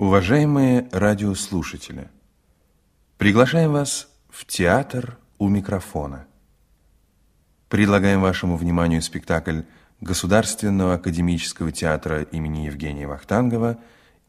Уважаемые 0.00 0.88
радиослушатели, 0.92 2.08
приглашаем 3.18 3.72
вас 3.72 4.08
в 4.30 4.46
театр 4.46 5.18
у 5.36 5.48
микрофона. 5.48 6.26
Предлагаем 7.68 8.22
вашему 8.22 8.56
вниманию 8.56 9.02
спектакль 9.02 9.60
Государственного 10.00 10.94
академического 10.94 11.70
театра 11.70 12.22
имени 12.22 12.60
Евгения 12.60 13.06
Вахтангова 13.06 13.78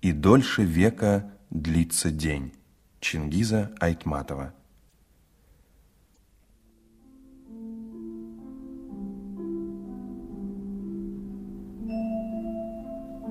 «И 0.01 0.11
дольше 0.11 0.63
века 0.63 1.31
длится 1.49 2.11
день» 2.11 2.51
Чингиза 2.99 3.71
Айтматова. 3.79 4.53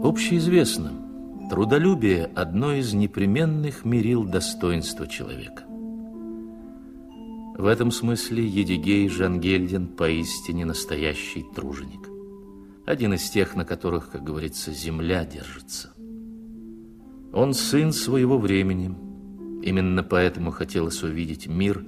Общеизвестно, 0.02 1.09
трудолюбие– 1.50 2.26
одно 2.36 2.72
из 2.74 2.94
непременных 2.94 3.84
мерил 3.84 4.22
достоинства 4.22 5.08
человека. 5.08 5.64
В 7.58 7.66
этом 7.66 7.90
смысле 7.90 8.46
Едигей 8.46 9.08
Жангельдин 9.08 9.88
поистине 9.88 10.64
настоящий 10.64 11.44
труженик. 11.54 12.08
Один 12.86 13.14
из 13.14 13.28
тех, 13.28 13.56
на 13.56 13.64
которых, 13.64 14.10
как 14.10 14.22
говорится, 14.22 14.72
земля 14.72 15.24
держится. 15.24 15.92
Он 17.32 17.52
сын 17.52 17.92
своего 17.92 18.38
времени. 18.38 18.94
Именно 19.64 20.04
поэтому 20.04 20.52
хотелось 20.52 21.02
увидеть 21.02 21.48
мир 21.48 21.84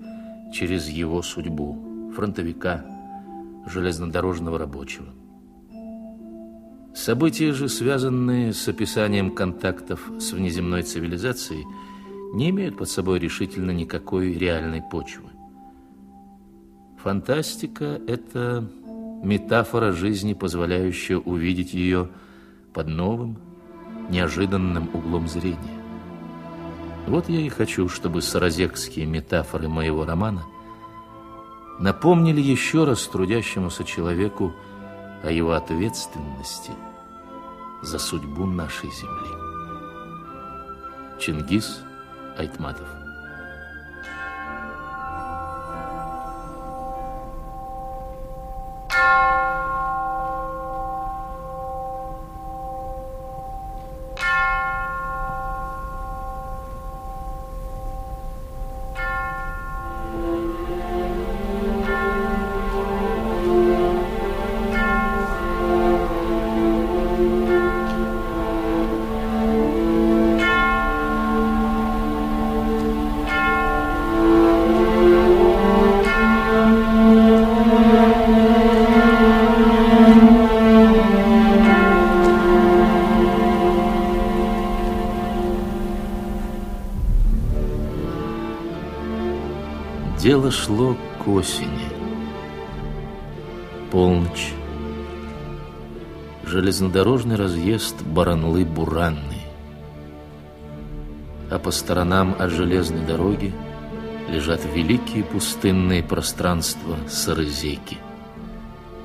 через 0.52 0.88
его 0.88 1.22
судьбу, 1.22 2.10
фронтовика, 2.16 2.84
железнодорожного 3.66 4.58
рабочего. 4.58 5.06
События 6.94 7.52
же, 7.52 7.68
связанные 7.68 8.52
с 8.52 8.68
описанием 8.68 9.30
контактов 9.34 10.10
с 10.18 10.32
внеземной 10.32 10.82
цивилизацией, 10.82 11.64
не 12.34 12.50
имеют 12.50 12.76
под 12.76 12.88
собой 12.88 13.18
решительно 13.18 13.70
никакой 13.70 14.34
реальной 14.34 14.82
почвы. 14.82 15.30
Фантастика– 17.02 18.00
это 18.06 18.70
метафора 19.22 19.92
жизни, 19.92 20.34
позволяющая 20.34 21.16
увидеть 21.16 21.74
ее 21.74 22.10
под 22.72 22.88
новым, 22.88 23.38
неожиданным 24.10 24.90
углом 24.94 25.28
зрения. 25.28 25.82
Вот 27.06 27.28
я 27.28 27.40
и 27.40 27.48
хочу, 27.48 27.88
чтобы 27.88 28.22
саразекские 28.22 29.06
метафоры 29.06 29.68
моего 29.68 30.04
романа 30.04 30.44
напомнили 31.80 32.40
еще 32.40 32.84
раз 32.84 33.06
трудящемуся 33.08 33.84
человеку 33.84 34.52
о 35.22 35.30
его 35.30 35.52
ответственности 35.52 36.72
за 37.82 37.98
судьбу 37.98 38.44
нашей 38.46 38.90
земли. 38.90 39.30
Чингис 41.18 41.80
Айтматов 42.36 42.88
Дело 90.42 90.50
шло 90.50 90.96
к 91.22 91.28
осени. 91.28 91.88
Полночь. 93.92 94.52
Железнодорожный 96.44 97.36
разъезд 97.36 98.02
Баранлы-Буранный. 98.02 99.46
А 101.48 101.60
по 101.60 101.70
сторонам 101.70 102.34
от 102.36 102.50
железной 102.50 103.06
дороги 103.06 103.54
лежат 104.28 104.64
великие 104.64 105.22
пустынные 105.22 106.02
пространства 106.02 106.96
Сарызеки, 107.08 107.98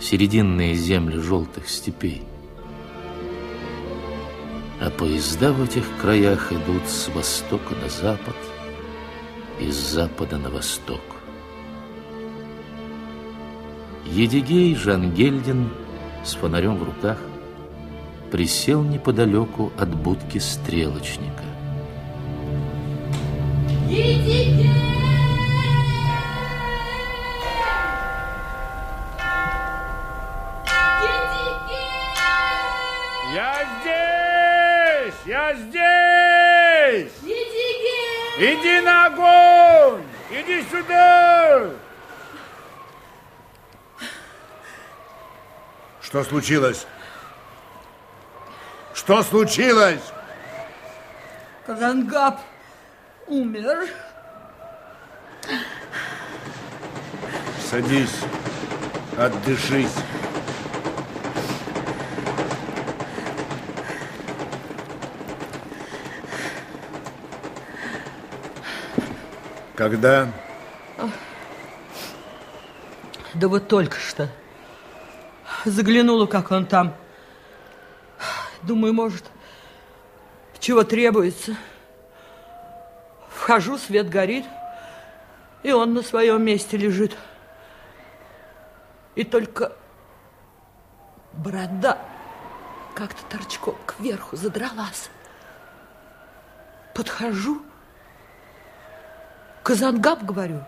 серединные 0.01 0.73
земли 0.73 1.19
желтых 1.19 1.69
степей. 1.69 2.23
А 4.81 4.89
поезда 4.89 5.53
в 5.53 5.63
этих 5.63 5.85
краях 6.01 6.51
идут 6.51 6.87
с 6.87 7.09
востока 7.09 7.75
на 7.75 7.89
запад– 7.89 8.35
из 9.59 9.75
запада 9.75 10.37
на 10.37 10.49
восток. 10.49 11.16
Едигей 14.17 14.73
Жангельдин 14.73 15.69
с 16.23 16.33
фонарем 16.33 16.77
в 16.77 16.83
руках 16.83 17.19
присел 18.31 18.81
неподалеку 18.81 19.71
от 19.77 19.93
будки 19.95 20.39
стрелочника. 20.39 21.43
Что 46.17 46.23
случилось? 46.23 46.87
Что 48.95 49.21
случилось? 49.21 50.01
Казангаб 51.67 52.39
умер. 53.27 53.87
Садись, 57.69 58.17
отдышись. 59.15 59.93
Когда? 69.75 70.31
Да 73.35 73.47
вот 73.47 73.67
только 73.67 73.99
что. 73.99 74.27
Заглянула, 75.69 76.27
как 76.27 76.51
он 76.51 76.65
там. 76.65 76.95
Думаю, 78.63 78.93
может, 78.93 79.25
чего 80.59 80.83
требуется. 80.83 81.57
Вхожу, 83.29 83.77
свет 83.77 84.09
горит, 84.09 84.45
и 85.63 85.73
он 85.73 85.93
на 85.93 86.03
своем 86.03 86.41
месте 86.41 86.77
лежит. 86.77 87.17
И 89.15 89.25
только 89.25 89.73
борода 91.33 91.99
как-то 92.95 93.23
торчком 93.25 93.75
кверху 93.85 94.37
задралась. 94.37 95.09
Подхожу, 96.95 97.61
Казангаб, 99.63 100.23
говорю. 100.23 100.63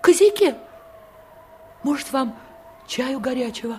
Козяки, 0.00 0.54
может, 1.82 2.10
вам 2.12 2.34
чаю 2.88 3.20
горячего? 3.20 3.78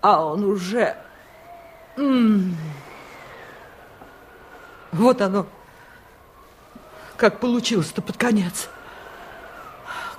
А 0.00 0.24
он 0.24 0.44
уже... 0.44 0.96
М 1.96 2.04
-м 2.04 2.38
-м. 2.50 2.54
Вот 4.92 5.20
оно, 5.20 5.46
как 7.16 7.38
получилось-то 7.40 8.02
под 8.02 8.16
конец. 8.16 8.68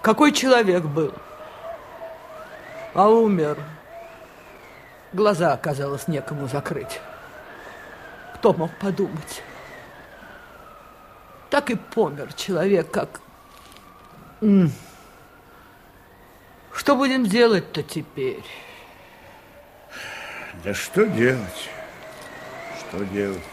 Какой 0.02 0.32
человек 0.32 0.84
был, 0.84 1.14
а 2.94 3.10
умер. 3.10 3.58
Глаза 5.14 5.52
оказалось 5.54 6.08
некому 6.08 6.48
закрыть. 6.48 7.02
Кто 8.36 8.54
мог 8.54 8.72
подумать? 8.80 9.44
Так 11.50 11.70
и 11.70 11.76
помер 11.76 12.34
человек, 12.34 12.90
как... 12.90 13.20
Что 16.82 16.96
будем 16.96 17.28
делать-то 17.28 17.84
теперь? 17.84 18.44
Да 20.64 20.74
что 20.74 21.06
делать? 21.06 21.70
Что 22.80 23.06
делать? 23.06 23.44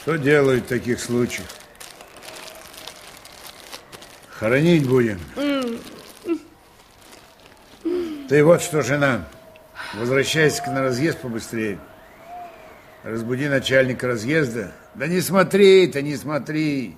Что 0.00 0.16
делают 0.16 0.64
в 0.64 0.68
таких 0.68 0.98
случаях? 0.98 1.46
Хоронить 4.30 4.88
будем. 4.88 5.20
Ты 8.26 8.42
вот 8.42 8.62
что, 8.62 8.80
жена, 8.80 9.28
возвращайся 9.92 10.64
на 10.70 10.80
разъезд 10.80 11.20
побыстрее. 11.20 11.78
Разбуди 13.02 13.48
начальника 13.48 14.06
разъезда. 14.06 14.72
Да 14.94 15.06
не 15.06 15.20
смотри 15.20 15.88
ты, 15.88 16.00
не 16.00 16.16
смотри. 16.16 16.96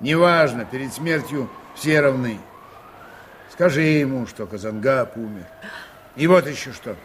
Неважно, 0.00 0.66
перед 0.66 0.92
смертью 0.92 1.48
все 1.74 2.02
равны. 2.02 2.38
Скажи 3.54 3.82
ему, 3.82 4.26
что 4.26 4.46
Казангап 4.46 5.16
умер. 5.16 5.46
И 6.16 6.26
вот 6.26 6.48
еще 6.48 6.72
что. 6.72 6.96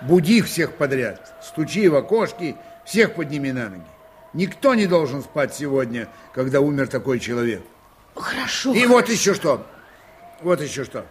Буди 0.00 0.42
всех 0.42 0.72
подряд. 0.72 1.36
Стучи 1.40 1.88
в 1.88 1.94
окошки, 1.94 2.56
всех 2.84 3.14
подними 3.14 3.52
на 3.52 3.68
ноги. 3.68 3.86
Никто 4.32 4.74
не 4.74 4.86
должен 4.86 5.22
спать 5.22 5.54
сегодня, 5.54 6.08
когда 6.34 6.60
умер 6.60 6.88
такой 6.88 7.20
человек. 7.20 7.62
Хорошо. 8.16 8.74
И 8.74 8.84
вот 8.84 9.08
еще 9.08 9.32
что. 9.32 9.64
Вот 10.42 10.60
еще 10.60 10.82
что. 10.82 11.06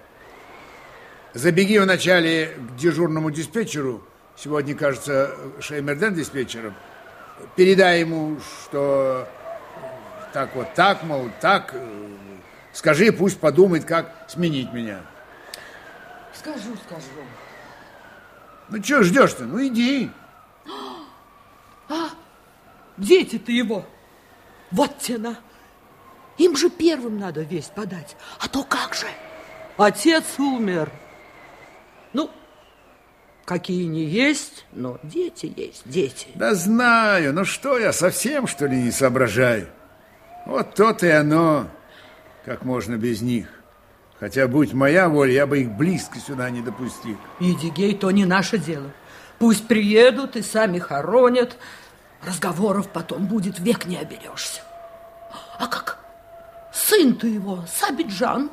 Забеги 1.34 1.78
вначале 1.78 2.48
к 2.48 2.76
дежурному 2.76 3.32
диспетчеру. 3.32 4.04
Сегодня, 4.36 4.76
кажется, 4.76 5.38
Шеймерден 5.62 6.16
диспетчером. 6.16 6.76
Передай 7.56 8.02
ему, 8.02 8.40
что 8.66 9.26
так 10.34 10.54
вот 10.54 10.74
так, 10.74 11.04
мол, 11.04 11.30
так. 11.40 11.74
Скажи, 12.76 13.14
пусть 13.14 13.40
подумает, 13.40 13.86
как 13.86 14.26
сменить 14.28 14.74
меня. 14.74 15.00
Скажу, 16.34 16.76
скажу. 16.86 17.06
Ну, 18.68 18.84
что 18.84 19.02
ждешь-то? 19.02 19.46
Ну, 19.46 19.66
иди. 19.66 20.12
А, 21.88 22.10
дети-то 22.98 23.54
его. 23.54 23.86
Вот 24.72 24.98
тена. 24.98 25.38
Им 26.38 26.58
же 26.58 26.70
первым 26.70 27.18
надо 27.18 27.44
весть 27.44 27.72
подать. 27.72 28.18
А 28.42 28.50
то 28.50 28.66
как 28.66 28.94
же? 28.94 29.08
Отец 29.78 30.26
умер. 30.38 30.92
Ну, 32.12 32.30
какие 33.46 33.86
не 33.86 34.04
есть, 34.04 34.66
но 34.74 35.00
дети 35.02 35.54
есть, 35.56 35.84
дети. 35.86 36.28
Да 36.36 36.54
знаю, 36.54 37.34
ну 37.34 37.46
что 37.46 37.78
я, 37.78 37.94
совсем, 37.94 38.48
что 38.48 38.66
ли, 38.66 38.84
не 38.84 38.92
соображаю? 38.92 39.70
Вот 40.46 40.76
то-то 40.76 41.08
и 41.08 41.12
оно, 41.12 41.70
как 42.46 42.64
можно 42.64 42.96
без 42.96 43.22
них. 43.22 43.48
Хотя, 44.20 44.48
будь 44.48 44.72
моя 44.72 45.10
воля, 45.10 45.34
я 45.34 45.48
бы 45.48 45.60
их 45.62 45.72
близко 45.72 46.20
сюда 46.20 46.50
не 46.50 46.62
допустил. 46.62 47.18
Идигей, 47.40 47.96
то 47.96 48.12
не 48.12 48.26
наше 48.26 48.58
дело. 48.58 48.92
Пусть 49.40 49.68
приедут 49.68 50.38
и 50.38 50.42
сами 50.42 50.80
хоронят. 50.80 51.58
Разговоров 52.24 52.88
потом 52.90 53.26
будет, 53.26 53.60
век 53.60 53.86
не 53.86 53.98
оберешься. 53.98 54.62
А 55.60 55.68
как 55.68 56.00
сын-то 56.72 57.28
его, 57.28 57.66
Сабиджан, 57.68 58.52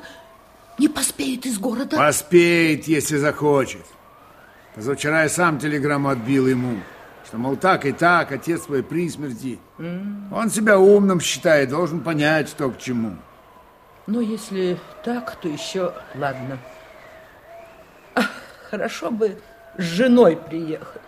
не 0.79 0.89
поспеет 0.89 1.47
из 1.47 1.59
города? 1.59 1.97
Поспеет, 1.97 2.89
если 2.89 3.19
захочет. 3.19 3.85
Позавчера 4.75 5.23
я 5.23 5.29
сам 5.29 5.59
телеграмму 5.59 6.09
отбил 6.09 6.49
ему, 6.49 6.79
что, 7.27 7.39
мол, 7.39 7.56
так 7.56 7.85
и 7.85 7.93
так, 7.93 8.33
отец 8.33 8.62
твой 8.62 8.83
при 8.83 9.09
смерти. 9.09 9.59
Mm. 9.79 10.35
Он 10.35 10.50
себя 10.50 10.79
умным 10.79 11.21
считает, 11.21 11.69
должен 11.69 12.00
понять, 12.00 12.49
что 12.49 12.71
к 12.71 12.79
чему. 12.79 13.17
Ну, 14.07 14.21
если 14.21 14.79
так, 15.05 15.37
то 15.37 15.49
еще 15.49 15.95
ладно. 16.15 16.59
Ах, 18.15 18.31
хорошо 18.71 19.11
бы 19.11 19.41
с 19.79 19.83
женой 19.83 20.37
приехать. 20.37 21.03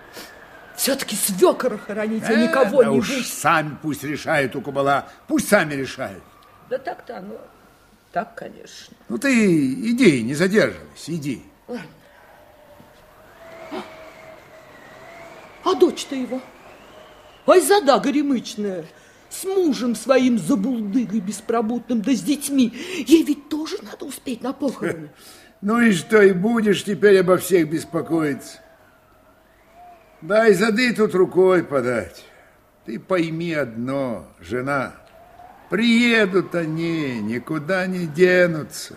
Все-таки 0.77 1.17
свекора 1.17 1.79
хоронить, 1.79 2.25
а 2.25 2.35
никого 2.35 2.83
э, 2.83 2.85
да 2.87 2.91
не 2.91 2.99
уж 2.99 3.09
быть. 3.09 3.27
сами 3.27 3.77
пусть 3.81 4.03
решают 4.05 4.57
у 4.57 4.61
Кубала, 4.61 5.09
пусть 5.29 5.49
сами 5.49 5.75
решают. 5.75 6.23
Да 6.69 6.79
так-то 6.79 7.19
оно, 7.19 7.39
так, 8.13 8.35
конечно. 8.35 8.95
Ну 9.09 9.19
ты 9.19 9.33
иди, 9.91 10.23
не 10.23 10.35
задерживайся, 10.35 11.15
иди. 11.15 11.43
Ладно. 11.69 11.87
А, 13.71 13.83
а 15.65 15.75
дочь-то 15.75 16.15
его? 16.15 16.41
Ай, 17.47 17.61
зада 17.61 17.99
горемычная 17.99 18.85
с 19.35 19.45
мужем 19.45 19.95
своим 19.97 20.39
забулдыгой 20.39 21.21
беспробудным, 21.21 22.03
да 22.03 22.13
с 22.13 22.21
детьми. 22.23 22.73
Ей 23.07 23.23
ведь 23.25 23.49
тоже 23.49 23.77
надо 23.83 24.05
успеть 24.05 24.43
на 24.43 24.53
похороны. 24.53 25.11
Ну 25.61 25.81
и 25.81 25.93
что, 25.93 26.21
и 26.21 26.33
будешь 26.33 26.85
теперь 26.85 27.21
обо 27.21 27.39
всех 27.39 27.71
беспокоиться? 27.71 28.59
Дай 30.21 30.53
зады 30.53 30.93
тут 30.93 31.15
рукой 31.15 31.65
подать. 31.65 32.23
Ты 32.85 32.99
пойми 33.01 33.55
одно, 33.55 34.27
жена, 34.41 34.93
приедут 35.71 36.55
они, 36.55 37.19
никуда 37.21 37.87
не 37.87 38.07
денутся, 38.07 38.97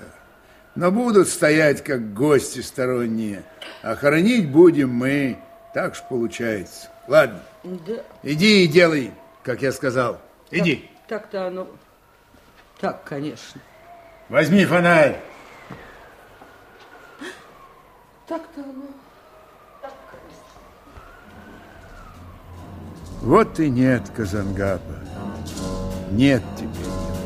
но 0.75 0.91
будут 0.91 1.29
стоять, 1.29 1.85
как 1.85 2.13
гости 2.13 2.59
сторонние, 2.59 3.43
а 3.81 3.95
хоронить 3.95 4.51
будем 4.51 4.89
мы, 4.89 5.37
так 5.73 5.95
ж 5.95 6.03
получается. 6.09 6.89
Ладно, 7.07 7.39
Да. 7.63 8.03
иди 8.23 8.65
и 8.65 8.67
делай, 8.67 9.11
как 9.43 9.61
я 9.61 9.71
сказал. 9.71 10.19
Иди. 10.51 10.89
Так-то 11.07 11.47
оно... 11.47 11.67
Так, 12.79 13.03
конечно. 13.03 13.61
Возьми 14.29 14.65
фонарь. 14.65 15.21
Так-то 18.27 18.61
оно... 18.61 18.87
Вот 23.21 23.59
и 23.59 23.69
нет 23.69 24.03
Казангапа. 24.15 24.95
Нет 26.11 26.43
теперь 26.55 26.69
его. 26.69 27.17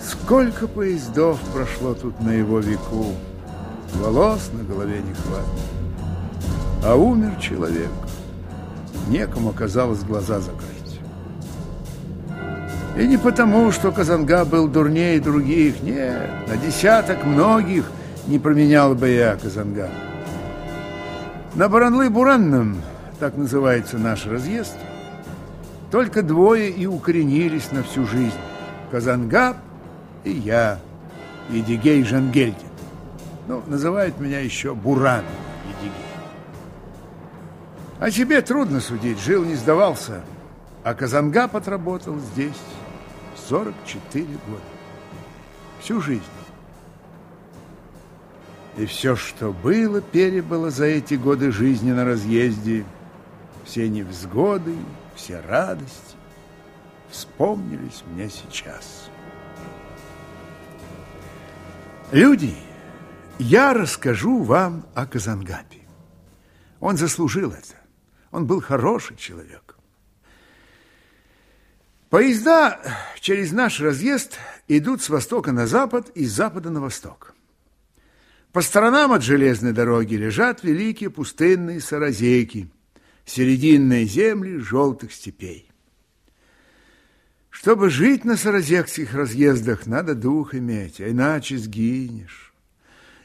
Сколько 0.00 0.68
поездов 0.68 1.38
прошло 1.52 1.94
тут 1.94 2.18
на 2.20 2.30
его 2.30 2.60
веку. 2.60 3.14
Волос 3.94 4.50
на 4.52 4.62
голове 4.62 5.00
не 5.02 5.12
хватит. 5.12 5.48
А 6.84 6.94
умер 6.94 7.38
человек. 7.40 7.90
Некому 9.08 9.50
оказалось 9.50 10.02
глаза 10.02 10.40
закрыть. 10.40 10.75
И 12.96 13.06
не 13.06 13.18
потому, 13.18 13.72
что 13.72 13.92
Казанга 13.92 14.46
был 14.46 14.68
дурнее 14.68 15.20
других. 15.20 15.82
Нет, 15.82 16.30
на 16.48 16.56
десяток 16.56 17.24
многих 17.26 17.90
не 18.26 18.38
променял 18.38 18.94
бы 18.94 19.10
я 19.10 19.36
Казанга. 19.36 19.90
На 21.54 21.68
Баранлы-Буранном, 21.68 22.76
так 23.20 23.36
называется 23.36 23.98
наш 23.98 24.26
разъезд, 24.26 24.76
только 25.90 26.22
двое 26.22 26.70
и 26.70 26.86
укоренились 26.86 27.70
на 27.70 27.82
всю 27.82 28.06
жизнь. 28.06 28.32
Казангаб 28.90 29.56
и 30.24 30.30
я, 30.30 30.78
Едигей 31.50 32.02
Жангельдин. 32.02 32.56
Ну, 33.46 33.62
называют 33.66 34.18
меня 34.20 34.40
еще 34.40 34.74
Буран 34.74 35.22
Едигей. 35.68 35.92
А 38.00 38.10
тебе 38.10 38.40
трудно 38.40 38.80
судить, 38.80 39.20
жил, 39.20 39.44
не 39.44 39.54
сдавался. 39.54 40.22
А 40.82 40.94
Казангаб 40.94 41.54
отработал 41.56 42.18
здесь 42.32 42.56
44 43.48 44.24
года. 44.24 44.62
Всю 45.80 46.00
жизнь. 46.00 46.22
И 48.76 48.86
все, 48.86 49.16
что 49.16 49.52
было, 49.52 50.00
перебыло 50.00 50.70
за 50.70 50.86
эти 50.86 51.14
годы 51.14 51.50
жизни 51.50 51.92
на 51.92 52.04
разъезде, 52.04 52.84
все 53.64 53.88
невзгоды, 53.88 54.76
все 55.14 55.40
радости 55.40 56.16
вспомнились 57.08 58.02
мне 58.06 58.28
сейчас. 58.28 59.08
Люди, 62.12 62.54
я 63.38 63.74
расскажу 63.74 64.42
вам 64.42 64.86
о 64.94 65.06
Казангапе. 65.06 65.80
Он 66.80 66.96
заслужил 66.96 67.52
это. 67.52 67.74
Он 68.30 68.46
был 68.46 68.60
хороший 68.60 69.16
человек. 69.16 69.65
Поезда 72.16 72.80
через 73.20 73.52
наш 73.52 73.78
разъезд 73.78 74.38
идут 74.68 75.02
с 75.02 75.10
востока 75.10 75.52
на 75.52 75.66
запад 75.66 76.10
и 76.14 76.24
с 76.24 76.32
запада 76.32 76.70
на 76.70 76.80
восток. 76.80 77.34
По 78.52 78.62
сторонам 78.62 79.12
от 79.12 79.22
железной 79.22 79.74
дороги 79.74 80.14
лежат 80.14 80.64
великие 80.64 81.10
пустынные 81.10 81.78
саразейки, 81.78 82.70
серединные 83.26 84.06
земли 84.06 84.56
желтых 84.56 85.12
степей. 85.12 85.70
Чтобы 87.50 87.90
жить 87.90 88.24
на 88.24 88.38
саразекских 88.38 89.12
разъездах, 89.12 89.84
надо 89.84 90.14
дух 90.14 90.54
иметь, 90.54 91.02
а 91.02 91.10
иначе 91.10 91.58
сгинешь. 91.58 92.45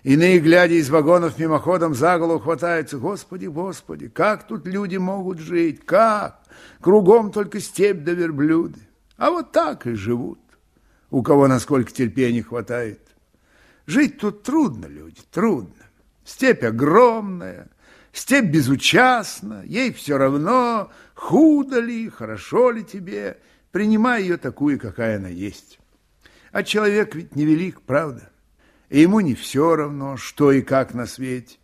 Иные, 0.04 0.40
глядя 0.40 0.74
из 0.74 0.90
вагонов 0.90 1.38
мимоходом 1.38 1.94
за 1.94 2.18
голову, 2.18 2.40
хватаются. 2.40 2.98
Господи, 2.98 3.46
Господи, 3.46 4.08
как 4.08 4.48
тут 4.48 4.66
люди 4.66 4.98
могут 4.98 5.40
жить? 5.40 5.86
Как? 5.86 6.44
Кругом 6.80 7.32
только 7.32 7.60
степь 7.60 8.04
да 8.04 8.14
верблюды. 8.14 8.80
А 9.18 9.30
вот 9.30 9.52
так 9.52 9.86
и 9.86 9.94
живут. 9.94 10.40
У 11.12 11.22
кого 11.22 11.48
насколько 11.48 11.92
терпения 11.92 12.42
хватает. 12.42 13.00
Жить 13.86 14.20
тут 14.20 14.44
трудно, 14.44 14.88
люди, 14.88 15.22
трудно. 15.32 15.76
Степь 16.24 16.64
огромная, 16.64 17.70
Степь 18.14 18.46
безучастна, 18.46 19.64
ей 19.66 19.94
все 19.94 20.18
равно, 20.18 20.92
худо 21.14 21.80
ли, 21.80 22.10
хорошо 22.10 22.72
ли 22.72 22.84
тебе, 22.84 23.40
принимай 23.72 24.24
ее 24.24 24.38
такую, 24.38 24.80
какая 24.80 25.18
она 25.18 25.30
есть. 25.30 25.80
А 26.52 26.64
человек 26.64 27.16
ведь 27.16 27.36
невелик, 27.36 27.82
правда? 27.82 28.31
И 28.92 29.00
ему 29.00 29.22
не 29.22 29.36
все 29.36 29.78
равно, 29.78 30.18
что 30.18 30.52
и 30.52 30.62
как 30.62 30.94
на 30.94 31.06
свете. 31.06 31.58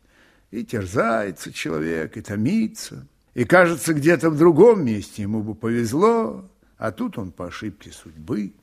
И 0.49 0.63
терзается 0.63 1.51
человек, 1.51 2.15
и 2.15 2.21
томится. 2.21 3.05
И 3.33 3.43
кажется, 3.43 3.93
где-то 3.93 4.29
в 4.29 4.37
другом 4.37 4.85
месте 4.85 5.23
ему 5.23 5.43
бы 5.43 5.53
повезло, 5.53 6.49
а 6.77 6.91
тут 6.93 7.17
он 7.17 7.33
по 7.33 7.47
ошибке 7.47 7.91
судьбы. 7.91 8.53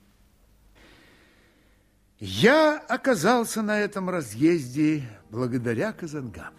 Я 2.19 2.79
оказался 2.89 3.61
на 3.61 3.79
этом 3.79 4.09
разъезде 4.09 5.03
благодаря 5.31 5.93
Казангапу. 5.93 6.55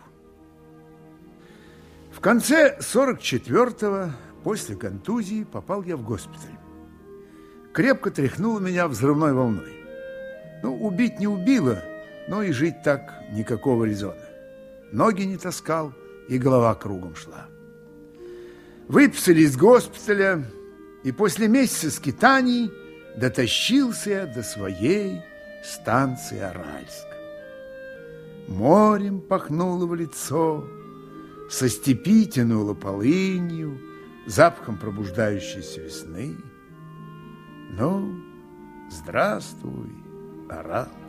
В 2.11 2.19
конце 2.19 2.77
44-го, 2.81 4.11
после 4.43 4.75
контузии, 4.75 5.43
попал 5.43 5.81
я 5.81 5.97
в 5.97 6.03
госпиталь. 6.03 6.59
Крепко 7.73 8.11
тряхнуло 8.11 8.59
меня 8.59 8.87
взрывной 8.87 9.33
волной. 9.33 9.73
Ну, 10.61 10.75
убить 10.85 11.19
не 11.19 11.27
убило, 11.27 11.83
но 12.27 12.43
и 12.43 12.51
жить 12.51 12.81
так 12.83 13.13
никакого 13.31 13.85
резона. 13.85 14.25
Ноги 14.91 15.23
не 15.23 15.37
таскал, 15.37 15.93
и 16.27 16.37
голова 16.37 16.73
кругом 16.75 17.15
шла. 17.15 17.47
Выписали 18.87 19.41
из 19.41 19.57
госпиталя, 19.57 20.43
и 21.03 21.11
после 21.11 21.47
месяца 21.47 21.91
скитаний 21.91 22.71
дотащился 23.15 24.31
до 24.33 24.43
своей 24.43 25.21
станции 25.63 26.39
Аральск. 26.39 27.07
Морем 28.47 29.21
пахнуло 29.21 29.85
в 29.85 29.95
лицо, 29.95 30.67
со 31.49 31.67
степи 31.69 32.25
тянуло 32.25 32.73
полынью, 32.73 33.79
запахом 34.27 34.77
пробуждающейся 34.77 35.81
весны. 35.81 36.35
Ну, 37.71 38.19
здравствуй, 38.91 39.91
Арал. 40.49 41.04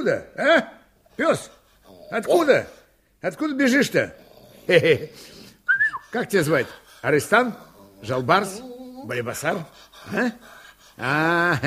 Откуда, 0.00 0.26
а? 0.36 0.68
Пес, 1.16 1.50
откуда? 2.10 2.66
Откуда 3.20 3.54
бежишь-то? 3.54 4.14
Как 6.10 6.28
тебя 6.28 6.42
звать? 6.42 6.66
Арестан? 7.02 7.54
Жалбарс? 8.02 8.60
Балибасар? 9.04 9.66
А? 10.12 10.30
А, 10.96 11.58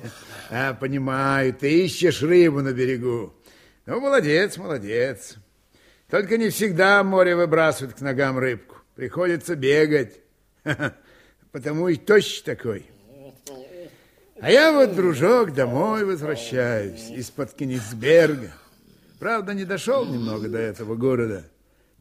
а, 0.50 0.74
понимаю, 0.74 1.54
ты 1.54 1.84
ищешь 1.84 2.22
рыбу 2.22 2.60
на 2.60 2.72
берегу. 2.72 3.34
Ну, 3.86 4.00
молодец, 4.00 4.56
молодец. 4.56 5.36
Только 6.08 6.38
не 6.38 6.48
всегда 6.48 7.02
море 7.04 7.36
выбрасывает 7.36 7.96
к 7.96 8.00
ногам 8.00 8.38
рыбку. 8.38 8.76
Приходится 8.96 9.54
бегать. 9.54 10.20
Потому 11.52 11.88
и 11.88 11.96
тощий 11.96 12.42
такой. 12.44 12.86
А 14.42 14.50
я 14.50 14.72
вот, 14.72 14.94
дружок, 14.94 15.52
домой 15.52 16.04
возвращаюсь 16.04 17.10
из-под 17.10 17.52
Кенигсберга. 17.52 18.52
Правда, 19.18 19.52
не 19.52 19.66
дошел 19.66 20.06
немного 20.06 20.48
до 20.48 20.56
этого 20.56 20.94
города. 20.94 21.44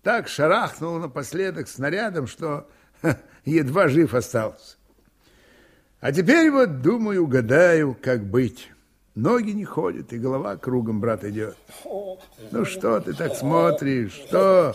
Так 0.03 0.29
шарахнул 0.29 0.99
напоследок 0.99 1.67
снарядом, 1.67 2.27
что 2.27 2.69
едва 3.45 3.89
жив 3.89 4.13
остался. 4.13 4.77
А 5.99 6.13
теперь 6.13 6.49
вот 6.49 6.81
думаю, 6.81 7.23
угадаю, 7.23 7.97
как 8.01 8.23
быть. 8.23 8.71
Ноги 9.15 9.51
не 9.51 9.65
ходят, 9.65 10.13
и 10.13 10.17
голова 10.17 10.55
кругом, 10.55 11.01
брат, 11.01 11.25
идет. 11.25 11.57
Ну 12.51 12.63
что 12.63 13.01
ты 13.01 13.13
так 13.13 13.35
смотришь? 13.35 14.13
Что? 14.13 14.73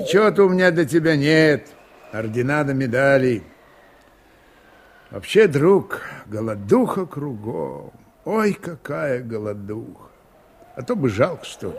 Ничего-то 0.00 0.46
у 0.46 0.48
меня 0.48 0.72
для 0.72 0.84
тебя 0.84 1.14
нет. 1.14 1.68
Ордена 2.10 2.64
да 2.64 2.72
медалей. 2.72 3.44
Вообще, 5.12 5.46
друг, 5.46 6.00
голодуха 6.26 7.04
кругом. 7.04 7.92
Ой, 8.24 8.54
какая 8.54 9.20
голодуха. 9.20 10.08
А 10.74 10.82
то 10.82 10.96
бы 10.96 11.10
жалко, 11.10 11.44
что. 11.44 11.76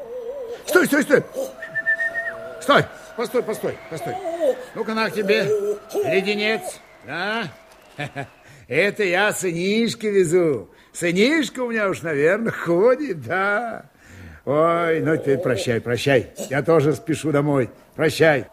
Стой, 0.67 0.85
стой, 0.85 1.01
стой! 1.01 1.23
Стой! 2.61 2.85
Постой, 3.17 3.41
постой, 3.41 3.77
постой. 3.89 4.13
Ну-ка, 4.75 4.93
на 4.93 5.09
тебе. 5.09 5.47
Леденец. 5.93 6.79
А? 7.07 7.45
Это 8.67 9.03
я 9.03 9.33
сынишки 9.33 10.05
везу. 10.05 10.69
Сынишка 10.91 11.61
у 11.61 11.71
меня 11.71 11.89
уж, 11.89 12.03
наверное, 12.03 12.51
ходит, 12.51 13.21
да. 13.21 13.85
Ой, 14.45 14.99
ну 15.01 15.17
теперь 15.17 15.39
прощай, 15.39 15.81
прощай. 15.81 16.31
Я 16.49 16.61
тоже 16.61 16.93
спешу 16.93 17.31
домой. 17.31 17.71
Прощай. 17.95 18.45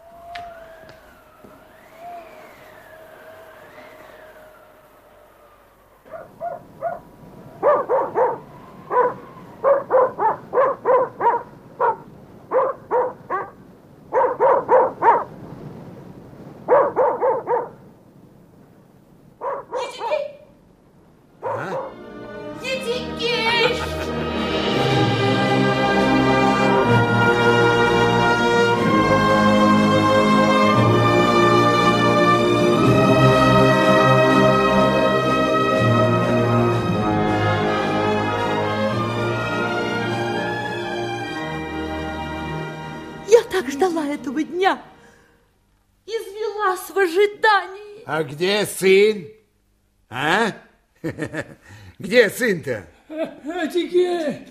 Где 52.21 52.29
сын-то? 52.29 52.85
Этике! 53.09 54.45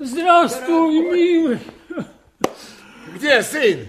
Здравствуй, 0.00 0.98
милый! 0.98 1.60
Где 3.14 3.40
сын? 3.40 3.86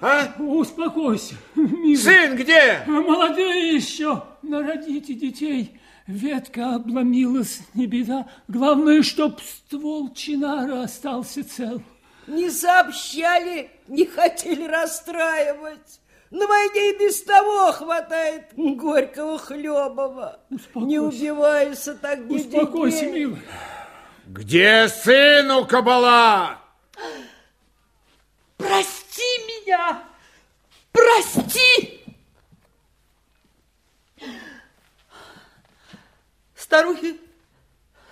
А? 0.00 0.34
Успокойся, 0.40 1.36
милый. 1.54 1.96
Сын 1.96 2.34
где? 2.34 2.82
Молодые 2.88 3.76
еще, 3.76 4.24
народите 4.42 5.14
детей. 5.14 5.78
Ветка 6.08 6.74
обломилась, 6.74 7.60
не 7.74 7.86
беда. 7.86 8.26
Главное, 8.48 9.04
чтоб 9.04 9.40
ствол 9.40 10.12
чинара 10.12 10.82
остался 10.82 11.48
цел. 11.48 11.80
Не 12.26 12.50
сообщали, 12.50 13.70
не 13.86 14.04
хотели 14.04 14.66
расстраивать. 14.66 16.00
На 16.34 16.48
войне 16.48 16.90
и 16.90 16.98
без 16.98 17.22
того 17.22 17.70
хватает 17.70 18.46
горького 18.56 19.38
хлебова. 19.38 20.40
Успокойся. 20.50 20.88
Не 20.88 20.98
убивайся 20.98 21.94
так, 21.94 22.28
Успокойся, 22.28 23.04
Едигей. 23.04 23.20
милый. 23.26 23.42
Где 24.26 24.88
сын 24.88 25.48
у 25.52 25.64
кабала? 25.64 26.58
Прости 28.56 29.22
меня! 29.46 30.02
Прости! 30.90 32.02
Старухи 36.56 37.20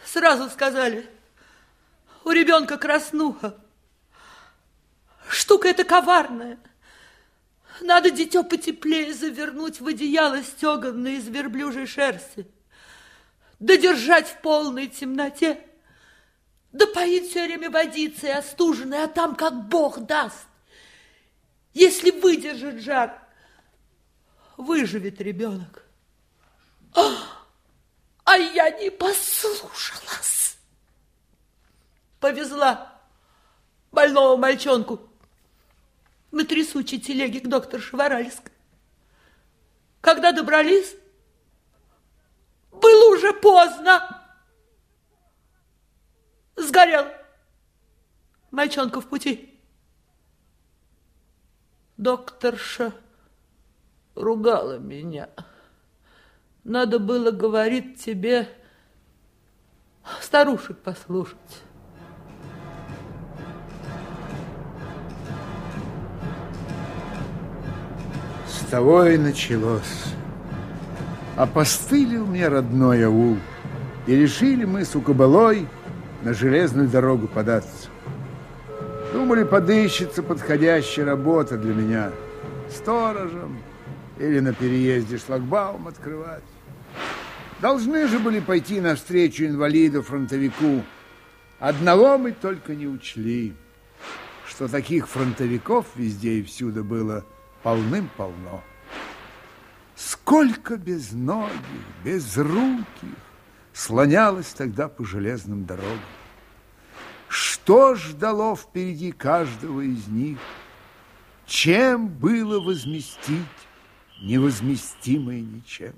сразу 0.05 0.49
сказали, 0.49 1.11
у 2.23 2.31
ребенка 2.31 2.79
краснуха. 2.79 3.57
Штука 5.29 5.67
эта 5.67 5.83
коварная. 5.83 6.61
Надо 7.83 8.11
дитё 8.11 8.45
потеплее 8.45 9.13
завернуть 9.13 9.81
в 9.81 9.87
одеяло 9.87 10.43
стеганное 10.43 11.17
из 11.17 11.27
верблюжьей 11.27 11.87
шерсти. 11.87 12.47
Да 13.59 13.77
держать 13.77 14.29
в 14.29 14.41
полной 14.41 14.87
темноте. 14.87 15.67
Да 16.71 16.87
поить 16.87 17.31
все 17.31 17.45
время 17.45 17.71
водицей 17.71 18.33
остуженной, 18.33 19.03
а 19.03 19.09
там 19.09 19.35
как 19.35 19.69
Бог 19.69 20.01
даст. 20.01 20.47
Если 21.75 22.13
выдержит 22.13 22.81
жар, 22.81 23.21
выживет 24.57 25.21
ребенок. 25.21 25.85
А, 26.95 28.37
я 28.37 28.71
не 28.71 28.91
послушалась. 28.91 30.57
Повезла 32.21 32.93
больного 33.91 34.37
мальчонку. 34.37 35.12
На 36.33 36.45
трясучей 36.45 36.99
телеге 36.99 37.41
к 37.41 37.49
доктору 37.49 37.83
Шеваральской. 37.83 38.53
Когда 40.01 40.33
добрались, 40.33 40.97
было 42.73 43.15
уже 43.15 43.33
поздно. 43.35 44.21
Сгорел 46.57 47.07
мальчонка 48.51 49.01
в 49.01 49.09
пути. 49.09 49.61
Докторша 51.97 52.93
ругала 54.15 54.79
меня. 54.79 55.29
Надо 56.65 56.99
было, 56.99 57.31
говорит, 57.31 58.01
тебе 58.01 58.49
старушек 60.21 60.79
послушать. 60.79 61.39
Того 68.73 69.05
и 69.05 69.19
началось. 69.19 70.15
Опостылил 71.37 72.25
мне 72.25 72.49
родной 72.49 73.05
аул, 73.05 73.37
и 74.07 74.17
решили 74.17 74.65
мы 74.65 74.87
с 74.87 74.97
Укабалой 74.97 75.69
на 76.23 76.33
железную 76.33 76.89
дорогу 76.89 77.29
податься. 77.29 77.91
Думали, 79.13 79.45
подыщется 79.45 80.23
подходящая 80.23 81.05
работа 81.05 81.59
для 81.59 81.75
меня. 81.75 82.13
Сторожем 82.71 83.59
или 84.19 84.41
на 84.41 84.55
переезде 84.55 85.19
шлагбаум 85.19 85.89
открывать. 85.89 86.43
Должны 87.61 88.09
же 88.09 88.19
были 88.21 88.41
пойти 88.41 88.81
навстречу 88.81 89.45
инвалиду-фронтовику. 89.45 90.83
Одного 91.59 92.17
мы 92.17 92.33
только 92.33 92.75
не 92.75 92.87
учли, 92.87 93.53
что 94.49 94.67
таких 94.67 95.09
фронтовиков 95.09 95.89
везде 95.95 96.39
и 96.39 96.43
всюду 96.43 96.83
было 96.83 97.27
полным-полно. 97.63 98.63
Сколько 99.95 100.77
безногих, 100.77 101.53
безруких 102.05 103.17
слонялось 103.73 104.53
тогда 104.53 104.89
по 104.89 105.05
железным 105.05 105.65
дорогам. 105.65 106.01
Что 107.29 107.95
ждало 107.95 108.57
впереди 108.57 109.13
каждого 109.13 109.81
из 109.81 110.07
них? 110.09 110.39
Чем 111.47 112.09
было 112.09 112.61
возместить 112.61 113.47
невозместимое 114.21 115.41
ничем? 115.41 115.95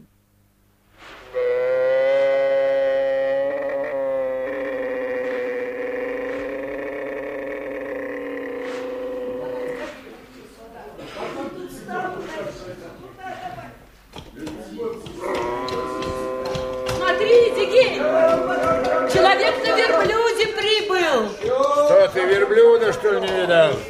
Видал? 23.54 23.80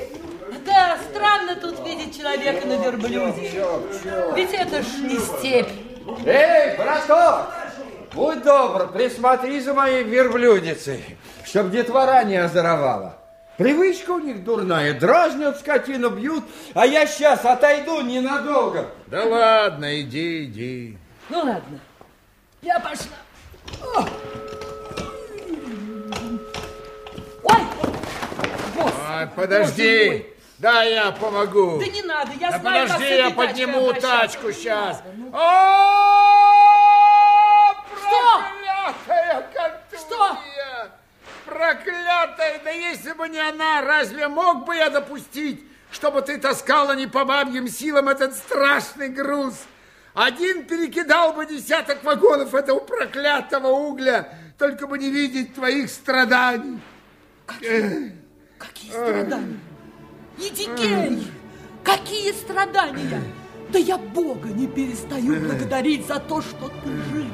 Да, 0.64 0.98
странно 1.10 1.56
тут 1.56 1.86
видеть 1.86 2.16
человека 2.16 2.66
на 2.66 2.82
верблюде. 2.84 3.50
Ведь 4.34 4.52
это 4.52 4.82
ж 4.82 4.86
не 5.02 5.18
степь. 5.18 5.68
Эй, 6.26 6.76
браток, 6.76 7.50
будь 8.12 8.42
добр, 8.42 8.88
присмотри 8.92 9.60
за 9.60 9.72
моей 9.72 10.04
верблюдицей, 10.04 11.02
чтоб 11.44 11.70
детвора 11.70 12.24
не 12.24 12.36
озоровала. 12.36 13.18
Привычка 13.56 14.10
у 14.10 14.18
них 14.18 14.44
дурная, 14.44 14.98
дразнят 14.98 15.60
скотину, 15.60 16.10
бьют, 16.10 16.44
а 16.74 16.86
я 16.86 17.06
сейчас 17.06 17.44
отойду 17.44 18.00
ненадолго. 18.00 18.90
Да 19.06 19.24
ладно, 19.24 20.00
иди, 20.00 20.44
иди. 20.44 20.98
Ну 21.30 21.38
ладно, 21.38 21.80
я 22.62 22.80
пошла. 22.80 23.16
О! 23.96 24.04
Подожди, 29.36 30.26
да 30.58 30.82
я 30.82 31.10
помогу. 31.12 31.78
Да 31.78 31.86
не 31.86 32.02
надо, 32.02 32.32
я 32.40 32.50
Да 32.52 32.58
знаю, 32.58 32.88
как 32.88 32.96
подожди, 32.96 33.16
я 33.16 33.30
подниму 33.30 33.92
тачку 33.94 34.52
сейчас. 34.52 35.02
Ну. 35.16 35.30
О, 35.32 36.14
проклятая 37.90 39.48
контузия! 39.52 40.90
Проклятая! 41.44 42.60
Да 42.64 42.70
если 42.70 43.12
бы 43.12 43.28
не 43.28 43.40
она, 43.40 43.82
разве 43.82 44.28
мог 44.28 44.64
бы 44.64 44.76
я 44.76 44.90
допустить, 44.90 45.64
чтобы 45.90 46.22
ты 46.22 46.38
таскала 46.38 46.94
не 46.94 47.06
по 47.06 47.24
бабьим 47.24 47.68
силам 47.68 48.08
этот 48.08 48.34
страшный 48.34 49.08
груз? 49.08 49.54
Один 50.14 50.64
перекидал 50.64 51.32
бы 51.32 51.44
десяток 51.44 52.04
вагонов 52.04 52.54
этого 52.54 52.78
проклятого 52.78 53.66
угля, 53.68 54.28
только 54.58 54.86
бы 54.86 54.96
не 54.96 55.10
видеть 55.10 55.54
твоих 55.54 55.90
страданий. 55.90 56.80
Какие 58.66 58.90
страдания? 58.90 59.58
Едигей! 60.38 61.26
Какие 61.82 62.32
страдания! 62.32 63.22
Да 63.70 63.78
я 63.78 63.98
Бога 63.98 64.48
не 64.48 64.66
перестаю 64.66 65.40
благодарить 65.40 66.06
за 66.06 66.18
то, 66.20 66.40
что 66.42 66.68
ты 66.68 66.90
жив, 67.12 67.32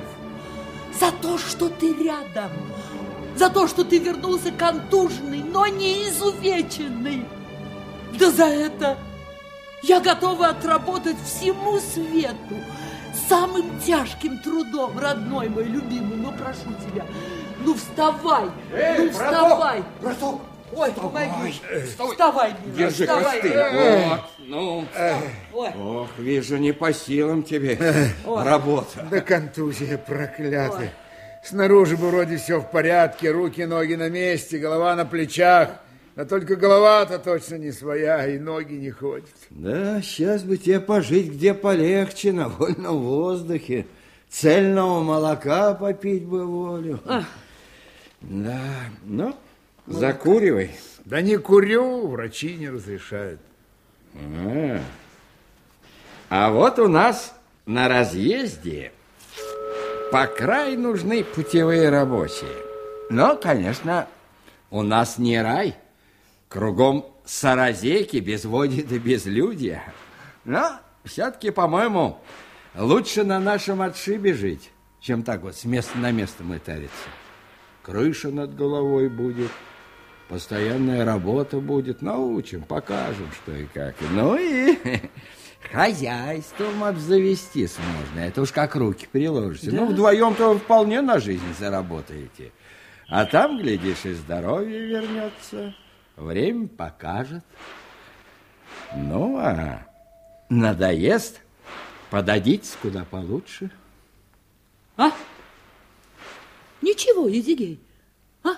за 0.99 1.13
то, 1.13 1.39
что 1.39 1.69
ты 1.69 1.93
рядом, 1.95 2.51
за 3.37 3.51
то, 3.51 3.67
что 3.67 3.85
ты 3.85 3.99
вернулся 3.99 4.51
контуженный, 4.53 5.43
но 5.43 5.67
не 5.67 6.09
изувеченный. 6.09 7.27
Да 8.19 8.31
за 8.31 8.47
это 8.47 8.99
я 9.83 10.01
готова 10.01 10.49
отработать 10.49 11.17
всему 11.25 11.79
свету 11.79 12.57
самым 13.29 13.81
тяжким 13.81 14.39
трудом, 14.39 14.99
родной 14.99 15.49
мой 15.49 15.65
любимый. 15.65 16.17
Ну, 16.17 16.33
прошу 16.33 16.75
тебя, 16.87 17.07
ну 17.65 17.75
вставай, 17.75 18.51
ну 18.99 19.11
вставай. 19.11 19.85
браток, 20.01 20.41
Ой, 20.73 20.93
помоги. 20.93 21.55
Вставай, 21.87 22.55
милый, 22.65 22.79
держи 22.79 23.07
вставай. 23.07 24.09
Вот, 24.09 24.21
ну, 24.39 24.85
Ой, 25.53 25.69
ох, 25.79 26.09
вижу, 26.19 26.57
не 26.59 26.73
по 26.73 26.93
силам 26.93 27.43
тебе 27.43 27.79
работа. 28.27 29.07
Да 29.11 29.21
контузия 29.21 29.99
проклятая. 29.99 30.93
Снаружи 31.43 31.97
бы 31.97 32.11
вроде 32.11 32.37
все 32.37 32.61
в 32.61 32.71
порядке, 32.71 33.31
руки, 33.31 33.65
ноги 33.65 33.95
на 33.95 34.09
месте, 34.09 34.59
голова 34.59 34.95
на 34.95 35.07
плечах. 35.07 35.71
А 36.17 36.25
только 36.25 36.57
голова-то 36.57 37.19
точно 37.19 37.55
не 37.55 37.73
своя, 37.73 38.27
и 38.27 38.39
ноги 38.39 38.75
не 38.75 38.91
ходят. 38.91 39.25
Да, 39.49 40.03
сейчас 40.03 40.43
бы 40.43 40.59
тебе 40.59 40.81
пожить 40.81 41.31
где 41.31 41.55
полегче, 41.55 42.33
на 42.33 42.49
вольном 42.49 42.99
воздухе. 42.99 43.87
Цельного 44.29 45.03
молока 45.03 45.73
попить 45.75 46.25
бы 46.25 46.45
волю. 46.45 47.01
Да, 48.21 48.61
ну, 49.05 49.35
закуривай. 49.87 50.73
Да 51.05 51.21
не 51.21 51.37
курю, 51.39 52.07
врачи 52.09 52.57
не 52.57 52.69
разрешают. 52.69 53.41
А, 54.15 54.81
А 56.29 56.51
вот 56.51 56.79
у 56.79 56.89
нас 56.89 57.35
на 57.67 57.89
разъезде 57.89 58.93
по 60.13 60.27
край 60.27 60.77
нужны 60.77 61.25
путевые 61.25 61.89
рабочие. 61.89 62.51
Но, 63.11 63.37
конечно, 63.37 64.09
у 64.71 64.83
нас 64.83 65.19
не 65.19 65.41
рай. 65.41 65.77
Кругом 66.49 67.07
саразейки, 67.25 68.17
безводье 68.17 68.83
да 68.83 68.99
безлюдья. 68.99 69.83
Но 70.45 70.73
все-таки, 71.05 71.51
по-моему, 71.51 72.19
лучше 72.77 73.23
на 73.25 73.39
нашем 73.39 73.83
отшибе 73.83 74.35
жить, 74.35 74.71
чем 75.01 75.23
так 75.23 75.43
вот 75.43 75.57
с 75.57 75.65
места 75.65 75.97
на 75.99 76.11
место 76.11 76.43
мытариться. 76.43 76.93
Крыша 77.83 78.31
над 78.31 78.55
головой 78.57 79.09
будет, 79.09 79.51
постоянная 80.31 81.05
работа 81.05 81.59
будет. 81.59 82.01
Научим, 82.01 82.63
покажем, 82.63 83.29
что 83.33 83.53
и 83.53 83.67
как. 83.67 83.97
Ну 84.13 84.37
и 84.39 84.79
хозяйством 85.73 86.85
обзавестись 86.85 87.77
можно. 87.79 88.21
Это 88.27 88.41
уж 88.41 88.53
как 88.53 88.77
руки 88.77 89.09
приложите. 89.11 89.73
Ну, 89.73 89.87
вдвоем-то 89.87 90.57
вполне 90.59 91.03
на 91.03 91.19
жизнь 91.19 91.43
заработаете. 91.59 92.53
А 93.09 93.27
там, 93.27 93.59
глядишь, 93.59 94.05
и 94.05 94.13
здоровье 94.15 94.87
вернется. 94.87 95.75
Время 96.17 96.69
покажет. 96.69 97.45
Ну, 98.95 99.37
а 99.37 99.85
надоест, 100.49 101.41
подадитесь 102.11 102.77
куда 102.81 103.05
получше. 103.05 103.71
А? 104.97 105.11
Ничего, 106.83 107.27
Едигей. 107.27 107.81
А? 108.45 108.51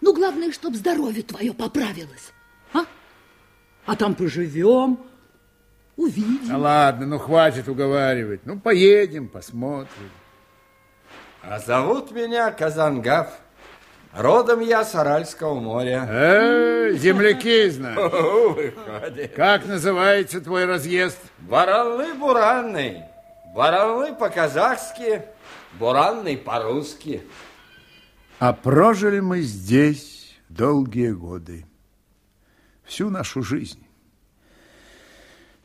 Ну, 0.00 0.14
главное, 0.14 0.52
чтобы 0.52 0.76
здоровье 0.76 1.22
твое 1.22 1.52
поправилось. 1.52 2.32
А? 2.72 2.84
А 3.86 3.96
там 3.96 4.14
поживем, 4.14 4.98
увидим. 5.96 6.48
Да 6.48 6.56
ладно, 6.56 7.06
ну 7.06 7.18
хватит 7.18 7.68
уговаривать. 7.68 8.40
Ну, 8.44 8.58
поедем, 8.58 9.28
посмотрим. 9.28 10.10
А 11.42 11.58
зовут 11.58 12.10
меня 12.10 12.50
Казангав. 12.50 13.28
Родом 14.12 14.60
я 14.60 14.84
с 14.84 14.94
Аральского 14.94 15.54
моря. 15.54 16.04
Э, 16.08 16.92
земляки. 16.94 17.68
Выходит. 17.70 19.34
Как 19.34 19.66
называется 19.66 20.40
твой 20.40 20.64
разъезд? 20.64 21.18
Баранлы 21.38 22.14
буранный. 22.14 23.04
Баранлы 23.54 24.14
по-казахски, 24.14 25.22
буранный 25.78 26.36
по-русски. 26.36 27.22
А 28.40 28.54
прожили 28.54 29.20
мы 29.20 29.42
здесь 29.42 30.34
долгие 30.48 31.10
годы. 31.10 31.66
Всю 32.84 33.10
нашу 33.10 33.42
жизнь. 33.42 33.86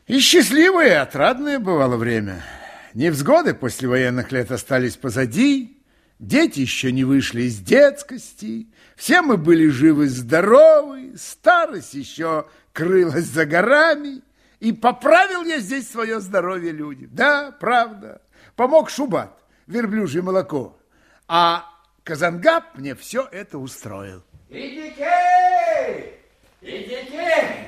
И 0.06 0.20
счастливое, 0.20 0.88
и 0.88 0.90
отрадное 0.90 1.58
бывало 1.58 1.96
время. 1.96 2.44
Невзгоды 2.92 3.54
после 3.54 3.88
военных 3.88 4.30
лет 4.30 4.52
остались 4.52 4.98
позади, 4.98 5.82
дети 6.18 6.60
еще 6.60 6.92
не 6.92 7.04
вышли 7.04 7.44
из 7.44 7.60
детскости, 7.60 8.68
все 8.94 9.22
мы 9.22 9.38
были 9.38 9.68
живы-здоровы, 9.68 11.14
старость 11.16 11.94
еще 11.94 12.46
крылась 12.74 13.24
за 13.24 13.46
горами, 13.46 14.20
и 14.60 14.72
поправил 14.72 15.44
я 15.44 15.60
здесь 15.60 15.90
свое 15.90 16.20
здоровье 16.20 16.72
людям. 16.72 17.08
Да, 17.12 17.52
правда, 17.58 18.20
помог 18.54 18.90
Шубат, 18.90 19.34
верблюжье 19.66 20.20
молоко, 20.20 20.78
а 21.26 21.72
Казангаб 22.06 22.62
мне 22.76 22.94
все 22.94 23.26
это 23.32 23.58
устроил. 23.58 24.22
Идите! 24.48 26.14
Идите! 26.62 27.66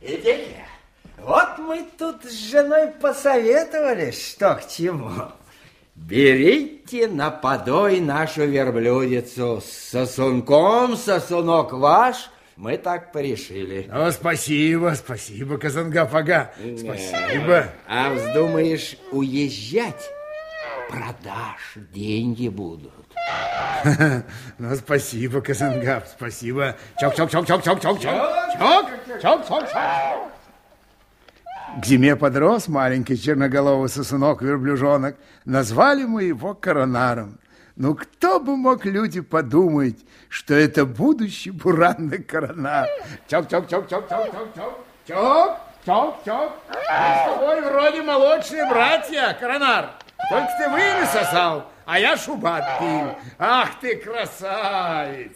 Идите! 0.00 0.64
Вот 1.18 1.58
мы 1.58 1.86
тут 1.96 2.24
с 2.24 2.50
женой 2.50 2.88
посоветовались, 3.00 4.32
что 4.32 4.56
к 4.56 4.66
чему. 4.68 5.12
Берите 5.94 7.06
на 7.06 7.30
подой 7.30 8.00
нашу 8.00 8.46
верблюдицу 8.46 9.62
с 9.64 9.70
сосунком, 9.70 10.96
сосунок 10.96 11.72
ваш. 11.72 12.30
Мы 12.56 12.78
так 12.78 13.12
порешили. 13.12 13.88
О, 13.92 14.10
спасибо, 14.10 14.94
спасибо, 14.96 15.56
Казангаб 15.56 16.12
ага. 16.16 16.52
Спасибо. 16.76 17.68
А 17.86 18.12
вздумаешь 18.12 18.96
уезжать, 19.12 20.10
продашь, 20.88 21.76
деньги 21.92 22.48
будут. 22.48 22.97
Ну, 24.58 24.74
спасибо, 24.74 25.40
Казангаб, 25.40 26.04
спасибо. 26.08 26.74
Чок-чок-чок-чок-чок-чок. 27.00 28.00
Чок, 28.00 28.86
чок-чок-чок. 29.22 30.28
К 31.80 31.84
зиме 31.84 32.16
подрос 32.16 32.66
маленький 32.66 33.16
черноголовый 33.16 33.88
сосунок-верблюжонок. 33.88 35.16
Назвали 35.44 36.04
мы 36.04 36.24
его 36.24 36.54
коронаром. 36.54 37.38
Ну, 37.76 37.94
кто 37.94 38.40
бы 38.40 38.56
мог 38.56 38.84
люди 38.84 39.20
подумать, 39.20 39.98
что 40.28 40.54
это 40.54 40.84
будущий 40.84 41.52
буранный 41.52 42.22
коронар. 42.22 42.88
Чок-чок-чок-чок-чок-чок-чок. 43.28 44.84
Чок, 45.06 45.58
чок-чок. 45.86 46.52
Мы 46.68 46.74
с 46.74 47.32
тобой 47.32 47.60
вроде 47.62 48.02
молодшие 48.02 48.68
братья, 48.68 49.36
коронар. 49.38 49.90
Только 50.28 50.48
ты 50.58 50.68
выли 50.70 51.04
сосал, 51.06 51.70
а 51.88 51.98
я 51.98 52.18
шубат 52.18 52.64
пил. 52.78 53.16
Ах 53.38 53.80
ты 53.80 53.96
красавец! 53.96 55.32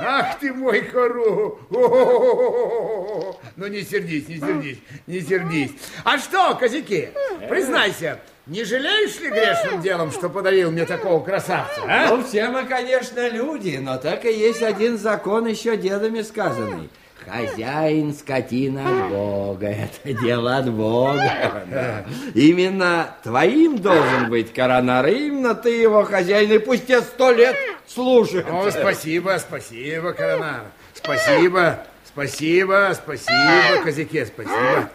Ах 0.00 0.38
ты 0.38 0.52
мой 0.52 0.82
кору! 0.82 1.58
О-о-о-о-о-о! 1.70 3.40
Ну 3.56 3.66
не 3.68 3.82
сердись, 3.82 4.28
не 4.28 4.38
сердись, 4.38 4.78
не 5.06 5.22
сердись. 5.22 5.70
А 6.04 6.18
что, 6.18 6.56
козяки, 6.56 7.08
признайся, 7.48 8.20
не 8.44 8.64
жалеешь 8.64 9.18
ли 9.20 9.30
грешным 9.30 9.80
делом, 9.80 10.10
что 10.10 10.28
подарил 10.28 10.70
мне 10.70 10.84
такого 10.84 11.24
красавца, 11.24 11.80
а? 11.88 12.10
Ну, 12.10 12.22
все 12.22 12.50
мы, 12.50 12.64
конечно, 12.66 13.26
люди, 13.30 13.78
но 13.80 13.96
так 13.96 14.26
и 14.26 14.32
есть 14.32 14.62
один 14.62 14.98
закон 14.98 15.46
еще 15.46 15.78
дедами 15.78 16.20
сказанный. 16.20 16.90
Хозяин 17.26 18.14
скотина 18.14 19.06
от 19.06 19.10
Бога. 19.10 19.66
Это 19.68 20.12
дело 20.20 20.56
от 20.56 20.70
Бога. 20.70 21.64
Да. 21.70 22.04
Именно 22.34 23.14
твоим 23.22 23.78
должен 23.78 24.28
быть 24.28 24.52
коронар. 24.52 25.06
Именно 25.06 25.54
ты 25.54 25.70
его 25.70 26.04
хозяин. 26.04 26.52
И 26.52 26.58
пусть 26.58 26.86
тебе 26.86 27.00
сто 27.00 27.30
лет 27.30 27.56
служит. 27.86 28.46
О, 28.48 28.70
спасибо, 28.70 29.38
спасибо, 29.38 30.12
коронар. 30.12 30.62
Спасибо, 30.94 31.86
спасибо, 32.06 32.92
спасибо, 32.94 33.82
козяке, 33.82 34.26
спасибо. 34.26 34.90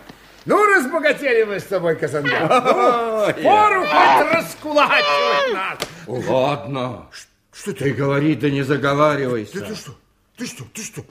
Ну, 0.46 0.66
разбогатели 0.74 1.44
мы 1.44 1.60
с 1.60 1.66
тобой, 1.66 1.96
Казангар. 1.96 2.50
Ну, 2.50 3.44
пору 3.44 3.82
хоть 3.82 4.34
раскулачивать 4.34 5.54
нас. 5.54 5.78
Ладно. 6.08 7.08
Что 7.52 7.74
ты 7.74 7.92
говори, 7.92 8.36
да 8.36 8.50
не 8.50 8.64
заговаривайся. 8.64 9.52
Ты, 9.52 9.62
ты 9.62 9.76
что? 9.76 9.92
Ты 10.38 10.46
что? 10.46 10.64
Ты 10.74 10.82
что? 10.82 11.02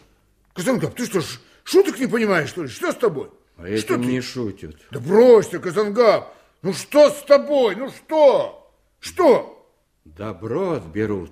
Казангаб, 0.59 0.97
ты 0.97 1.07
что, 1.07 1.21
шуток 1.63 2.01
не 2.01 2.09
понимаешь, 2.09 2.49
что 2.49 2.65
ли? 2.65 2.69
Что 2.69 2.91
с 2.91 2.97
тобой? 2.97 3.31
А 3.59 3.63
что 3.77 3.95
этим 3.95 4.03
ты? 4.03 4.09
не 4.09 4.21
шутят. 4.21 4.77
Да 4.91 4.99
брось 4.99 5.47
ты, 5.47 5.61
Казангаб. 5.61 6.35
Ну 6.63 6.73
что 6.73 7.11
с 7.11 7.23
тобой? 7.23 7.77
Ну 7.77 7.91
что? 7.91 8.69
Что? 8.99 9.73
Добро 10.05 10.73
отберут. 10.73 11.31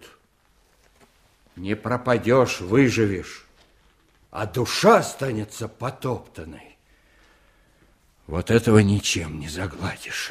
Не 1.57 1.75
пропадешь, 1.75 2.61
выживешь. 2.61 3.45
А 4.31 4.47
душа 4.47 4.99
останется 4.99 5.67
потоптанной. 5.67 6.79
Вот 8.29 8.53
этого 8.53 8.79
ничем 8.79 9.41
не 9.41 9.49
загладишь. 9.49 10.31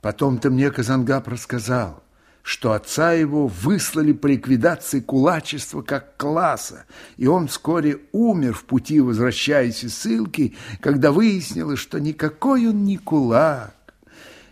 Потом 0.00 0.38
ты 0.38 0.48
мне, 0.48 0.70
Казангаб, 0.70 1.28
рассказал, 1.28 2.02
что 2.42 2.72
отца 2.72 3.12
его 3.12 3.46
выслали 3.46 4.12
по 4.12 4.26
ликвидации 4.26 5.00
кулачества 5.00 5.82
как 5.82 6.16
класса, 6.16 6.86
и 7.16 7.26
он 7.26 7.46
вскоре 7.46 8.00
умер 8.10 8.54
в 8.54 8.64
пути, 8.64 9.00
возвращаясь 9.00 9.84
из 9.84 9.96
ссылки, 9.96 10.56
когда 10.80 11.12
выяснилось, 11.12 11.78
что 11.78 12.00
никакой 12.00 12.66
он 12.66 12.84
не 12.84 12.96
кулак, 12.96 13.76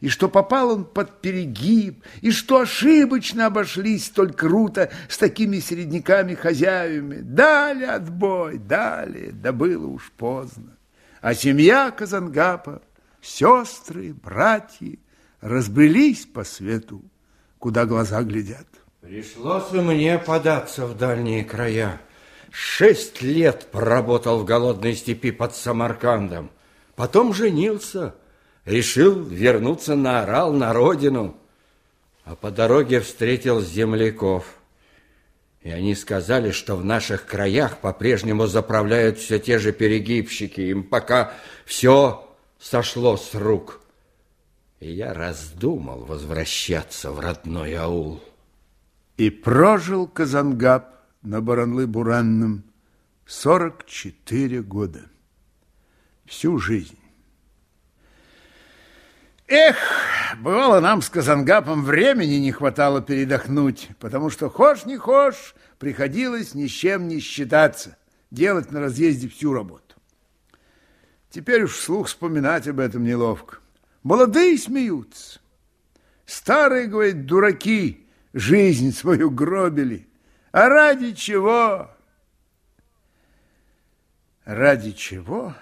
и 0.01 0.09
что 0.09 0.29
попал 0.29 0.71
он 0.71 0.85
под 0.85 1.21
перегиб, 1.21 2.05
и 2.21 2.31
что 2.31 2.61
ошибочно 2.61 3.47
обошлись 3.47 4.07
столь 4.07 4.33
круто 4.33 4.91
с 5.09 5.19
такими 5.19 5.59
середняками-хозяевами. 5.59 7.21
Дали 7.21 7.85
отбой, 7.85 8.59
дали, 8.59 9.31
да 9.31 9.53
было 9.53 9.87
уж 9.87 10.11
поздно. 10.17 10.77
А 11.21 11.35
семья 11.35 11.91
Казангапа, 11.91 12.81
сестры, 13.21 14.15
братья 14.15 14.97
разбрелись 15.43 16.25
по 16.25 16.45
свету 16.45 17.03
куда 17.61 17.85
глаза 17.85 18.23
глядят. 18.23 18.67
Пришлось 19.03 19.73
и 19.73 19.77
мне 19.77 20.19
податься 20.19 20.87
в 20.87 20.97
дальние 20.97 21.45
края. 21.45 22.01
Шесть 22.51 23.23
лет 23.23 23.69
проработал 23.71 24.41
в 24.41 24.45
голодной 24.45 24.97
степи 24.97 25.31
под 25.31 25.55
Самаркандом. 25.55 26.51
Потом 26.97 27.33
женился. 27.33 28.15
Решил 28.65 29.23
вернуться 29.23 29.95
на 29.95 30.23
Орал, 30.23 30.53
на 30.53 30.73
родину. 30.73 31.37
А 32.25 32.35
по 32.35 32.51
дороге 32.51 33.01
встретил 33.01 33.61
земляков. 33.61 34.45
И 35.63 35.71
они 35.71 35.95
сказали, 35.95 36.51
что 36.51 36.77
в 36.77 36.85
наших 36.85 37.27
краях 37.27 37.79
по-прежнему 37.79 38.47
заправляют 38.47 39.19
все 39.19 39.39
те 39.39 39.59
же 39.59 39.73
перегибщики. 39.73 40.61
Им 40.61 40.83
пока 40.83 41.35
все 41.67 42.27
сошло 42.59 43.17
с 43.17 43.35
рук. 43.35 43.80
И 44.81 44.91
я 44.93 45.13
раздумал 45.13 46.07
возвращаться 46.07 47.13
в 47.13 47.21
родной 47.21 47.75
аул. 47.75 48.23
И 49.19 49.29
прожил 49.29 50.09
Казангаб 50.09 50.95
на 51.21 51.43
Баранлы-Буранном 51.43 52.63
44 53.27 54.63
года. 54.63 55.03
Всю 56.25 56.59
жизнь. 56.59 56.99
Эх, 59.49 59.77
бывало 60.39 60.81
нам 60.81 61.03
с 61.03 61.11
Казангапом 61.11 61.85
времени 61.85 62.37
не 62.37 62.51
хватало 62.51 63.03
передохнуть, 63.03 63.91
потому 63.99 64.31
что 64.31 64.49
хошь 64.49 64.87
не 64.87 64.97
хошь, 64.97 65.55
приходилось 65.79 66.55
ни 66.55 66.67
с 66.67 66.71
чем 66.71 67.07
не 67.07 67.21
считаться, 67.21 67.99
делать 68.31 68.71
на 68.71 68.81
разъезде 68.81 69.29
всю 69.29 69.53
работу. 69.53 69.97
Теперь 71.29 71.65
уж 71.65 71.75
вслух 71.75 72.07
вспоминать 72.07 72.67
об 72.67 72.81
этом 72.81 73.05
неловко. 73.05 73.59
Молодые 74.03 74.57
смеются. 74.57 75.41
Старые, 76.25 76.87
говорят, 76.87 77.27
дураки 77.27 78.07
жизнь 78.33 78.93
свою 78.93 79.31
гробили. 79.31 80.09
А 80.53 80.69
ради 80.69 81.13
чего? 81.13 81.91
Ради 84.45 84.93
чего? 84.93 85.55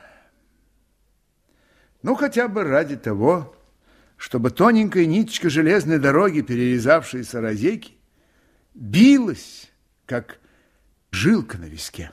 Ну, 2.02 2.14
хотя 2.14 2.48
бы 2.48 2.62
ради 2.62 2.96
того, 2.96 3.56
чтобы 4.16 4.50
тоненькая 4.50 5.06
ниточка 5.06 5.50
железной 5.50 5.98
дороги, 5.98 6.42
перерезавшая 6.42 7.24
саразеки, 7.24 7.94
билась, 8.72 9.70
как 10.06 10.38
жилка 11.10 11.58
на 11.58 11.64
виске. 11.64 12.12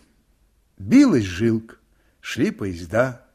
Билась 0.77 1.23
жилка, 1.23 1.75
шли 2.19 2.51
поезда 2.51 3.25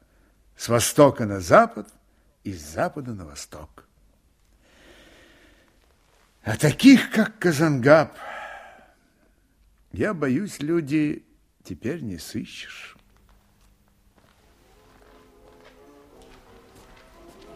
с 0.57 0.67
востока 0.67 1.25
на 1.25 1.39
запад– 1.39 1.87
из 2.43 2.61
запада 2.61 3.13
на 3.13 3.25
восток. 3.25 3.85
А 6.43 6.57
таких, 6.57 7.11
как 7.11 7.37
Казангаб, 7.37 8.17
Я 9.91 10.13
боюсь, 10.13 10.59
люди, 10.59 11.23
теперь 11.63 12.01
не 12.01 12.17
сыщешь. 12.17 12.95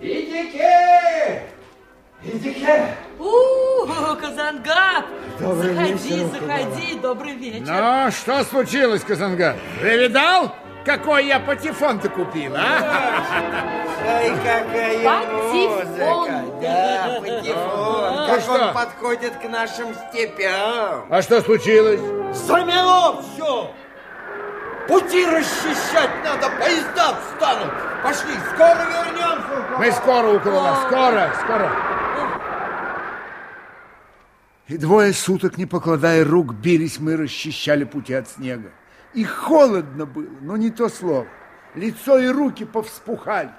Идите! 0.01 1.49
Идите! 2.23 2.97
У, 3.17 3.85
Казангап! 4.19 5.05
Добрый 5.39 5.73
заходи, 5.73 6.09
вечер, 6.09 6.27
заходи, 6.27 6.99
добрый 6.99 7.35
вечер. 7.35 7.65
Ну, 7.65 8.11
что 8.11 8.43
случилось, 8.43 9.01
Казанган? 9.01 9.57
Привидал, 9.81 10.53
какой 10.85 11.25
я 11.25 11.39
патефон-то 11.39 12.09
купил, 12.09 12.53
а? 12.55 13.23
Ай, 14.07 14.29
какая 14.37 15.03
Патефон. 15.03 16.29
музыка! 16.29 16.43
Да, 16.61 17.17
патефон! 17.19 18.27
Как 18.27 18.41
что? 18.41 18.51
он 18.67 18.73
подходит 18.73 19.33
к 19.37 19.49
нашим 19.49 19.87
степям! 19.95 21.05
А 21.09 21.21
что 21.21 21.41
случилось? 21.41 21.99
Замело 22.33 23.21
все! 23.21 23.71
Пути 24.87 25.25
расчищать 25.25 26.11
надо, 26.23 26.49
поезда 26.59 27.17
встанут! 27.19 27.73
Пошли, 28.03 28.33
скоро 28.53 28.85
вернемся! 28.85 29.77
Мы 29.79 29.91
скоро 29.91 30.27
около 30.27 30.61
вас, 30.61 30.83
скоро, 30.83 31.33
скоро. 31.43 31.71
И 34.67 34.77
двое 34.77 35.13
суток, 35.13 35.57
не 35.57 35.65
покладая 35.65 36.23
рук, 36.23 36.53
бились 36.53 36.99
мы, 36.99 37.17
расчищали 37.17 37.83
пути 37.83 38.13
от 38.13 38.27
снега. 38.29 38.71
И 39.15 39.23
холодно 39.23 40.05
было, 40.05 40.27
но 40.41 40.57
не 40.57 40.69
то 40.69 40.89
слово. 40.89 41.25
Лицо 41.73 42.19
и 42.19 42.27
руки 42.27 42.65
повспухали. 42.65 43.51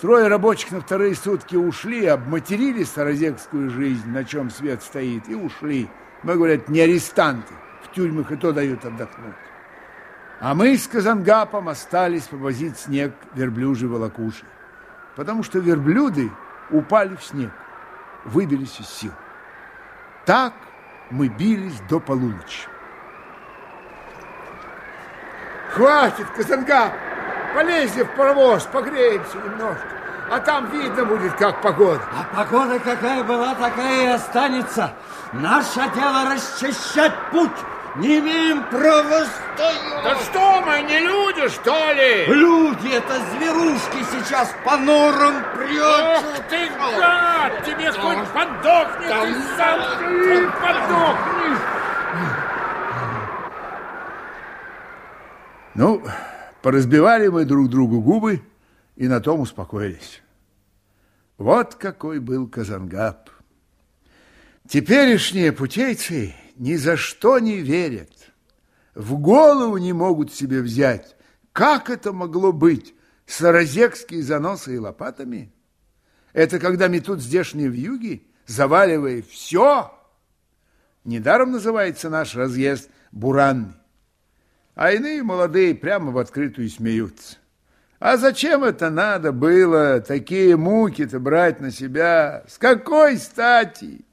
Трое 0.00 0.28
рабочих 0.28 0.70
на 0.70 0.80
вторые 0.80 1.14
сутки 1.14 1.54
ушли, 1.54 2.06
обматерили 2.06 2.82
саразекскую 2.84 3.68
жизнь, 3.68 4.08
на 4.08 4.24
чем 4.24 4.50
свет 4.50 4.82
стоит, 4.82 5.28
и 5.28 5.34
ушли. 5.34 5.88
Мы, 6.22 6.34
говорят, 6.34 6.68
не 6.68 6.80
арестанты, 6.80 7.52
в 7.82 7.92
тюрьмах 7.92 8.32
и 8.32 8.36
то 8.36 8.52
дают 8.52 8.84
отдохнуть. 8.84 9.34
А 10.40 10.54
мы 10.54 10.76
с 10.76 10.86
Казангапом 10.86 11.68
остались 11.68 12.24
повозить 12.24 12.78
снег 12.78 13.12
верблюжьей 13.34 13.88
волокуши, 13.88 14.46
потому 15.16 15.42
что 15.42 15.58
верблюды 15.58 16.30
упали 16.70 17.16
в 17.16 17.24
снег, 17.24 17.50
выбились 18.24 18.80
из 18.80 18.88
сил. 18.88 19.12
Так 20.24 20.54
мы 21.10 21.28
бились 21.28 21.80
до 21.88 21.98
полуночи. 21.98 22.68
Хватит, 25.72 26.26
Казангап! 26.36 26.92
Полезли 27.54 28.02
в 28.02 28.10
паровоз, 28.14 28.64
погреемся 28.64 29.36
немножко. 29.36 29.86
А 30.30 30.40
там 30.40 30.70
видно 30.70 31.04
будет, 31.06 31.34
как 31.34 31.62
погода. 31.62 32.02
А 32.12 32.36
погода 32.36 32.78
какая 32.78 33.24
была, 33.24 33.54
такая 33.54 34.04
и 34.04 34.06
останется. 34.08 34.92
Наше 35.32 35.80
дело 35.94 36.30
расчищать 36.30 37.14
путь. 37.30 37.50
Не 37.96 38.18
имеем 38.18 38.62
права 38.64 39.24
стоять. 39.56 40.04
Да 40.04 40.14
что 40.16 40.60
мы, 40.60 40.82
не 40.82 41.00
люди, 41.00 41.48
что 41.48 41.92
ли? 41.92 42.26
Люди, 42.26 42.94
это 42.94 43.14
зверушки 43.32 44.04
сейчас 44.12 44.54
по 44.64 44.76
норам 44.76 45.42
прячут. 45.54 46.46
ты, 46.48 46.68
гад! 46.96 47.64
Тебе 47.64 47.90
хоть 47.90 48.28
подохнет, 48.28 49.28
и 49.28 49.56
сам 49.56 49.80
ты 49.98 50.48
подохнешь! 50.60 51.77
Ну, 55.78 56.02
поразбивали 56.60 57.28
мы 57.28 57.44
друг 57.44 57.68
другу 57.68 58.00
губы 58.00 58.42
и 58.96 59.06
на 59.06 59.20
том 59.20 59.42
успокоились. 59.42 60.22
Вот 61.36 61.76
какой 61.76 62.18
был 62.18 62.48
Казангап. 62.48 63.30
Теперешние 64.66 65.52
путейцы 65.52 66.34
ни 66.56 66.74
за 66.74 66.96
что 66.96 67.38
не 67.38 67.58
верят. 67.58 68.10
В 68.96 69.18
голову 69.20 69.78
не 69.78 69.92
могут 69.92 70.34
себе 70.34 70.62
взять, 70.62 71.14
как 71.52 71.90
это 71.90 72.12
могло 72.12 72.52
быть, 72.52 72.92
саразекские 73.26 74.24
заносы 74.24 74.74
и 74.74 74.78
лопатами? 74.78 75.52
Это 76.32 76.58
когда 76.58 76.88
метут 76.88 77.20
здешние 77.20 77.68
вьюги, 77.68 78.26
заваливая 78.46 79.22
все. 79.22 79.96
Недаром 81.04 81.52
называется 81.52 82.10
наш 82.10 82.34
разъезд 82.34 82.90
буранный. 83.12 83.77
А 84.78 84.92
иные 84.92 85.24
молодые 85.24 85.74
прямо 85.74 86.12
в 86.12 86.18
открытую 86.18 86.68
смеются. 86.70 87.38
А 87.98 88.16
зачем 88.16 88.62
это 88.62 88.90
надо 88.90 89.32
было 89.32 90.00
такие 90.00 90.56
муки-то 90.56 91.18
брать 91.18 91.58
на 91.58 91.72
себя? 91.72 92.44
С 92.46 92.58
какой 92.58 93.16
стати? 93.16 94.04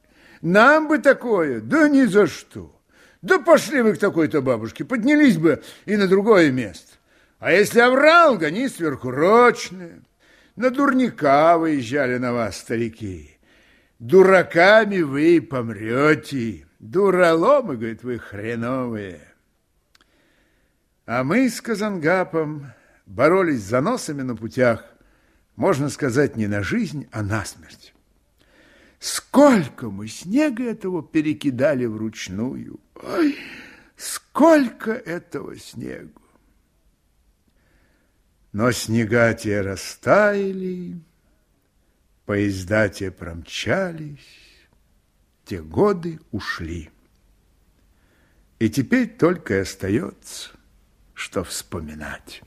Нам 0.41 0.87
бы 0.87 0.97
такое? 0.97 1.61
Да 1.61 1.87
ни 1.87 2.05
за 2.05 2.25
что. 2.25 2.75
Да 3.21 3.37
пошли 3.37 3.83
вы 3.83 3.93
к 3.93 3.99
такой-то 3.99 4.41
бабушке, 4.41 4.85
поднялись 4.85 5.37
бы 5.37 5.61
и 5.85 5.95
на 5.97 6.07
другое 6.07 6.49
место. 6.49 6.93
А 7.37 7.51
если 7.51 7.79
оврал, 7.79 8.35
гони 8.35 8.67
сверхурочные. 8.67 10.01
На 10.55 10.71
дурника 10.71 11.59
выезжали 11.59 12.17
на 12.17 12.33
вас, 12.33 12.57
старики. 12.57 13.37
Дураками 13.99 15.01
вы 15.01 15.41
помрете. 15.47 16.65
Дураломы, 16.79 17.77
говорит, 17.77 18.03
вы 18.03 18.17
хреновые. 18.17 19.34
А 21.05 21.23
мы 21.23 21.49
с 21.49 21.61
Казангапом 21.61 22.73
боролись 23.05 23.61
с 23.61 23.69
заносами 23.69 24.23
на 24.23 24.35
путях, 24.35 24.83
можно 25.55 25.89
сказать, 25.89 26.35
не 26.35 26.47
на 26.47 26.63
жизнь, 26.63 27.07
а 27.11 27.21
на 27.21 27.45
смерть. 27.45 27.93
Сколько 28.99 29.91
мы 29.91 30.07
снега 30.07 30.63
этого 30.63 31.03
перекидали 31.03 31.85
вручную. 31.85 32.79
Ой, 32.95 33.37
сколько 33.95 34.91
этого 34.91 35.57
снегу. 35.57 36.21
Но 38.51 38.71
снега 38.71 39.33
те 39.33 39.61
растаяли, 39.61 40.99
поезда 42.25 42.89
те 42.89 43.11
промчались, 43.11 44.17
те 45.43 45.61
годы 45.61 46.19
ушли. 46.31 46.89
И 48.57 48.69
теперь 48.69 49.09
только 49.09 49.55
и 49.55 49.59
остается, 49.59 50.54
что 51.15 51.43
вспоминать. 51.43 52.41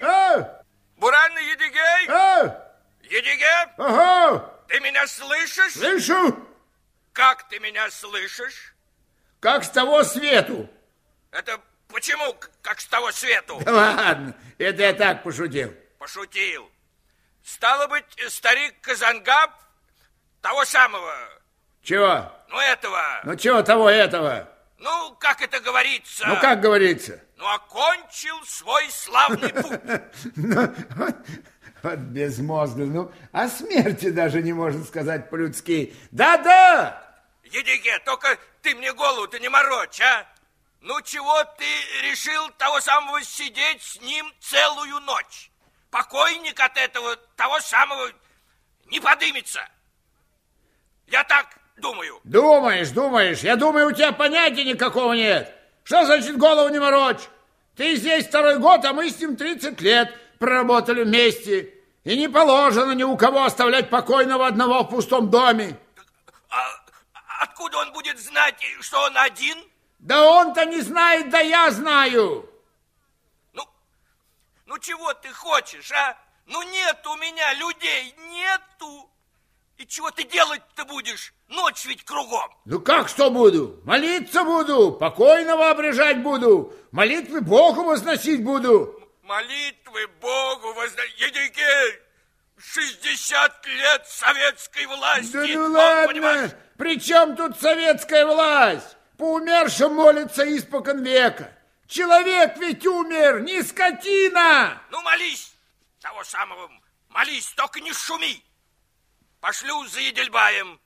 А! 0.00 0.62
Буранный 0.96 1.44
Едигей! 1.50 2.08
А! 2.08 2.74
Едигей, 3.02 3.46
Ага! 3.76 4.64
ты 4.68 4.80
меня 4.80 5.06
слышишь? 5.06 5.74
Слышу! 5.74 6.48
Как 7.12 7.48
ты 7.48 7.58
меня 7.58 7.90
слышишь? 7.90 8.74
Как 9.40 9.64
с 9.64 9.70
того 9.70 10.02
свету. 10.02 10.68
Это 11.30 11.60
почему, 11.88 12.34
как 12.62 12.80
с 12.80 12.86
того 12.86 13.12
свету? 13.12 13.60
Да 13.64 13.72
ладно, 13.72 14.36
это 14.58 14.82
я 14.82 14.92
так 14.94 15.22
пошутил. 15.22 15.74
Пошутил. 15.98 16.70
Стало 17.44 17.86
быть, 17.88 18.04
старик 18.28 18.80
Казангаб 18.80 19.50
того 20.40 20.64
самого, 20.64 21.12
Чего? 21.82 22.30
ну 22.48 22.58
этого, 22.60 23.20
Ну 23.24 23.36
чего 23.36 23.62
того 23.62 23.88
этого? 23.90 24.48
ну, 24.78 25.16
как 25.18 25.40
это 25.42 25.60
говорится? 25.60 26.26
Ну 26.26 26.36
как 26.40 26.60
говорится? 26.60 27.20
Ну, 27.36 27.48
окончил 27.48 28.40
свой 28.44 28.88
славный 28.90 29.48
путь. 29.52 29.80
Ну, 30.36 30.74
вот, 31.82 31.98
безмозглый. 31.98 32.86
Ну, 32.86 33.12
о 33.32 33.48
смерти 33.48 34.10
даже 34.10 34.40
не 34.42 34.52
может 34.52 34.86
сказать 34.86 35.28
по-людски. 35.30 35.92
Да-да! 36.12 37.02
Едиге, 37.42 37.98
только 38.00 38.38
ты 38.62 38.74
мне 38.76 38.92
голову-то 38.92 39.40
не 39.40 39.48
морочь, 39.48 40.00
а? 40.00 40.24
Ну, 40.80 41.00
чего 41.02 41.42
ты 41.58 41.64
решил 42.08 42.48
того 42.50 42.80
самого 42.80 43.20
сидеть 43.22 43.82
с 43.82 44.00
ним 44.00 44.32
целую 44.40 45.00
ночь? 45.00 45.50
Покойник 45.90 46.60
от 46.60 46.76
этого 46.76 47.16
того 47.36 47.58
самого 47.60 48.10
не 48.86 49.00
подымется. 49.00 49.68
Я 51.08 51.24
так 51.24 51.46
думаю. 51.76 52.20
Думаешь, 52.24 52.90
думаешь. 52.90 53.40
Я 53.40 53.56
думаю, 53.56 53.88
у 53.88 53.92
тебя 53.92 54.12
понятия 54.12 54.64
никакого 54.64 55.12
нет. 55.12 55.54
Что 55.84 56.04
значит 56.04 56.36
голову 56.36 56.68
не 56.68 56.78
морочь? 56.78 57.28
Ты 57.76 57.96
здесь 57.96 58.26
второй 58.26 58.58
год, 58.58 58.84
а 58.84 58.92
мы 58.92 59.10
с 59.10 59.18
ним 59.18 59.36
30 59.36 59.80
лет 59.80 60.14
проработали 60.38 61.04
вместе. 61.04 61.74
И 62.04 62.16
не 62.18 62.28
положено 62.28 62.92
ни 62.92 63.04
у 63.04 63.16
кого 63.16 63.44
оставлять 63.44 63.88
покойного 63.88 64.46
одного 64.46 64.82
в 64.82 64.90
пустом 64.90 65.30
доме. 65.30 65.78
А 66.48 66.82
откуда 67.40 67.78
он 67.78 67.92
будет 67.92 68.18
знать, 68.18 68.60
что 68.80 69.00
он 69.02 69.16
один? 69.16 69.58
Да 69.98 70.24
он-то 70.24 70.64
не 70.64 70.80
знает, 70.80 71.30
да 71.30 71.40
я 71.40 71.70
знаю. 71.70 72.50
Ну, 73.52 73.62
ну 74.66 74.78
чего 74.78 75.14
ты 75.14 75.32
хочешь, 75.32 75.92
а? 75.92 76.16
Ну 76.46 76.60
нет 76.62 77.06
у 77.06 77.16
меня 77.16 77.54
людей, 77.54 78.14
нету. 78.30 79.08
И 79.78 79.86
чего 79.86 80.10
ты 80.10 80.24
делать-то 80.24 80.84
будешь? 80.84 81.32
Ночь 81.52 81.84
ведь 81.84 82.02
кругом. 82.04 82.50
Ну 82.64 82.80
как 82.80 83.08
что 83.08 83.30
буду? 83.30 83.78
Молиться 83.84 84.42
буду, 84.42 84.92
покойного 84.92 85.70
обрежать 85.70 86.22
буду, 86.22 86.74
молитвы 86.92 87.42
Богу 87.42 87.84
возносить 87.84 88.42
буду. 88.42 88.98
Молитвы 89.22 90.06
Богу 90.20 90.72
возда... 90.72 91.02
Едигей, 91.18 92.00
60 92.56 93.66
лет 93.66 94.06
советской 94.08 94.86
власти. 94.86 95.32
Да 95.32 95.46
ну 95.46 95.64
Он, 95.66 95.72
ладно, 95.72 96.08
понимаешь, 96.08 96.50
при 96.78 96.98
чем 96.98 97.36
тут 97.36 97.60
советская 97.60 98.24
власть? 98.24 98.96
По 99.18 99.34
умершим 99.34 99.94
молится 99.94 100.44
испокон 100.56 101.04
века. 101.04 101.52
Человек 101.86 102.56
ведь 102.56 102.86
умер, 102.86 103.42
не 103.42 103.62
скотина. 103.62 104.80
Ну, 104.90 105.02
молись, 105.02 105.54
того 106.00 106.24
самого, 106.24 106.70
молись, 107.10 107.48
только 107.48 107.80
не 107.80 107.92
шуми. 107.92 108.42
Пошлю 109.40 109.84
за 109.84 110.00
Едельбаем. 110.00 110.80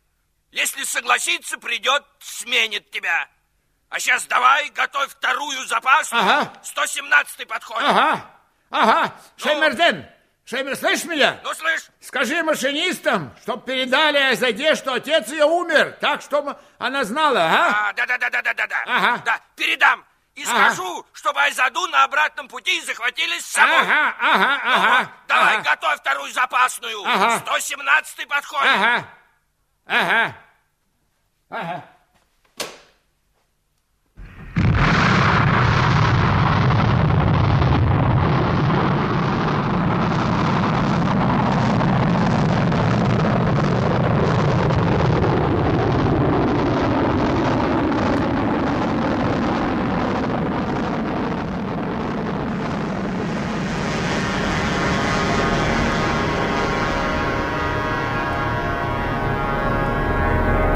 Если 0.56 0.84
согласится, 0.84 1.58
придет, 1.58 2.02
сменит 2.18 2.90
тебя. 2.90 3.28
А 3.90 4.00
сейчас 4.00 4.24
давай, 4.24 4.70
готовь 4.70 5.10
вторую 5.10 5.66
запасную. 5.66 6.22
Ага. 6.24 6.52
117-й 6.64 7.44
подходит. 7.44 7.86
Ага, 7.86 8.30
ага, 8.70 9.14
Ну? 9.36 9.44
Шеймерден, 9.44 10.08
Шеймер, 10.46 10.74
слышишь 10.76 11.04
меня? 11.04 11.38
Ну, 11.44 11.52
слышь, 11.52 11.82
Скажи 12.00 12.42
машинистам, 12.42 13.36
чтоб 13.42 13.66
передали 13.66 14.16
Айзаде, 14.16 14.74
что 14.76 14.94
отец 14.94 15.28
ее 15.28 15.44
умер, 15.44 15.98
так, 16.00 16.22
чтобы 16.22 16.58
она 16.78 17.04
знала, 17.04 17.38
а? 17.40 17.88
а, 17.88 17.92
да-да-да-да-да-да. 17.92 18.82
Ага. 18.86 19.22
Да, 19.26 19.40
передам. 19.56 20.06
И 20.36 20.42
Ага. 20.44 20.70
скажу, 20.70 21.06
чтобы 21.12 21.42
Айзаду 21.42 21.86
на 21.88 22.04
обратном 22.04 22.48
пути 22.48 22.80
захватили 22.80 23.38
с 23.40 23.46
собой. 23.46 23.76
Ага, 23.76 24.16
ага, 24.18 24.60
Ну, 24.64 24.72
ага. 24.72 25.12
давай, 25.28 25.56
ага, 25.58 25.70
готовь 25.70 26.00
вторую 26.00 26.32
запасную. 26.32 27.02
Ага. 27.04 27.42
117-й 27.44 28.26
подходит. 28.26 28.70
Ага, 28.70 29.08
ага, 29.86 30.36
ага. 31.50 31.96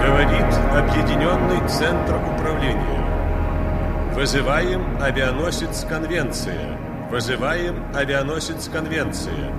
Говорит 0.03 0.55
Объединенный 0.75 1.69
Центр 1.69 2.17
Управления. 2.17 3.05
Вызываем 4.31 5.03
авианосец 5.03 5.85
Конвенция. 5.89 6.79
Вызываем 7.11 7.93
авианосец 7.93 8.69
Конвенция. 8.69 9.53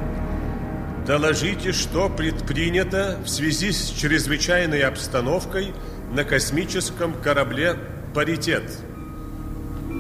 Доложите, 1.06 1.74
что 1.74 2.08
предпринято 2.08 3.20
в 3.22 3.28
связи 3.28 3.74
с 3.74 3.90
чрезвычайной 3.90 4.84
обстановкой 4.84 5.74
на 6.14 6.24
космическом 6.24 7.22
корабле 7.22 7.76
«Паритет». 8.16 8.64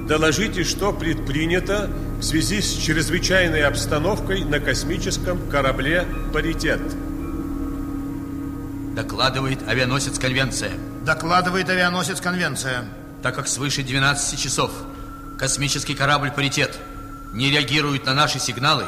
Доложите, 0.07 0.63
что 0.63 0.93
предпринято 0.93 1.89
в 2.19 2.23
связи 2.23 2.61
с 2.61 2.71
чрезвычайной 2.71 3.63
обстановкой 3.63 4.45
на 4.45 4.61
космическом 4.61 5.49
корабле 5.49 6.05
«Паритет». 6.31 6.79
Докладывает 8.95 9.67
авианосец 9.67 10.17
Конвенция. 10.17 10.71
Докладывает 11.05 11.69
авианосец 11.69 12.21
Конвенция. 12.21 12.85
Так 13.23 13.35
как 13.35 13.47
свыше 13.47 13.83
12 13.83 14.39
часов 14.39 14.71
космический 15.37 15.95
корабль 15.95 16.31
«Паритет» 16.31 16.77
не 17.33 17.51
реагирует 17.51 18.05
на 18.05 18.13
наши 18.13 18.39
сигналы, 18.39 18.85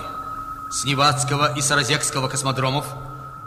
с 0.71 0.85
Невадского 0.85 1.55
и 1.55 1.61
Саразекского 1.61 2.27
космодромов 2.27 2.85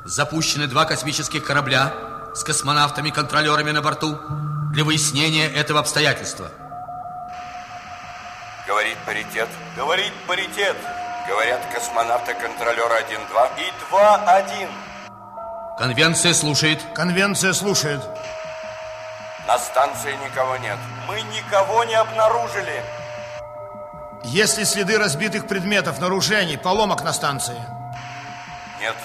запущены 0.04 0.68
два 0.68 0.84
космических 0.84 1.44
корабля 1.44 1.92
с 2.34 2.44
космонавтами-контролерами 2.44 3.72
на 3.72 3.82
борту 3.82 4.16
для 4.72 4.84
выяснения 4.84 5.48
этого 5.48 5.80
обстоятельства. 5.80 6.50
Говорит 8.68 8.96
паритет. 9.04 9.48
Говорит 9.76 10.12
паритет. 10.28 10.76
Говорят 11.28 11.60
космонавты-контролеры 11.74 12.94
1-2 13.10 13.50
и 13.58 13.92
2-1. 13.92 14.68
Конвенция 15.78 16.32
слушает. 16.32 16.80
Конвенция 16.94 17.52
слушает. 17.52 18.00
На 19.46 19.58
станции 19.58 20.12
никого 20.24 20.56
нет. 20.56 20.78
Мы 21.06 21.20
никого 21.22 21.84
не 21.84 21.94
обнаружили. 21.94 22.82
Есть 24.24 24.58
ли 24.58 24.64
следы 24.64 24.98
разбитых 24.98 25.46
предметов, 25.46 26.00
нарушений, 26.00 26.56
поломок 26.56 27.04
на 27.04 27.12
станции? 27.12 27.56
Нет. 28.80 28.96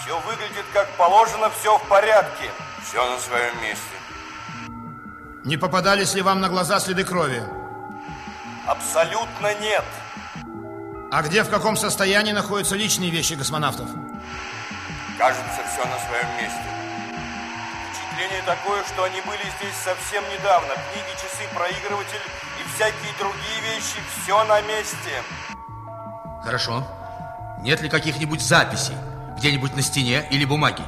Все 0.00 0.18
выглядит 0.20 0.64
как 0.72 0.88
положено, 0.90 1.50
все 1.50 1.76
в 1.76 1.82
порядке. 1.88 2.50
Все 2.88 3.04
на 3.04 3.18
своем 3.18 3.60
месте. 3.60 3.82
Не 5.44 5.56
попадались 5.56 6.14
ли 6.14 6.22
вам 6.22 6.40
на 6.40 6.48
глаза 6.48 6.78
следы 6.78 7.04
крови? 7.04 7.42
Абсолютно 8.66 9.54
нет. 9.60 9.84
А 11.10 11.22
где, 11.22 11.42
в 11.42 11.50
каком 11.50 11.76
состоянии 11.76 12.32
находятся 12.32 12.76
личные 12.76 13.10
вещи 13.10 13.34
космонавтов? 13.34 13.88
Кажется, 15.18 15.60
все 15.72 15.84
на 15.84 15.98
своем 15.98 16.36
месте. 16.36 16.77
Впечатление 18.18 18.42
такое, 18.46 18.82
что 18.82 19.04
они 19.04 19.20
были 19.20 19.42
здесь 19.58 19.76
совсем 19.76 20.24
недавно. 20.28 20.74
Книги, 20.90 21.14
часы, 21.22 21.48
проигрыватель 21.54 22.20
и 22.58 22.74
всякие 22.74 23.12
другие 23.16 23.60
вещи. 23.60 24.02
Все 24.10 24.42
на 24.42 24.60
месте. 24.62 25.22
Хорошо. 26.42 26.84
Нет 27.60 27.80
ли 27.80 27.88
каких-нибудь 27.88 28.40
записей 28.40 28.96
где-нибудь 29.36 29.76
на 29.76 29.82
стене 29.82 30.26
или 30.32 30.44
бумаге? 30.44 30.82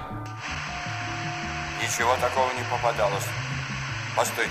Ничего 1.80 2.16
такого 2.16 2.52
не 2.54 2.64
попадалось. 2.64 3.28
Постойте. 4.16 4.50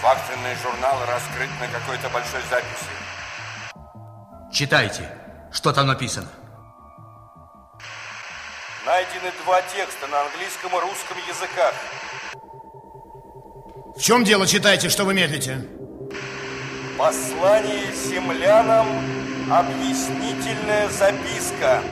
Вахтенный 0.00 0.54
журнал 0.62 1.00
раскрыт 1.08 1.50
на 1.60 1.66
какой-то 1.66 2.08
большой 2.10 2.42
записи. 2.48 2.86
Читайте, 4.52 5.10
что 5.50 5.72
там 5.72 5.88
написано. 5.88 6.28
Найдены 8.86 9.32
два 9.44 9.60
текста 9.62 10.06
на 10.06 10.20
английском 10.26 10.70
и 10.70 10.80
русском 10.80 11.16
языках. 11.26 11.74
В 13.96 14.00
чем 14.00 14.22
дело, 14.22 14.46
читайте, 14.46 14.88
что 14.88 15.04
вы 15.04 15.12
медлите? 15.12 15.66
Послание 16.96 17.92
землянам, 17.92 18.86
объяснительная 19.50 20.88
записка. 20.88 21.82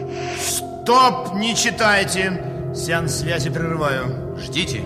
Стоп, 0.41 1.35
не 1.35 1.57
читайте. 1.57 2.73
Сеанс 2.73 3.17
связи 3.17 3.51
прерываю. 3.51 4.37
Ждите. 4.39 4.85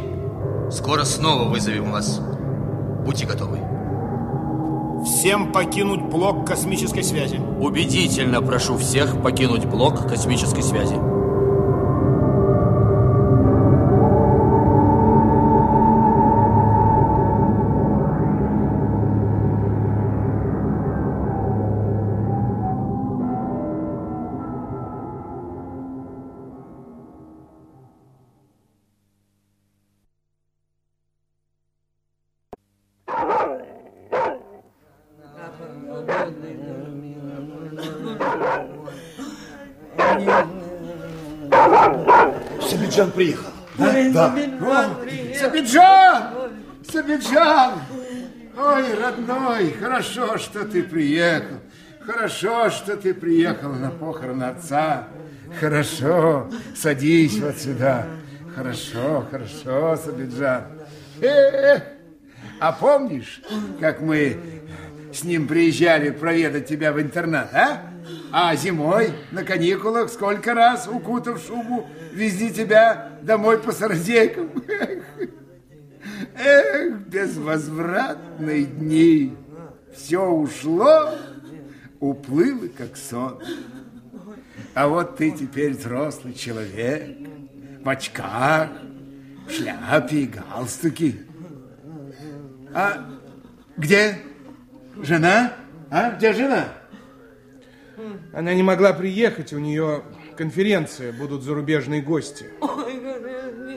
Скоро 0.70 1.04
снова 1.04 1.44
вызовем 1.44 1.92
вас. 1.92 2.20
Будьте 3.04 3.26
готовы. 3.26 3.58
Всем 5.04 5.52
покинуть 5.52 6.00
блок 6.04 6.46
космической 6.46 7.02
связи. 7.02 7.36
Убедительно 7.36 8.40
прошу 8.40 8.78
всех 8.78 9.22
покинуть 9.22 9.66
блок 9.66 10.08
космической 10.08 10.62
связи. 10.62 11.17
Сабиджан 42.98 43.12
приехал. 43.12 43.50
Да, 43.78 43.92
да. 44.12 44.90
Сабиджан! 45.38 46.24
Сабиджан! 46.90 47.74
Ой, 48.56 48.94
родной, 48.94 49.72
хорошо, 49.72 50.36
что 50.38 50.64
ты 50.64 50.82
приехал. 50.82 51.60
Хорошо, 52.00 52.70
что 52.70 52.96
ты 52.96 53.14
приехал 53.14 53.72
на 53.72 53.90
похороны 53.90 54.44
отца. 54.44 55.06
Хорошо, 55.60 56.50
садись 56.74 57.38
вот 57.38 57.58
сюда. 57.58 58.06
Хорошо, 58.56 59.24
хорошо, 59.30 59.96
Сабиджан. 59.96 60.64
Эх, 61.20 61.82
а 62.58 62.72
помнишь, 62.72 63.40
как 63.78 64.00
мы 64.00 64.36
с 65.12 65.22
ним 65.22 65.46
приезжали 65.46 66.10
проведать 66.10 66.66
тебя 66.66 66.92
в 66.92 67.00
интернат, 67.00 67.54
а? 67.54 67.82
А 68.32 68.54
зимой 68.56 69.12
на 69.32 69.44
каникулах 69.44 70.10
сколько 70.10 70.54
раз, 70.54 70.88
укутав 70.88 71.42
шубу, 71.44 71.86
везли 72.12 72.52
тебя 72.52 73.18
домой 73.22 73.58
по 73.58 73.72
сардейкам. 73.72 74.50
Эх, 76.36 76.98
безвозвратные 77.06 78.64
дни. 78.64 79.36
Все 79.94 80.24
ушло, 80.24 81.14
уплыло, 82.00 82.68
как 82.68 82.96
сон. 82.96 83.40
А 84.74 84.86
вот 84.86 85.16
ты 85.16 85.30
теперь 85.30 85.72
взрослый 85.72 86.34
человек, 86.34 87.16
в 87.82 87.88
очках, 87.88 88.68
в 89.46 89.52
шляпе 89.52 90.16
и 90.18 90.26
галстуке. 90.26 91.16
А 92.74 93.08
где 93.76 94.18
жена? 95.02 95.52
А, 95.90 96.10
где 96.10 96.32
жена? 96.32 96.68
Она 98.32 98.54
не 98.54 98.62
могла 98.62 98.92
приехать, 98.92 99.52
у 99.52 99.58
нее 99.58 100.02
конференция, 100.36 101.12
будут 101.12 101.42
зарубежные 101.42 102.02
гости. 102.02 102.46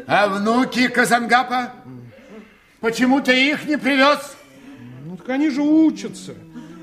А 0.07 0.27
внуки 0.27 0.87
Казангапа? 0.87 1.73
Почему 2.79 3.21
ты 3.21 3.49
их 3.49 3.65
не 3.65 3.77
привез? 3.77 4.35
Ну, 5.05 5.17
так 5.17 5.29
они 5.29 5.49
же 5.49 5.61
учатся. 5.61 6.33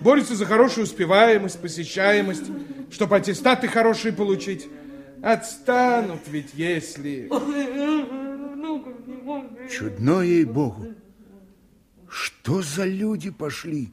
Борются 0.01 0.35
за 0.37 0.47
хорошую 0.47 0.85
успеваемость, 0.85 1.61
посещаемость, 1.61 2.45
чтобы 2.91 3.17
аттестаты 3.17 3.69
хорошие 3.69 4.13
получить. 4.13 4.69
Отстанут 5.23 6.21
ведь, 6.29 6.55
если... 6.55 7.29
Чудно 9.71 10.21
ей-богу. 10.21 10.95
Что 12.09 12.63
за 12.63 12.85
люди 12.85 13.31
пошли? 13.31 13.93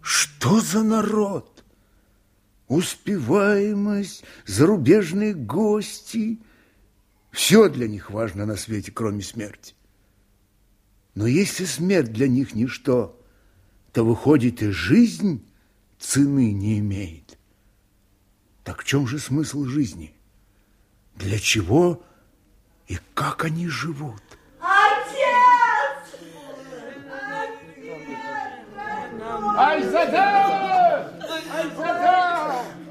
Что 0.00 0.60
за 0.60 0.82
народ? 0.82 1.49
Успеваемость, 2.70 4.22
зарубежные 4.46 5.34
гости. 5.34 6.38
Все 7.32 7.68
для 7.68 7.88
них 7.88 8.12
важно 8.12 8.46
на 8.46 8.54
свете, 8.54 8.92
кроме 8.92 9.22
смерти. 9.22 9.74
Но 11.16 11.26
если 11.26 11.64
смерть 11.64 12.12
для 12.12 12.28
них 12.28 12.54
ничто, 12.54 13.20
то 13.92 14.04
выходит 14.04 14.62
и 14.62 14.70
жизнь 14.70 15.44
цены 15.98 16.52
не 16.52 16.78
имеет. 16.78 17.36
Так 18.62 18.82
в 18.82 18.84
чем 18.84 19.08
же 19.08 19.18
смысл 19.18 19.64
жизни? 19.64 20.14
Для 21.16 21.40
чего 21.40 22.04
и 22.86 22.98
как 23.14 23.44
они 23.44 23.66
живут? 23.66 24.22
Отец! 24.60 26.20
Айзада! 29.58 31.12
Айзада! 31.52 32.39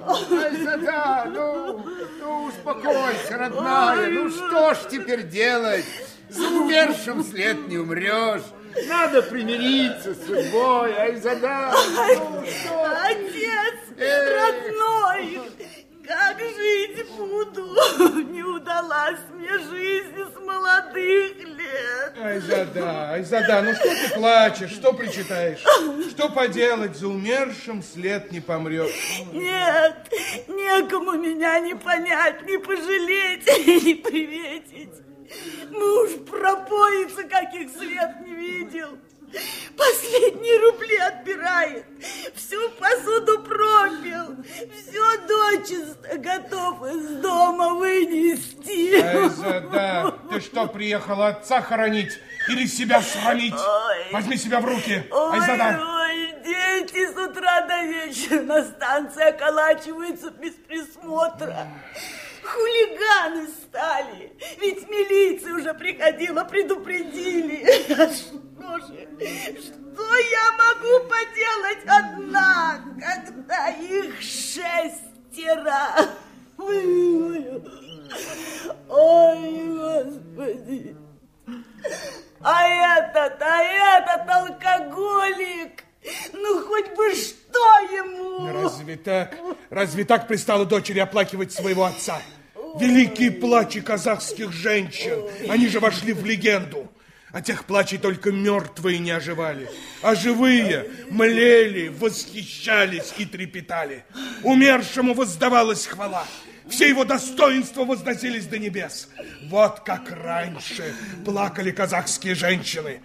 Айзада! 0.09 1.25
Ну, 1.27 1.85
ну, 2.19 2.43
успокойся, 2.45 3.37
родная. 3.37 4.09
Ну, 4.09 4.29
что 4.29 4.73
ж 4.73 4.77
теперь 4.89 5.23
делать? 5.23 5.85
За 6.29 6.47
умершим 6.47 7.23
след 7.23 7.67
не 7.67 7.77
умрешь. 7.77 8.43
Надо 8.87 9.21
примириться 9.23 10.13
с 10.13 10.25
судьбой, 10.25 10.93
Айзада. 10.93 11.71
Ну, 11.95 12.45
что? 12.45 12.85
Отец, 13.03 13.75
родной, 13.97 15.41
как 16.09 16.39
жить 16.39 17.07
буду? 17.15 17.75
Не 18.31 18.41
удалась 18.41 19.19
мне 19.31 19.59
жизнь 19.59 20.33
с 20.33 20.39
молодых 20.39 21.37
лет. 21.37 22.17
Айзада, 22.19 23.11
Айзада, 23.11 23.61
ну 23.61 23.75
что 23.75 23.83
ты 23.83 24.13
плачешь, 24.15 24.71
что 24.71 24.93
причитаешь? 24.93 25.63
Что 26.09 26.29
поделать, 26.29 26.97
за 26.97 27.09
умершим 27.09 27.83
след 27.83 28.31
не 28.31 28.39
помрет. 28.39 28.91
Нет, 29.31 30.11
некому 30.47 31.11
меня 31.11 31.59
не 31.59 31.75
понять, 31.75 32.41
не 32.47 32.57
пожалеть, 32.57 33.45
не 33.85 33.93
приветить. 33.93 34.89
Муж 35.69 36.09
пропоится, 36.27 37.21
каких 37.23 37.69
свет 37.69 38.15
не 38.25 38.33
видел. 38.33 38.97
Последние 39.77 40.59
рубли 40.59 40.97
отбирает, 40.97 41.85
всю 42.35 42.69
посуду 42.71 43.39
пропил, 43.43 44.35
все 44.75 45.17
дочисто 45.27 46.17
готов 46.17 46.85
из 46.87 47.07
дома 47.21 47.75
вынести. 47.75 48.99
Айзада, 49.01 50.15
ты 50.29 50.41
что, 50.41 50.67
приехала 50.67 51.29
отца 51.29 51.61
хоронить 51.61 52.19
или 52.49 52.65
себя 52.65 53.01
срамить? 53.01 53.53
Возьми 54.11 54.35
себя 54.37 54.59
в 54.59 54.65
руки, 54.65 55.03
Ой, 55.11 55.39
Айзада. 55.39 55.79
ой, 55.81 56.33
дети 56.43 57.05
с 57.07 57.15
утра 57.17 57.61
до 57.67 57.83
вечера 57.83 58.41
на 58.41 58.63
станции 58.65 59.23
околачиваются 59.23 60.31
без 60.31 60.53
присмотра. 60.53 61.67
Хулиганы 62.51 63.47
стали. 63.47 64.33
Ведь 64.59 64.89
милиция 64.89 65.53
уже 65.53 65.73
приходила, 65.73 66.43
предупредили. 66.43 67.63
А 67.93 68.11
что 68.11 68.79
же, 68.87 69.07
что 69.59 70.17
я 70.17 70.51
могу 70.57 71.07
поделать 71.07 71.85
одна, 71.85 72.81
когда 72.99 73.69
их 73.69 74.19
шестеро? 74.21 76.09
Ой, 76.57 77.61
Господи. 78.87 80.95
А 82.41 82.67
этот, 82.67 83.41
а 83.41 83.61
этот 83.61 84.29
алкоголик, 84.29 85.83
ну 86.33 86.61
хоть 86.65 86.89
бы 86.95 87.13
что 87.13 87.59
ему. 87.91 88.63
Разве 88.63 88.95
так? 88.95 89.35
Разве 89.69 90.05
так 90.05 90.27
пристало 90.27 90.65
дочери 90.65 90.99
оплакивать 90.99 91.51
своего 91.51 91.83
отца? 91.83 92.21
Великие 92.77 93.31
плачи 93.31 93.81
казахских 93.81 94.51
женщин, 94.51 95.23
они 95.49 95.67
же 95.67 95.79
вошли 95.79 96.13
в 96.13 96.25
легенду. 96.25 96.91
О 97.31 97.41
тех 97.41 97.65
плачей 97.65 97.99
только 97.99 98.31
мертвые 98.31 98.97
не 98.97 99.11
оживали, 99.11 99.69
а 100.01 100.15
живые 100.15 100.89
млели, 101.09 101.87
восхищались 101.87 103.13
и 103.17 103.25
трепетали. 103.25 104.03
Умершему 104.43 105.13
воздавалась 105.13 105.85
хвала. 105.85 106.25
Все 106.67 106.89
его 106.89 107.05
достоинства 107.05 107.85
возносились 107.85 108.45
до 108.45 108.57
небес. 108.57 109.09
Вот 109.47 109.81
как 109.81 110.11
раньше 110.11 110.93
плакали 111.23 111.71
казахские 111.71 112.35
женщины. 112.35 113.01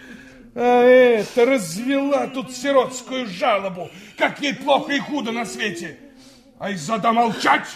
А 0.55 0.83
это 0.83 1.45
развела 1.45 2.27
тут 2.29 2.55
сиротскую 2.55 3.27
жалобу, 3.27 3.91
как 4.17 4.41
ей 4.41 4.55
плохо 4.55 4.93
и 4.93 5.01
худо 5.01 5.33
на 5.33 5.45
свете. 5.45 5.99
Ай, 6.61 6.77
зада 6.77 7.13
молчать, 7.13 7.67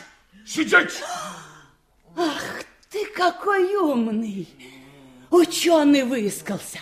сидеть. 0.47 1.03
Ах, 2.21 2.65
ты 2.91 3.07
какой 3.07 3.77
умный. 3.77 4.49
Ученый 5.31 6.03
выискался. 6.03 6.81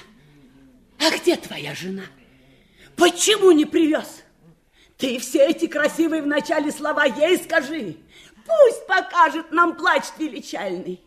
А 0.98 1.10
где 1.10 1.36
твоя 1.36 1.74
жена? 1.74 2.04
Почему 2.96 3.50
не 3.50 3.66
привез? 3.66 4.22
Ты 4.96 5.18
все 5.18 5.46
эти 5.46 5.66
красивые 5.66 6.22
в 6.22 6.26
начале 6.26 6.72
слова 6.72 7.04
ей 7.04 7.36
скажи. 7.36 7.98
Пусть 8.46 8.86
покажет 8.86 9.52
нам 9.52 9.76
плач 9.76 10.04
величальный. 10.16 11.02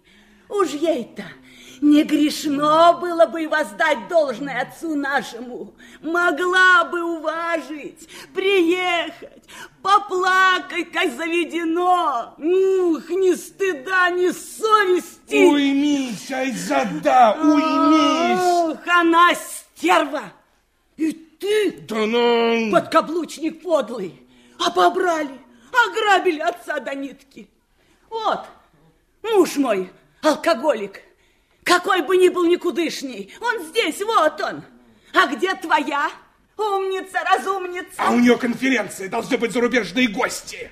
Уж 0.48 0.70
ей-то 0.74 1.26
не 1.82 2.04
грешно 2.04 2.94
было 2.94 3.26
бы 3.26 3.48
воздать 3.48 4.08
должное 4.08 4.62
отцу 4.62 4.96
нашему. 4.96 5.74
Могла 6.02 6.86
бы 6.86 7.04
уважить, 7.04 8.10
приехать, 8.34 9.44
поплакать, 9.82 10.92
как 10.92 11.12
заведено. 11.16 12.36
Ух, 12.38 13.10
ни 13.10 13.34
стыда, 13.34 14.10
ни 14.10 14.30
совести. 14.30 15.50
Уймись, 15.50 16.32
Айзада, 16.32 17.38
уймись. 17.42 18.40
Ох, 18.40 18.88
она 18.88 19.30
стерва. 19.36 20.24
И 20.98 21.12
ты, 21.14 21.72
Да 21.88 22.06
ну... 22.06 22.72
подкаблучник 22.72 23.62
подлый, 23.62 24.28
обобрали, 24.60 25.40
ограбили 25.88 26.40
отца 26.40 26.80
до 26.80 26.94
нитки. 26.94 27.50
Вот, 28.10 28.42
муж 29.22 29.56
мой, 29.56 29.92
алкоголик, 30.22 31.02
какой 31.70 32.02
бы 32.02 32.18
ни 32.18 32.30
был 32.30 32.46
никудышний, 32.46 33.32
он 33.40 33.64
здесь, 33.66 34.02
вот 34.02 34.42
он. 34.42 34.64
А 35.14 35.28
где 35.28 35.54
твоя 35.54 36.10
умница, 36.58 37.20
разумница? 37.24 37.94
А 37.98 38.12
у 38.12 38.20
нее 38.20 38.38
конференция, 38.38 39.08
должны 39.08 39.38
быть 39.38 39.52
зарубежные 39.52 40.08
гости. 40.08 40.72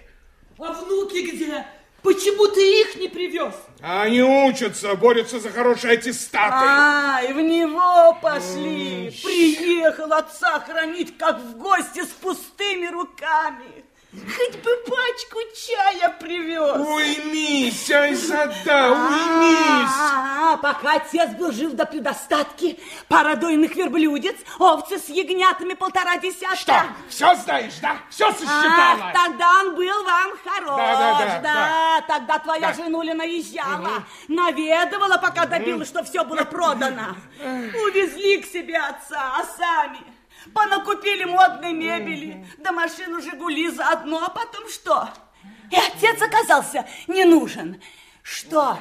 А 0.57 0.73
внуки 0.73 1.19
где? 1.31 1.65
Почему 2.01 2.47
ты 2.47 2.81
их 2.81 2.95
не 2.95 3.09
привез? 3.09 3.53
А 3.81 4.03
они 4.03 4.23
учатся, 4.23 4.95
борются 4.95 5.39
за 5.39 5.51
хорошие 5.51 5.93
аттестаты. 5.93 6.65
А, 6.67 7.21
и 7.21 7.33
в 7.33 7.41
него 7.41 8.17
пошли. 8.19 9.11
Приехал 9.23 10.11
отца 10.13 10.59
хранить, 10.61 11.15
как 11.17 11.39
в 11.39 11.57
гости 11.57 12.03
с 12.03 12.09
пустыми 12.09 12.87
руками. 12.87 13.85
Хоть 14.13 14.55
бы 14.63 14.71
пачку 14.87 15.39
чая 15.53 16.09
привез. 16.17 16.77
Уймись, 16.87 17.91
Айзада, 17.91 18.91
уймись. 18.93 19.91
А, 19.99 20.53
а, 20.53 20.57
пока 20.57 20.93
отец 20.95 21.29
был 21.31 21.51
жив 21.51 21.73
до 21.73 21.85
предостатки, 21.85 22.79
пара 23.09 23.35
дойных 23.35 23.75
верблюдец, 23.75 24.37
овцы 24.59 24.97
с 24.97 25.09
ягнятами 25.09 25.73
полтора 25.73 26.17
десятка. 26.17 26.55
Что, 26.55 26.83
все 27.09 27.35
знаешь, 27.35 27.73
да? 27.81 27.97
Все 28.09 28.31
сосчитала? 28.31 29.11
Ах, 29.11 29.13
тогда 29.13 29.51
он 29.59 29.75
был 29.75 30.03
вам 30.05 30.31
хорош. 30.43 30.77
Да, 30.77 30.95
да, 30.95 31.19
да, 31.19 31.39
да. 31.41 32.01
тогда 32.07 32.39
твоя 32.39 32.69
Да. 32.69 32.73
женуля 32.73 33.13
наезжала, 33.13 34.03
наведывала, 34.29 35.17
пока 35.17 35.45
добилась, 35.47 35.89
что 35.89 36.03
все 36.05 36.23
было 36.23 36.45
продано. 36.45 37.17
Увезли 37.43 38.37
к 38.41 38.45
себе 38.45 38.77
отца, 38.77 39.33
а 39.37 39.43
сами 39.43 39.99
понакупили 40.53 41.23
модной 41.25 41.73
мебели, 41.73 42.45
да 42.57 42.71
машину 42.71 43.21
«Жигули» 43.21 43.69
заодно, 43.69 44.23
а 44.25 44.29
потом 44.29 44.69
что? 44.69 45.09
И 45.71 45.75
отец 45.75 46.21
оказался 46.21 46.85
не 47.07 47.25
нужен. 47.25 47.81
Что, 48.21 48.77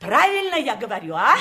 правильно 0.00 0.56
я 0.56 0.76
говорю, 0.76 1.14
а? 1.14 1.36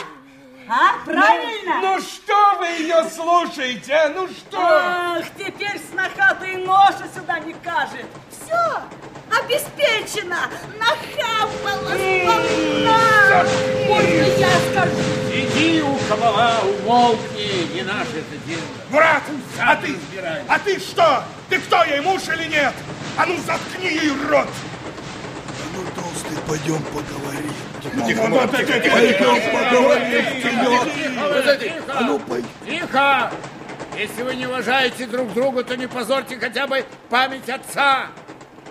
А, 0.68 1.04
правильно? 1.06 1.80
Ну, 1.82 1.96
ну 1.96 2.02
что 2.02 2.58
вы 2.60 2.68
ее 2.68 3.04
слушаете, 3.10 3.94
а? 3.94 4.10
Ну 4.10 4.28
что? 4.28 4.60
Ах, 4.60 5.26
теперь 5.38 5.80
снохатый 5.92 6.58
ноша 6.58 7.06
сюда 7.14 7.40
не 7.40 7.54
кажет. 7.54 8.06
Все, 8.32 8.82
обеспечено. 9.30 10.50
Нахапала 10.80 11.92
сполна. 11.98 13.44
Можно 13.88 14.24
я 14.38 14.50
скажу? 14.72 15.24
Иди 15.34 15.82
у 15.82 15.96
кабала, 16.08 16.62
умолкни, 16.62 17.74
не 17.74 17.82
наше 17.82 18.20
это 18.20 18.38
дело. 18.48 18.62
Брат, 18.94 19.24
а 19.60 19.76
ты, 19.76 19.96
а 20.48 20.60
ты 20.60 20.80
что? 20.80 21.24
Ты 21.50 21.58
кто 21.58 21.84
ей, 21.84 22.00
муж 22.02 22.22
или 22.28 22.48
нет? 22.48 22.72
А 23.18 23.26
ну 23.26 23.36
заткни 23.38 23.88
ей 23.88 24.12
рот. 24.30 24.48
Ну, 25.74 25.84
толстый, 25.96 26.38
пойдем 26.48 26.80
поговорим. 26.84 27.52
Тихо, 27.82 28.06
тихо, 28.06 28.28
ну, 28.28 28.48
тихо, 28.50 28.80
тихо, 28.80 29.00
тихо, 29.00 29.26
поговорим 29.52 30.42
Тихо, 30.44 31.72
а 31.88 32.02
ну, 32.02 32.22
тихо. 32.64 33.32
Если 33.98 34.22
вы 34.22 34.36
не 34.36 34.46
уважаете 34.46 35.08
друг 35.08 35.34
друга, 35.34 35.64
то 35.64 35.76
не 35.76 35.88
позорьте 35.88 36.38
хотя 36.38 36.68
бы 36.68 36.86
память 37.10 37.50
отца. 37.50 38.10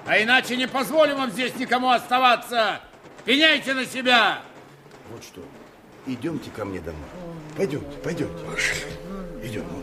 А 0.06 0.22
иначе 0.22 0.56
не 0.56 0.68
позволим 0.68 1.16
вам 1.16 1.32
здесь 1.32 1.56
никому 1.56 1.90
оставаться. 1.90 2.80
Пеняйте 3.24 3.74
на 3.74 3.84
себя. 3.86 4.38
Вот 5.10 5.24
что, 5.24 5.40
идемте 6.06 6.48
ко 6.50 6.64
мне 6.64 6.78
домой. 6.78 7.08
Пойдемте, 7.56 7.96
пойдемте. 8.04 8.44
Идем. 9.42 9.81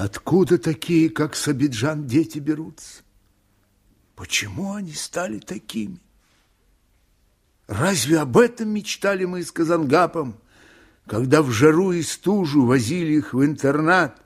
Откуда 0.00 0.58
такие, 0.58 1.10
как 1.10 1.34
Сабиджан, 1.34 2.06
дети 2.06 2.38
берутся? 2.38 3.02
Почему 4.14 4.74
они 4.74 4.92
стали 4.92 5.40
такими? 5.40 5.98
Разве 7.66 8.20
об 8.20 8.38
этом 8.38 8.68
мечтали 8.68 9.24
мы 9.24 9.42
с 9.42 9.50
Казангапом, 9.50 10.38
когда 11.04 11.42
в 11.42 11.50
жару 11.50 11.90
и 11.90 12.02
стужу 12.02 12.64
возили 12.64 13.14
их 13.14 13.34
в 13.34 13.44
интернат, 13.44 14.22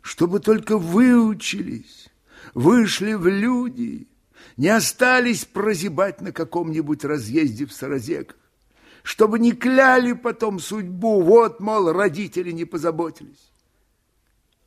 чтобы 0.00 0.40
только 0.40 0.76
выучились, 0.76 2.08
вышли 2.52 3.12
в 3.12 3.28
люди, 3.28 4.08
не 4.56 4.70
остались 4.70 5.44
прозябать 5.44 6.20
на 6.20 6.32
каком-нибудь 6.32 7.04
разъезде 7.04 7.66
в 7.66 7.72
Саразеках, 7.72 8.36
чтобы 9.04 9.38
не 9.38 9.52
кляли 9.52 10.14
потом 10.14 10.58
судьбу, 10.58 11.22
вот, 11.22 11.60
мол, 11.60 11.92
родители 11.92 12.50
не 12.50 12.64
позаботились. 12.64 13.51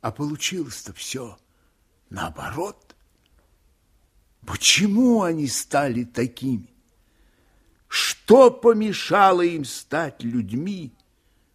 А 0.06 0.12
получилось-то 0.12 0.92
все 0.92 1.36
наоборот. 2.10 2.94
Почему 4.46 5.24
они 5.24 5.48
стали 5.48 6.04
такими? 6.04 6.72
Что 7.88 8.52
помешало 8.52 9.42
им 9.42 9.64
стать 9.64 10.22
людьми? 10.22 10.92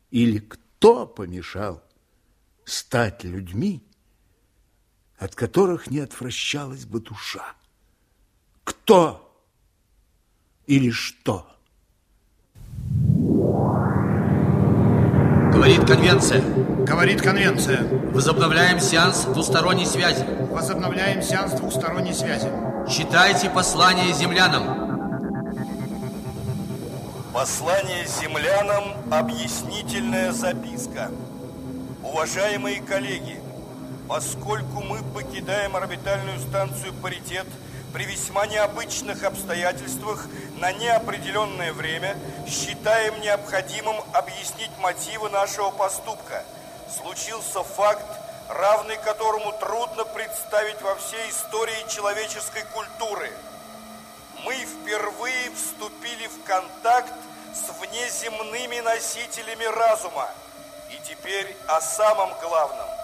Или 0.09 0.39
кто 0.39 1.07
помешал 1.07 1.81
стать 2.65 3.23
людьми, 3.23 3.81
от 5.17 5.33
которых 5.33 5.89
не 5.89 5.99
отвращалась 5.99 6.83
бы 6.83 6.99
душа? 6.99 7.55
Кто 8.65 9.33
или 10.67 10.91
что? 10.91 11.47
Говорит 15.51 15.85
конвенция. 15.85 16.41
Говорит 16.41 17.21
конвенция. 17.21 17.83
Возобновляем 18.13 18.79
сеанс 18.79 19.25
двусторонней 19.25 19.85
связи. 19.85 20.25
Возобновляем 20.49 21.21
сеанс 21.21 21.51
двусторонней 21.51 22.13
связи. 22.13 22.47
Читайте 22.89 23.49
послание 23.49 24.13
землянам. 24.13 24.63
Послание 27.33 28.05
землянам– 28.07 28.93
объяснительная 29.11 30.31
записка. 30.31 31.09
Уважаемые 32.01 32.81
коллеги, 32.81 33.39
поскольку 34.07 34.81
мы 34.81 34.99
покидаем 35.13 35.75
орбитальную 35.75 36.39
станцию 36.39 36.93
«Паритет», 37.01 37.45
при 37.93 38.05
весьма 38.05 38.45
необычных 38.47 39.23
обстоятельствах 39.23 40.25
на 40.59 40.71
неопределенное 40.71 41.73
время 41.73 42.17
считаем 42.47 43.19
необходимым 43.21 43.97
объяснить 44.13 44.71
мотивы 44.79 45.29
нашего 45.29 45.71
поступка. 45.71 46.43
Случился 46.89 47.63
факт, 47.63 48.05
равный 48.49 48.97
которому 48.97 49.51
трудно 49.59 50.05
представить 50.05 50.81
во 50.81 50.95
всей 50.95 51.29
истории 51.29 51.89
человеческой 51.89 52.63
культуры. 52.73 53.31
Мы 54.45 54.55
впервые 54.55 55.51
вступили 55.51 56.27
в 56.27 56.43
контакт 56.43 57.13
с 57.53 57.69
внеземными 57.79 58.79
носителями 58.79 59.65
разума. 59.65 60.29
И 60.91 60.99
теперь 61.07 61.55
о 61.67 61.81
самом 61.81 62.29
главном– 62.41 62.87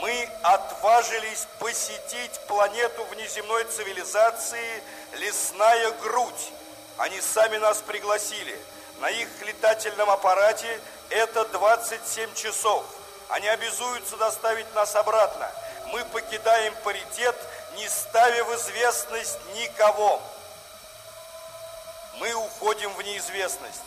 мы 0.00 0.28
отважились 0.42 1.46
посетить 1.58 2.40
планету 2.46 3.04
внеземной 3.04 3.64
цивилизации 3.64 4.82
«Лесная 5.18 5.90
грудь». 6.02 6.52
Они 6.98 7.20
сами 7.20 7.58
нас 7.58 7.78
пригласили. 7.78 8.58
На 9.00 9.10
их 9.10 9.28
летательном 9.42 10.10
аппарате 10.10 10.80
это 11.10 11.44
27 11.46 12.34
часов. 12.34 12.84
Они 13.28 13.48
обязуются 13.48 14.16
доставить 14.16 14.72
нас 14.74 14.94
обратно. 14.96 15.50
Мы 15.92 16.04
покидаем 16.06 16.74
паритет, 16.84 17.36
не 17.76 17.88
ставя 17.88 18.44
в 18.44 18.54
известность 18.56 19.38
никого. 19.54 20.20
Мы 22.18 22.32
уходим 22.34 22.92
в 22.94 23.02
неизвестность. 23.02 23.80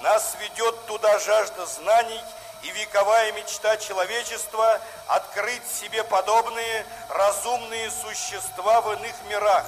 Нас 0.00 0.36
ведет 0.40 0.86
туда 0.86 1.18
жажда 1.18 1.64
знаний– 1.66 2.22
и 2.62 2.70
вековая 2.70 3.32
мечта 3.32 3.76
человечества 3.76 4.78
открыть 5.06 5.66
себе 5.66 6.02
подобные 6.04 6.84
разумные 7.08 7.90
существа 7.90 8.80
в 8.80 8.92
иных 8.94 9.14
мирах. 9.28 9.64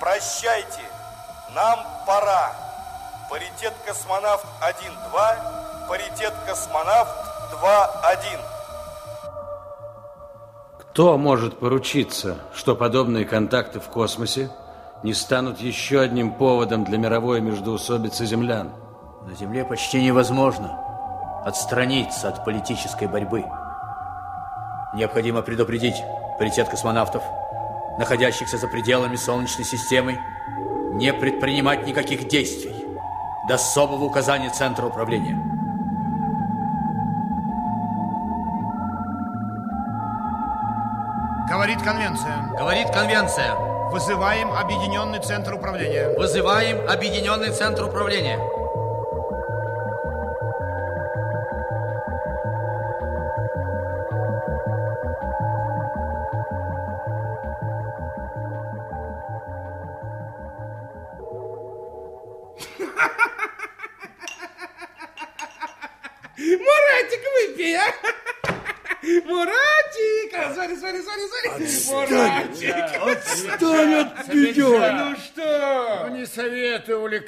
Прощайте, 0.00 0.82
нам 1.54 1.78
пора. 2.06 2.52
Паритет 3.30 3.74
космонавт 3.84 4.44
1-2, 4.60 5.88
паритет 5.88 6.34
космонавт 6.46 7.10
2-1. 7.62 8.40
Кто 10.80 11.16
может 11.16 11.58
поручиться, 11.58 12.38
что 12.54 12.74
подобные 12.74 13.24
контакты 13.24 13.80
в 13.80 13.88
космосе 13.88 14.50
не 15.02 15.14
станут 15.14 15.60
еще 15.60 16.00
одним 16.00 16.32
поводом 16.32 16.84
для 16.84 16.98
мировой 16.98 17.40
междоусобицы 17.40 18.26
землян? 18.26 18.72
На 19.26 19.34
Земле 19.34 19.64
почти 19.64 20.02
невозможно 20.02 20.87
отстраниться 21.44 22.28
от 22.28 22.44
политической 22.44 23.06
борьбы. 23.08 23.44
Необходимо 24.94 25.42
предупредить 25.42 26.02
паритет 26.38 26.68
космонавтов, 26.68 27.22
находящихся 27.98 28.56
за 28.56 28.68
пределами 28.68 29.16
Солнечной 29.16 29.64
системы, 29.64 30.18
не 30.92 31.12
предпринимать 31.12 31.86
никаких 31.86 32.28
действий 32.28 32.74
до 33.48 33.54
особого 33.54 34.04
указания 34.04 34.50
Центра 34.50 34.86
управления. 34.86 35.38
Говорит 41.48 41.82
конвенция. 41.82 42.50
Говорит 42.58 42.90
конвенция. 42.90 43.54
Вызываем 43.90 44.52
объединенный 44.52 45.18
центр 45.18 45.54
управления. 45.54 46.10
Вызываем 46.18 46.86
объединенный 46.88 47.50
центр 47.52 47.84
управления. 47.84 48.38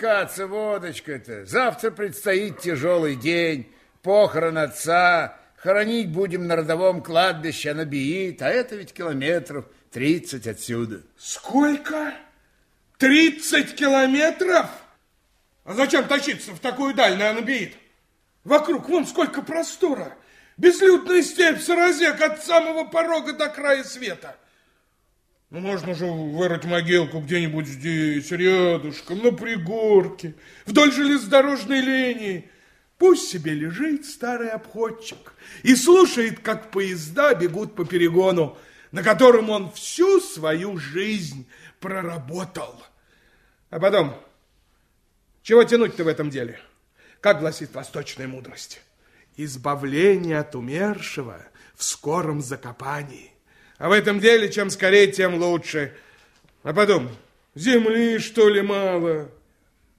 Советую 0.01 0.21
увлекаться 0.21 0.47
водочкой-то. 0.47 1.47
Завтра 1.47 1.91
предстоит 1.91 2.61
тяжелый 2.61 3.17
день. 3.17 3.71
Похорон 4.03 4.59
отца. 4.59 5.37
Хоронить 5.57 6.11
будем 6.11 6.47
на 6.47 6.57
родовом 6.57 7.03
кладбище 7.03 7.73
Анабиит, 7.73 8.41
а 8.41 8.49
это 8.49 8.77
ведь 8.77 8.95
километров 8.95 9.67
30 9.93 10.47
отсюда. 10.47 11.03
Сколько? 11.19 12.15
30 12.97 13.77
километров? 13.77 14.67
А 15.65 15.75
зачем 15.75 16.07
тащиться 16.09 16.53
в 16.53 16.61
такую 16.61 16.95
даль 16.95 17.19
на 17.19 17.31
Анабиит? 17.31 17.75
Вокруг 18.45 18.89
вон 18.89 19.07
сколько 19.07 19.43
простора. 19.43 20.17
Безлюдная 20.57 21.23
степь, 21.23 21.61
саразек 21.61 22.21
от 22.23 22.43
самого 22.43 22.85
порога 22.85 23.35
до 23.35 23.49
края 23.49 23.85
света. 23.85 24.37
Ну, 25.51 25.59
можно 25.59 25.95
же 25.95 26.07
вырыть 26.07 26.65
могилку 26.65 27.19
где-нибудь 27.19 27.67
здесь, 27.67 28.31
рядышком, 28.31 29.19
на 29.19 29.33
пригорке, 29.33 30.35
вдоль 30.65 30.93
железнодорожной 30.93 31.81
линии. 31.81 32.49
Пусть 32.99 33.29
себе 33.31 33.55
лежит 33.55 34.07
старый 34.07 34.51
обходчик 34.51 35.33
и 35.65 35.75
слушает, 35.75 36.39
как 36.39 36.71
поезда 36.71 37.35
бегут 37.35 37.75
по 37.75 37.85
перегону, 37.85 38.57
на 38.93 39.03
котором 39.03 39.51
он 39.51 39.73
всю 39.73 40.21
свою 40.21 40.77
жизнь 40.77 41.49
проработал. 41.81 42.81
А 43.71 43.81
потом, 43.81 44.15
чего 45.43 45.65
тянуть-то 45.65 46.05
в 46.05 46.09
этом 46.09 46.31
деле? 46.31 46.61
Как 47.21 47.41
гласит 47.41 47.75
восточная 47.75 48.29
мудрость? 48.29 48.83
Избавление 49.37 50.39
от 50.39 50.55
умершего 50.55 51.45
в 51.75 51.83
скором 51.83 52.41
закопании. 52.41 53.30
А 53.81 53.89
в 53.89 53.93
этом 53.93 54.21
деле, 54.21 54.53
чем 54.53 54.69
скорее, 54.69 55.11
тем 55.11 55.37
лучше. 55.37 55.95
А 56.63 56.75
потом, 56.75 57.09
земли, 57.55 58.19
что 58.19 58.51
ли, 58.51 58.61
мало? 58.61 59.31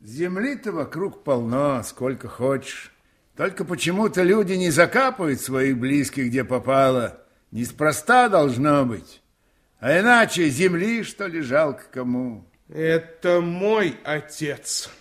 Земли-то 0.01 0.71
вокруг 0.71 1.23
полно, 1.23 1.81
сколько 1.81 2.27
хочешь. 2.27 2.91
Только 3.35 3.65
почему-то 3.65 4.21
люди 4.21 4.53
не 4.53 4.69
закапывают 4.69 5.41
своих 5.41 5.79
близких, 5.79 6.27
где 6.27 6.43
попало. 6.43 7.23
Неспроста 7.49 8.29
должно 8.29 8.85
быть. 8.85 9.23
А 9.79 9.99
иначе 9.99 10.47
земли, 10.49 11.01
что 11.01 11.25
ли, 11.25 11.41
жалко 11.41 11.85
кому? 11.91 12.45
Это 12.69 13.41
мой 13.41 13.97
отец, 14.03 14.91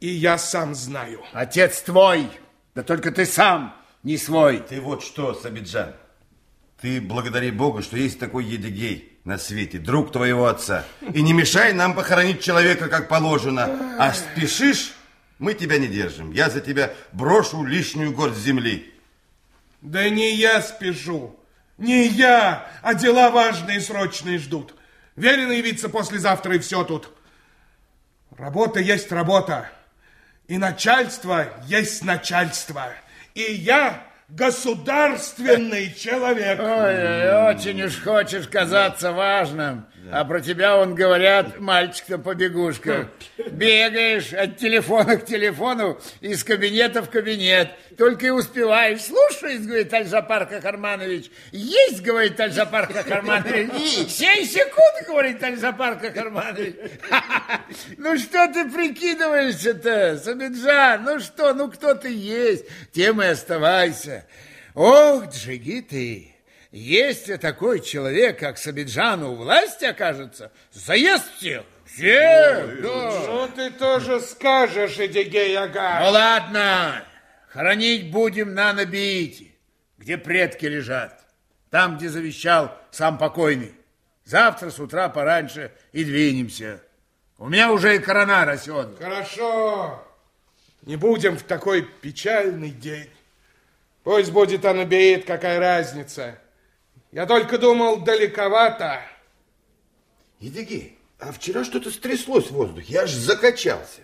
и 0.00 0.08
я 0.08 0.38
сам 0.38 0.74
знаю. 0.74 1.20
Отец 1.34 1.82
твой, 1.82 2.26
да 2.74 2.82
только 2.82 3.12
ты 3.12 3.26
сам 3.26 3.76
не 4.02 4.16
свой. 4.16 4.60
Ты 4.60 4.80
вот 4.80 5.02
что, 5.02 5.34
Сабиджан, 5.34 5.92
ты 6.82 7.00
благодари 7.00 7.52
Бога, 7.52 7.80
что 7.80 7.96
есть 7.96 8.18
такой 8.18 8.44
Едигей 8.44 9.16
на 9.24 9.38
свете, 9.38 9.78
друг 9.78 10.10
твоего 10.10 10.48
отца. 10.48 10.84
И 11.14 11.22
не 11.22 11.32
мешай 11.32 11.72
нам 11.72 11.94
похоронить 11.94 12.42
человека, 12.42 12.88
как 12.88 13.08
положено. 13.08 13.96
А 14.00 14.12
спешишь, 14.12 14.92
мы 15.38 15.54
тебя 15.54 15.78
не 15.78 15.86
держим. 15.86 16.32
Я 16.32 16.50
за 16.50 16.60
тебя 16.60 16.92
брошу 17.12 17.64
лишнюю 17.64 18.12
горсть 18.12 18.40
земли. 18.40 18.92
Да 19.80 20.08
не 20.08 20.34
я 20.34 20.60
спешу, 20.60 21.38
не 21.78 22.08
я, 22.08 22.68
а 22.82 22.94
дела 22.94 23.30
важные 23.30 23.78
и 23.78 23.80
срочные 23.80 24.38
ждут. 24.38 24.74
Велено 25.14 25.52
явиться 25.52 25.88
послезавтра, 25.88 26.56
и 26.56 26.58
все 26.58 26.82
тут. 26.82 27.10
Работа 28.36 28.80
есть 28.80 29.12
работа, 29.12 29.70
и 30.48 30.58
начальство 30.58 31.46
есть 31.66 32.04
начальство. 32.04 32.92
И 33.34 33.40
я 33.40 34.04
государственный 34.32 35.92
человек. 35.94 36.58
Ой, 36.58 37.50
очень 37.54 37.82
уж 37.82 38.02
хочешь 38.02 38.48
казаться 38.48 39.12
важным. 39.12 39.86
А 40.12 40.26
про 40.26 40.42
тебя 40.42 40.76
он 40.76 40.94
говорят, 40.94 41.58
мальчик-то 41.58 42.18
побегушка. 42.18 43.08
Бегаешь 43.50 44.34
от 44.34 44.58
телефона 44.58 45.16
к 45.16 45.24
телефону, 45.24 45.98
из 46.20 46.44
кабинета 46.44 47.00
в 47.00 47.08
кабинет. 47.08 47.70
Только 47.96 48.26
и 48.26 48.30
успеваешь. 48.30 49.00
Слушай, 49.00 49.56
говорит 49.56 49.90
Альжапар 49.94 50.44
Кахарманович. 50.44 51.30
Есть, 51.50 52.02
говорит 52.02 52.38
Альжапар 52.38 52.92
Кахарманович. 52.92 53.70
Семь 54.10 54.44
секунд, 54.44 55.06
говорит 55.06 55.42
Альжапар 55.42 55.98
Кахарманович. 55.98 56.74
Ну 57.96 58.18
что 58.18 58.48
ты 58.52 58.70
прикидываешься-то, 58.70 60.18
Сабиджан? 60.18 61.04
Ну 61.04 61.20
что, 61.20 61.54
ну 61.54 61.70
кто 61.70 61.94
ты 61.94 62.14
есть, 62.14 62.66
тем 62.92 63.22
и 63.22 63.26
оставайся. 63.26 64.26
Ох, 64.74 65.32
джигиты, 65.32 66.31
если 66.72 67.36
такой 67.36 67.80
человек, 67.80 68.38
как 68.38 68.56
Сабиджан, 68.56 69.22
у 69.22 69.34
власти 69.34 69.84
окажется, 69.84 70.50
заест 70.72 71.24
всех. 71.36 71.64
Всех, 71.84 72.80
да. 72.80 73.26
Ну, 73.28 73.48
ты 73.54 73.70
тоже 73.70 74.20
скажешь, 74.20 74.98
Эдигей 74.98 75.54
Ага. 75.58 76.00
Ну, 76.02 76.10
ладно, 76.10 77.04
хоронить 77.50 78.10
будем 78.10 78.54
на 78.54 78.72
Набиите, 78.72 79.48
где 79.98 80.16
предки 80.16 80.64
лежат. 80.64 81.20
Там, 81.68 81.98
где 81.98 82.08
завещал 82.08 82.74
сам 82.90 83.18
покойный. 83.18 83.74
Завтра 84.24 84.70
с 84.70 84.78
утра 84.78 85.10
пораньше 85.10 85.72
и 85.92 86.04
двинемся. 86.04 86.80
У 87.36 87.48
меня 87.48 87.70
уже 87.70 87.96
и 87.96 87.98
корона 87.98 88.46
растет. 88.46 88.96
Хорошо. 88.98 90.02
Не 90.82 90.96
будем 90.96 91.36
в 91.36 91.42
такой 91.42 91.82
печальный 91.82 92.70
день. 92.70 93.10
Пусть 94.04 94.32
будет 94.32 94.64
Анабиит, 94.64 95.26
какая 95.26 95.60
разница. 95.60 96.38
Я 97.12 97.26
только 97.26 97.58
думал, 97.58 97.98
далековато. 97.98 99.02
Едигей, 100.40 100.98
а 101.18 101.30
вчера 101.30 101.62
что-то 101.62 101.90
стряслось 101.90 102.46
в 102.46 102.52
воздухе. 102.52 102.94
Я 102.94 103.02
аж 103.02 103.12
закачался. 103.12 104.00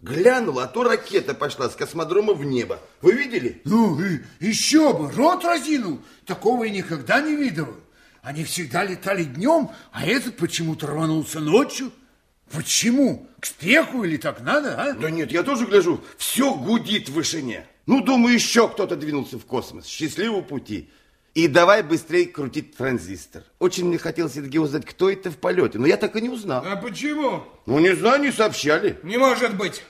Глянул, 0.00 0.60
а 0.60 0.68
то 0.68 0.84
ракета 0.84 1.34
пошла 1.34 1.68
с 1.68 1.74
космодрома 1.74 2.32
в 2.32 2.44
небо. 2.44 2.78
Вы 3.02 3.12
видели? 3.12 3.60
Ну, 3.64 4.00
и 4.00 4.20
еще 4.40 4.92
бы, 4.92 5.10
рот 5.10 5.44
разинул. 5.44 6.00
Такого 6.26 6.64
я 6.64 6.70
никогда 6.70 7.20
не 7.20 7.34
видывал. 7.34 7.74
Они 8.22 8.44
всегда 8.44 8.84
летали 8.84 9.24
днем, 9.24 9.70
а 9.92 10.06
этот 10.06 10.36
почему-то 10.36 10.86
рванулся 10.86 11.40
ночью. 11.40 11.90
Почему? 12.52 13.26
К 13.40 13.46
спеху 13.46 14.04
или 14.04 14.16
так 14.16 14.40
надо, 14.40 14.80
а? 14.80 14.92
Да 14.92 15.10
нет, 15.10 15.32
я 15.32 15.42
тоже 15.42 15.66
гляжу, 15.66 16.02
все 16.18 16.54
гудит 16.54 17.08
в 17.08 17.14
вышине. 17.14 17.66
Ну, 17.86 18.02
думаю, 18.02 18.34
еще 18.34 18.68
кто-то 18.68 18.96
двинулся 18.96 19.38
в 19.38 19.44
космос. 19.44 19.86
Счастливого 19.86 20.42
пути. 20.42 20.88
И 21.34 21.48
давай 21.48 21.82
быстрее 21.82 22.26
крутить 22.26 22.76
транзистор. 22.76 23.42
Очень 23.58 23.86
мне 23.86 23.98
хотелось 23.98 24.32
все-таки 24.32 24.60
узнать, 24.60 24.86
кто 24.86 25.10
это 25.10 25.32
в 25.32 25.36
полете, 25.36 25.78
но 25.80 25.86
я 25.86 25.96
так 25.96 26.14
и 26.14 26.20
не 26.20 26.28
узнал. 26.28 26.64
А 26.64 26.76
почему? 26.76 27.42
Ну, 27.66 27.80
не 27.80 27.94
знаю, 27.96 28.22
не 28.22 28.30
сообщали. 28.30 28.98
Не 29.02 29.18
может 29.18 29.56
быть. 29.56 29.82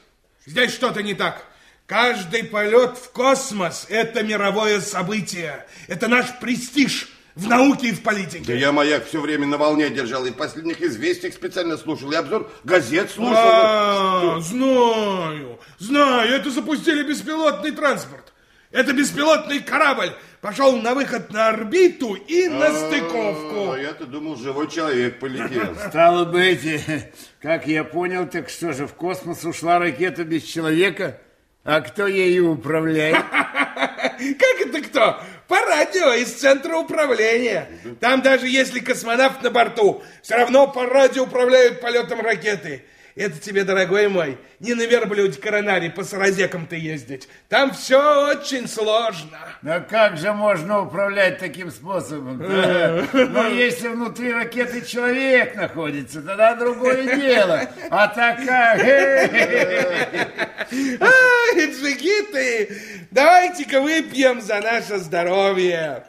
Здесь 0.46 0.72
что-то 0.72 1.02
не 1.02 1.12
так. 1.12 1.44
Каждый 1.86 2.44
полет 2.44 2.96
в 2.96 3.10
космос– 3.10 3.84
это 3.90 4.22
мировое 4.22 4.80
событие. 4.80 5.66
Это 5.86 6.08
наш 6.08 6.38
престиж 6.40 7.10
в 7.34 7.46
науке 7.46 7.88
и 7.88 7.92
в 7.92 8.02
политике. 8.02 8.44
Да 8.46 8.54
я 8.54 8.72
маяк 8.72 9.06
все 9.06 9.20
время 9.20 9.46
на 9.46 9.58
волне 9.58 9.90
держал, 9.90 10.24
и 10.24 10.30
последних 10.30 10.80
известиях 10.80 11.34
специально 11.34 11.76
слушал, 11.76 12.10
и 12.12 12.14
обзор 12.14 12.50
газет 12.64 13.10
слушал. 13.10 13.34
А, 13.36 14.40
знаю, 14.40 15.58
знаю, 15.78 16.32
это 16.32 16.50
запустили 16.50 17.02
беспилотный 17.02 17.72
транспорт. 17.72 18.32
Это 18.70 18.92
беспилотный 18.92 19.60
корабль 19.60 20.14
пошел 20.44 20.76
на 20.76 20.92
выход 20.92 21.32
на 21.32 21.48
орбиту 21.48 22.12
и 22.12 22.48
на 22.48 22.70
стыковку. 22.70 23.72
А 23.72 23.78
я-то 23.78 24.04
думал, 24.04 24.36
живой 24.36 24.68
человек 24.68 25.18
полетел. 25.18 25.74
Стало 25.88 26.26
быть, 26.26 26.60
как 27.40 27.66
я 27.66 27.82
понял, 27.82 28.28
так 28.28 28.50
что 28.50 28.74
же, 28.74 28.86
в 28.86 28.92
космос 28.92 29.42
ушла 29.44 29.78
ракета 29.78 30.22
без 30.22 30.42
человека? 30.42 31.18
А 31.64 31.80
кто 31.80 32.06
ею 32.06 32.52
управляет? 32.52 33.16
Как 33.34 34.60
это 34.60 34.82
кто? 34.82 35.20
По 35.48 35.58
радио 35.60 36.12
из 36.12 36.32
центра 36.34 36.76
управления. 36.76 37.68
Там 38.00 38.20
даже 38.20 38.46
если 38.46 38.80
космонавт 38.80 39.42
на 39.42 39.50
борту, 39.50 40.02
все 40.22 40.36
равно 40.36 40.68
по 40.68 40.84
радио 40.84 41.24
управляют 41.24 41.80
полетом 41.80 42.20
ракеты. 42.20 42.84
Это 43.16 43.38
тебе, 43.38 43.62
дорогой 43.62 44.08
мой, 44.08 44.38
не 44.58 44.74
на 44.74 44.84
верблюде 44.86 45.40
коронаре 45.40 45.88
по 45.88 46.02
саразекам-то 46.02 46.74
ездить. 46.74 47.28
Там 47.48 47.72
все 47.72 48.28
очень 48.28 48.66
сложно. 48.66 49.38
Но 49.62 49.80
как 49.88 50.16
же 50.16 50.32
можно 50.32 50.80
управлять 50.80 51.38
таким 51.38 51.70
способом? 51.70 52.38
Но 52.42 53.46
если 53.46 53.86
внутри 53.86 54.32
ракеты 54.32 54.84
человек 54.84 55.54
находится, 55.54 56.22
тогда 56.22 56.56
другое 56.56 57.16
дело. 57.16 57.62
А 57.88 58.08
так 58.08 58.38
как? 58.44 58.80
Ай, 61.00 61.70
джигиты, 61.70 62.76
давайте-ка 63.12 63.80
выпьем 63.80 64.40
за 64.40 64.60
наше 64.60 64.98
здоровье. 64.98 66.04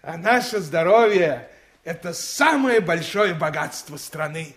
А 0.00 0.16
наше 0.16 0.60
здоровье– 0.60 1.48
это 1.84 2.12
самое 2.12 2.78
большое 2.78 3.34
богатство 3.34 3.96
страны. 3.96 4.54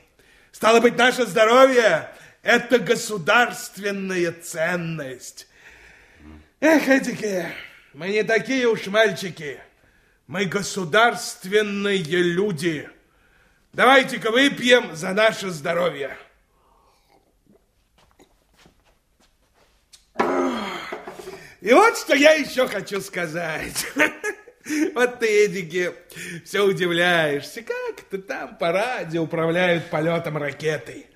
Стало 0.52 0.80
быть, 0.80 0.98
наше 0.98 1.26
здоровье– 1.26 2.10
это 2.42 2.80
государственная 2.80 4.32
ценность. 4.32 5.48
Эх, 6.60 6.88
эдики, 6.88 7.48
мы 7.94 8.10
не 8.10 8.24
такие 8.24 8.68
уж 8.68 8.88
мальчики. 8.88 9.60
Мы 10.28 10.46
государственные 10.46 12.04
люди. 12.04 12.90
Давайте-ка 13.74 14.32
выпьем 14.32 14.96
за 14.96 15.14
наше 15.14 15.50
здоровье. 15.50 16.18
И 21.62 21.74
вот 21.74 21.98
что 21.98 22.16
я 22.16 22.34
еще 22.34 22.68
хочу 22.68 23.02
сказать. 23.02 23.86
Вот 24.96 25.20
ты, 25.20 25.46
Эдики, 25.46 25.92
все 26.46 26.66
удивляешься, 26.66 27.62
как 27.62 28.06
это 28.10 28.22
там 28.22 28.58
по 28.58 28.72
радио 28.72 29.24
управляют 29.24 29.90
полетом 29.90 30.38
ракетой. 30.38 31.08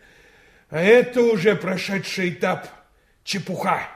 А 0.70 0.82
это 0.82 1.22
уже 1.22 1.56
прошедший 1.56 2.30
этап 2.30 2.68
чепуха. 3.24 3.88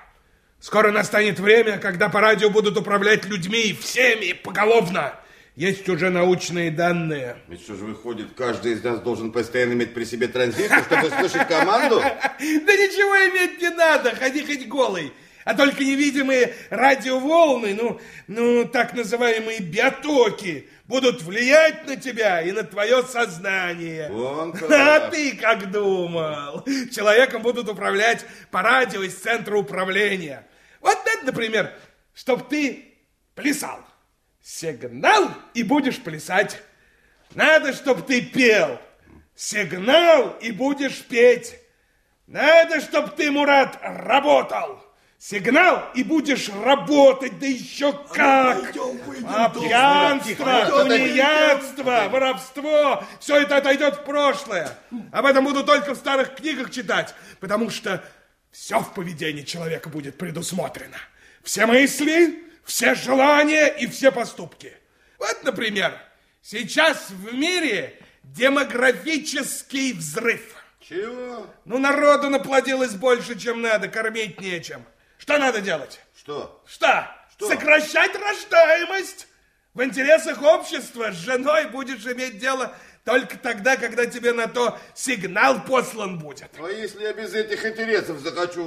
Скоро 0.60 0.92
настанет 0.92 1.40
время, 1.40 1.78
когда 1.78 2.10
по 2.10 2.20
радио 2.20 2.50
будут 2.50 2.78
управлять 2.78 3.26
людьми, 3.26 3.78
всеми, 3.80 4.34
поголовно. 4.34 5.14
Есть 5.56 5.90
уже 5.90 6.12
научные 6.12 6.70
данные. 6.70 7.38
Ведь 7.48 7.62
что 7.62 7.76
же 7.76 7.86
выходит, 7.86 8.28
каждый 8.36 8.74
из 8.74 8.84
нас 8.84 9.00
должен 9.00 9.32
постоянно 9.32 9.74
иметь 9.74 9.94
при 9.94 10.04
себе 10.04 10.28
транзистор, 10.28 10.84
чтобы 10.84 11.10
слышать 11.10 11.48
команду? 11.48 12.00
Да 12.02 12.74
ничего 12.74 13.16
иметь 13.32 13.60
не 13.60 13.70
надо, 13.70 14.16
ходи 14.16 14.46
хоть 14.46 14.68
голый. 14.68 15.12
А 15.48 15.54
только 15.54 15.82
невидимые 15.82 16.54
радиоволны, 16.70 17.74
ну, 17.74 18.02
ну, 18.28 18.66
так 18.66 18.94
называемые 18.94 19.62
биотоки, 19.62 20.68
будут 20.88 21.22
влиять 21.22 21.88
на 21.88 21.96
тебя 21.96 22.42
и 22.42 22.52
на 22.52 22.66
твое 22.66 23.02
сознание. 23.04 24.10
Вон. 24.10 24.54
А 24.70 25.10
ты 25.10 25.38
как 25.38 25.72
думал? 25.72 26.66
Человеком 26.94 27.44
будут 27.44 27.70
управлять 27.70 28.26
по 28.52 28.62
радио 28.62 29.04
из 29.04 29.16
центра 29.16 29.56
управления. 29.56 30.46
Вот 30.82 30.98
это, 31.06 31.28
например, 31.28 31.72
чтоб 32.14 32.50
ты 32.50 32.84
плясал. 33.34 33.80
Сигнал 34.44 35.32
и 35.54 35.64
будешь 35.64 36.02
плясать. 36.02 36.62
Надо, 37.36 37.72
чтоб 37.72 38.06
ты 38.06 38.22
пел. 38.22 38.82
Сигнал 39.34 40.32
и 40.42 40.52
будешь 40.52 41.02
петь. 41.04 41.58
Надо, 42.26 42.82
чтоб 42.82 43.16
ты, 43.16 43.32
Мурат, 43.32 43.80
работал. 43.82 44.84
Сигнал 45.20 45.90
и 45.96 46.04
будешь 46.04 46.48
работать, 46.50 47.40
да 47.40 47.48
еще 47.48 47.92
как! 48.14 48.72
А 49.28 49.50
пьянство, 49.50 50.84
тунеядство, 50.84 52.08
воровство, 52.10 53.04
все 53.20 53.38
это 53.38 53.58
отойдет 53.58 53.96
в 53.96 54.04
прошлое. 54.04 54.70
Об 55.12 55.26
этом 55.26 55.44
буду 55.44 55.64
только 55.64 55.96
в 55.96 55.98
старых 55.98 56.36
книгах 56.36 56.70
читать, 56.70 57.16
потому 57.40 57.72
что 57.72 58.04
все 58.52 58.80
в 58.80 58.94
поведении 58.94 59.42
человека 59.42 59.90
будет 59.90 60.20
предусмотрено. 60.20 60.98
Все 61.44 61.66
мысли, 61.66 62.44
все 62.64 62.94
желания 62.94 63.68
и 63.68 63.88
все 63.88 64.12
поступки. 64.12 64.72
Вот, 65.18 65.44
например, 65.44 65.94
сейчас 66.44 67.10
в 67.10 67.34
мире 67.34 68.00
демографический 68.22 69.94
взрыв. 69.94 70.42
Чего? 70.80 71.48
Ну, 71.66 71.80
народу 71.80 72.30
наплодилось 72.30 72.94
больше, 72.94 73.38
чем 73.38 73.62
надо, 73.64 73.88
кормить 73.88 74.40
нечем. 74.40 74.86
Что 75.28 75.40
надо 75.40 75.60
делать? 75.60 76.00
Что? 76.18 76.64
Что? 76.66 77.06
Что? 77.34 77.50
Сокращать 77.50 78.16
рождаемость. 78.16 79.28
В 79.74 79.84
интересах 79.84 80.42
общества 80.42 81.12
с 81.12 81.16
женой 81.16 81.66
будешь 81.66 82.06
иметь 82.06 82.38
дело 82.38 82.74
только 83.04 83.38
тогда, 83.38 83.76
когда 83.76 84.06
тебе 84.06 84.32
на 84.32 84.48
то 84.48 84.80
сигнал 84.96 85.66
послан 85.66 86.18
будет. 86.18 86.50
А 86.58 86.70
если 86.70 87.04
я 87.04 87.12
без 87.12 87.34
этих 87.34 87.66
интересов 87.66 88.20
захочу 88.20 88.64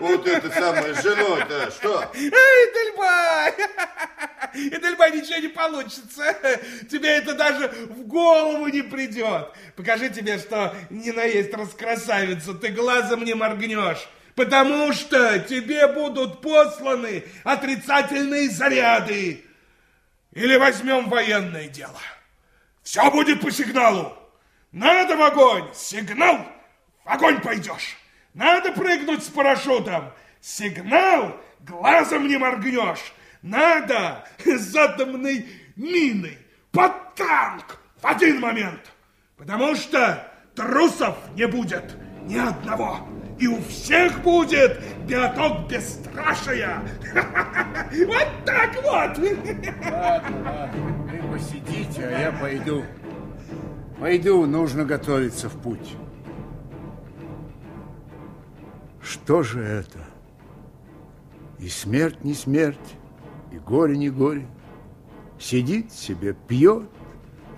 вот 0.00 0.26
это 0.26 0.50
самое 0.50 0.94
с 0.94 1.02
женой-то, 1.02 1.70
что? 1.70 2.10
Эй, 2.12 2.30
Дельбай! 2.30 3.54
Эдельбай, 4.54 5.12
ничего 5.12 5.38
не 5.38 5.48
получится. 5.48 6.36
Тебе 6.90 7.08
это 7.08 7.32
даже 7.32 7.68
в 7.68 8.06
голову 8.06 8.66
не 8.66 8.82
придет. 8.82 9.48
Покажи 9.76 10.10
тебе, 10.10 10.36
что 10.36 10.76
не 10.90 11.10
наесть 11.10 11.54
раскрасавицу, 11.54 12.54
ты 12.54 12.68
глазом 12.68 13.24
не 13.24 13.32
моргнешь. 13.32 14.06
Потому 14.34 14.92
что 14.92 15.38
тебе 15.40 15.86
будут 15.88 16.40
посланы 16.40 17.24
отрицательные 17.44 18.48
заряды. 18.48 19.44
Или 20.32 20.56
возьмем 20.56 21.08
военное 21.08 21.68
дело. 21.68 22.00
Все 22.82 23.10
будет 23.10 23.40
по 23.40 23.50
сигналу. 23.50 24.16
Надо 24.72 25.16
в 25.16 25.22
огонь. 25.22 25.68
Сигнал. 25.74 26.46
В 27.04 27.08
огонь 27.08 27.40
пойдешь. 27.40 27.96
Надо 28.32 28.72
прыгнуть 28.72 29.22
с 29.22 29.28
парашютом. 29.28 30.12
Сигнал. 30.40 31.38
Глазом 31.60 32.26
не 32.26 32.38
моргнешь. 32.38 33.12
Надо 33.42 34.26
с 34.44 34.74
атомной 34.74 35.46
миной 35.76 36.38
под 36.70 37.14
танк 37.14 37.78
в 38.00 38.06
один 38.06 38.40
момент. 38.40 38.90
Потому 39.36 39.74
что 39.74 40.32
трусов 40.54 41.16
не 41.34 41.46
будет 41.46 41.94
ни 42.22 42.38
одного. 42.38 43.06
И 43.42 43.48
у 43.48 43.60
всех 43.62 44.22
будет 44.22 44.80
биоток 45.08 45.68
бесстрашия. 45.68 46.80
Вот 48.06 48.28
так 48.46 48.74
вот. 48.76 49.18
Ладно, 49.18 50.44
ладно, 50.44 50.70
вы 51.10 51.32
посидите, 51.32 52.06
а 52.06 52.20
я 52.20 52.32
пойду. 52.32 52.84
Пойду, 53.98 54.46
нужно 54.46 54.84
готовиться 54.84 55.48
в 55.48 55.60
путь. 55.60 55.96
Что 59.02 59.42
же 59.42 59.60
это? 59.60 59.98
И 61.58 61.68
смерть 61.68 62.22
не 62.22 62.34
смерть, 62.34 62.78
и 63.50 63.58
горе 63.58 63.96
не 63.96 64.08
горе. 64.08 64.46
Сидит 65.40 65.90
себе, 65.90 66.36
пьет, 66.46 66.88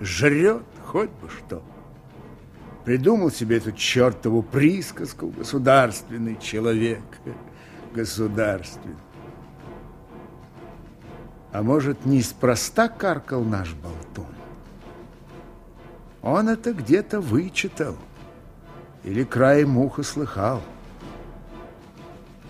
жрет, 0.01 0.64
хоть 0.87 1.11
бы 1.11 1.28
что. 1.28 1.62
Придумал 2.85 3.30
себе 3.30 3.57
эту 3.57 3.72
чертову 3.72 4.43
присказку 4.43 5.28
государственный 5.28 6.39
человек. 6.39 7.03
Государственный. 7.95 8.97
А 11.53 11.62
может, 11.62 12.05
неспроста 12.05 12.89
каркал 12.89 13.43
наш 13.43 13.72
болтун? 13.74 14.26
Он 16.20 16.49
это 16.49 16.72
где-то 16.72 17.20
вычитал 17.20 17.97
или 19.05 19.24
краем 19.24 19.78
уха 19.78 20.03
слыхал. 20.03 20.62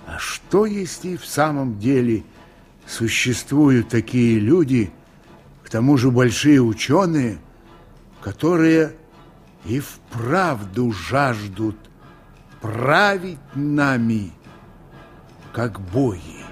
А 0.07 0.19
что, 0.19 0.65
если 0.65 1.17
в 1.17 1.27
самом 1.27 1.79
деле 1.79 2.25
существуют 2.87 3.89
такие 3.89 4.39
люди, 4.39 4.91
к 5.65 5.71
тому 5.71 5.97
же 5.97 6.11
большие 6.11 6.61
ученые, 6.61 7.39
которые 8.21 8.95
и 9.65 9.81
вправду 9.81 10.93
жаждут 10.93 11.77
править 12.61 13.39
нами, 13.55 14.33
как 15.53 15.81
боги? 15.81 16.45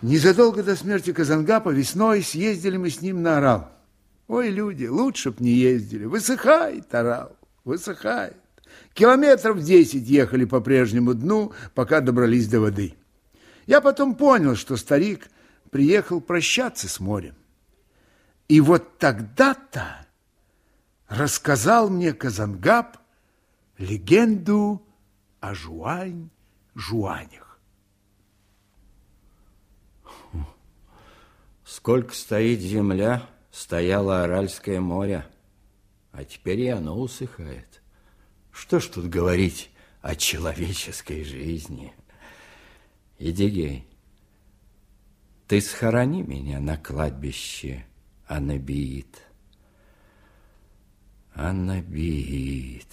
Незадолго 0.00 0.62
до 0.62 0.76
смерти 0.76 1.12
Казангапа 1.12 1.70
весной 1.70 2.22
съездили 2.22 2.76
мы 2.76 2.88
с 2.88 3.02
ним 3.02 3.22
на 3.22 3.38
Орал. 3.38 3.68
Ой, 4.28 4.48
люди, 4.48 4.86
лучше 4.86 5.30
б 5.30 5.36
не 5.40 5.50
ездили. 5.50 6.04
Высыхает 6.04 6.94
Орал, 6.94 7.36
высыхает. 7.64 8.36
Километров 8.94 9.60
десять 9.60 10.06
ехали 10.06 10.44
по 10.44 10.60
прежнему 10.60 11.14
дну, 11.14 11.52
пока 11.74 12.00
добрались 12.00 12.46
до 12.46 12.60
воды. 12.60 12.94
Я 13.68 13.82
потом 13.82 14.14
понял, 14.14 14.56
что 14.56 14.78
старик 14.78 15.28
приехал 15.70 16.22
прощаться 16.22 16.88
с 16.88 17.00
морем. 17.00 17.34
И 18.48 18.62
вот 18.62 18.96
тогда-то 18.96 20.06
рассказал 21.06 21.90
мне 21.90 22.14
Казангап 22.14 22.96
легенду 23.76 24.82
о 25.40 25.52
Жуань-Жуанях. 25.52 27.60
Сколько 31.62 32.14
стоит 32.14 32.60
земля, 32.60 33.28
стояло 33.50 34.24
Аральское 34.24 34.80
море, 34.80 35.26
а 36.12 36.24
теперь 36.24 36.60
и 36.60 36.68
оно 36.68 36.98
усыхает. 36.98 37.82
Что 38.50 38.80
ж 38.80 38.86
тут 38.86 39.10
говорить 39.10 39.70
о 40.00 40.16
человеческой 40.16 41.22
жизни? 41.22 41.92
Идигей, 43.18 43.84
ты 45.48 45.60
схорони 45.60 46.22
меня 46.22 46.60
на 46.60 46.76
кладбище 46.76 47.84
Анабиит. 48.28 49.22
Анабиит. 51.34 52.86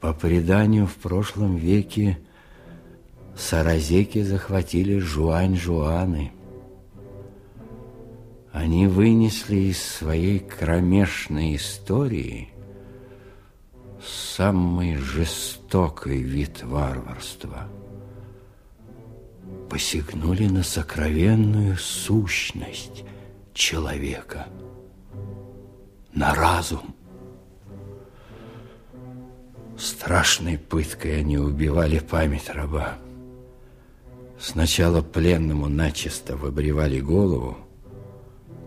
По 0.00 0.12
преданию, 0.12 0.86
в 0.86 0.96
прошлом 0.96 1.56
веке 1.56 2.18
саразеки 3.36 4.22
захватили 4.22 4.98
Жуань-Жуаны. 4.98 6.32
Они 8.50 8.88
вынесли 8.88 9.70
из 9.70 9.80
своей 9.80 10.40
кромешной 10.40 11.54
истории 11.54 12.55
самый 14.06 14.96
жестокий 14.96 16.22
вид 16.22 16.62
варварства. 16.62 17.68
Посягнули 19.68 20.46
на 20.46 20.62
сокровенную 20.62 21.76
сущность 21.76 23.04
человека, 23.52 24.46
на 26.12 26.34
разум. 26.34 26.94
Страшной 29.78 30.56
пыткой 30.56 31.20
они 31.20 31.38
убивали 31.38 31.98
память 31.98 32.48
раба. 32.48 32.98
Сначала 34.38 35.02
пленному 35.02 35.68
начисто 35.68 36.36
выбривали 36.36 37.00
голову, 37.00 37.56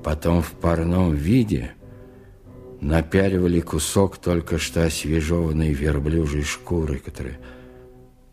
потом 0.04 0.42
в 0.42 0.52
парном 0.52 1.14
виде 1.14 1.74
напяливали 2.82 3.60
кусок 3.60 4.18
только 4.18 4.58
что 4.58 4.86
освежеванной 4.86 5.74
верблюжьей 5.74 6.44
шкуры, 6.44 7.00
которая 7.00 7.40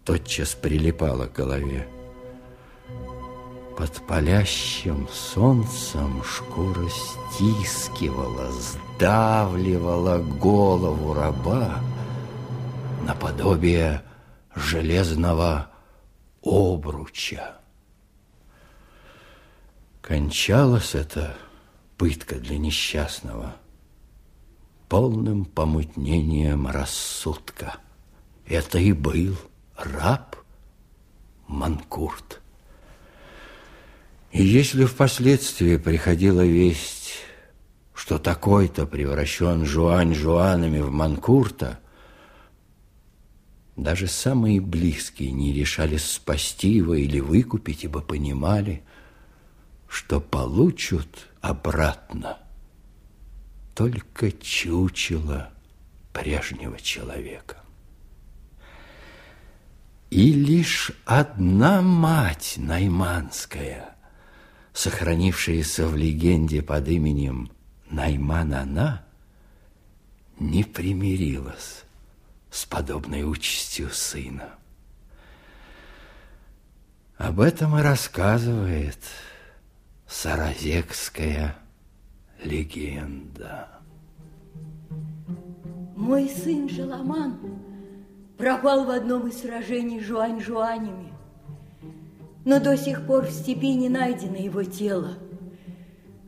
тотчас 0.05 0.55
прилипала 0.55 1.27
к 1.27 1.33
голове. 1.33 1.89
Под 3.77 3.93
палящим 4.07 5.07
солнцем 5.13 6.23
шкура 6.23 6.89
стискивала, 6.89 8.51
сдавливала 8.53 10.19
голову 10.19 11.13
раба 11.13 11.81
наподобие 13.05 14.03
железного 14.55 15.71
обруча. 16.43 17.57
Кончалась 20.01 20.95
эта 20.95 21.37
пытка 21.99 22.37
для 22.37 22.57
несчастного 22.57 23.57
полным 24.89 25.45
помутнением 25.45 26.66
рассудка. 26.68 27.76
Это 28.47 28.78
и 28.78 28.93
был 28.93 29.37
раб 29.76 30.37
Манкурт. 31.49 32.41
И 34.32 34.45
если 34.45 34.84
впоследствии 34.84 35.76
приходила 35.76 36.45
весть, 36.45 37.14
что 37.95 38.18
такой-то 38.18 38.87
превращен 38.87 39.64
Жуань 39.64 40.14
Жуанами 40.14 40.80
в 40.80 40.91
Манкурта, 40.91 41.80
даже 43.76 44.07
самые 44.07 44.61
близкие 44.61 45.32
не 45.32 45.53
решались 45.53 46.05
спасти 46.05 46.70
его 46.70 46.95
или 46.95 47.20
выкупить, 47.20 47.84
ибо 47.84 48.01
понимали, 48.01 48.82
что 49.89 50.20
получат 50.20 51.28
обратно 51.41 52.39
только 53.77 54.33
чучело 54.33 55.53
прежнего 56.14 56.81
человека. 56.81 57.59
И 60.09 60.33
лишь 60.33 60.93
одна 61.05 61.83
мать 61.83 62.55
Найманская, 62.57 63.95
сохранившаяся 64.72 65.87
в 65.89 65.95
легенде 65.95 66.62
под 66.62 66.89
именем 66.89 67.53
Найман-она, 67.91 69.05
не 70.39 70.64
примирилась 70.64 71.85
с 72.51 72.64
подобной 72.64 73.24
участью 73.24 73.91
сына. 73.91 74.55
Об 77.18 77.41
этом 77.41 77.79
и 77.79 77.83
рассказывает 77.83 78.99
Саразекская 80.09 81.59
легенда. 82.43 83.68
Мой 85.97 86.28
сын 86.28 86.68
Жаламан 86.68 87.39
пропал 88.37 88.84
в 88.84 88.91
одном 88.91 89.28
из 89.28 89.41
сражений 89.41 90.01
Жуань-Жуанями, 90.01 91.12
но 92.45 92.61
до 92.61 92.76
сих 92.76 93.07
пор 93.07 93.26
в 93.26 93.30
степи 93.30 93.74
не 93.74 93.89
найдено 93.89 94.37
его 94.37 94.62
тело. 94.62 95.14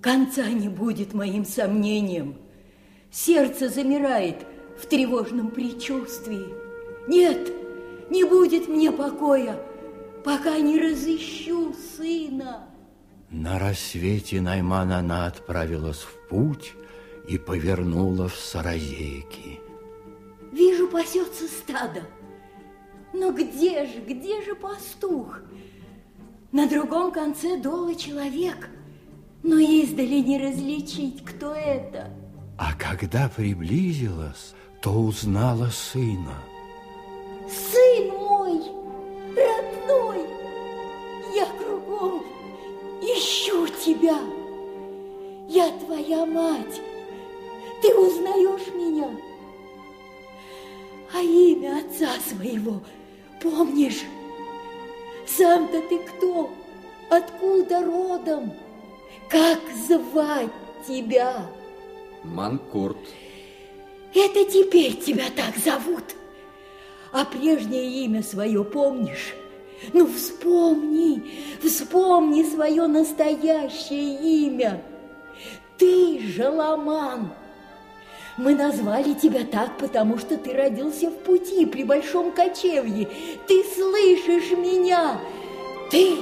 Конца 0.01 0.49
не 0.49 0.69
будет 0.69 1.13
моим 1.13 1.45
сомнением. 1.45 2.37
Сердце 3.11 3.69
замирает 3.69 4.47
в 4.79 4.87
тревожном 4.87 5.51
предчувствии. 5.51 6.47
Нет, 7.09 7.53
не 8.11 8.25
будет 8.25 8.69
мне 8.69 8.91
покоя, 8.93 9.61
пока 10.25 10.59
не 10.59 10.79
разыщу 10.79 11.75
сына. 11.97 12.68
На 13.31 13.59
рассвете 13.59 14.41
Найман 14.41 14.91
она 14.91 15.27
отправилась 15.27 16.01
в 16.01 16.29
путь 16.29 16.73
и 17.29 17.37
повернула 17.37 18.29
в 18.29 18.35
Саразейки. 18.35 19.61
Вижу, 20.51 20.89
пасется 20.89 21.47
стадо. 21.47 22.03
Но 23.13 23.33
где 23.33 23.85
же, 23.85 24.01
где 24.01 24.43
же 24.43 24.55
пастух? 24.55 25.41
На 26.53 26.67
другом 26.67 27.13
конце 27.13 27.59
дола 27.59 27.95
человек, 27.95 28.71
но 29.43 29.59
издали 29.59 30.21
не 30.21 30.39
различить, 30.39 31.23
кто 31.23 31.53
это. 31.53 32.11
А 32.57 32.73
когда 32.75 33.29
приблизилась, 33.29 34.55
то 34.81 34.91
узнала 34.93 35.67
сына. 35.67 36.43
Сын 37.47 38.09
мой, 38.09 38.59
родной, 39.37 40.27
я 41.37 41.47
кругом 41.59 42.23
ищу 43.15 43.67
тебя. 43.69 44.19
Я 45.49 45.71
твоя 45.79 46.27
мать. 46.27 46.81
Ты 47.83 47.95
узнаешь 47.95 48.67
меня? 48.75 49.09
А 51.15 51.21
имя 51.23 51.81
отца 51.81 52.11
своего 52.29 52.81
помнишь? 53.43 54.03
Сам-то 55.27 55.81
ты 55.83 55.99
кто? 55.99 56.51
Откуда 57.11 57.85
родом? 57.85 58.53
Как 59.29 59.61
звать 59.87 60.51
тебя? 60.87 61.49
Манкурт. 62.25 62.99
Это 64.15 64.45
теперь 64.45 64.97
тебя 64.97 65.27
так 65.35 65.57
зовут. 65.57 66.05
А 67.13 67.25
прежнее 67.25 68.05
имя 68.05 68.23
свое 68.23 68.65
помнишь? 68.65 69.35
Ну, 69.93 70.07
вспомни, 70.07 71.31
вспомни 71.63 72.43
свое 72.43 72.87
настоящее 72.87 74.47
имя. 74.47 74.83
Ты 75.79 76.21
Жаламан. 76.21 77.33
Мы 78.37 78.55
назвали 78.55 79.15
тебя 79.15 79.45
так, 79.45 79.79
потому 79.79 80.19
что 80.19 80.37
ты 80.37 80.53
родился 80.53 81.11
в 81.11 81.19
пути 81.19 81.67
при 81.67 81.85
большом 81.85 82.33
кочевье. 82.33 83.09
Ты 83.47 83.65
слышишь 83.65 84.57
меня? 84.57 85.21
Ты 85.91 86.19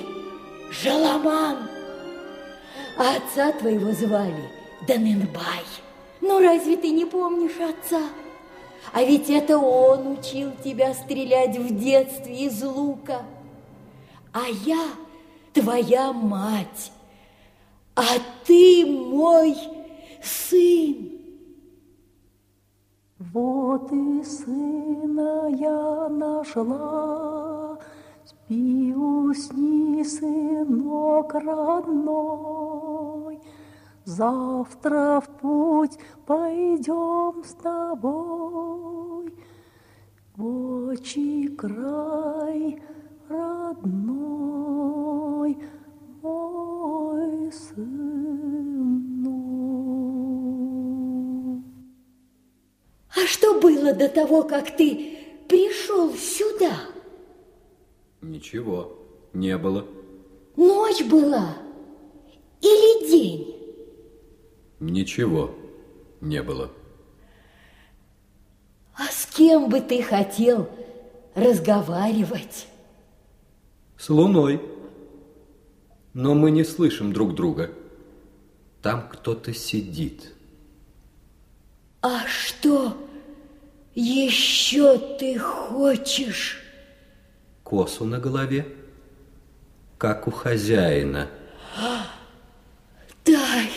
Жаламан. 0.70 1.68
А 2.98 3.16
отца 3.16 3.52
твоего 3.52 3.92
звали 3.92 4.50
Даненбай. 4.86 5.64
Ну, 6.20 6.40
разве 6.40 6.76
ты 6.76 6.90
не 6.90 7.04
помнишь 7.04 7.58
отца? 7.60 8.02
А 8.92 9.02
ведь 9.02 9.28
это 9.28 9.58
он 9.58 10.18
учил 10.18 10.52
тебя 10.64 10.94
стрелять 10.94 11.58
в 11.58 11.78
детстве 11.78 12.46
из 12.46 12.62
лука 12.62 13.22
а 14.36 14.48
я 14.48 14.90
твоя 15.54 16.12
мать, 16.12 16.92
а 17.94 18.04
ты 18.44 18.84
мой 18.84 19.56
сын. 20.22 21.12
Вот 23.18 23.90
и 23.90 24.22
сына 24.22 25.48
я 25.48 26.08
нашла, 26.10 27.78
Спи, 28.26 28.94
усни, 28.94 30.04
сынок 30.04 31.32
родной, 31.32 32.20
Завтра 34.04 35.22
в 35.22 35.30
путь 35.40 35.98
пойдем 36.26 37.42
с 37.42 37.54
тобой 37.54 39.32
в 40.36 40.88
отчий 40.90 41.48
край, 41.48 42.82
родной 43.28 44.36
мой 46.22 47.52
сынок. 47.52 47.86
А 53.14 53.26
что 53.26 53.60
было 53.60 53.92
до 53.92 54.08
того, 54.08 54.42
как 54.42 54.76
ты 54.76 55.18
пришел 55.48 56.12
сюда? 56.14 56.76
Ничего 58.20 58.98
не 59.32 59.56
было. 59.56 59.86
Ночь 60.56 61.04
была 61.04 61.56
или 62.60 63.08
день? 63.10 63.54
Ничего 64.80 65.54
не 66.20 66.42
было. 66.42 66.70
А 68.94 69.04
с 69.04 69.26
кем 69.26 69.68
бы 69.68 69.80
ты 69.80 70.02
хотел 70.02 70.68
разговаривать? 71.34 72.66
С 73.98 74.08
луной. 74.10 74.60
Но 76.14 76.34
мы 76.34 76.50
не 76.50 76.64
слышим 76.64 77.12
друг 77.12 77.34
друга. 77.34 77.70
Там 78.82 79.08
кто-то 79.08 79.52
сидит. 79.52 80.32
А 82.02 82.26
что 82.26 82.96
еще 83.94 84.98
ты 85.18 85.38
хочешь? 85.38 86.62
Косу 87.64 88.04
на 88.04 88.18
голове, 88.18 88.66
как 89.98 90.28
у 90.28 90.30
хозяина. 90.30 91.28
Дай, 93.24 93.70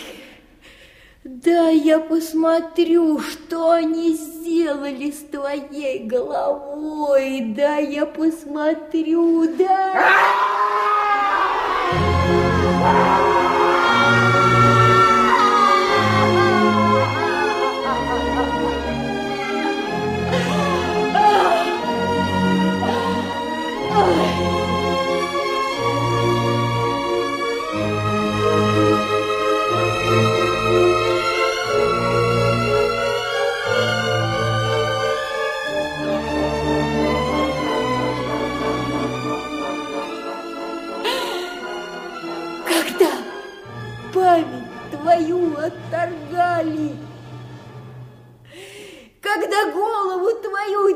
дай 1.30 1.78
я 1.78 2.00
посмотрю, 2.00 3.20
что 3.20 3.72
они 3.72 4.14
сделали 4.14 5.12
с 5.12 5.20
твоей 5.30 6.00
головой. 6.00 7.42
Дай 7.56 7.86
я 7.94 8.06
посмотрю, 8.08 9.48
дай. 9.56 9.94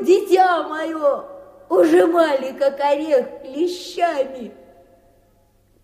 Дитя 0.04 0.62
мое, 0.68 1.24
ужимали, 1.68 2.52
как 2.52 2.78
орех, 2.80 3.42
клещами, 3.42 4.52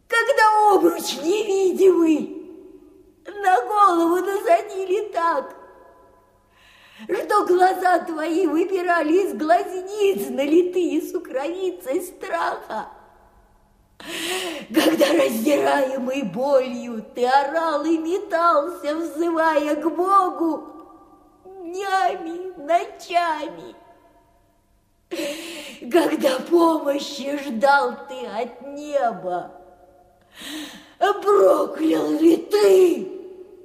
когда 0.07 0.75
обруч 0.75 1.17
невидимый 1.23 2.37
на 3.27 3.63
голову 3.63 4.17
насадили 4.17 5.09
так, 5.13 5.55
что 7.05 7.47
глаза 7.47 8.01
твои 8.01 8.47
выбирали 8.47 9.25
из 9.25 9.35
глазниц, 9.35 10.29
налитые 10.29 11.01
сукровицей 11.03 12.03
страха, 12.03 12.89
когда, 14.75 15.07
раздираемый 15.13 16.23
болью, 16.23 17.05
ты 17.15 17.27
орал 17.27 17.85
и 17.85 17.99
метался, 17.99 18.97
взывая 18.97 19.77
к 19.77 19.91
Богу 19.91 20.81
днями, 21.45 22.53
ночами. 22.57 23.75
Когда 25.11 26.39
помощи 26.41 27.37
ждал 27.45 27.97
ты 28.09 28.27
от 28.27 28.63
неба, 28.63 29.51
проклял 30.99 32.11
ли 32.13 32.37
ты 32.37 32.95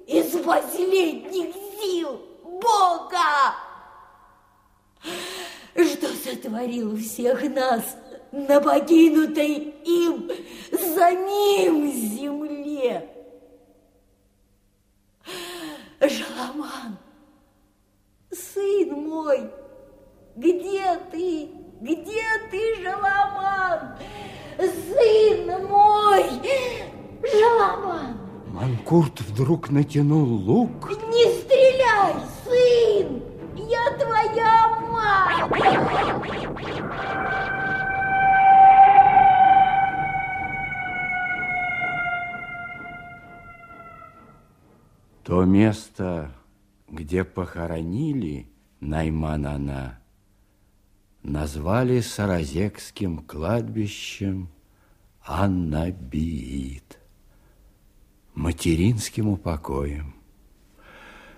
из 0.08 0.32
последних 0.43 1.54
сил 1.80 2.22
Бога? 2.43 3.54
Что 5.76 6.08
сотворил 6.16 6.98
всех 6.98 7.43
нас 7.54 7.98
на 8.32 8.60
покинутой 8.60 9.76
им 9.86 10.32
за 10.72 11.12
ним 11.12 11.91
земле? 11.91 13.10
Жаламан, 16.00 16.98
сын 18.32 18.91
мой, 18.93 19.52
где 20.36 20.98
ты? 21.12 21.50
Где 21.82 22.24
ты, 22.52 22.84
Жаламан? 22.84 23.98
Сын 24.58 25.68
мой, 25.68 26.26
Жаламан! 27.24 28.18
Манкурт 28.48 29.22
вдруг 29.22 29.70
натянул 29.70 30.26
лук. 30.26 30.90
Не 31.10 31.26
стреляй, 31.42 32.16
сын! 32.46 33.22
Я 33.56 33.92
твоя 33.98 34.70
мать! 34.92 35.52
То 45.24 45.44
место, 45.44 46.32
где 46.88 47.24
похоронили 47.24 48.48
Найманана, 48.80 50.00
назвали 51.26 52.02
Саразекским 52.02 53.18
кладбищем 53.20 54.50
Аннабиит, 55.24 57.00
материнским 58.36 59.30
упокоем. 59.30 60.14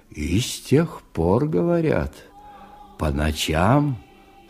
И 0.10 0.40
с 0.40 0.62
тех 0.62 1.02
пор, 1.14 1.48
говорят, 1.48 2.14
по 2.98 3.12
ночам 3.12 3.98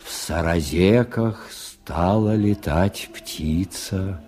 в 0.04 0.10
Саразеках 0.10 1.48
стала 1.52 2.34
летать 2.34 3.08
птица 3.14 4.20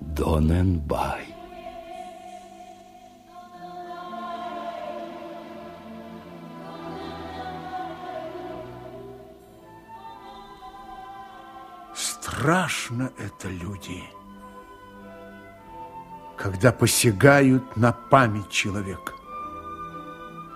Доненбай. 0.00 1.31
Страшно 12.32 13.12
это 13.18 13.48
люди, 13.48 14.02
когда 16.38 16.72
посягают 16.72 17.76
на 17.76 17.92
память 17.92 18.48
человека. 18.48 19.12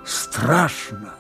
Страшно. 0.02 1.14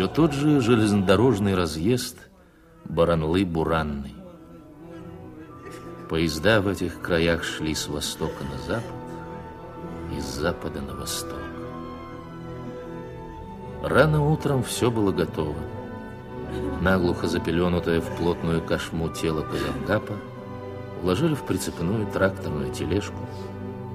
Все 0.00 0.08
тот 0.08 0.32
же 0.32 0.62
железнодорожный 0.62 1.54
разъезд 1.54 2.16
Баранлы-Буранный. 2.86 4.14
Поезда 6.08 6.62
в 6.62 6.68
этих 6.68 7.02
краях 7.02 7.44
шли 7.44 7.74
с 7.74 7.86
востока 7.86 8.42
на 8.44 8.58
запад 8.66 8.94
и 10.16 10.18
с 10.18 10.24
запада 10.24 10.80
на 10.80 10.94
восток. 10.94 11.36
Рано 13.82 14.26
утром 14.26 14.62
все 14.62 14.90
было 14.90 15.12
готово. 15.12 15.58
Наглухо 16.80 17.28
запеленутое 17.28 18.00
в 18.00 18.16
плотную 18.16 18.62
кошму 18.62 19.10
тело 19.10 19.42
Казангапа 19.42 20.14
уложили 21.02 21.34
в 21.34 21.42
прицепную 21.42 22.06
тракторную 22.06 22.72
тележку, 22.72 23.28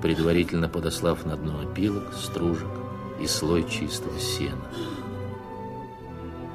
предварительно 0.03 0.69
подослав 0.69 1.25
на 1.25 1.35
дно 1.35 1.61
опилок, 1.61 2.13
стружек 2.13 2.69
и 3.19 3.25
слой 3.25 3.67
чистого 3.67 4.19
сена. 4.19 4.61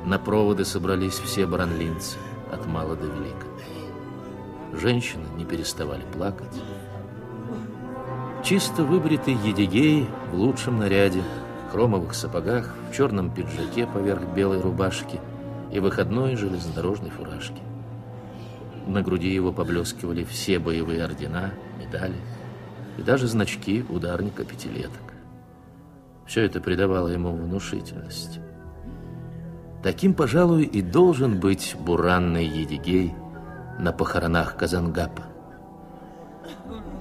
На 0.04 0.18
проводы 0.18 0.64
собрались 0.64 1.18
все 1.18 1.46
баранлинцы, 1.46 2.16
от 2.50 2.66
мала 2.66 2.96
до 2.96 3.06
велика. 3.06 3.46
Женщины 4.72 5.26
не 5.36 5.44
переставали 5.44 6.02
плакать. 6.12 6.54
Чисто 8.42 8.84
выбритый 8.84 9.34
Едигей 9.34 10.08
в 10.32 10.36
лучшем 10.36 10.78
наряде, 10.78 11.22
в 11.68 11.72
хромовых 11.72 12.14
сапогах, 12.14 12.74
в 12.90 12.94
черном 12.94 13.30
пиджаке 13.30 13.86
поверх 13.86 14.22
белой 14.34 14.60
рубашки 14.60 15.20
и 15.70 15.78
выходной 15.78 16.36
железнодорожной 16.36 17.10
фуражки. 17.10 17.60
На 18.86 19.02
груди 19.02 19.32
его 19.32 19.52
поблескивали 19.52 20.24
все 20.24 20.58
боевые 20.58 21.04
ордена, 21.04 21.52
медали 21.78 22.16
и 22.96 23.02
даже 23.02 23.28
значки 23.28 23.84
ударника 23.88 24.44
пятилеток. 24.44 25.14
Все 26.26 26.42
это 26.42 26.60
придавало 26.60 27.08
ему 27.08 27.32
внушительность. 27.32 28.40
Таким, 29.82 30.14
пожалуй, 30.14 30.64
и 30.64 30.82
должен 30.82 31.40
быть 31.40 31.74
буранный 31.78 32.44
Едигей 32.44 33.14
на 33.78 33.92
похоронах 33.92 34.56
Казангапа. 34.56 35.24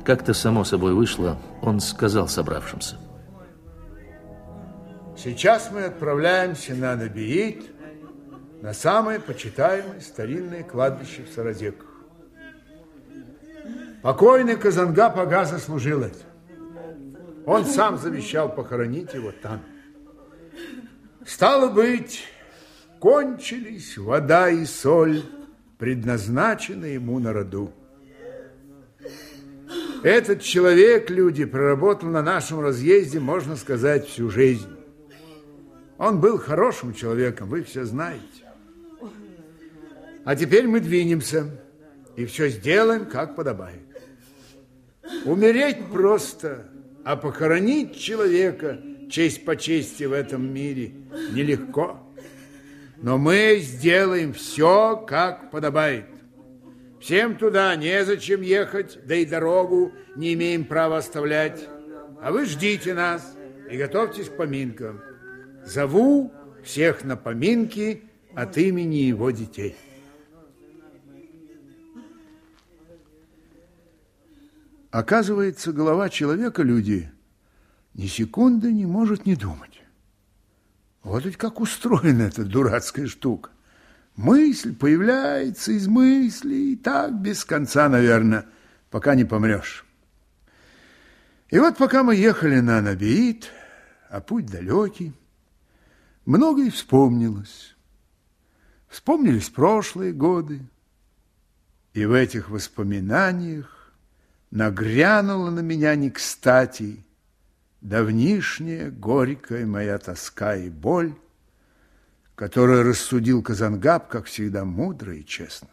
Как-то 0.06 0.34
само 0.34 0.64
собой 0.64 0.94
вышло, 0.94 1.38
он 1.62 1.82
сказал 1.82 2.28
собравшимся. 2.28 2.98
Сейчас 5.18 5.70
мы 5.74 5.84
отправляемся 5.84 6.74
на 6.74 6.96
Набиит, 6.96 7.70
на 8.62 8.74
самое 8.74 9.20
почитаемое 9.20 10.00
старинное 10.00 10.64
кладбище 10.64 11.24
в 11.24 11.34
Саразеках. 11.34 11.88
Покойный 14.02 14.56
Казангап 14.56 15.18
Ага 15.18 15.44
заслужил 15.44 16.04
это. 16.04 16.20
Он 17.46 17.66
сам 17.66 17.98
завещал 17.98 18.48
похоронить 18.54 19.14
его 19.14 19.34
там. 19.42 19.62
Стало 21.26 21.70
быть, 21.70 22.24
кончились 23.00 23.98
вода 23.98 24.50
и 24.50 24.66
соль, 24.66 25.24
предназначенные 25.78 26.96
ему 26.96 27.20
на 27.20 27.34
роду. 27.34 27.72
Этот 30.04 30.42
человек, 30.42 31.10
люди, 31.10 31.46
проработал 31.46 32.10
на 32.10 32.22
нашем 32.22 32.62
разъезде, 32.62 33.20
можно 33.20 33.56
сказать, 33.56 34.08
всю 34.08 34.30
жизнь. 34.30 34.70
Он 35.98 36.22
был 36.22 36.38
хорошим 36.38 36.94
человеком, 36.94 37.50
вы 37.50 37.64
все 37.64 37.84
знаете. 37.84 38.24
А 40.24 40.36
теперь 40.36 40.68
мы 40.68 40.80
двинемся 40.80 41.50
и 42.16 42.26
все 42.26 42.50
сделаем, 42.50 43.06
как 43.06 43.36
подобает. 43.36 43.82
Умереть 45.26 45.86
просто, 45.92 46.70
а 47.04 47.16
похоронить 47.16 47.98
человека 47.98 48.80
честь 49.10 49.44
по 49.44 49.56
чести 49.56 50.04
в 50.04 50.14
этом 50.14 50.54
мире 50.54 50.92
нелегко. 51.32 52.00
Но 53.02 53.18
мы 53.18 53.60
сделаем 53.62 54.34
все, 54.34 54.98
как 55.08 55.52
подобает. 55.52 56.06
Всем 57.00 57.38
туда 57.38 57.76
незачем 57.76 58.42
ехать, 58.42 59.00
да 59.06 59.16
и 59.16 59.26
дорогу 59.26 59.94
не 60.16 60.34
имеем 60.34 60.66
права 60.66 60.98
оставлять. 60.98 61.68
А 62.22 62.32
вы 62.32 62.46
ждите 62.46 62.94
нас 62.94 63.38
и 63.72 63.78
готовьтесь 63.78 64.28
к 64.28 64.36
поминкам. 64.36 65.02
Зову 65.64 66.34
всех 66.64 67.06
на 67.06 67.16
поминки 67.16 68.04
от 68.36 68.58
имени 68.58 68.96
его 68.96 69.32
детей. 69.32 69.78
Оказывается, 74.92 75.72
голова 75.72 76.10
человека, 76.10 76.64
люди, 76.64 77.12
ни 77.94 78.08
секунды 78.08 78.74
не 78.74 78.86
может 78.86 79.26
не 79.26 79.36
думать. 79.36 79.69
Вот 81.04 81.26
ведь 81.26 81.38
как 81.38 81.60
устроена 81.60 82.24
эта 82.24 82.44
дурацкая 82.44 83.08
штука. 83.08 83.52
Мысль 84.16 84.76
появляется 84.76 85.72
из 85.72 85.88
мысли, 85.88 86.56
и 86.56 86.76
так 86.76 87.14
без 87.14 87.46
конца, 87.46 87.88
наверное, 87.88 88.46
пока 88.90 89.16
не 89.16 89.24
помрешь. 89.24 89.86
И 91.50 91.58
вот 91.58 91.78
пока 91.78 92.04
мы 92.04 92.16
ехали 92.16 92.60
на 92.60 92.82
Набиит, 92.82 93.50
а 94.10 94.20
путь 94.20 94.46
далекий, 94.46 95.14
многое 96.26 96.70
вспомнилось. 96.70 97.76
Вспомнились 98.90 99.50
прошлые 99.50 100.14
годы, 100.14 100.62
и 101.94 102.06
в 102.06 102.14
этих 102.14 102.50
воспоминаниях 102.50 103.94
нагрянула 104.52 105.50
на 105.50 105.62
меня 105.62 105.96
не 105.96 106.10
кстати 106.10 107.06
давнишняя 107.82 108.92
горькая 108.92 109.66
моя 109.66 109.98
тоска 109.98 110.56
и 110.56 110.70
боль, 110.70 111.14
которую 112.36 112.84
рассудил 112.84 113.42
Казангаб, 113.42 114.08
как 114.08 114.26
всегда, 114.26 114.66
мудро 114.66 115.16
и 115.16 115.26
честно. 115.26 115.70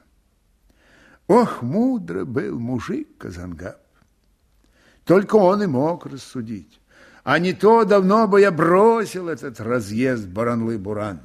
Ох, 1.27 1.63
мудро 1.63 2.25
был 2.25 2.59
мужик 2.59 3.19
Казангаб. 3.19 3.81
Только 5.05 5.37
он 5.37 5.63
и 5.63 5.67
мог 5.67 6.07
рассудить. 6.07 6.81
А 7.23 7.39
не 7.39 7.53
то 7.53 7.85
давно 7.85 8.29
бы 8.29 8.41
я 8.41 8.53
бросил 8.53 9.29
этот 9.29 9.61
разъезд 9.61 10.27
Баранлы-Буран. 10.27 11.21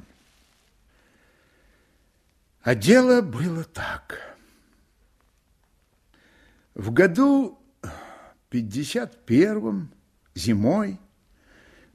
А 2.62 2.74
дело 2.74 3.22
было 3.22 3.64
так. 3.64 4.36
В 6.74 6.92
году 6.92 7.58
51-м 8.50 9.90
зимой 10.34 10.98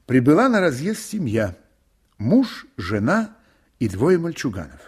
прибыла 0.06 0.48
на 0.48 0.60
разъезд 0.60 1.00
семья. 1.00 1.56
Муж, 2.18 2.66
жена 2.76 3.36
и 3.78 3.88
двое 3.88 4.18
мальчуганов. 4.18 4.80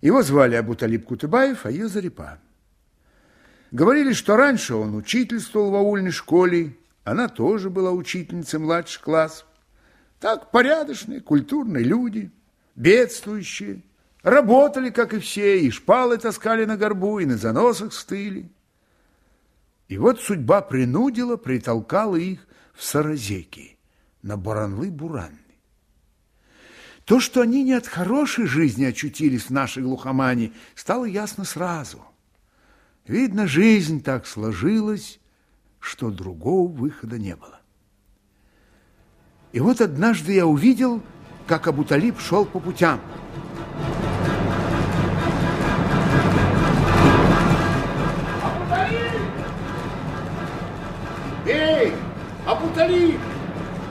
Его 0.00 0.22
звали 0.22 0.54
Абуталиб 0.54 1.04
Кутыбаев, 1.04 1.66
а 1.66 1.70
ее 1.70 1.88
Зарипа. 1.88 2.38
Говорили, 3.70 4.12
что 4.12 4.36
раньше 4.36 4.74
он 4.74 4.94
учительствовал 4.94 5.70
в 5.70 5.74
аульной 5.74 6.12
школе, 6.12 6.76
она 7.04 7.28
тоже 7.28 7.68
была 7.68 7.90
учительницей 7.90 8.60
младших 8.60 9.02
классов. 9.02 9.46
Так 10.20 10.50
порядочные, 10.50 11.20
культурные 11.20 11.84
люди, 11.84 12.30
бедствующие, 12.76 13.82
работали, 14.22 14.90
как 14.90 15.14
и 15.14 15.18
все, 15.18 15.60
и 15.60 15.70
шпалы 15.70 16.16
таскали 16.18 16.64
на 16.64 16.76
горбу, 16.76 17.18
и 17.18 17.26
на 17.26 17.36
заносах 17.36 17.92
стыли. 17.92 18.50
И 19.88 19.96
вот 19.96 20.20
судьба 20.20 20.60
принудила, 20.60 21.36
притолкала 21.36 22.16
их 22.16 22.46
в 22.78 22.84
Саразеки, 22.84 23.76
на 24.22 24.36
Баранлы-Буранны. 24.36 25.36
То, 27.04 27.18
что 27.18 27.40
они 27.40 27.64
не 27.64 27.72
от 27.72 27.88
хорошей 27.88 28.46
жизни 28.46 28.84
очутились 28.84 29.46
в 29.46 29.50
нашей 29.50 29.82
глухомане, 29.82 30.52
стало 30.76 31.04
ясно 31.04 31.44
сразу. 31.44 32.04
Видно, 33.06 33.48
жизнь 33.48 34.00
так 34.02 34.26
сложилась, 34.26 35.18
что 35.80 36.10
другого 36.10 36.70
выхода 36.70 37.18
не 37.18 37.34
было. 37.34 37.60
И 39.52 39.58
вот 39.58 39.80
однажды 39.80 40.34
я 40.34 40.46
увидел, 40.46 41.02
как 41.48 41.66
Абуталиб 41.66 42.20
шел 42.20 42.46
по 42.46 42.60
путям. 42.60 43.00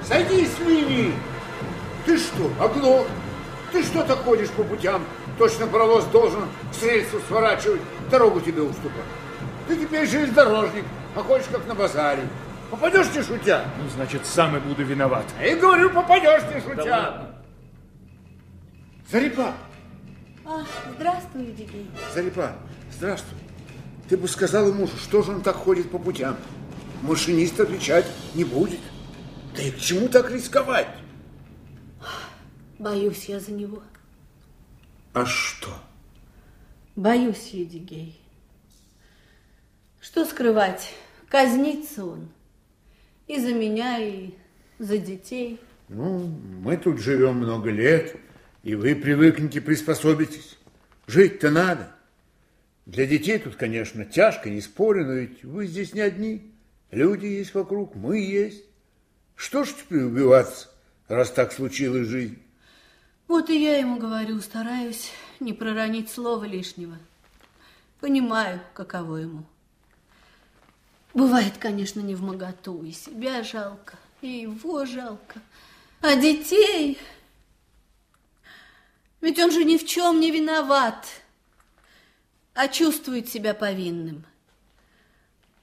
Сойди 0.07 0.45
с 0.45 0.59
линии! 0.59 1.13
Ты 2.05 2.17
что, 2.17 2.51
оглох? 2.59 3.07
Ты 3.71 3.83
что 3.83 4.03
так 4.03 4.19
ходишь 4.19 4.49
по 4.49 4.63
путям? 4.63 5.03
Точно 5.37 5.67
паровоз 5.67 6.05
должен 6.05 6.43
с 6.71 6.81
рельсу 6.83 7.19
сворачивать, 7.27 7.81
дорогу 8.09 8.39
тебе 8.39 8.61
уступать. 8.61 9.03
Ты 9.67 9.75
теперь 9.75 10.07
железнодорожник, 10.07 10.85
а 11.15 11.21
ходишь 11.21 11.47
как 11.51 11.67
на 11.67 11.75
базаре. 11.75 12.23
Попадешь 12.71 13.13
не 13.13 13.21
шутя? 13.21 13.65
Ну, 13.81 13.89
значит, 13.89 14.25
сам 14.25 14.55
и 14.57 14.59
буду 14.59 14.83
виноват. 14.83 15.25
И 15.45 15.55
говорю, 15.55 15.89
попадешь 15.89 16.43
не 16.53 16.61
шутя. 16.61 16.83
Да 16.83 16.97
ладно. 16.97 17.35
Зарипа, 19.11 19.53
А, 20.45 20.63
здравствуй, 20.95 21.43
Едигей. 21.43 21.89
Зарипа, 22.13 22.53
здравствуй. 22.91 23.37
Ты 24.09 24.17
бы 24.17 24.27
сказала 24.27 24.71
мужу, 24.71 24.93
что 24.97 25.21
же 25.21 25.31
он 25.31 25.41
так 25.41 25.55
ходит 25.55 25.91
по 25.91 25.99
путям? 25.99 26.37
Машинист 27.01 27.59
отвечать 27.59 28.05
не 28.33 28.43
будет. 28.45 28.79
Да 29.57 29.63
и 29.63 29.71
к 29.71 29.79
чему 29.79 30.07
так 30.07 30.29
рисковать? 30.29 30.87
Боюсь 32.77 33.25
я 33.25 33.39
за 33.39 33.51
него. 33.51 33.81
А 35.13 35.25
что? 35.25 35.73
Боюсь, 36.95 37.49
Едигей. 37.49 38.21
Что 39.99 40.25
скрывать? 40.25 40.93
Казнится 41.27 42.05
он. 42.05 42.29
И 43.25 43.39
за 43.39 43.51
меня, 43.51 43.97
и 43.97 44.35
за 44.77 44.99
детей. 44.99 45.59
Ну, 45.89 46.19
мы 46.61 46.77
тут 46.77 46.99
живем 46.99 47.37
много 47.37 47.71
лет, 47.71 48.15
и 48.61 48.75
вы 48.75 48.93
привыкнете, 48.93 49.59
приспособитесь. 49.59 50.55
Жить-то 51.07 51.49
надо. 51.49 51.91
Для 52.85 53.07
детей 53.07 53.39
тут, 53.39 53.55
конечно, 53.55 54.05
тяжко, 54.05 54.51
не 54.51 54.61
спорю, 54.61 55.05
но 55.05 55.13
ведь 55.13 55.43
вы 55.43 55.65
здесь 55.65 55.95
не 55.95 56.01
одни. 56.01 56.53
Люди 56.91 57.25
есть 57.25 57.55
вокруг, 57.55 57.95
мы 57.95 58.19
есть. 58.19 58.66
Что 59.37 59.63
ж 59.63 59.69
теперь 59.69 60.03
убиваться, 60.03 60.67
раз 61.07 61.29
так 61.29 61.53
случилась 61.53 62.07
жизнь? 62.07 62.41
Вот 63.27 63.51
и 63.51 63.63
я 63.63 63.77
ему 63.77 63.97
говорю, 63.97 64.41
стараюсь 64.41 65.11
не 65.39 65.53
проронить 65.53 66.09
слова 66.09 66.43
лишнего. 66.43 66.97
Понимаю, 68.01 68.59
каково 68.73 69.17
ему. 69.17 69.45
Бывает, 71.13 71.53
конечно, 71.59 71.99
не 71.99 72.15
в 72.15 72.23
моготу, 72.23 72.83
и 72.83 72.91
себя 72.91 73.43
жалко, 73.43 73.95
и 74.21 74.27
его 74.27 74.85
жалко. 74.85 75.39
А 76.01 76.15
детей... 76.15 76.97
Ведь 79.21 79.39
он 79.39 79.51
же 79.51 79.63
ни 79.63 79.77
в 79.77 79.85
чем 79.85 80.19
не 80.19 80.31
виноват, 80.31 81.07
а 82.53 82.67
чувствует 82.67 83.29
себя 83.29 83.53
повинным. 83.53 84.25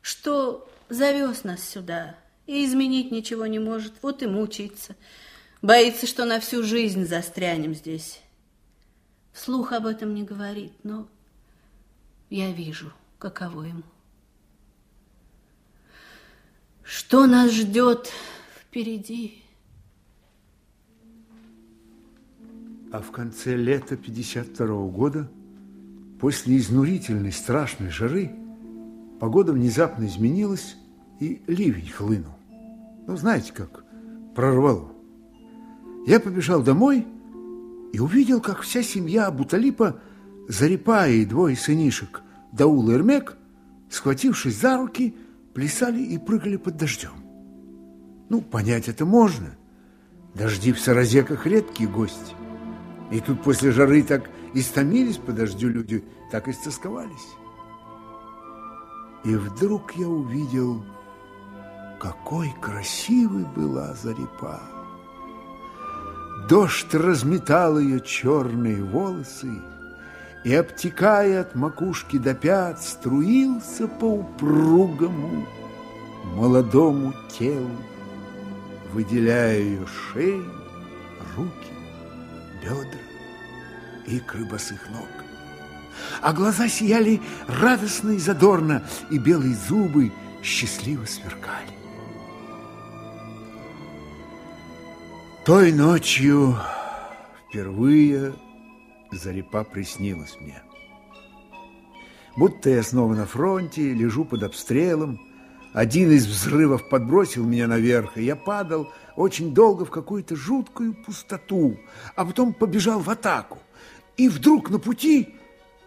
Что 0.01 0.69
завез 0.89 1.45
нас 1.45 1.63
сюда 1.69 2.17
и 2.47 2.65
изменить 2.65 3.11
ничего 3.11 3.47
не 3.47 3.59
может, 3.59 3.95
вот 4.03 4.23
и 4.23 4.27
мучается. 4.27 4.97
Боится, 5.63 6.07
что 6.07 6.25
на 6.25 6.41
всю 6.41 6.63
жизнь 6.63 7.07
застрянем 7.07 7.75
здесь. 7.75 8.21
Вслух 9.33 9.73
об 9.73 9.87
этом 9.87 10.15
не 10.15 10.23
говорит, 10.23 10.73
но 10.83 11.09
я 12.31 12.53
вижу, 12.53 12.93
каково 13.19 13.63
ему. 13.63 13.83
Что 16.83 17.27
нас 17.27 17.51
ждет 17.51 18.13
впереди? 18.61 19.43
А 22.93 23.01
в 23.01 23.11
конце 23.11 23.57
лета 23.57 23.97
52 23.97 24.67
-го 24.67 24.91
года, 24.91 25.31
после 26.21 26.59
изнурительной 26.59 27.33
страшной 27.33 27.89
жары, 27.89 28.31
погода 29.19 29.53
внезапно 29.53 30.05
изменилась, 30.07 30.77
и 31.25 31.43
ливень 31.47 31.91
хлынул. 31.91 32.35
Ну, 33.07 33.17
знаете 33.17 33.53
как, 33.53 33.85
прорвало. 34.35 34.93
Я 36.07 36.21
побежал 36.21 36.63
домой 36.63 37.07
и 37.93 38.01
увидел, 38.01 38.41
как 38.41 38.61
вся 38.61 38.83
семья 38.83 39.27
Абуталипа, 39.27 40.01
Зарипа 40.49 41.09
и 41.09 41.25
двое 41.25 41.57
сынишек, 41.57 42.23
Даул 42.53 42.91
и 42.91 42.95
Эрмек, 42.95 43.37
схватившись 43.89 44.61
за 44.61 44.77
руки, 44.77 45.15
плясали 45.55 46.03
и 46.03 46.19
прыгали 46.19 46.57
под 46.57 46.77
дождем. 46.77 47.13
Ну, 48.29 48.41
понять 48.41 48.89
это 48.89 49.07
можно. 49.07 49.57
Дожди 50.35 50.73
в 50.73 50.81
Саразеках 50.81 51.47
редкие 51.47 51.89
гости. 51.89 52.35
И 53.11 53.21
тут 53.21 53.43
после 53.43 53.71
жары 53.71 54.03
так 54.03 54.29
истомились 54.55 55.19
по 55.19 55.33
дождю 55.33 55.69
люди, 55.69 56.05
так 56.31 56.49
и 56.49 56.53
стосковались. 56.53 57.29
И 59.25 59.35
вдруг 59.37 59.93
я 59.93 60.09
увидел, 60.09 60.85
какой 62.05 62.55
красивой 62.61 63.47
была 63.57 63.95
Зарипа. 63.95 64.61
Дождь 66.51 66.93
разметал 66.93 67.79
ее 67.79 67.99
черные 68.03 68.85
волосы, 68.85 69.51
и, 70.45 70.55
обтекая 70.55 71.41
от 71.41 71.55
макушки 71.55 72.19
до 72.19 72.35
пят, 72.35 72.83
струился 72.83 73.89
по 73.89 74.05
упругому 74.05 75.47
молодому 76.35 77.15
телу, 77.39 77.71
выделяя 78.93 79.59
ее 79.59 79.87
шею, 79.87 80.45
руки, 81.35 81.73
бедра, 82.63 83.01
икры 84.07 84.45
босых 84.45 84.91
ног. 84.91 85.09
А 86.21 86.35
глаза 86.35 86.69
сияли 86.69 87.23
радостно 87.49 88.11
и 88.11 88.19
задорно, 88.19 88.83
и 89.09 89.17
белые 89.17 89.57
зубы 89.57 90.13
счастливо 90.43 91.07
сверкали. 91.07 91.84
Той 95.45 95.73
ночью 95.73 96.57
впервые 97.51 98.33
Зарипа 99.13 99.63
приснилась 99.63 100.39
мне. 100.41 100.63
Будто 102.35 102.71
я 102.71 102.83
снова 102.83 103.15
на 103.15 103.27
фронте, 103.27 103.93
лежу 103.93 104.25
под 104.25 104.43
обстрелом. 104.43 105.21
Один 105.75 106.11
из 106.13 106.27
взрывов 106.27 106.89
подбросил 106.89 107.45
меня 107.45 107.67
наверх, 107.67 108.17
и 108.17 108.25
я 108.25 108.37
падал 108.37 108.91
очень 109.17 109.53
долго 109.53 109.85
в 109.85 109.91
какую-то 109.91 110.35
жуткую 110.35 110.95
пустоту, 110.95 111.77
а 112.17 112.25
потом 112.25 112.55
побежал 112.55 113.01
в 113.01 113.11
атаку. 113.11 113.59
И 114.17 114.31
вдруг 114.31 114.71
на 114.71 114.79
пути 114.79 115.35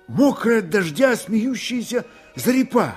мокрая 0.07 0.59
от 0.59 0.69
дождя 0.69 1.15
смеющаяся 1.15 2.05
Зарипа. 2.35 2.93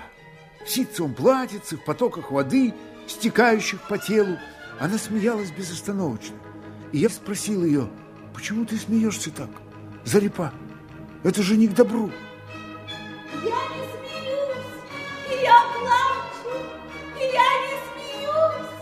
В 0.66 0.68
ситцевом 0.68 1.14
платьице, 1.14 1.78
в 1.78 1.84
потоках 1.86 2.30
воды, 2.30 2.74
стекающих 3.06 3.80
по 3.88 3.96
телу, 3.96 4.36
она 4.78 4.98
смеялась 4.98 5.50
безостановочно. 5.52 6.36
И 6.92 6.98
я 6.98 7.08
спросил 7.08 7.64
ее, 7.64 7.88
почему 8.34 8.64
ты 8.64 8.76
смеешься 8.76 9.30
так, 9.30 9.50
Зарипа? 10.04 10.52
Это 11.22 11.42
же 11.42 11.56
не 11.56 11.68
к 11.68 11.74
добру. 11.74 12.10
Я 13.44 13.60
не 13.68 13.84
смеюсь, 13.92 14.80
и 15.28 15.42
я 15.42 15.62
плачу, 15.78 16.56
и 17.16 17.22
я 17.22 17.48
не 17.62 17.76
смеюсь, 17.86 18.72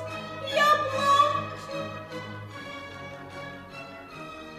и 0.47 0.57
я 0.57 0.67
плачу. 0.91 1.81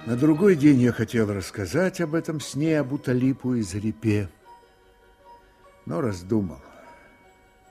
На 0.05 0.15
другой 0.15 0.55
день 0.55 0.79
я 0.81 0.91
хотел 0.91 1.33
рассказать 1.33 2.01
об 2.01 2.13
этом 2.13 2.39
сне 2.39 2.79
об 2.79 2.93
Уталипу 2.93 3.55
и 3.55 3.61
Зарипе, 3.61 4.29
но 5.85 6.01
раздумал. 6.01 6.61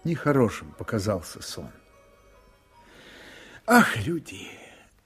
Нехорошим 0.02 0.72
показался 0.78 1.42
сон. 1.42 1.70
Ах, 3.66 3.96
люди! 4.06 4.57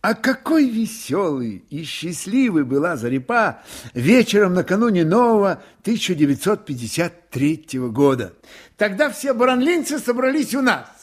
А 0.02 0.14
какой 0.14 0.68
веселый 0.68 1.64
и 1.70 1.84
счастливый 1.84 2.64
была 2.64 2.96
Зарипа 2.96 3.62
вечером 3.94 4.54
накануне 4.54 5.04
нового 5.04 5.62
1953 5.82 7.78
года. 7.88 8.34
Тогда 8.76 9.10
все 9.10 9.32
баранлинцы 9.32 10.00
собрались 10.00 10.56
у 10.56 10.60
нас. 10.60 11.01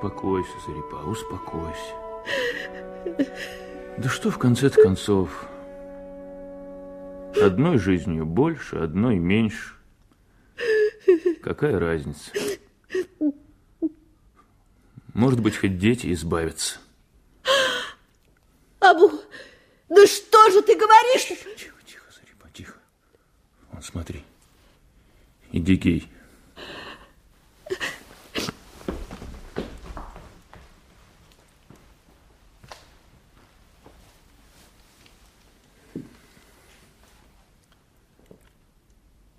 Успокойся, 0.00 0.52
Зарипа, 0.66 0.96
успокойся. 1.10 1.94
Да 3.98 4.08
что 4.08 4.30
в 4.30 4.38
конце-то 4.38 4.82
концов? 4.82 5.44
Одной 7.38 7.76
жизнью 7.76 8.24
больше, 8.24 8.76
одной 8.76 9.16
меньше. 9.16 9.74
Какая 11.42 11.78
разница? 11.78 12.30
Может 15.12 15.40
быть, 15.40 15.58
хоть 15.58 15.76
дети 15.76 16.10
избавятся. 16.14 16.78
Абу, 18.78 19.12
да 19.90 20.06
что 20.06 20.50
же 20.50 20.62
ты 20.62 20.76
говоришь? 20.76 21.26
Тихо, 21.26 21.50
тихо, 21.84 22.06
Зарипа, 22.10 22.48
тихо. 22.54 22.78
Вон, 23.70 23.82
смотри. 23.82 24.24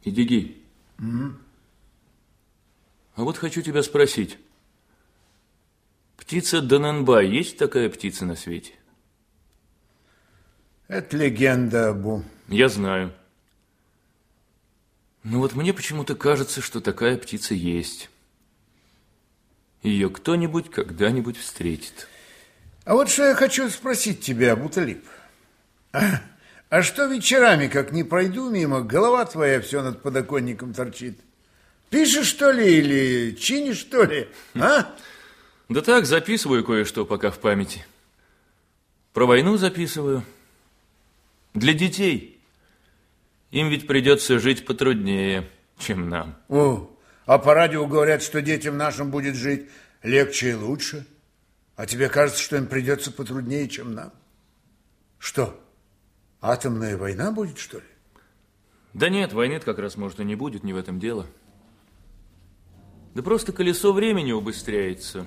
Идигей. 0.04 0.64
Идигей. 1.00 1.36
А 3.16 3.24
вот 3.24 3.38
хочу 3.38 3.62
тебя 3.62 3.84
спросить. 3.84 4.38
Птица 6.18 6.62
Дананбай, 6.62 7.28
есть 7.28 7.58
такая 7.58 7.90
птица 7.90 8.26
на 8.26 8.36
свете? 8.36 8.74
Это 10.88 11.18
легенда, 11.18 11.90
Абу. 11.90 12.24
Я 12.48 12.70
знаю. 12.70 13.14
Но 15.24 15.40
вот 15.40 15.54
мне 15.56 15.74
почему-то 15.74 16.16
кажется, 16.16 16.62
что 16.62 16.82
такая 16.82 17.18
птица 17.18 17.54
есть. 17.54 18.10
Ее 19.84 20.10
кто-нибудь 20.10 20.70
когда-нибудь 20.70 21.38
встретит. 21.38 22.08
А 22.86 22.94
вот 22.96 23.10
что 23.10 23.26
я 23.26 23.36
хочу 23.36 23.70
спросить 23.70 24.22
тебя, 24.22 24.56
Буталип. 24.56 25.06
А, 25.92 26.22
а 26.72 26.84
что 26.84 27.06
вечерами, 27.06 27.68
как 27.68 27.92
не 27.92 28.06
пройду 28.06 28.50
мимо, 28.50 28.80
голова 28.82 29.26
твоя 29.26 29.60
все 29.60 29.84
над 29.84 30.02
подоконником 30.02 30.74
торчит? 30.74 31.20
Пишешь, 31.90 32.28
что 32.28 32.50
ли, 32.50 32.78
или 32.78 33.36
чинишь, 33.36 33.80
что 33.80 34.04
ли, 34.04 34.30
а? 34.56 34.96
Да 35.68 35.82
так, 35.82 36.06
записываю 36.06 36.64
кое-что 36.64 37.06
пока 37.06 37.30
в 37.30 37.40
памяти. 37.40 37.86
Про 39.12 39.26
войну 39.26 39.58
записываю. 39.58 40.24
Для 41.54 41.74
детей. 41.74 42.40
Им 43.52 43.68
ведь 43.68 43.86
придется 43.86 44.40
жить 44.40 44.66
потруднее, 44.66 45.50
чем 45.78 46.08
нам. 46.08 46.38
О, 46.48 46.90
а 47.26 47.38
по 47.38 47.54
радио 47.54 47.86
говорят, 47.86 48.24
что 48.24 48.42
детям 48.42 48.78
нашим 48.78 49.12
будет 49.12 49.36
жить 49.36 49.68
легче 50.04 50.52
и 50.52 50.54
лучше. 50.54 51.06
А 51.76 51.86
тебе 51.86 52.08
кажется, 52.08 52.42
что 52.42 52.56
им 52.56 52.68
придется 52.68 53.12
потруднее, 53.12 53.68
чем 53.68 53.94
нам? 53.94 54.14
Что, 55.20 55.60
атомная 56.42 56.98
война 56.98 57.32
будет, 57.32 57.58
что 57.58 57.78
ли? 57.78 57.86
Да 58.94 59.10
нет, 59.10 59.32
войны 59.32 59.60
как 59.60 59.80
раз, 59.80 59.96
может, 59.96 60.20
и 60.20 60.26
не 60.26 60.36
будет, 60.36 60.64
не 60.64 60.74
в 60.74 60.78
этом 60.78 61.00
дело. 61.00 61.26
Да 63.14 63.22
просто 63.22 63.54
колесо 63.54 63.94
времени 63.94 64.32
убыстряется. 64.32 65.26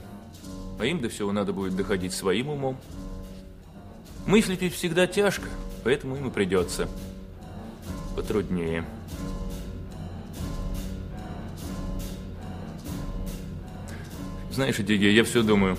А 0.78 0.84
им 0.84 1.00
до 1.00 1.08
всего 1.08 1.32
надо 1.32 1.52
будет 1.52 1.76
доходить 1.76 2.12
своим 2.12 2.48
умом. 2.48 2.78
Мыслить 4.26 4.62
ведь 4.62 4.74
всегда 4.74 5.06
тяжко, 5.06 5.48
поэтому 5.84 6.16
им 6.16 6.28
и 6.28 6.30
придется 6.30 6.88
потруднее. 8.16 8.84
Знаешь, 14.50 14.78
Эдигия, 14.78 15.10
я 15.10 15.24
все 15.24 15.42
думаю, 15.42 15.76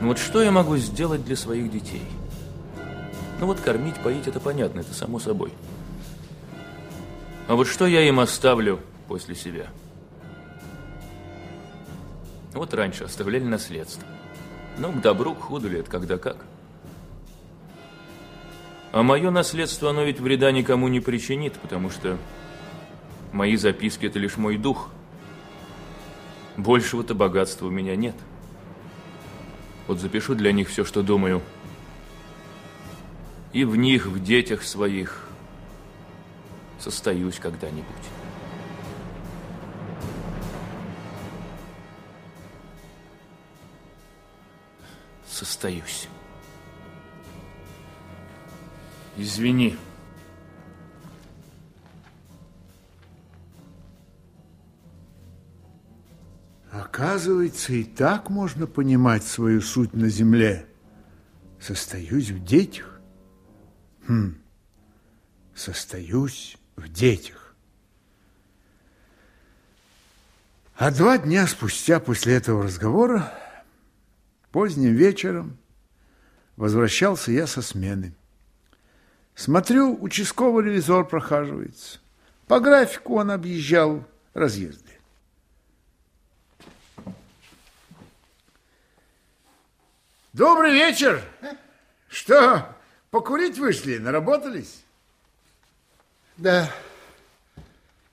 ну 0.00 0.08
вот 0.08 0.18
что 0.18 0.42
я 0.42 0.50
могу 0.52 0.76
сделать 0.76 1.24
для 1.24 1.34
своих 1.34 1.70
детей? 1.70 2.02
Ну 3.42 3.48
вот 3.48 3.58
кормить, 3.58 3.96
поить, 3.96 4.28
это 4.28 4.38
понятно, 4.38 4.78
это 4.78 4.94
само 4.94 5.18
собой. 5.18 5.52
А 7.48 7.56
вот 7.56 7.66
что 7.66 7.88
я 7.88 8.00
им 8.06 8.20
оставлю 8.20 8.78
после 9.08 9.34
себя? 9.34 9.66
Вот 12.54 12.72
раньше 12.72 13.02
оставляли 13.02 13.42
наследство. 13.42 14.06
Ну, 14.78 14.92
к 14.92 15.00
добру, 15.00 15.34
к 15.34 15.40
худу 15.40 15.68
это 15.76 15.90
когда 15.90 16.18
как. 16.18 16.36
А 18.92 19.02
мое 19.02 19.32
наследство, 19.32 19.90
оно 19.90 20.04
ведь 20.04 20.20
вреда 20.20 20.52
никому 20.52 20.86
не 20.86 21.00
причинит, 21.00 21.54
потому 21.54 21.90
что 21.90 22.18
мои 23.32 23.56
записки– 23.56 24.06
это 24.06 24.20
лишь 24.20 24.36
мой 24.36 24.56
дух. 24.56 24.88
Большего-то 26.56 27.16
богатства 27.16 27.66
у 27.66 27.70
меня 27.70 27.96
нет. 27.96 28.14
Вот 29.88 29.98
запишу 29.98 30.36
для 30.36 30.52
них 30.52 30.68
все, 30.68 30.84
что 30.84 31.02
думаю. 31.02 31.42
И 33.52 33.64
в 33.64 33.76
них, 33.76 34.06
в 34.06 34.22
детях 34.22 34.62
своих 34.62 35.28
состоюсь 36.78 37.38
когда-нибудь. 37.38 37.84
Состоюсь. 45.28 46.08
Извини. 49.16 49.76
Оказывается, 56.70 57.74
и 57.74 57.84
так 57.84 58.30
можно 58.30 58.66
понимать 58.66 59.24
свою 59.24 59.60
суть 59.60 59.92
на 59.92 60.08
земле. 60.08 60.66
Состоюсь 61.60 62.30
в 62.30 62.42
детях. 62.44 62.91
Хм. 64.06 64.34
Состоюсь 65.54 66.56
в 66.76 66.88
детях. 66.88 67.54
А 70.76 70.90
два 70.90 71.18
дня 71.18 71.46
спустя 71.46 72.00
после 72.00 72.34
этого 72.34 72.64
разговора, 72.64 73.32
поздним 74.50 74.94
вечером, 74.94 75.58
возвращался 76.56 77.30
я 77.30 77.46
со 77.46 77.62
смены. 77.62 78.14
Смотрю, 79.34 79.96
участковый 80.00 80.64
ревизор 80.64 81.06
прохаживается. 81.06 82.00
По 82.46 82.60
графику 82.60 83.16
он 83.16 83.30
объезжал 83.30 84.04
разъезды. 84.34 84.98
Добрый 90.32 90.72
вечер. 90.72 91.22
Что, 92.08 92.74
покурить 93.12 93.58
вышли, 93.58 93.98
наработались? 93.98 94.82
Да, 96.38 96.68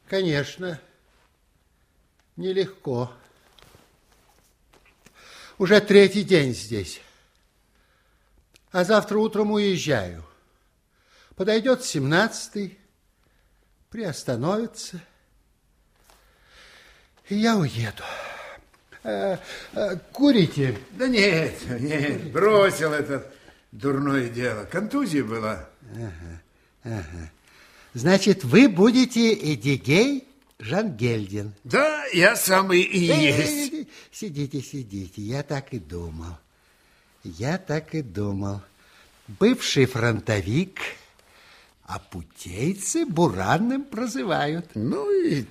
конечно, 0.07 0.79
нелегко. 2.35 3.11
Уже 5.57 5.79
третий 5.79 6.23
день 6.23 6.53
здесь. 6.53 7.01
А 8.71 8.83
завтра 8.83 9.17
утром 9.17 9.51
уезжаю. 9.51 10.23
Подойдет 11.35 11.85
семнадцатый, 11.85 12.77
приостановится, 13.89 15.01
и 17.29 17.35
я 17.35 17.55
уеду. 17.55 18.03
А, 19.05 19.39
а, 19.73 19.95
курите? 20.11 20.77
Да 20.91 21.07
нет, 21.07 21.55
нет, 21.79 22.33
бросил 22.33 22.91
это 22.91 23.31
дурное 23.71 24.29
дело. 24.29 24.65
Контузия 24.65 25.23
была. 25.23 25.67
Ага, 25.95 26.41
ага. 26.83 27.31
Значит, 27.93 28.43
вы 28.43 28.67
будете 28.69 29.33
Эдигей 29.33 30.25
Жангельдин. 30.59 31.53
Да, 31.63 32.05
я 32.13 32.35
самый 32.35 32.81
и 32.81 33.09
Э, 33.09 33.15
есть. 33.15 33.73
э, 33.73 33.81
э, 33.81 33.85
Сидите, 34.11 34.61
сидите, 34.61 35.21
я 35.21 35.43
так 35.43 35.73
и 35.73 35.79
думал. 35.79 36.37
Я 37.23 37.57
так 37.57 37.95
и 37.95 38.01
думал. 38.01 38.61
Бывший 39.27 39.85
фронтовик, 39.85 40.79
а 41.83 41.99
путейцы 41.99 43.05
буранным 43.05 43.83
прозывают. 43.83 44.69
Ну 44.75 45.09
и, 45.23 45.45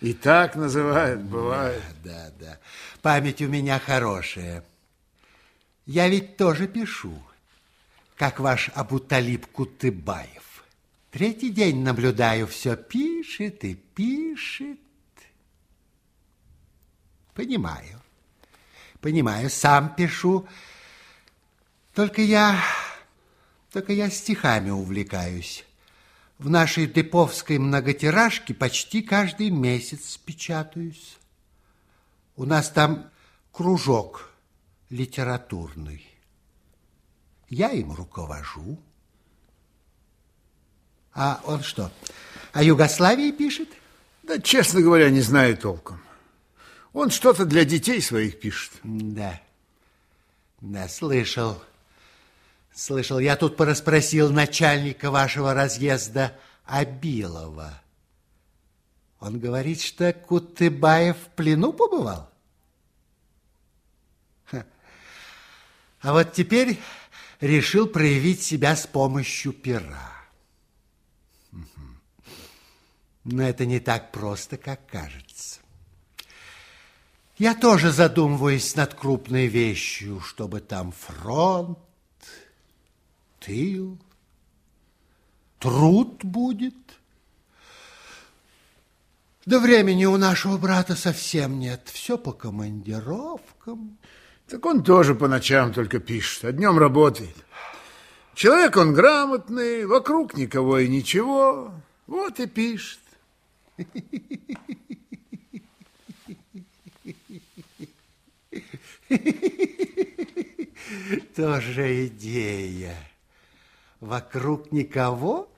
и 0.00 0.12
так 0.14 0.56
называют, 0.56 1.20
бывает. 1.22 1.82
Да, 2.04 2.30
да. 2.38 2.58
Память 3.02 3.40
у 3.42 3.48
меня 3.48 3.78
хорошая. 3.78 4.64
Я 5.86 6.08
ведь 6.08 6.36
тоже 6.36 6.68
пишу, 6.68 7.20
как 8.20 8.38
ваш 8.38 8.68
Абуталип 8.74 9.46
Кутыбаев. 9.46 10.66
Третий 11.10 11.48
день 11.48 11.82
наблюдаю, 11.82 12.46
все 12.46 12.76
пишет 12.76 13.64
и 13.64 13.74
пишет. 13.74 14.78
Понимаю, 17.32 17.98
понимаю, 19.00 19.48
сам 19.48 19.94
пишу. 19.94 20.46
Только 21.94 22.20
я, 22.20 22.62
только 23.72 23.94
я 23.94 24.10
стихами 24.10 24.68
увлекаюсь. 24.68 25.64
В 26.36 26.50
нашей 26.50 26.88
деповской 26.88 27.56
многотиражке 27.56 28.52
почти 28.52 29.00
каждый 29.00 29.48
месяц 29.48 30.18
печатаюсь. 30.18 31.16
У 32.36 32.44
нас 32.44 32.68
там 32.68 33.10
кружок 33.50 34.30
литературный. 34.90 36.09
Я 37.50 37.70
им 37.72 37.92
руковожу. 37.92 38.78
А 41.12 41.40
он 41.44 41.62
что, 41.62 41.90
о 42.52 42.62
Югославии 42.62 43.32
пишет? 43.32 43.68
Да, 44.22 44.38
честно 44.38 44.80
говоря, 44.80 45.10
не 45.10 45.20
знаю 45.20 45.56
толком. 45.56 46.00
Он 46.92 47.10
что-то 47.10 47.44
для 47.44 47.64
детей 47.64 48.00
своих 48.00 48.40
пишет. 48.40 48.72
Да. 48.84 49.40
Да, 50.60 50.88
слышал. 50.88 51.60
Слышал, 52.72 53.18
я 53.18 53.36
тут 53.36 53.56
порасспросил 53.56 54.30
начальника 54.30 55.10
вашего 55.10 55.52
разъезда 55.52 56.38
Абилова. 56.64 57.82
Он 59.18 59.40
говорит, 59.40 59.80
что 59.80 60.12
Кутыбаев 60.12 61.16
в 61.16 61.28
плену 61.30 61.72
побывал? 61.72 62.30
Ха. 64.46 64.64
А 66.00 66.12
вот 66.12 66.32
теперь 66.32 66.78
решил 67.40 67.86
проявить 67.86 68.42
себя 68.42 68.76
с 68.76 68.86
помощью 68.86 69.52
пера. 69.52 70.12
Но 73.24 73.42
это 73.42 73.66
не 73.66 73.80
так 73.80 74.12
просто, 74.12 74.56
как 74.56 74.86
кажется. 74.86 75.60
Я 77.38 77.54
тоже 77.54 77.90
задумываюсь 77.90 78.74
над 78.76 78.94
крупной 78.94 79.46
вещью, 79.46 80.20
чтобы 80.20 80.60
там 80.60 80.92
фронт, 80.92 81.78
тыл, 83.38 83.98
труд 85.58 86.24
будет. 86.24 86.74
Да 89.46 89.58
времени 89.58 90.04
у 90.04 90.16
нашего 90.16 90.58
брата 90.58 90.94
совсем 90.96 91.58
нет. 91.58 91.88
Все 91.90 92.18
по 92.18 92.32
командировкам. 92.32 93.98
Так 94.50 94.66
он 94.66 94.82
тоже 94.82 95.14
по 95.14 95.28
ночам 95.28 95.72
только 95.72 96.00
пишет, 96.00 96.44
а 96.44 96.50
днем 96.50 96.76
работает. 96.76 97.36
Человек 98.34 98.76
он 98.76 98.92
грамотный, 98.94 99.86
вокруг 99.86 100.36
никого 100.36 100.80
и 100.80 100.88
ничего. 100.88 101.72
Вот 102.08 102.40
и 102.40 102.48
пишет. 102.48 102.98
Тоже 111.36 112.06
идея. 112.08 112.96
Вокруг 114.00 114.72
никого 114.72 115.48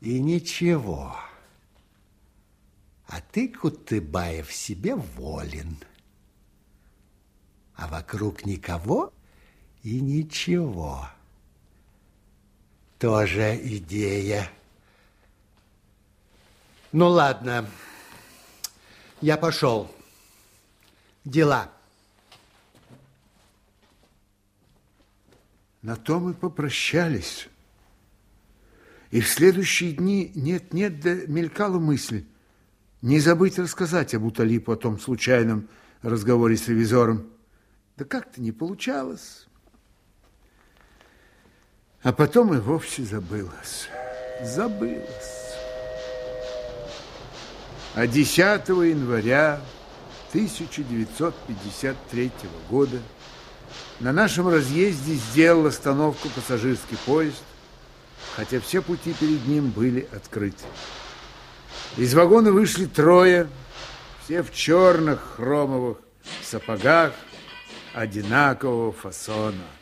и 0.00 0.18
ничего. 0.18 1.14
А 3.08 3.20
ты, 3.20 3.48
Кутыбаев, 3.48 4.50
себе 4.50 4.94
волен. 4.94 5.76
А 7.82 7.88
вокруг 7.88 8.46
никого 8.46 9.12
и 9.82 10.00
ничего. 10.00 11.08
Тоже 13.00 13.58
идея. 13.60 14.48
Ну, 16.92 17.08
ладно. 17.08 17.68
Я 19.20 19.36
пошел. 19.36 19.92
Дела. 21.24 21.72
На 25.82 25.96
то 25.96 26.20
мы 26.20 26.34
попрощались. 26.34 27.48
И 29.10 29.20
в 29.20 29.28
следующие 29.28 29.90
дни 29.94 30.30
нет-нет, 30.36 31.00
да 31.00 31.14
мелькала 31.26 31.80
мысль 31.80 32.24
не 33.00 33.18
забыть 33.18 33.58
рассказать 33.58 34.14
об 34.14 34.22
Уталипу 34.22 34.70
о 34.70 34.76
том 34.76 35.00
случайном 35.00 35.68
разговоре 36.02 36.56
с 36.56 36.68
ревизором. 36.68 37.31
Да 37.96 38.04
как-то 38.04 38.40
не 38.40 38.52
получалось. 38.52 39.46
А 42.02 42.12
потом 42.12 42.54
и 42.54 42.58
вовсе 42.58 43.02
забылось. 43.04 43.88
Забылось. 44.42 45.42
А 47.94 48.06
10 48.06 48.68
января 48.68 49.60
1953 50.30 52.32
года 52.70 52.98
на 54.00 54.12
нашем 54.12 54.48
разъезде 54.48 55.14
сделал 55.14 55.66
остановку 55.66 56.30
пассажирский 56.30 56.96
поезд, 57.04 57.42
хотя 58.34 58.60
все 58.60 58.80
пути 58.80 59.12
перед 59.12 59.46
ним 59.46 59.68
были 59.70 60.08
открыты. 60.10 60.64
Из 61.98 62.14
вагона 62.14 62.50
вышли 62.50 62.86
трое, 62.86 63.46
все 64.24 64.42
в 64.42 64.50
черных 64.52 65.34
хромовых 65.36 65.98
сапогах 66.42 67.12
Adinaco 67.94 68.68
ou 68.68 68.92
Fassona. 68.92 69.81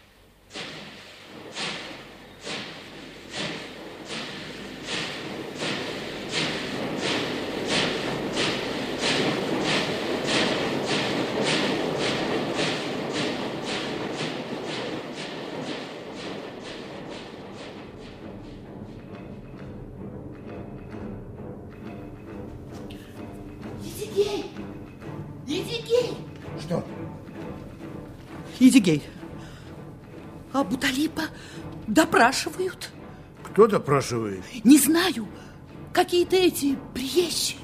Едигей, 28.71 29.03
а 30.53 30.63
Буталипа 30.63 31.23
допрашивают. 31.89 32.91
Кто 33.43 33.67
допрашивает? 33.67 34.45
Не 34.65 34.79
знаю, 34.79 35.27
какие-то 35.93 36.37
эти 36.37 36.79
приезжие. 36.95 37.59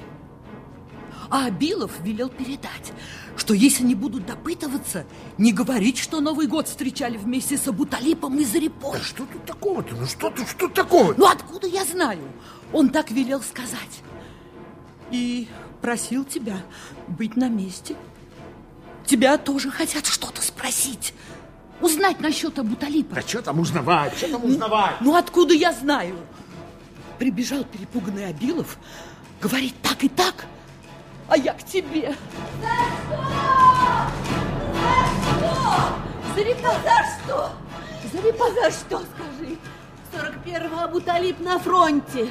А 1.29 1.45
Абилов 1.45 1.91
велел 2.01 2.27
передать, 2.29 2.91
что 3.37 3.53
если 3.53 3.83
не 3.83 3.95
будут 3.95 4.25
допытываться, 4.25 5.05
не 5.37 5.53
говорить, 5.53 5.97
что 5.97 6.19
Новый 6.19 6.47
год 6.47 6.67
встречали 6.67 7.17
вместе 7.17 7.57
с 7.57 7.67
Абуталипом 7.69 8.37
и 8.39 8.43
Зарипой. 8.43 8.97
Да 8.97 9.03
что 9.03 9.25
тут 9.25 9.45
такого-то? 9.45 9.95
Ну 9.95 10.05
что 10.05 10.29
тут, 10.29 10.47
что 10.49 10.67
такого? 10.67 11.13
Ну 11.17 11.25
откуда 11.25 11.67
я 11.67 11.85
знаю? 11.85 12.21
Он 12.73 12.89
так 12.89 13.11
велел 13.11 13.41
сказать. 13.41 14.01
И 15.11 15.47
просил 15.81 16.25
тебя 16.25 16.57
быть 17.07 17.37
на 17.37 17.47
месте. 17.47 17.95
Тебя 19.05 19.37
тоже 19.37 19.71
хотят 19.71 20.05
что-то 20.05 20.41
спросить. 20.41 20.56
Узнать 21.79 22.19
насчет 22.19 22.57
Абуталипа. 22.57 23.15
Да 23.15 23.21
что 23.21 23.41
там 23.41 23.59
узнавать? 23.59 24.17
Что 24.17 24.29
там 24.29 24.45
узнавать? 24.45 24.95
Ну, 24.99 25.15
откуда 25.15 25.53
я 25.53 25.71
знаю? 25.73 26.15
Прибежал 27.19 27.63
перепуганный 27.63 28.27
Абилов, 28.27 28.77
говорит 29.41 29.75
так 29.81 30.03
и 30.03 30.09
так, 30.09 30.45
а 31.27 31.37
я 31.37 31.53
к 31.53 31.63
тебе. 31.63 32.15
Зарипа, 36.35 36.73
за 36.83 37.23
что? 37.23 37.51
Зарипа, 38.13 38.45
за 38.51 38.71
что, 38.71 39.01
скажи? 39.15 39.57
41-го 40.13 40.79
Абуталип 40.83 41.39
на 41.39 41.59
фронте. 41.59 42.29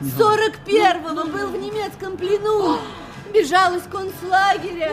41-го 0.00 1.24
был 1.26 1.48
в 1.48 1.56
немецком 1.56 2.16
плену. 2.16 2.78
Бежал 3.32 3.74
из 3.74 3.82
концлагеря. 3.82 4.92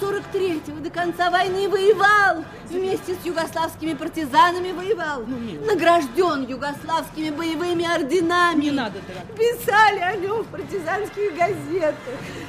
43-го 0.00 0.80
до 0.80 0.90
конца 0.90 1.30
войны 1.30 1.68
воевал. 1.68 2.44
Вместе 2.66 3.14
с 3.14 3.24
югославскими 3.24 3.94
партизанами 3.94 4.72
воевал. 4.72 5.24
Награжден 5.24 6.46
югославскими 6.46 7.30
боевыми 7.30 7.84
орденами. 7.84 8.62
Не 8.62 8.70
надо, 8.70 9.00
дорогая. 9.00 9.36
Писали 9.36 10.00
о 10.00 10.16
нем 10.16 10.42
в 10.42 10.46
партизанских 10.46 11.34
газетах. 11.36 11.94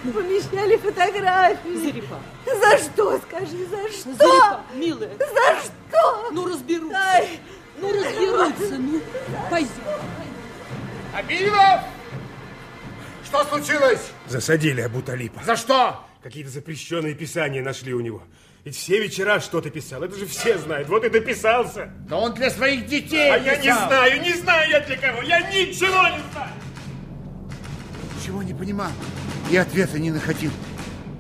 Помещали 0.03 0.77
фотографии. 0.77 1.85
Зарипа. 1.85 2.19
За 2.45 2.77
что, 2.77 3.19
скажи, 3.19 3.65
за 3.65 3.89
что? 3.89 4.13
Зарипа, 4.15 4.61
милая. 4.73 5.11
За 5.17 5.61
что? 5.61 6.31
Ну, 6.31 6.47
разберутся. 6.47 6.97
Ай. 6.97 7.39
Ну, 7.79 7.89
разберутся. 7.93 8.75
Ну, 8.77 9.01
пойдем. 9.49 9.71
Абилов! 11.13 11.81
Что 13.25 13.43
случилось? 13.45 14.11
Засадили 14.27 14.81
Абуталипа. 14.81 15.41
За 15.43 15.55
что? 15.55 16.06
Какие-то 16.27 16.49
запрещенные 16.51 17.13
писания 17.13 17.63
нашли 17.63 17.93
у 17.93 18.01
него. 18.01 18.21
Ведь 18.65 18.75
все 18.75 19.01
вечера 19.01 19.39
что-то 19.39 19.69
писал. 19.69 20.03
Это 20.03 20.17
же 20.17 20.25
все 20.25 20.57
знают. 20.57 20.89
Вот 20.89 21.05
и 21.05 21.09
дописался. 21.09 21.89
Да 22.09 22.17
он 22.17 22.33
для 22.33 22.49
своих 22.49 22.85
детей 22.85 23.31
А 23.31 23.37
я 23.37 23.55
не 23.55 23.61
писал. 23.63 23.87
знаю, 23.87 24.21
не 24.21 24.33
знаю 24.33 24.69
я 24.69 24.81
для 24.81 24.97
кого. 24.97 25.21
Я 25.21 25.39
ничего 25.39 26.09
не 26.09 26.21
знаю. 26.33 26.51
Ничего 28.19 28.43
не 28.43 28.53
понимал 28.53 28.91
и 29.49 29.55
ответа 29.55 29.99
не 29.99 30.11
находил. 30.11 30.51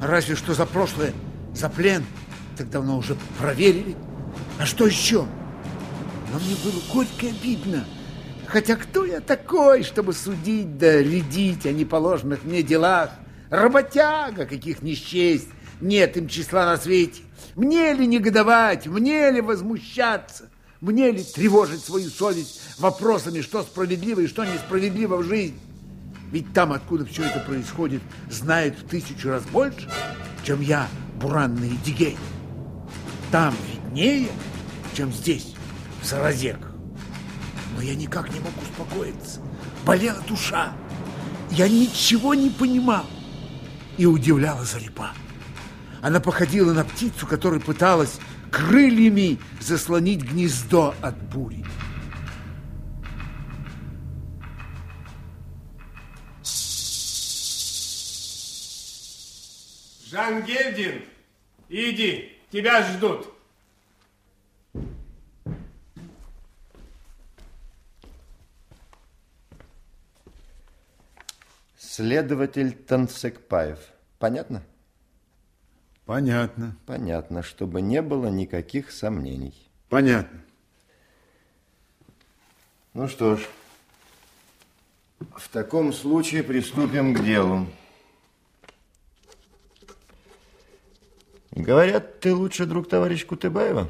Разве 0.01 0.35
что 0.35 0.53
за 0.53 0.65
прошлое, 0.65 1.13
за 1.55 1.69
плен. 1.69 2.05
Так 2.57 2.69
давно 2.69 2.97
уже 2.97 3.15
проверили. 3.39 3.95
А 4.59 4.65
что 4.65 4.85
еще? 4.85 5.25
Но 6.33 6.39
мне 6.39 6.57
было 6.65 6.81
горько 6.93 7.27
и 7.27 7.29
обидно. 7.29 7.85
Хотя 8.45 8.75
кто 8.75 9.05
я 9.05 9.21
такой, 9.21 9.83
чтобы 9.83 10.11
судить 10.11 10.77
да 10.77 10.97
рядить 10.97 11.65
о 11.65 11.71
неположенных 11.71 12.43
мне 12.43 12.61
делах? 12.61 13.11
Работяга, 13.49 14.45
каких 14.45 14.81
не 14.81 14.95
счесть, 14.95 15.47
нет 15.79 16.17
им 16.17 16.27
числа 16.27 16.65
на 16.65 16.77
свете. 16.77 17.21
Мне 17.55 17.93
ли 17.93 18.05
негодовать, 18.05 18.87
мне 18.87 19.31
ли 19.31 19.41
возмущаться? 19.41 20.49
Мне 20.81 21.11
ли 21.11 21.23
тревожить 21.23 21.83
свою 21.83 22.09
совесть 22.09 22.61
вопросами, 22.77 23.41
что 23.41 23.63
справедливо 23.63 24.21
и 24.21 24.27
что 24.27 24.45
несправедливо 24.45 25.17
в 25.17 25.23
жизни? 25.23 25.57
Ведь 26.31 26.53
там, 26.53 26.73
откуда 26.73 27.05
все 27.05 27.23
это 27.23 27.39
происходит, 27.39 28.01
знает 28.29 28.77
в 28.77 28.87
тысячу 28.87 29.29
раз 29.29 29.43
больше, 29.43 29.89
чем 30.43 30.61
я, 30.61 30.87
буранный 31.19 31.79
Дигей. 31.83 32.17
Там 33.31 33.55
виднее, 33.71 34.27
чем 34.93 35.11
здесь, 35.11 35.55
в 36.01 36.05
Саразеках. 36.05 36.71
Но 37.75 37.81
я 37.81 37.95
никак 37.95 38.31
не 38.31 38.39
мог 38.39 38.51
успокоиться. 38.61 39.39
Болела 39.85 40.21
душа. 40.27 40.73
Я 41.51 41.69
ничего 41.69 42.33
не 42.33 42.49
понимал. 42.49 43.05
И 43.97 44.05
удивляла 44.05 44.63
Зарипа. 44.63 45.11
Она 46.01 46.19
походила 46.19 46.73
на 46.73 46.83
птицу, 46.83 47.25
которая 47.25 47.59
пыталась 47.59 48.19
крыльями 48.51 49.39
заслонить 49.59 50.21
гнездо 50.21 50.93
от 51.01 51.15
бури. 51.29 51.65
Жангельдин, 60.09 61.01
иди, 61.69 62.31
тебя 62.51 62.81
ждут. 62.83 63.36
Следователь 71.97 72.73
Танцекпаев. 72.73 73.79
Понятно? 74.19 74.61
Понятно. 76.05 76.77
Понятно, 76.85 77.41
чтобы 77.41 77.81
не 77.81 78.03
было 78.03 78.27
никаких 78.27 78.91
сомнений. 78.91 79.67
Понятно. 79.89 80.39
Ну 82.93 83.07
что 83.07 83.37
ж, 83.37 83.47
в 85.37 85.49
таком 85.49 85.91
случае 85.91 86.43
приступим 86.43 87.15
к 87.15 87.23
делу. 87.23 87.65
Говорят, 91.49 92.19
ты 92.19 92.35
лучший 92.35 92.67
друг 92.67 92.87
товарищ 92.87 93.25
Кутыбаева? 93.25 93.89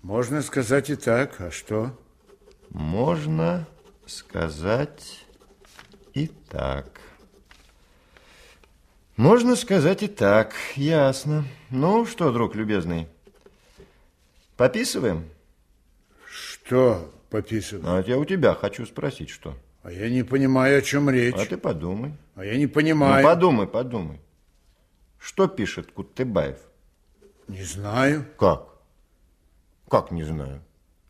Можно 0.00 0.40
сказать 0.40 0.88
и 0.88 0.96
так, 0.96 1.38
а 1.42 1.50
что? 1.50 1.94
Можно 2.70 3.68
сказать 4.06 5.27
так. 6.50 7.00
Можно 9.16 9.56
сказать 9.56 10.02
и 10.02 10.08
так, 10.08 10.54
ясно. 10.76 11.44
Ну 11.70 12.06
что, 12.06 12.32
друг 12.32 12.54
любезный, 12.54 13.08
пописываем? 14.56 15.28
Что 16.30 17.12
пописываем? 17.30 17.86
А 17.86 18.02
я 18.06 18.18
у 18.18 18.24
тебя 18.24 18.54
хочу 18.54 18.86
спросить, 18.86 19.30
что? 19.30 19.56
А 19.82 19.90
я 19.90 20.08
не 20.08 20.22
понимаю, 20.22 20.78
о 20.78 20.82
чем 20.82 21.10
речь. 21.10 21.34
А 21.34 21.46
ты 21.46 21.56
подумай. 21.56 22.12
А 22.36 22.44
я 22.44 22.56
не 22.56 22.66
понимаю. 22.66 23.22
Ну, 23.22 23.28
подумай, 23.28 23.66
подумай. 23.66 24.20
Что 25.18 25.48
пишет 25.48 25.90
Кутыбаев? 25.92 26.58
Не 27.48 27.64
знаю. 27.64 28.24
Как? 28.38 28.68
Как 29.88 30.10
не 30.10 30.22
знаю? 30.22 30.62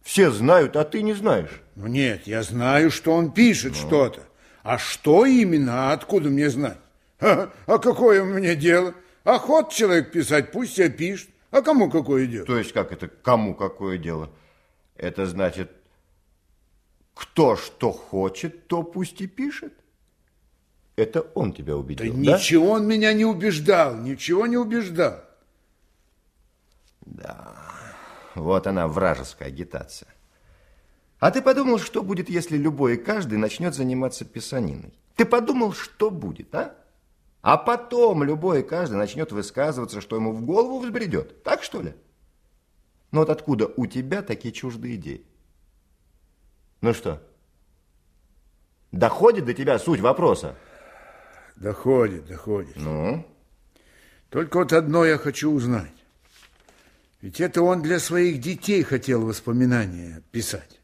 Все 0.03 0.31
знают, 0.31 0.77
а 0.77 0.85
ты 0.85 1.03
не 1.03 1.13
знаешь. 1.13 1.61
Ну 1.77 1.89
нет, 1.89 2.27
я 2.27 2.43
знаю, 2.43 2.91
что 2.91 3.13
он 3.13 3.33
пишет 3.33 3.73
ну. 3.73 3.87
что-то. 3.87 4.23
А 4.69 4.77
что 4.77 5.25
именно, 5.25 5.89
а 5.89 5.93
откуда 5.95 6.29
мне 6.29 6.51
знать? 6.51 6.77
А, 7.21 7.51
а 7.65 7.79
какое 7.79 8.23
у 8.23 8.27
меня 8.27 8.55
дело? 8.55 8.95
Охот 9.25 9.73
человек 9.73 10.13
писать, 10.13 10.53
пусть 10.53 10.75
себе 10.77 10.91
пишет. 10.91 11.31
А 11.51 11.63
кому 11.63 11.91
какое 11.91 12.27
дело? 12.27 12.45
То 12.45 12.59
есть 12.59 12.75
как 12.75 12.93
это 12.93 13.09
кому 13.09 13.55
какое 13.55 13.97
дело? 13.97 14.31
Это 14.95 15.25
значит, 15.25 15.73
кто 17.15 17.57
что 17.57 17.93
хочет, 17.93 18.67
то 18.67 18.83
пусть 18.83 19.23
и 19.23 19.27
пишет. 19.27 19.73
Это 20.97 21.23
он 21.35 21.55
тебя 21.55 21.75
убедил, 21.75 22.13
да? 22.13 22.33
да? 22.33 22.37
Ничего 22.37 22.73
он 22.73 22.87
меня 22.87 23.15
не 23.15 23.25
убеждал, 23.25 23.97
ничего 23.97 24.47
не 24.47 24.59
убеждал. 24.59 25.25
Да, 27.07 27.57
вот 28.35 28.67
она, 28.67 28.87
вражеская 28.87 29.49
агитация. 29.49 30.09
А 31.19 31.31
ты 31.31 31.43
подумал, 31.43 31.79
что 31.79 32.03
будет, 32.03 32.31
если 32.31 32.57
любой 32.57 32.95
и 32.95 32.97
каждый 32.97 33.39
начнет 33.39 33.75
заниматься 33.75 34.25
писаниной? 34.25 34.95
Ты 35.17 35.25
подумал, 35.25 35.73
что 35.73 36.11
будет, 36.11 36.55
а? 36.55 36.77
А 37.43 37.57
потом 37.57 38.23
любой 38.23 38.61
и 38.61 38.63
каждый 38.63 38.97
начнет 38.97 39.33
высказываться, 39.33 40.01
что 40.01 40.17
ему 40.17 40.33
в 40.33 40.45
голову 40.45 40.81
взбредет. 40.81 41.43
Так 41.43 41.63
что 41.63 41.81
ли? 41.81 41.95
Ну 43.11 43.21
вот 43.21 43.31
откуда 43.31 43.73
у 43.77 43.87
тебя 43.87 44.23
такие 44.23 44.53
чуждые 44.53 44.97
идеи? 44.97 45.25
Ну 46.81 46.95
что, 46.95 47.21
доходит 48.93 49.45
до 49.45 49.55
тебя 49.55 49.79
суть 49.79 50.01
вопроса? 50.01 50.57
Доходит, 51.57 52.27
доходит. 52.27 52.77
Ну? 52.77 53.27
Только 54.31 54.59
вот 54.59 54.73
одно 54.73 55.05
я 55.05 55.19
хочу 55.19 55.51
узнать. 55.51 55.91
Ведь 57.21 57.41
это 57.41 57.63
он 57.63 57.83
для 57.83 57.99
своих 57.99 58.41
детей 58.41 58.85
хотел 58.85 59.27
воспоминания 59.27 60.23
писать. 60.31 60.78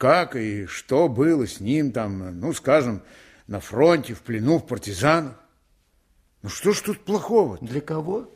Как 0.00 0.34
и 0.34 0.64
что 0.64 1.10
было 1.10 1.46
с 1.46 1.60
ним 1.60 1.92
там, 1.92 2.40
ну, 2.40 2.54
скажем, 2.54 3.02
на 3.46 3.60
фронте, 3.60 4.14
в 4.14 4.22
плену, 4.22 4.56
в 4.56 4.66
партизанах. 4.66 5.34
Ну 6.40 6.48
что 6.48 6.72
ж 6.72 6.80
тут 6.80 7.04
плохого? 7.04 7.56
-то? 7.56 7.66
Для 7.66 7.82
кого? 7.82 8.32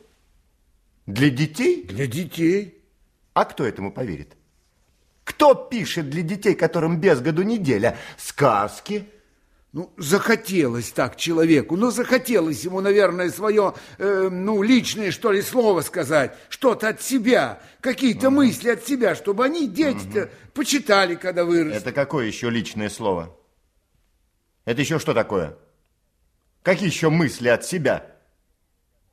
Для 1.07 1.31
детей? 1.31 1.83
Для 1.85 2.05
детей. 2.05 2.83
А 3.33 3.45
кто 3.45 3.65
этому 3.65 3.91
поверит? 3.91 4.37
Кто 5.23 5.55
пишет 5.55 6.07
для 6.11 6.21
детей, 6.21 6.53
которым 6.53 7.01
без 7.01 7.19
году 7.19 7.41
неделя, 7.41 7.97
сказки? 8.15 9.09
Ну, 9.75 9.91
захотелось 9.97 10.93
так 10.93 11.17
человеку, 11.17 11.75
ну, 11.75 11.91
захотелось 11.91 12.63
ему, 12.63 12.79
наверное, 12.79 13.29
свое, 13.29 13.73
э, 13.97 14.29
ну, 14.31 14.63
личное, 14.63 15.11
что 15.11 15.33
ли, 15.33 15.41
слово 15.41 15.81
сказать, 15.81 16.33
что-то 16.47 16.87
от 16.87 17.01
себя, 17.01 17.61
какие-то 17.81 18.29
угу. 18.29 18.37
мысли 18.37 18.69
от 18.69 18.87
себя, 18.87 19.15
чтобы 19.15 19.43
они, 19.43 19.67
дети-то, 19.67 20.21
угу. 20.21 20.29
почитали, 20.53 21.15
когда 21.15 21.43
вырастут. 21.43 21.81
Это 21.81 21.91
какое 21.91 22.25
еще 22.25 22.49
личное 22.49 22.89
слово? 22.89 23.37
Это 24.63 24.79
еще 24.79 24.97
что 24.97 25.13
такое? 25.13 25.57
Какие 26.63 26.87
еще 26.87 27.09
мысли 27.09 27.49
от 27.49 27.65
себя? 27.65 28.15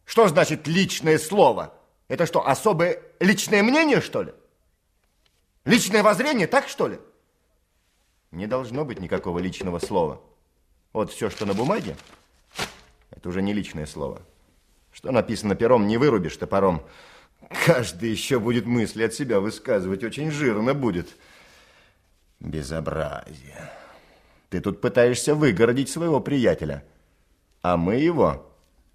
Что 0.04 0.28
значит 0.28 0.68
личное 0.68 1.18
слово? 1.18 1.74
Это 2.06 2.24
что, 2.24 2.46
особое 2.46 3.02
личное 3.18 3.64
мнение, 3.64 4.00
что 4.00 4.22
ли? 4.22 4.32
Личное 5.64 6.04
воззрение, 6.04 6.46
так 6.46 6.68
что 6.68 6.86
ли? 6.86 7.00
Не 8.30 8.46
должно 8.46 8.84
быть 8.84 9.00
никакого 9.00 9.40
личного 9.40 9.80
слова. 9.80 10.22
Вот 10.92 11.10
все, 11.10 11.30
что 11.30 11.46
на 11.46 11.54
бумаге, 11.54 11.96
это 13.10 13.28
уже 13.28 13.42
не 13.42 13.52
личное 13.52 13.86
слово. 13.86 14.20
Что 14.92 15.10
написано 15.10 15.54
пером, 15.54 15.86
не 15.86 15.96
вырубишь 15.96 16.36
топором. 16.36 16.82
Каждый 17.66 18.10
еще 18.10 18.38
будет 18.38 18.66
мысли 18.66 19.02
от 19.02 19.14
себя 19.14 19.40
высказывать, 19.40 20.04
очень 20.04 20.30
жирно 20.30 20.74
будет. 20.74 21.08
Безобразие. 22.40 23.70
Ты 24.50 24.60
тут 24.60 24.80
пытаешься 24.80 25.34
выгородить 25.34 25.88
своего 25.88 26.20
приятеля, 26.20 26.84
а 27.62 27.76
мы 27.76 27.96
его 27.96 28.46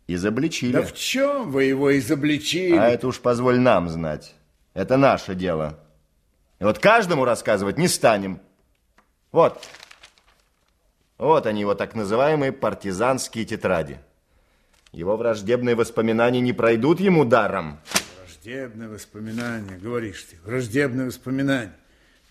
изобличили. 0.07 0.73
Да 0.73 0.83
в 0.83 0.93
чем 0.93 1.51
вы 1.51 1.65
его 1.65 1.97
изобличили? 1.97 2.77
А 2.77 2.89
это 2.89 3.07
уж 3.07 3.19
позволь 3.19 3.59
нам 3.59 3.89
знать. 3.89 4.35
Это 4.73 4.97
наше 4.97 5.33
дело. 5.33 5.79
И 6.59 6.63
вот 6.63 6.77
каждому 6.79 7.25
рассказывать 7.25 7.77
не 7.77 7.87
станем. 7.87 8.39
Вот. 9.31 9.67
Вот 11.17 11.47
они, 11.47 11.61
его 11.61 11.73
так 11.75 11.95
называемые 11.95 12.51
партизанские 12.51 13.45
тетради. 13.45 13.99
Его 14.91 15.17
враждебные 15.17 15.75
воспоминания 15.75 16.41
не 16.41 16.53
пройдут 16.53 16.99
ему 16.99 17.25
даром. 17.25 17.79
Враждебные 18.19 18.89
воспоминания, 18.89 19.77
говоришь 19.77 20.27
ты, 20.29 20.37
враждебные 20.45 21.07
воспоминания. 21.07 21.73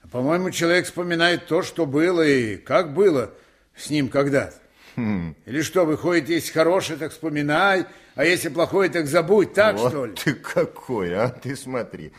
А, 0.02 0.08
по-моему, 0.08 0.50
человек 0.50 0.86
вспоминает 0.86 1.46
то, 1.46 1.62
что 1.62 1.84
было 1.84 2.22
и 2.22 2.56
как 2.56 2.94
было 2.94 3.30
с 3.76 3.90
ним 3.90 4.08
когда-то. 4.08 4.54
Хм. 4.94 5.34
Или 5.44 5.60
что, 5.62 5.84
выходит, 5.84 6.30
если 6.30 6.52
хорошее, 6.52 6.98
так 6.98 7.12
вспоминай, 7.12 7.86
а 8.14 8.24
если 8.24 8.48
плохое, 8.48 8.88
так 8.88 9.06
забудь, 9.06 9.52
так 9.52 9.76
вот 9.76 9.90
что 9.90 10.06
ли? 10.06 10.14
ты 10.14 10.34
какой, 10.34 11.14
а? 11.14 11.28
Ты 11.28 11.54
смотри 11.54 12.12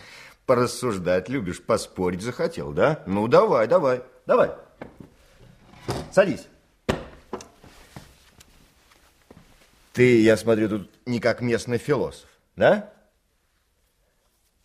порассуждать 0.48 1.30
любишь, 1.30 1.62
поспорить 1.62 2.22
захотел, 2.22 2.72
да? 2.72 3.04
Ну, 3.06 3.28
давай, 3.28 3.68
давай, 3.68 4.02
давай. 4.26 4.52
Садись. 6.12 6.48
Ты, 9.98 10.22
я 10.22 10.38
смотрю, 10.38 10.70
тут 10.70 10.92
не 11.08 11.20
как 11.20 11.42
местный 11.42 11.80
философ, 11.80 12.30
да? 12.56 12.94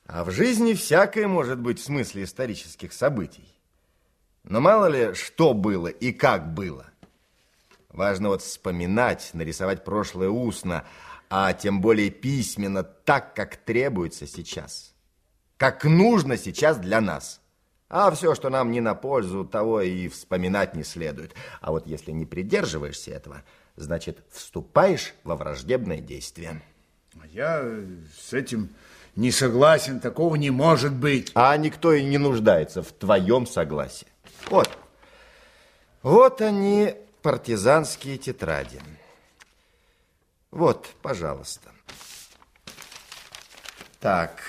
А 0.06 0.24
в 0.24 0.30
жизни 0.30 0.74
всякое 0.74 1.26
может 1.26 1.58
быть 1.58 1.80
в 1.80 1.84
смысле 1.84 2.24
исторических 2.24 2.92
событий. 2.92 3.48
Но 4.44 4.60
мало 4.60 4.86
ли, 4.86 5.14
что 5.14 5.54
было 5.54 5.88
и 5.88 6.12
как 6.12 6.52
было. 6.52 6.86
Важно 7.88 8.28
вот 8.28 8.42
вспоминать, 8.42 9.30
нарисовать 9.32 9.84
прошлое 9.84 10.28
устно, 10.28 10.84
а 11.30 11.54
тем 11.54 11.80
более 11.80 12.10
письменно, 12.10 12.82
так, 12.82 13.34
как 13.34 13.56
требуется 13.56 14.26
сейчас 14.26 14.92
как 15.62 15.84
нужно 15.84 16.36
сейчас 16.36 16.76
для 16.76 17.00
нас. 17.00 17.40
А 17.88 18.10
все, 18.10 18.34
что 18.34 18.48
нам 18.48 18.72
не 18.72 18.80
на 18.80 18.96
пользу, 18.96 19.44
того 19.44 19.80
и 19.80 20.08
вспоминать 20.08 20.74
не 20.74 20.82
следует. 20.82 21.36
А 21.60 21.70
вот 21.70 21.86
если 21.86 22.10
не 22.10 22.26
придерживаешься 22.26 23.12
этого, 23.12 23.44
значит, 23.76 24.24
вступаешь 24.30 25.14
во 25.24 25.36
враждебное 25.36 25.98
действие. 25.98 26.62
Я 27.30 27.62
с 28.18 28.32
этим 28.32 28.70
не 29.16 29.30
согласен, 29.30 30.00
такого 30.00 30.36
не 30.36 30.50
может 30.50 30.94
быть. 30.94 31.30
А 31.34 31.56
никто 31.56 31.92
и 31.92 32.02
не 32.02 32.18
нуждается 32.18 32.82
в 32.82 32.92
твоем 32.92 33.46
согласии. 33.46 34.06
Вот. 34.48 34.70
Вот 36.02 36.40
они, 36.40 36.94
партизанские 37.22 38.18
тетради. 38.18 38.80
Вот, 40.50 40.88
пожалуйста. 41.02 41.70
Так, 44.00 44.42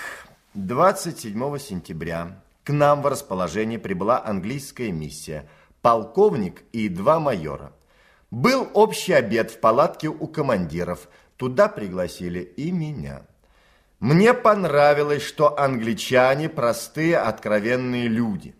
27 0.54 1.58
сентября 1.58 2.42
к 2.64 2.72
нам 2.72 3.02
в 3.02 3.06
расположение 3.06 3.78
прибыла 3.78 4.24
английская 4.24 4.90
миссия. 4.90 5.48
Полковник 5.82 6.62
и 6.72 6.88
два 6.88 7.20
майора. 7.20 7.73
Был 8.34 8.68
общий 8.74 9.12
обед 9.12 9.52
в 9.52 9.60
палатке 9.60 10.08
у 10.08 10.26
командиров. 10.26 11.08
Туда 11.36 11.68
пригласили 11.68 12.40
и 12.40 12.72
меня. 12.72 13.22
Мне 14.00 14.34
понравилось, 14.34 15.22
что 15.22 15.56
англичане 15.56 16.48
простые, 16.48 17.18
откровенные 17.18 18.08
люди. 18.08 18.56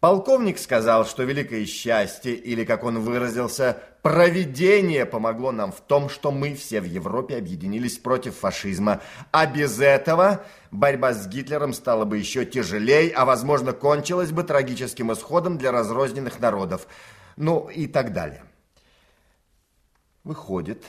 Полковник 0.00 0.58
сказал, 0.58 1.06
что 1.06 1.22
великое 1.22 1.64
счастье, 1.64 2.34
или, 2.34 2.66
как 2.66 2.84
он 2.84 2.98
выразился, 3.00 3.78
провидение 4.02 5.06
помогло 5.06 5.50
нам 5.50 5.72
в 5.72 5.80
том, 5.80 6.10
что 6.10 6.30
мы 6.30 6.54
все 6.54 6.82
в 6.82 6.84
Европе 6.84 7.38
объединились 7.38 7.96
против 7.96 8.36
фашизма. 8.36 9.00
А 9.32 9.46
без 9.46 9.80
этого 9.80 10.44
борьба 10.70 11.14
с 11.14 11.26
Гитлером 11.26 11.72
стала 11.72 12.04
бы 12.04 12.18
еще 12.18 12.44
тяжелее, 12.44 13.12
а, 13.12 13.24
возможно, 13.24 13.72
кончилась 13.72 14.30
бы 14.30 14.42
трагическим 14.42 15.10
исходом 15.10 15.56
для 15.56 15.72
разрозненных 15.72 16.38
народов. 16.38 16.86
Ну 17.38 17.70
и 17.74 17.86
так 17.86 18.12
далее. 18.12 18.42
Выходит, 20.26 20.84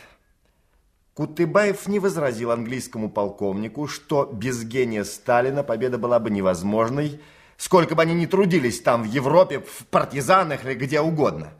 Кутыбаев 1.14 1.88
не 1.88 2.00
возразил 2.00 2.50
английскому 2.50 3.08
полковнику, 3.08 3.86
что 3.86 4.26
без 4.26 4.64
гения 4.64 5.04
Сталина 5.04 5.64
победа 5.64 6.00
была 6.00 6.18
бы 6.18 6.32
невозможной, 6.32 7.22
сколько 7.56 7.94
бы 7.94 8.02
они 8.02 8.16
ни 8.16 8.26
трудились 8.26 8.82
там, 8.82 9.04
в 9.04 9.06
Европе, 9.06 9.60
в 9.60 9.86
партизанах 9.92 10.66
или 10.66 10.74
где 10.74 11.02
угодно. 11.02 11.54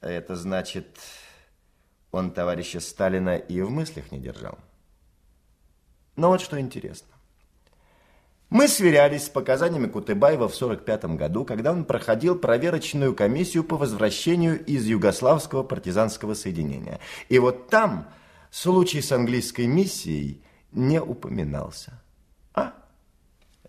Это 0.00 0.34
значит, 0.34 0.98
он 2.10 2.32
товарища 2.32 2.80
Сталина 2.80 3.36
и 3.36 3.60
в 3.60 3.70
мыслях 3.70 4.10
не 4.10 4.18
держал. 4.18 4.58
Но 6.16 6.30
вот 6.30 6.40
что 6.40 6.58
интересно. 6.58 7.13
Мы 8.50 8.68
сверялись 8.68 9.24
с 9.24 9.28
показаниями 9.28 9.86
Кутыбаева 9.86 10.48
в 10.48 10.54
1945 10.54 11.16
году, 11.16 11.44
когда 11.44 11.72
он 11.72 11.84
проходил 11.84 12.38
проверочную 12.38 13.14
комиссию 13.14 13.64
по 13.64 13.76
возвращению 13.76 14.64
из 14.64 14.84
Югославского 14.86 15.62
партизанского 15.62 16.34
соединения. 16.34 17.00
И 17.28 17.38
вот 17.38 17.68
там 17.68 18.06
случай 18.50 19.00
с 19.00 19.10
английской 19.10 19.66
миссией 19.66 20.42
не 20.72 21.00
упоминался. 21.00 22.00
А, 22.54 22.74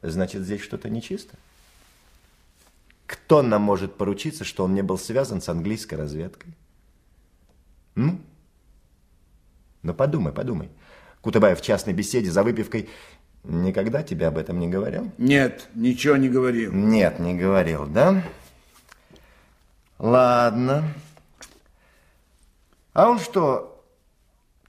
значит, 0.02 0.44
здесь 0.44 0.62
что-то 0.62 0.90
нечисто. 0.90 1.38
Кто 3.06 3.42
нам 3.42 3.62
может 3.62 3.96
поручиться, 3.96 4.44
что 4.44 4.64
он 4.64 4.74
не 4.74 4.82
был 4.82 4.98
связан 4.98 5.42
с 5.42 5.50
английской 5.50 5.96
разведкой? 5.96 6.54
Ну? 7.96 8.20
Ну, 9.84 9.94
подумай, 9.94 10.34
подумай. 10.34 10.70
Кутыбаев 11.22 11.60
в 11.60 11.64
частной 11.64 11.94
беседе 11.94 12.30
за 12.30 12.44
выпивкой 12.44 12.90
никогда 13.48 14.04
тебе 14.04 14.28
об 14.28 14.38
этом 14.38 14.60
не 14.60 14.68
говорил? 14.68 15.12
Нет, 15.18 15.68
ничего 15.76 16.18
не 16.18 16.30
говорил. 16.30 16.72
Нет, 16.72 17.20
не 17.20 17.36
говорил, 17.36 17.86
да? 17.86 18.24
Ладно. 20.00 20.84
А 22.94 23.10
он 23.10 23.20
что, 23.20 23.84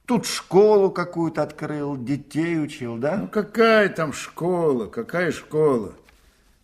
тут 0.04 0.26
школу 0.26 0.90
какую-то 0.90 1.42
открыл, 1.42 1.96
детей 1.96 2.60
учил, 2.60 2.96
да? 2.96 3.16
Ну, 3.16 3.28
какая 3.28 3.88
там 3.88 4.12
школа, 4.12 4.86
какая 4.86 5.32
школа? 5.32 5.92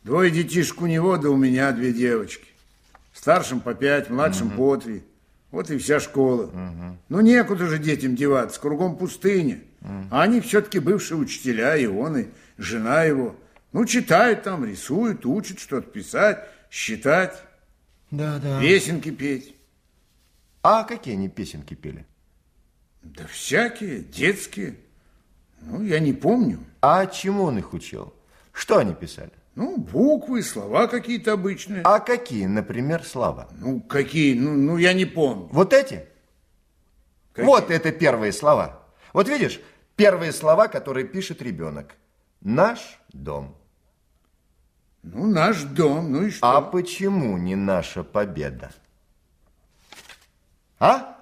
Двое 0.02 0.30
детишек 0.30 0.80
у 0.82 0.86
него, 0.86 1.16
да 1.16 1.30
у 1.30 1.36
меня 1.36 1.70
две 1.72 1.92
девочки. 1.92 2.48
Старшим 3.12 3.60
по 3.60 3.74
пять, 3.74 4.10
младшим 4.10 4.48
угу. 4.48 4.56
по 4.56 4.76
три. 4.76 5.04
Вот 5.52 5.70
и 5.70 5.76
вся 5.78 6.00
школа. 6.00 6.44
Угу. 6.44 6.98
Ну, 7.10 7.20
некуда 7.20 7.66
же 7.66 7.78
детям 7.78 8.16
деваться, 8.16 8.58
кругом 8.58 8.96
пустыня. 8.96 9.60
Угу. 9.82 10.08
А 10.10 10.22
они 10.22 10.40
все-таки 10.40 10.80
бывшие 10.80 11.18
учителя, 11.18 11.76
и 11.76 11.86
он, 11.86 12.16
и 12.16 12.26
жена 12.56 13.04
его. 13.04 13.36
Ну, 13.72 13.84
читают 13.84 14.42
там, 14.42 14.64
рисуют, 14.64 15.24
учат 15.26 15.60
что-то 15.60 15.88
писать, 15.88 16.40
считать. 16.70 17.34
Да, 18.10 18.38
да. 18.38 18.60
Песенки 18.60 19.10
петь. 19.10 19.54
А 20.62 20.84
какие 20.84 21.14
они 21.14 21.28
песенки 21.28 21.74
пели? 21.74 22.06
Да 23.02 23.26
всякие, 23.26 24.00
детские. 24.00 24.76
Ну, 25.60 25.82
я 25.82 25.98
не 25.98 26.14
помню. 26.14 26.60
А 26.80 27.06
чему 27.06 27.44
он 27.44 27.58
их 27.58 27.74
учил? 27.74 28.14
Что 28.52 28.78
они 28.78 28.94
писали? 28.94 29.32
Ну, 29.54 29.76
буквы, 29.76 30.42
слова 30.42 30.86
какие-то 30.86 31.32
обычные. 31.32 31.82
А 31.82 32.00
какие, 32.00 32.46
например, 32.46 33.04
слова? 33.04 33.48
Ну, 33.58 33.80
какие? 33.80 34.38
Ну, 34.38 34.54
ну 34.54 34.78
я 34.78 34.94
не 34.94 35.04
помню. 35.04 35.48
Вот 35.52 35.72
эти? 35.72 36.06
Какие? 37.32 37.46
Вот 37.46 37.70
это 37.70 37.92
первые 37.92 38.32
слова. 38.32 38.82
Вот 39.12 39.28
видишь, 39.28 39.60
первые 39.96 40.32
слова, 40.32 40.68
которые 40.68 41.06
пишет 41.06 41.42
ребенок. 41.42 41.94
Наш 42.40 42.98
дом. 43.12 43.54
Ну, 45.02 45.26
наш 45.26 45.62
дом, 45.62 46.12
ну 46.12 46.22
и 46.26 46.30
что? 46.30 46.46
А 46.46 46.62
почему 46.62 47.36
не 47.36 47.56
наша 47.56 48.04
победа? 48.04 48.70
А? 50.78 51.18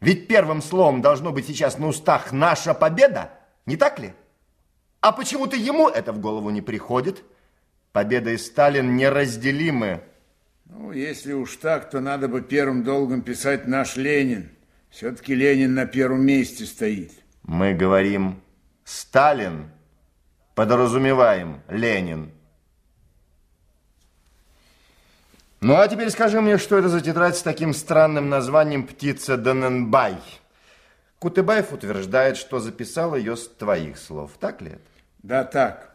Ведь 0.00 0.28
первым 0.28 0.60
словом 0.60 1.00
должно 1.00 1.32
быть 1.32 1.46
сейчас 1.46 1.78
на 1.78 1.86
устах 1.86 2.30
«наша 2.32 2.74
победа», 2.74 3.30
не 3.64 3.76
так 3.76 3.98
ли? 3.98 4.12
А 5.00 5.12
почему-то 5.12 5.56
ему 5.56 5.88
это 5.88 6.12
в 6.12 6.20
голову 6.20 6.50
не 6.50 6.60
приходит. 6.60 7.24
Победа 7.94 8.30
и 8.30 8.38
Сталин 8.38 8.96
неразделимы. 8.96 10.00
Ну, 10.64 10.90
если 10.90 11.32
уж 11.32 11.54
так, 11.58 11.90
то 11.90 12.00
надо 12.00 12.26
бы 12.26 12.42
первым 12.42 12.82
долгом 12.82 13.22
писать 13.22 13.68
наш 13.68 13.94
Ленин. 13.94 14.50
Все-таки 14.90 15.32
Ленин 15.32 15.74
на 15.74 15.86
первом 15.86 16.26
месте 16.26 16.64
стоит. 16.64 17.12
Мы 17.44 17.72
говорим 17.72 18.42
Сталин, 18.82 19.70
подразумеваем 20.56 21.62
Ленин. 21.68 22.32
Ну, 25.60 25.76
а 25.76 25.86
теперь 25.86 26.10
скажи 26.10 26.40
мне, 26.40 26.58
что 26.58 26.76
это 26.76 26.88
за 26.88 27.00
тетрадь 27.00 27.36
с 27.36 27.42
таким 27.42 27.72
странным 27.72 28.28
названием 28.28 28.88
«Птица 28.88 29.36
Даненбай»? 29.36 30.16
Кутыбаев 31.20 31.72
утверждает, 31.72 32.38
что 32.38 32.58
записал 32.58 33.14
ее 33.14 33.36
с 33.36 33.46
твоих 33.46 33.98
слов. 33.98 34.32
Так 34.40 34.62
ли 34.62 34.70
это? 34.70 34.82
Да, 35.22 35.44
так. 35.44 35.93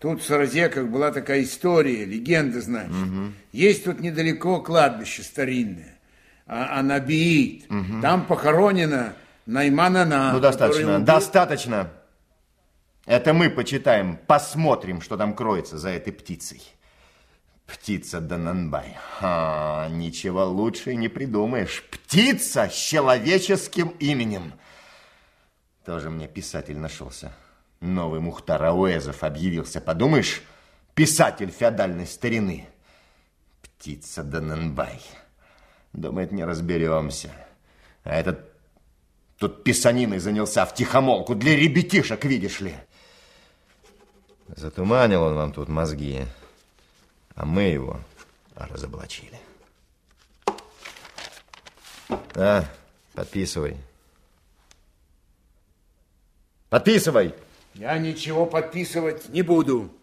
Тут 0.00 0.22
в 0.22 0.26
Саразеках 0.26 0.86
была 0.86 1.12
такая 1.12 1.42
история, 1.42 2.06
легенда, 2.06 2.62
значит. 2.62 2.90
Угу. 2.90 3.32
Есть 3.52 3.84
тут 3.84 4.00
недалеко 4.00 4.62
кладбище 4.62 5.22
старинное, 5.22 5.98
а, 6.46 6.80
Анабиит. 6.80 7.70
Угу. 7.70 8.00
Там 8.00 8.24
похоронена 8.24 9.12
Найманана. 9.44 10.32
Ну, 10.32 10.40
достаточно, 10.40 10.94
убил... 10.96 11.04
достаточно. 11.04 11.90
Это 13.04 13.34
мы 13.34 13.50
почитаем, 13.50 14.18
посмотрим, 14.26 15.02
что 15.02 15.18
там 15.18 15.34
кроется 15.34 15.76
за 15.76 15.90
этой 15.90 16.14
птицей. 16.14 16.62
Птица 17.66 18.20
Дананбай. 18.20 18.96
А, 19.20 19.88
ничего 19.90 20.46
лучше 20.46 20.94
не 20.94 21.08
придумаешь. 21.08 21.84
Птица 21.90 22.70
с 22.70 22.74
человеческим 22.74 23.88
именем. 23.98 24.54
Тоже 25.84 26.08
мне 26.08 26.26
писатель 26.26 26.78
нашелся. 26.78 27.34
Новый 27.80 28.20
Мухтар 28.20 28.62
Ауэзов 28.62 29.24
объявился. 29.24 29.80
Подумаешь, 29.80 30.42
писатель 30.94 31.50
феодальной 31.50 32.06
старины. 32.06 32.68
Птица 33.62 34.22
Даненбай. 34.22 35.00
Думает, 35.94 36.30
не 36.30 36.44
разберемся. 36.44 37.32
А 38.04 38.14
этот 38.14 38.52
тут 39.38 39.64
писаниной 39.64 40.18
занялся 40.18 40.66
в 40.66 40.74
тихомолку. 40.74 41.34
Для 41.34 41.56
ребятишек, 41.56 42.24
видишь 42.24 42.60
ли. 42.60 42.74
Затуманил 44.48 45.22
он 45.22 45.34
вам 45.34 45.52
тут 45.52 45.68
мозги, 45.68 46.26
а 47.34 47.46
мы 47.46 47.62
его 47.62 48.00
разоблачили. 48.56 49.40
Да, 52.34 52.68
подписывай. 53.14 53.76
Подписывай. 56.68 57.34
Я 57.74 57.98
ничего 57.98 58.46
подписывать 58.46 59.28
не 59.28 59.42
буду. 59.42 59.94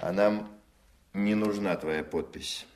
А 0.00 0.12
нам 0.12 0.50
не 1.14 1.34
нужна 1.34 1.76
твоя 1.76 2.04
подпись. 2.04 2.66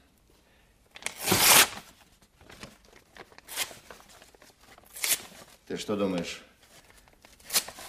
Ты 5.66 5.76
что 5.76 5.94
думаешь, 5.94 6.42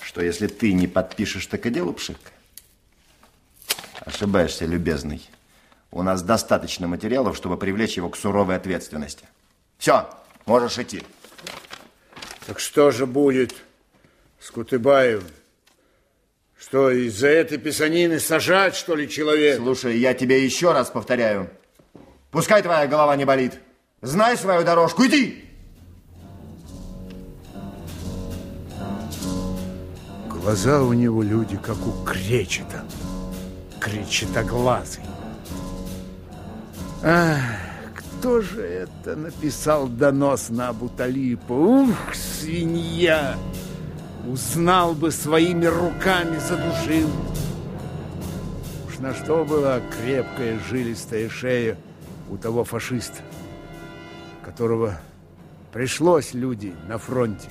что 0.01 0.22
если 0.22 0.47
ты 0.47 0.73
не 0.73 0.88
подпишешь, 0.88 1.47
так 1.47 1.65
и 1.65 1.69
делу 1.69 1.93
пшик? 1.93 2.19
Ошибаешься, 4.01 4.65
любезный. 4.65 5.30
У 5.91 6.03
нас 6.03 6.22
достаточно 6.22 6.88
материалов, 6.88 7.36
чтобы 7.36 7.57
привлечь 7.57 7.98
его 7.98 8.10
к 8.10 8.18
суровой 8.18 8.56
ответственности. 8.56 9.26
Все, 9.78 10.10
можешь 10.45 10.78
идти. 10.78 11.03
Так 12.45 12.60
что 12.60 12.91
же 12.91 13.06
будет 13.06 13.56
с 14.40 14.52
Кутыбаевым? 14.52 15.28
Что, 16.60 16.91
из-за 16.91 17.30
этой 17.30 17.57
писанины 17.57 18.20
сажать, 18.20 18.76
что 18.76 18.95
ли, 18.95 19.10
человек? 19.10 19.57
Слушай, 19.57 19.98
я 19.98 20.14
тебе 20.14 20.44
еще 20.44 20.74
раз 20.74 20.90
повторяю. 20.90 21.49
Пускай 22.32 22.61
твоя 22.61 22.86
голова 22.86 23.16
не 23.16 23.26
болит. 23.26 23.60
Знай 24.02 24.38
свою 24.38 24.64
дорожку, 24.64 25.06
иди! 25.06 25.45
Глаза 30.28 30.82
у 30.82 30.94
него 30.94 31.24
люди, 31.24 31.57
как 31.57 31.78
у 31.86 32.03
кречета. 32.03 32.84
Кречетоглазый. 33.80 35.03
Ах, 37.01 37.39
кто 37.95 38.41
же 38.41 38.61
это 38.61 39.15
написал 39.15 39.88
донос 39.88 40.49
на 40.49 40.69
Абуталипа? 40.69 41.53
Ух, 41.53 42.13
свинья! 42.13 43.38
Узнал 44.27 44.93
бы 44.93 45.09
своими 45.11 45.65
руками, 45.65 46.38
задушил. 46.39 47.09
Уж 48.88 48.99
на 48.99 49.13
что 49.13 49.45
была 49.45 49.80
крепкая 49.80 50.59
жилистая 50.69 51.30
шея 51.30 51.77
у 52.30 52.35
того 52.35 52.65
фашиста, 52.65 53.21
которого 54.43 54.99
пришлось 55.71 56.34
люди 56.34 56.76
на 56.89 56.97
фронте 56.97 57.47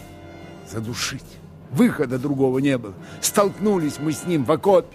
задушить. 0.71 1.25
Выхода 1.71 2.19
другого 2.19 2.59
не 2.59 2.77
было. 2.77 2.95
Столкнулись 3.23 3.99
мы 3.99 4.13
с 4.13 4.27
ним 4.27 4.45
в 4.45 4.53
окопе. 4.53 4.95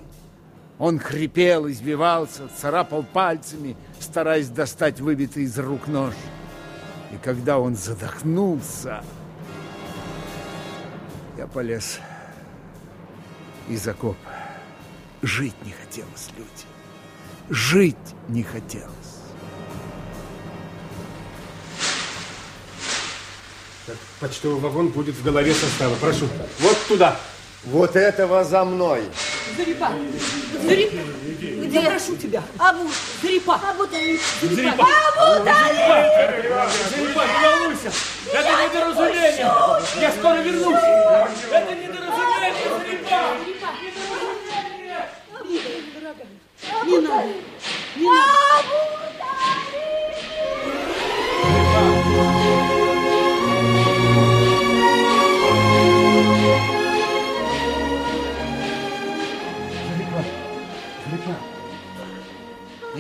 Он 0.84 1.00
хрипел, 1.00 1.70
избивался, 1.70 2.50
царапал 2.60 3.04
пальцами, 3.04 3.78
стараясь 4.02 4.50
достать 4.50 5.00
выбитый 5.00 5.44
из 5.44 5.58
рук 5.58 5.88
нож. 5.88 6.14
И 7.14 7.16
когда 7.24 7.58
он 7.58 7.78
задохнулся, 7.78 9.02
я 11.38 11.48
полез 11.48 12.02
из 13.70 13.88
окопа. 13.88 14.18
Жить 15.22 15.56
не 15.64 15.72
хотелось, 15.72 16.28
люди. 16.38 16.66
Жить 17.50 17.96
не 18.28 18.44
хотелось. 18.44 18.92
Так, 23.86 23.96
почтовый 24.20 24.60
вагон 24.60 24.90
будет 24.90 25.16
в 25.16 25.24
голове 25.24 25.54
состава. 25.54 25.96
Прошу. 25.96 26.28
Вот 26.60 26.78
туда. 26.90 27.18
Вот 27.66 27.96
этого 27.96 28.44
за 28.44 28.66
мной. 28.66 29.04
Зарипа! 29.58 29.92
Зарипа! 30.64 30.98
Где? 31.40 31.80
Я 31.80 31.90
прошу 31.92 32.18
тебя. 32.18 32.44
Абу! 32.58 32.90
Зарипа! 33.22 33.56
Абу 33.56 33.88
Талиб! 33.88 34.20
Зарипа! 34.42 34.84
Абу 34.84 35.46
Талиб! 35.46 36.12
Зарипа, 36.90 37.24
не 37.26 37.48
волнуйся! 37.48 37.92
Это 38.34 38.52
недоразумение! 38.64 39.52
Я 40.02 40.12
скоро 40.12 40.38
вернусь! 40.42 40.84
Это 41.52 41.76
недоразумение, 41.76 42.54
Зарипа! 42.70 43.20
Не 46.86 47.00
надо! 47.00 47.24
Не 47.96 48.06
надо! 48.10 48.94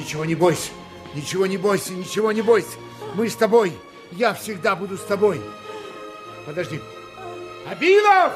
Ничего 0.03 0.25
не 0.25 0.35
бойся, 0.35 0.71
ничего 1.15 1.45
не 1.45 1.55
бойся, 1.55 1.93
ничего 1.93 2.34
не 2.34 2.41
бойся. 2.41 2.77
Мы 3.15 3.30
с 3.30 3.38
тобой. 3.38 3.71
Я 4.11 4.34
всегда 4.34 4.75
буду 4.75 4.97
с 4.97 5.01
тобой. 5.01 5.41
Подожди. 6.45 6.81
Абилов! 7.65 8.34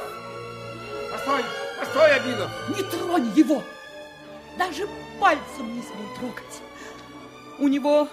Постой, 1.11 1.41
постой, 1.77 2.15
Абилов! 2.15 2.49
Не 2.69 2.83
тронь 2.83 3.31
его! 3.35 3.61
Даже 4.57 4.87
пальцем 5.19 5.75
не 5.75 5.81
смей 5.81 6.07
трогать. 6.17 6.61
У 7.59 7.67
него 7.67 8.07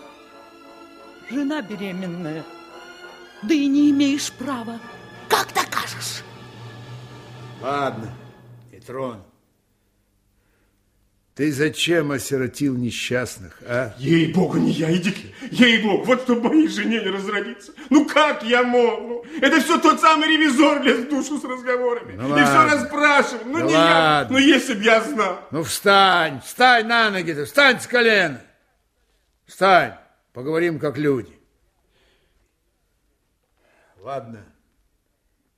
жена 1.31 1.63
беременная. 1.63 2.45
Да 3.45 3.55
и 3.55 3.69
не 3.69 3.93
имеешь 3.93 4.33
права. 4.33 4.81
Как 5.29 5.55
докажешь? 5.55 6.25
Ладно, 7.63 8.13
не 8.73 8.81
трону. 8.81 9.25
Ты 11.35 11.51
зачем 11.53 12.13
осиротил 12.13 12.77
несчастных, 12.77 13.59
а? 13.67 13.93
Ей-богу, 13.99 14.57
не 14.59 14.71
я, 14.71 14.95
идите. 14.95 15.35
Ей-богу, 15.51 16.05
вот 16.05 16.23
чтобы 16.23 16.49
моей 16.51 16.69
жене 16.69 17.01
не 17.03 17.09
разродиться. 17.11 17.73
Ну 17.91 18.07
как 18.07 18.45
я 18.45 18.63
мог? 18.63 19.01
Ну, 19.01 19.25
это 19.41 19.61
все 19.61 19.81
тот 19.81 20.01
самый 20.01 20.29
ревизор 20.29 20.81
лез 20.85 21.01
в 21.01 21.09
душу 21.09 21.39
с 21.41 21.45
разговорами. 21.45 22.13
Ну 22.13 22.39
И 22.39 22.43
все 22.45 22.53
ладно. 22.55 22.73
расспрашивал. 22.75 23.45
Ну 23.47 23.59
Ну 23.59 23.67
не 23.67 23.73
я. 23.73 23.79
ладно. 23.81 24.29
Ну 24.31 24.39
если 24.39 24.75
б 24.75 24.85
я 24.85 25.01
знал. 25.03 25.41
Ну 25.51 25.65
встань, 25.65 26.41
встань 26.41 26.87
на 26.87 27.11
ноги-то, 27.11 27.47
встань 27.47 27.81
с 27.81 27.89
колена. 27.89 28.41
Встань, 29.47 29.95
поговорим 30.33 30.79
как 30.79 30.97
люди. 30.99 31.37
Ладно, 33.99 34.45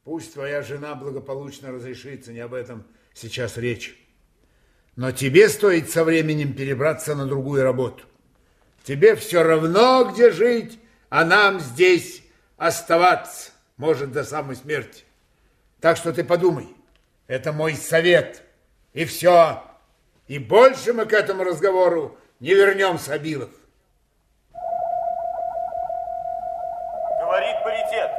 пусть 0.04 0.32
твоя 0.32 0.62
жена 0.62 0.94
благополучно 0.94 1.70
разрешится, 1.70 2.32
не 2.32 2.40
об 2.40 2.54
этом 2.54 2.86
сейчас 3.12 3.58
речь. 3.58 3.98
Но 4.96 5.12
тебе 5.12 5.50
стоит 5.50 5.90
со 5.90 6.04
временем 6.04 6.54
перебраться 6.54 7.14
на 7.14 7.26
другую 7.26 7.62
работу. 7.62 8.04
Тебе 8.82 9.14
все 9.14 9.42
равно, 9.42 10.10
где 10.10 10.30
жить, 10.30 10.78
а 11.10 11.24
нам 11.24 11.60
здесь 11.60 12.22
оставаться, 12.56 13.50
может, 13.76 14.12
до 14.12 14.24
самой 14.24 14.56
смерти. 14.56 15.04
Так 15.80 15.98
что 15.98 16.14
ты 16.14 16.24
подумай, 16.24 16.68
это 17.26 17.52
мой 17.52 17.74
совет. 17.74 18.42
И 18.94 19.04
все. 19.04 19.62
И 20.26 20.38
больше 20.38 20.94
мы 20.94 21.04
к 21.04 21.12
этому 21.12 21.44
разговору 21.44 22.18
не 22.40 22.54
вернемся, 22.54 23.12
Абилов. 23.12 23.50
Говорит 27.20 27.56
паритет. 27.62 28.10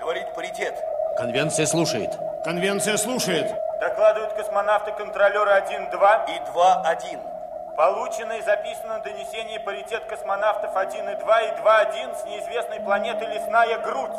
Говорит 0.00 0.34
паритет. 0.34 0.74
Конвенция 1.18 1.66
слушает. 1.66 2.10
Конвенция 2.44 2.96
слушает. 2.96 3.46
Докладывают 3.80 4.32
космонавты-контролеры 4.52 5.50
1-2 5.50 6.28
и 6.28 6.40
2-1. 6.52 7.74
Получено 7.74 8.32
и 8.32 8.42
записано 8.42 9.00
донесение 9.00 9.58
паритет 9.58 10.04
космонавтов 10.04 10.76
1 10.76 11.08
и 11.08 11.16
2 11.16 11.42
и 11.42 11.50
2-1 11.58 12.20
с 12.20 12.24
неизвестной 12.26 12.80
планеты 12.80 13.24
Лесная 13.24 13.78
Грудь. 13.78 14.10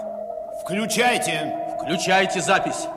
Включайте. 0.63 1.55
Включайте 1.83 2.41
запись. 2.41 2.87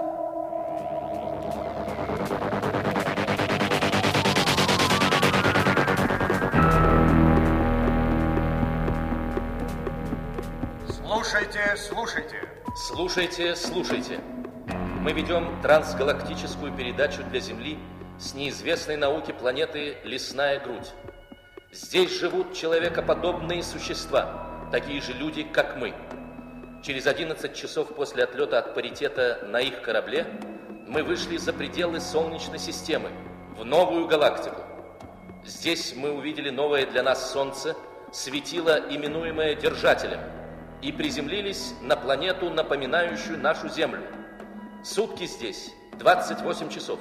Слушайте, 10.89 11.77
слушайте. 11.77 12.49
Слушайте, 12.75 13.57
слушайте. 13.57 14.36
Мы 15.07 15.13
ведем 15.13 15.63
трансгалактическую 15.63 16.73
передачу 16.73 17.23
для 17.31 17.39
Земли 17.39 17.79
с 18.19 18.35
неизвестной 18.35 18.97
науки 18.97 19.31
планеты 19.31 19.99
Лесная 20.03 20.59
Грудь. 20.59 20.91
Здесь 21.71 22.19
живут 22.19 22.55
человекоподобные 22.55 23.63
существа, 23.63 24.69
такие 24.73 25.01
же 25.01 25.13
люди, 25.13 25.45
как 25.45 25.77
мы. 25.77 25.95
Через 26.83 27.07
11 27.07 27.55
часов 27.55 27.95
после 27.95 28.25
отлета 28.25 28.59
от 28.59 28.75
паритета 28.75 29.47
на 29.47 29.61
их 29.61 29.81
корабле 29.81 30.27
мы 30.89 31.05
вышли 31.05 31.37
за 31.37 31.53
пределы 31.53 32.01
Солнечной 32.01 32.59
системы, 32.59 33.11
в 33.57 33.65
новую 33.65 34.09
галактику. 34.09 34.61
Здесь 35.45 35.95
мы 35.95 36.11
увидели 36.11 36.51
новое 36.51 36.85
для 36.85 37.05
нас 37.05 37.31
Солнце, 37.31 37.77
светило, 38.13 38.81
именуемое 38.91 39.55
Держателем, 39.55 40.19
и 40.83 40.91
приземлились 40.91 41.75
на 41.81 41.95
планету, 41.95 42.51
напоминающую 42.51 43.39
нашу 43.39 43.69
Землю. 43.69 44.03
Сутки 44.87 45.27
здесь 45.27 45.73
28 45.99 46.69
часов. 46.69 47.01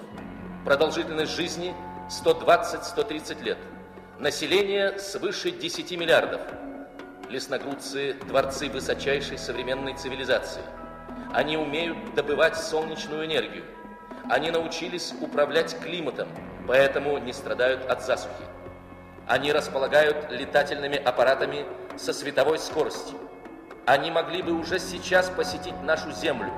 Продолжительность 0.65 1.35
жизни 1.35 1.71
120-130 2.09 3.43
лет. 3.43 3.59
Население 4.17 4.97
свыше 4.97 5.51
10 5.51 5.91
миллиардов. 5.91 6.41
Лесногрудцы– 7.29 8.13
дворцы 8.27 8.69
высочайшей 8.69 9.37
современной 9.37 9.93
цивилизации. 9.93 10.63
Они 11.31 11.57
умеют 11.57 12.15
добывать 12.15 12.57
солнечную 12.57 13.27
энергию. 13.27 13.65
Они 14.31 14.49
научились 14.49 15.13
управлять 15.21 15.79
климатом, 15.79 16.27
поэтому 16.67 17.19
не 17.19 17.33
страдают 17.33 17.85
от 17.85 18.03
засухи. 18.03 18.45
Они 19.27 19.53
располагают 19.53 20.31
летательными 20.31 20.97
аппаратами 20.97 21.67
со 21.99 22.13
световой 22.13 22.57
скоростью. 22.57 23.19
Они 23.85 24.09
могли 24.09 24.41
бы 24.41 24.53
уже 24.53 24.79
сейчас 24.79 25.29
посетить 25.29 25.79
нашу 25.83 26.11
Землю. 26.11 26.51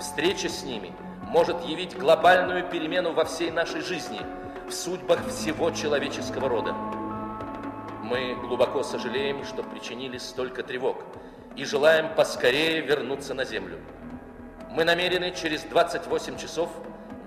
Встреча 0.00 0.48
с 0.48 0.64
ними 0.64 0.92
может 1.22 1.64
явить 1.64 1.96
глобальную 1.96 2.68
перемену 2.68 3.12
во 3.12 3.24
всей 3.24 3.50
нашей 3.50 3.80
жизни, 3.80 4.20
в 4.68 4.72
судьбах 4.72 5.26
всего 5.28 5.70
человеческого 5.70 6.48
рода. 6.48 6.72
Мы 8.02 8.34
глубоко 8.34 8.82
сожалеем, 8.82 9.44
что 9.44 9.62
причинили 9.62 10.18
столько 10.18 10.62
тревог 10.62 11.02
и 11.56 11.64
желаем 11.64 12.14
поскорее 12.14 12.80
вернуться 12.80 13.34
на 13.34 13.44
Землю. 13.44 13.78
Мы 14.70 14.84
намерены 14.84 15.32
через 15.32 15.62
28 15.62 16.38
часов 16.38 16.70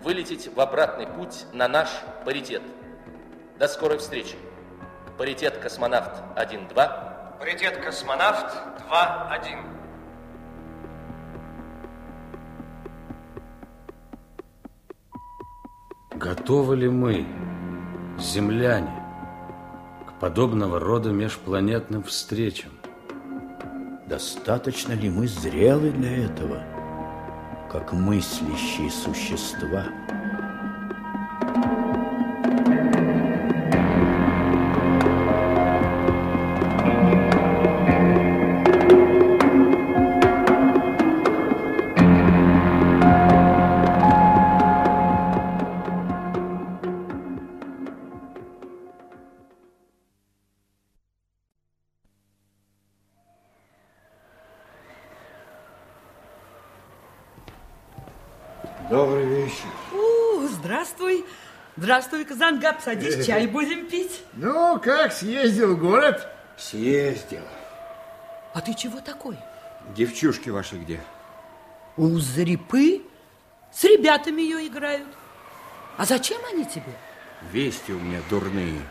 вылететь 0.03 0.53
в 0.53 0.59
обратный 0.59 1.07
путь 1.07 1.45
на 1.53 1.67
наш 1.67 1.89
паритет. 2.25 2.61
До 3.57 3.67
скорой 3.67 3.97
встречи. 3.97 4.35
Паритет 5.17 5.57
космонавт 5.57 6.21
1-2. 6.35 7.39
Паритет 7.39 7.77
космонавт 7.77 8.53
2-1. 8.89 9.76
Готовы 16.19 16.77
ли 16.77 16.89
мы, 16.89 17.27
земляне, 18.19 18.91
к 20.07 20.19
подобного 20.19 20.79
рода 20.79 21.11
межпланетным 21.11 22.01
встречам? 22.01 22.71
Достаточно 24.07 24.93
ли 24.93 25.11
мы 25.11 25.27
зрелы 25.27 25.91
для 25.91 26.25
этого, 26.25 26.63
как 27.71 27.93
мыслящие 27.93 28.89
существа? 28.89 29.85
Здравствуй, 61.87 62.25
Казангап. 62.25 62.81
Садись, 62.81 63.25
чай 63.25 63.47
будем 63.55 63.87
пить. 63.87 64.21
Ну, 64.33 64.77
как, 64.77 65.13
съездил 65.13 65.77
в 65.77 65.79
город? 65.79 66.27
Съездил. 66.57 67.43
А 68.53 68.59
ты 68.59 68.73
чего 68.73 68.99
такой? 68.99 69.37
Девчушки 69.95 70.49
ваши 70.49 70.75
где? 70.75 70.99
У 71.95 72.19
Зарипы 72.19 73.03
с 73.71 73.85
ребятами 73.85 74.41
ее 74.41 74.67
играют. 74.67 75.07
А 75.95 76.03
зачем 76.03 76.41
они 76.51 76.65
тебе? 76.65 76.91
Вести 77.53 77.93
у 77.93 77.99
меня 77.99 78.19
дурные. 78.29 78.81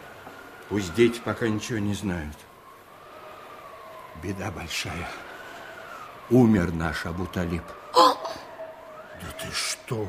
Пусть 0.71 0.95
дети 0.95 1.21
пока 1.23 1.49
ничего 1.49 1.79
не 1.79 1.93
знают. 1.93 2.39
Беда 4.23 4.51
большая. 4.51 5.07
Умер 6.31 6.73
наш 6.73 7.05
Абуталип. 7.05 7.65
Да 7.93 9.33
ты 9.39 9.53
что? 9.53 10.09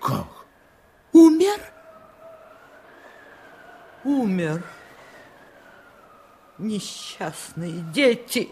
Как? 0.00 0.37
Умер? 1.12 1.60
Умер. 4.04 4.62
Несчастные 6.58 7.80
дети. 7.92 8.50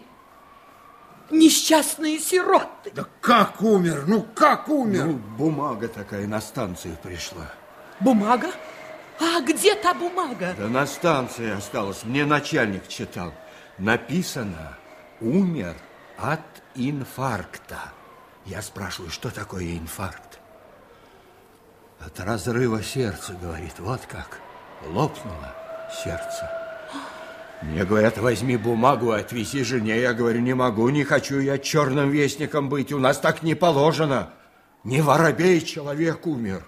Несчастные 1.29 2.19
сироты. 2.19 2.91
Да 2.93 3.05
как 3.21 3.61
умер? 3.61 4.05
Ну, 4.07 4.25
как 4.33 4.69
умер? 4.69 5.05
Ну, 5.05 5.13
бумага 5.13 5.87
такая 5.87 6.25
на 6.25 6.39
станцию 6.39 6.97
пришла. 7.03 7.51
Бумага? 7.99 8.51
А 9.19 9.41
где 9.41 9.75
та 9.75 9.93
бумага? 9.93 10.55
Да 10.57 10.67
на 10.67 10.85
станции 10.85 11.51
осталось. 11.51 12.03
Мне 12.03 12.25
начальник 12.25 12.87
читал. 12.87 13.33
Написано, 13.77 14.77
умер 15.19 15.75
от 16.17 16.39
инфаркта. 16.75 17.91
Я 18.45 18.61
спрашиваю, 18.61 19.11
что 19.11 19.29
такое 19.29 19.77
инфаркт? 19.77 20.36
От 21.99 22.19
разрыва 22.19 22.81
сердца, 22.83 23.33
говорит, 23.41 23.79
вот 23.79 24.01
как. 24.07 24.39
Лопнуло 24.85 25.55
сердце. 26.03 26.49
Мне 27.61 27.85
говорят, 27.85 28.17
возьми 28.17 28.55
бумагу, 28.55 29.11
отвези 29.11 29.63
жене. 29.63 29.99
Я 29.99 30.13
говорю, 30.13 30.41
не 30.41 30.53
могу, 30.53 30.87
не 30.89 31.03
хочу 31.03 31.39
я 31.39 31.57
черным 31.57 32.11
вестником 32.11 32.69
быть. 32.69 32.91
У 32.91 32.99
нас 32.99 33.17
так 33.19 33.41
не 33.41 33.55
положено. 33.55 34.29
Не 34.83 35.01
воробей 35.01 35.61
человек 35.61 36.27
умер. 36.27 36.63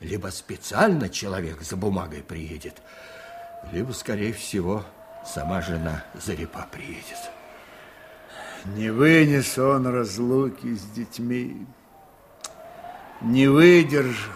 Либо 0.00 0.28
специально 0.28 1.08
человек 1.08 1.62
за 1.62 1.76
бумагой 1.76 2.22
приедет, 2.22 2.82
либо, 3.70 3.92
скорее 3.92 4.32
всего, 4.32 4.84
сама 5.24 5.62
жена 5.62 6.04
Зарипа 6.14 6.66
приедет. 6.72 7.30
Не 8.64 8.90
вынес 8.90 9.56
он 9.58 9.86
разлуки 9.86 10.74
с 10.74 10.82
детьми. 10.90 11.66
Не 13.22 13.46
выдержал. 13.46 14.32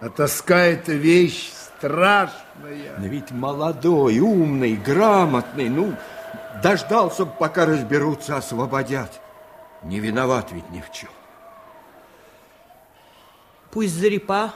А 0.00 0.08
тоска 0.08 0.58
эта 0.58 0.92
вещь 0.92 1.52
страшная. 1.52 2.98
Но 2.98 3.06
ведь 3.06 3.30
молодой, 3.30 4.18
умный, 4.20 4.76
грамотный, 4.76 5.68
ну, 5.68 5.94
дождался, 6.62 7.26
пока 7.26 7.66
разберутся, 7.66 8.36
освободят. 8.36 9.20
Не 9.82 10.00
виноват 10.00 10.52
ведь 10.52 10.68
ни 10.70 10.80
в 10.80 10.90
чем. 10.92 11.10
Пусть 13.70 13.94
Зарипа 13.94 14.52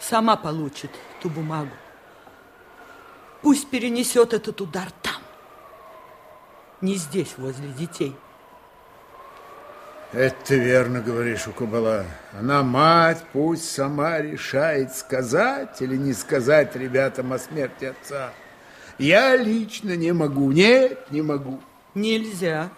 сама 0.00 0.36
получит 0.36 0.90
ту 1.20 1.28
бумагу. 1.28 1.70
Пусть 3.42 3.68
перенесет 3.68 4.32
этот 4.32 4.60
удар 4.60 4.88
там, 5.02 5.20
не 6.80 6.94
здесь, 6.94 7.34
возле 7.36 7.68
детей. 7.68 8.16
Это 10.14 10.36
ты 10.44 10.58
верно 10.58 11.00
говоришь, 11.00 11.48
Укабала. 11.48 12.06
Она 12.38 12.62
мать, 12.62 13.22
пусть 13.32 13.68
сама 13.68 14.20
решает, 14.20 14.94
сказать 14.94 15.82
или 15.82 15.96
не 15.96 16.12
сказать 16.12 16.76
ребятам 16.76 17.32
о 17.32 17.38
смерти 17.38 17.86
отца. 17.86 18.32
Я 18.98 19.36
лично 19.36 19.96
не 19.96 20.12
могу. 20.12 20.52
Нет, 20.52 21.10
не 21.10 21.20
могу. 21.20 21.60
Нельзя. 21.94 22.70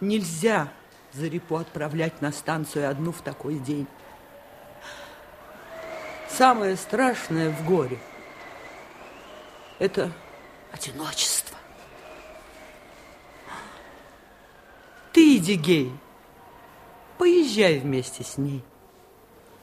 Нельзя 0.00 0.72
Зарипу 1.12 1.56
отправлять 1.56 2.20
на 2.22 2.32
станцию 2.32 2.90
одну 2.90 3.12
в 3.12 3.20
такой 3.22 3.56
день. 3.58 3.86
Самое 6.30 6.76
страшное 6.76 7.50
в 7.50 7.64
горе– 7.66 7.98
это 9.78 10.12
одиночество. 10.72 11.37
Ты, 15.18 15.40
Дигей, 15.40 15.90
поезжай 17.18 17.80
вместе 17.80 18.22
с 18.22 18.38
ней. 18.38 18.62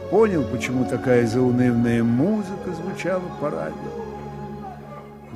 Понял, 0.10 0.44
почему 0.44 0.86
такая 0.86 1.28
заунывная 1.28 2.04
музыка 2.04 2.72
звучала 2.74 3.22
по 3.40 3.52
радио. 3.52 4.17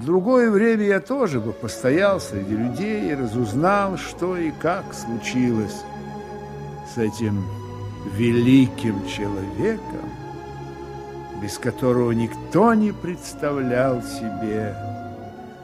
В 0.02 0.06
другое 0.06 0.50
время 0.50 0.84
я 0.84 1.00
тоже 1.00 1.40
бы 1.40 1.54
постоял 1.54 2.20
среди 2.20 2.56
людей 2.56 3.12
и 3.12 3.14
разузнал, 3.14 3.98
что 3.98 4.36
и 4.36 4.50
как 4.50 4.96
случилось 4.96 5.84
с 6.92 6.98
этим 6.98 7.46
великим 8.12 9.06
человеком, 9.06 10.10
без 11.40 11.60
которого 11.60 12.14
никто 12.14 12.74
не 12.74 12.94
представлял 12.94 14.02
себе 14.02 14.76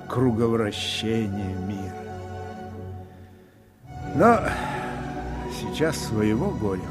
круговращение 0.08 1.56
мира. 1.68 1.96
Но 4.14 4.40
сейчас 5.60 5.98
своего 5.98 6.52
горя 6.52 6.82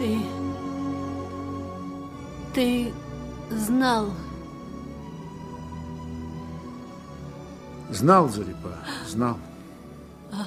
Ты... 0.00 0.18
Ты 2.54 2.92
знал, 3.50 4.06
Знал 7.90 8.28
Зарипа, 8.30 8.72
знал. 9.06 9.36
а, 10.32 10.46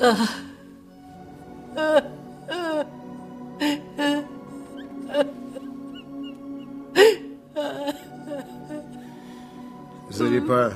а, 0.00 0.16
а, 1.76 2.04
а, 10.08 10.72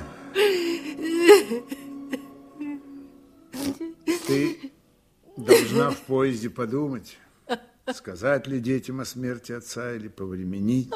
должна 5.89 5.91
в 5.91 6.07
поезде 6.07 6.51
подумать, 6.51 7.17
сказать 7.95 8.47
ли 8.47 8.61
детям 8.61 9.01
о 9.01 9.05
смерти 9.05 9.53
отца 9.53 9.93
или 9.95 10.09
повременить. 10.09 10.91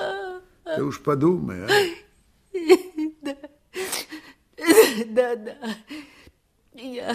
Ты 0.65 0.85
уж 0.85 1.01
подумай, 1.01 1.65
а? 1.65 1.69
Да, 3.23 3.37
да, 5.07 5.37
да. 5.37 5.55
Я 6.75 7.15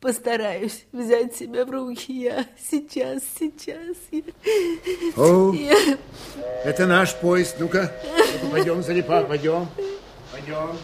постараюсь 0.00 0.84
взять 0.92 1.34
себя 1.36 1.64
в 1.64 1.70
руки. 1.70 2.12
Я 2.12 2.46
сейчас, 2.70 3.22
сейчас. 3.38 3.96
Я, 4.10 4.22
О, 5.16 5.52
я- 5.54 5.98
это 6.64 6.86
наш 6.86 7.14
поезд. 7.16 7.56
Ну-ка, 7.58 7.92
ну-ка, 8.04 8.46
пойдем, 8.50 8.82
Зарипа, 8.82 9.22
пойдем. 9.24 9.66
Пойдем. 10.32 10.76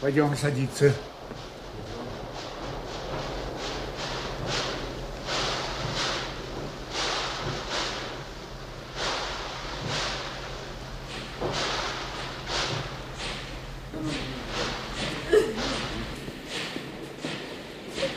Пойдем 0.00 0.36
садиться. 0.36 0.92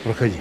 Проходи. 0.03 0.39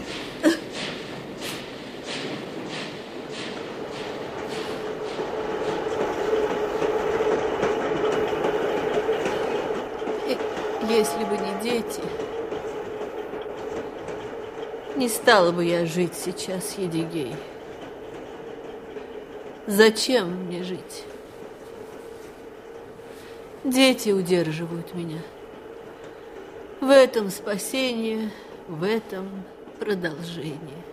Если 10.89 11.24
бы 11.24 11.37
не 11.37 11.62
дети, 11.62 12.01
не 14.97 15.09
стала 15.09 15.53
бы 15.53 15.65
я 15.65 15.87
жить 15.87 16.15
сейчас, 16.15 16.77
Едигей. 16.78 17.35
Зачем 19.66 20.47
мне 20.47 20.65
жить? 20.65 21.05
Дети 23.62 24.11
удерживают 24.11 24.95
меня. 24.95 25.20
В 26.81 26.91
этом 26.91 27.31
спасение, 27.31 28.31
в 28.66 28.82
этом 28.82 29.45
продолжение. 29.81 30.85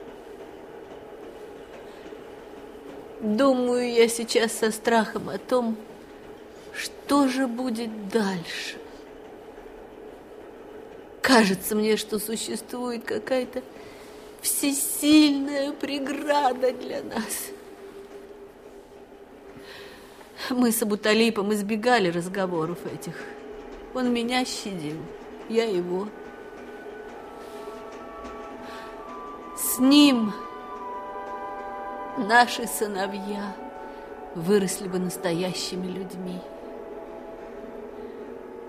Думаю 3.22 3.92
я 3.92 4.08
сейчас 4.08 4.54
со 4.54 4.72
страхом 4.72 5.30
о 5.30 5.38
том, 5.38 5.76
что 6.74 7.28
же 7.28 7.48
будет 7.48 8.10
дальше. 8.10 8.78
Кажется 11.22 11.76
мне, 11.76 11.98
что 11.98 12.20
существует 12.20 13.04
какая-то 13.04 13.62
всесильная 14.42 15.74
преграда 15.74 16.72
для 16.72 17.04
нас. 17.04 17.50
Мы 20.50 20.72
с 20.72 20.82
Абуталипом 20.82 21.54
избегали 21.54 22.10
разговоров 22.10 22.78
этих. 22.86 23.16
Он 23.94 24.14
меня 24.14 24.46
щадил, 24.46 24.98
я 25.50 25.66
его. 25.66 26.08
С 29.78 29.80
ним 29.80 30.34
наши 32.18 32.66
сыновья 32.66 33.56
выросли 34.34 34.88
бы 34.88 34.98
настоящими 34.98 35.86
людьми. 35.86 36.42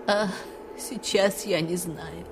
А 0.06 0.26
сейчас 0.76 1.46
я 1.46 1.62
не 1.62 1.76
знаю. 1.76 2.26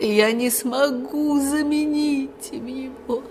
Я 0.00 0.32
не 0.32 0.48
смогу 0.48 1.38
заменить 1.38 2.48
им 2.50 2.64
его. 2.64 3.22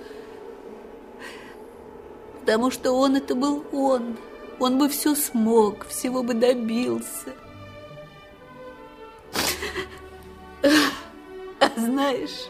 Потому 2.41 2.69
что 2.69 2.91
он 2.91 3.15
это 3.15 3.33
был 3.33 3.65
он. 3.71 4.15
Он 4.59 4.77
бы 4.77 4.89
все 4.89 5.15
смог, 5.15 5.87
всего 5.87 6.21
бы 6.21 6.35
добился. 6.35 7.33
А 11.59 11.67
знаешь, 11.77 12.47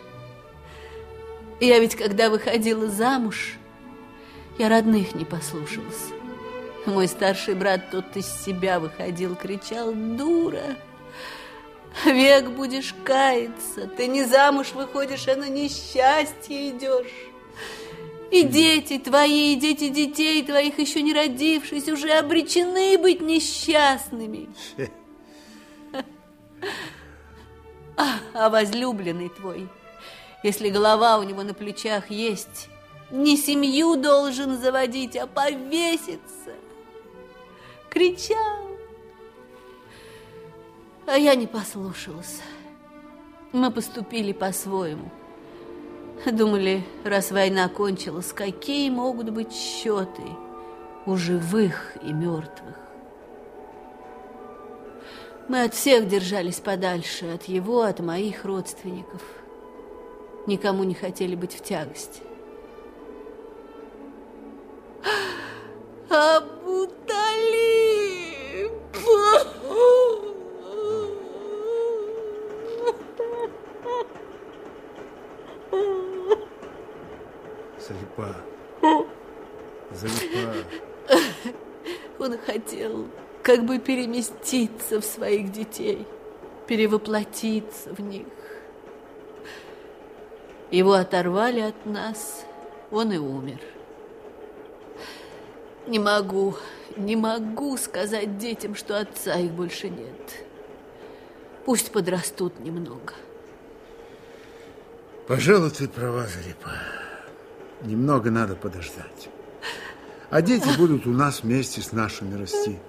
я 1.65 1.80
ведь 1.80 1.95
когда 1.95 2.30
выходила 2.30 2.88
замуж, 2.88 3.56
я 4.57 4.69
родных 4.69 5.15
не 5.15 5.26
послушалась. 5.26 6.10
Мой 6.85 7.07
старший 7.07 7.56
брат 7.56 7.91
тот 7.91 8.15
из 8.15 8.27
себя 8.27 8.80
выходил, 8.80 9.35
кричал 9.35 9.94
«Дура! 9.94 10.77
Век 12.06 12.49
будешь 12.49 12.94
каяться, 13.03 13.88
ты 13.88 14.07
не 14.07 14.23
замуж 14.23 14.72
выходишь, 14.73 15.27
а 15.27 15.35
на 15.35 15.48
несчастье 15.48 16.72
идешь. 16.72 17.14
И 18.31 18.41
дети 18.41 18.98
твои, 18.98 19.53
и 19.53 19.56
дети 19.56 19.90
детей 19.90 20.44
твоих, 20.44 20.80
еще 20.80 21.03
не 21.03 21.14
родившись, 21.14 21.88
уже 21.88 22.10
обречены 22.10 22.98
быть 22.98 23.22
несчастными. 23.22 24.49
А, 27.95 28.18
а 28.34 28.49
возлюбленный 28.49 29.30
твой, 29.30 29.69
если 30.43 30.69
голова 30.69 31.17
у 31.17 31.23
него 31.23 31.43
на 31.43 31.53
плечах 31.53 32.11
есть, 32.11 32.69
не 33.09 33.37
семью 33.37 33.95
должен 33.95 34.59
заводить, 34.59 35.15
а 35.15 35.25
повеситься. 35.25 36.51
Кричал. 37.89 38.67
А 41.05 41.17
я 41.17 41.35
не 41.35 41.47
послушалась. 41.47 42.41
Мы 43.51 43.71
поступили 43.71 44.33
по-своему. 44.33 45.11
Думали, 46.25 46.83
раз 47.03 47.31
война 47.31 47.67
кончилась, 47.69 48.33
какие 48.33 48.89
могут 48.89 49.29
быть 49.29 49.53
счеты 49.53 50.23
у 51.05 51.15
живых 51.17 51.97
и 52.01 52.11
мертвых. 52.13 52.79
Мы 55.49 55.63
от 55.63 55.73
всех 55.73 56.07
держались 56.07 56.59
подальше, 56.59 57.33
от 57.33 57.43
его, 57.43 57.81
от 57.81 57.99
моих 57.99 58.45
родственников. 58.45 59.21
Никому 60.45 60.83
не 60.83 60.93
хотели 60.93 61.35
быть 61.35 61.53
в 61.53 61.61
тягости. 61.63 62.21
Абуталип! 66.09 67.63
Зарипа. 77.79 78.35
Зарипа. 79.91 80.53
Он 82.19 82.37
хотел 82.37 83.07
как 83.41 83.65
бы 83.65 83.79
переместиться 83.79 85.01
в 85.01 85.05
своих 85.05 85.51
детей, 85.51 86.05
перевоплотиться 86.67 87.93
в 87.93 87.99
них. 87.99 88.27
Его 90.73 90.93
оторвали 90.93 91.59
от 91.59 91.85
нас, 91.85 92.47
он 92.89 93.11
и 93.11 93.17
умер. 93.17 93.59
Не 95.85 95.99
могу, 95.99 96.55
не 96.97 97.15
могу 97.15 97.77
сказать 97.77 98.39
детям, 98.39 98.73
что 98.73 98.99
отца 98.99 99.35
их 99.35 99.51
больше 99.51 99.89
нет. 99.89 100.45
Пусть 101.63 101.91
подрастут 101.91 102.59
немного. 102.59 103.13
Пожалуй, 105.27 105.69
ты 105.69 105.87
права, 105.87 106.25
Зарипа. 106.25 106.71
Немного 107.83 108.31
надо 108.31 108.55
подождать. 108.55 109.29
А 110.31 110.41
дети 110.41 110.75
будут 110.75 111.05
у 111.05 111.11
нас 111.11 111.43
вместе 111.43 111.81
с 111.81 111.91
нашими 111.91 112.35
расти. 112.41 112.79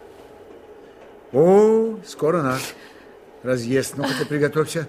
О, 1.35 1.99
скоро 2.07 2.41
наш 2.41 2.63
разъезд. 3.43 3.99
Ну-ка 3.99 4.25
приготовься. 4.27 4.89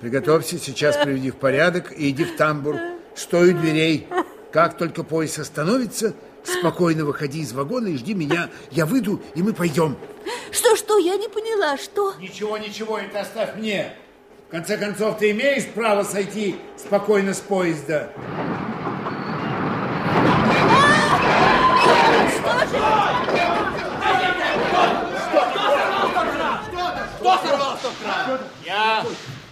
Приготовься, 0.00 0.58
сейчас 0.58 0.96
приведи 0.96 1.30
в 1.30 1.36
порядок 1.36 1.92
и 1.92 2.08
иди 2.08 2.24
в 2.24 2.36
тамбур. 2.36 2.76
Стой 3.14 3.52
у 3.52 3.58
дверей. 3.58 4.08
Как 4.50 4.78
только 4.78 5.04
поезд 5.04 5.38
остановится, 5.38 6.14
спокойно 6.42 7.04
выходи 7.04 7.40
из 7.40 7.52
вагона 7.52 7.88
и 7.88 7.98
жди 7.98 8.14
меня. 8.14 8.48
Я 8.70 8.86
выйду, 8.86 9.20
и 9.34 9.42
мы 9.42 9.52
пойдем. 9.52 9.96
Что-что, 10.50 10.96
я 10.96 11.16
не 11.16 11.28
поняла, 11.28 11.76
что? 11.76 12.14
Ничего, 12.18 12.56
ничего, 12.56 12.98
это 12.98 13.20
оставь 13.20 13.56
мне. 13.56 13.92
В 14.48 14.50
конце 14.52 14.78
концов, 14.78 15.18
ты 15.18 15.32
имеешь 15.32 15.66
право 15.66 16.02
сойти 16.02 16.56
спокойно 16.78 17.34
с 17.34 17.40
поезда. 17.40 18.10
Кто 27.18 27.38
сорвал 27.44 27.76
стоп-кран? 27.76 28.40
Я. 28.64 29.04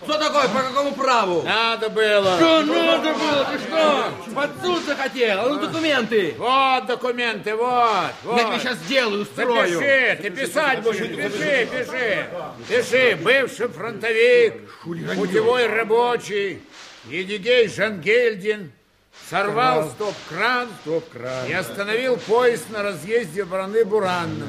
Кто 0.08 0.16
такой? 0.16 0.48
По 0.48 0.60
какому 0.62 0.92
праву? 0.92 1.42
Надо 1.42 1.90
было. 1.90 2.36
Что 2.38 2.62
надо 2.62 3.12
было? 3.12 3.46
Ты 3.52 3.58
что? 3.58 4.34
Под 4.34 4.50
суд 4.62 4.82
захотел? 4.86 5.40
А 5.40 5.48
ну 5.50 5.60
документы. 5.60 6.34
Вот 6.38 6.86
документы, 6.86 7.54
вот. 7.54 8.12
вот. 8.24 8.38
Я 8.38 8.44
тебе 8.44 8.58
сейчас 8.58 8.78
сделаю, 8.78 9.22
устрою. 9.22 9.68
Запиши, 9.68 10.18
ты 10.22 10.30
писать 10.30 10.82
будешь. 10.82 10.98
Пиши, 10.98 11.68
пиши. 11.70 12.26
Пиши, 12.68 13.18
бывший 13.20 13.68
фронтовик, 13.68 14.54
путевой 14.82 15.66
рабочий, 15.66 16.62
Едигей 17.10 17.68
Жангельдин, 17.68 18.72
сорвал 19.28 19.90
стоп-кран 19.90 20.68
Стоп-кран. 20.80 21.48
и 21.48 21.52
остановил 21.52 22.16
поезд 22.16 22.70
на 22.70 22.82
разъезде 22.82 23.44
Бараны-Буранна. 23.44 24.46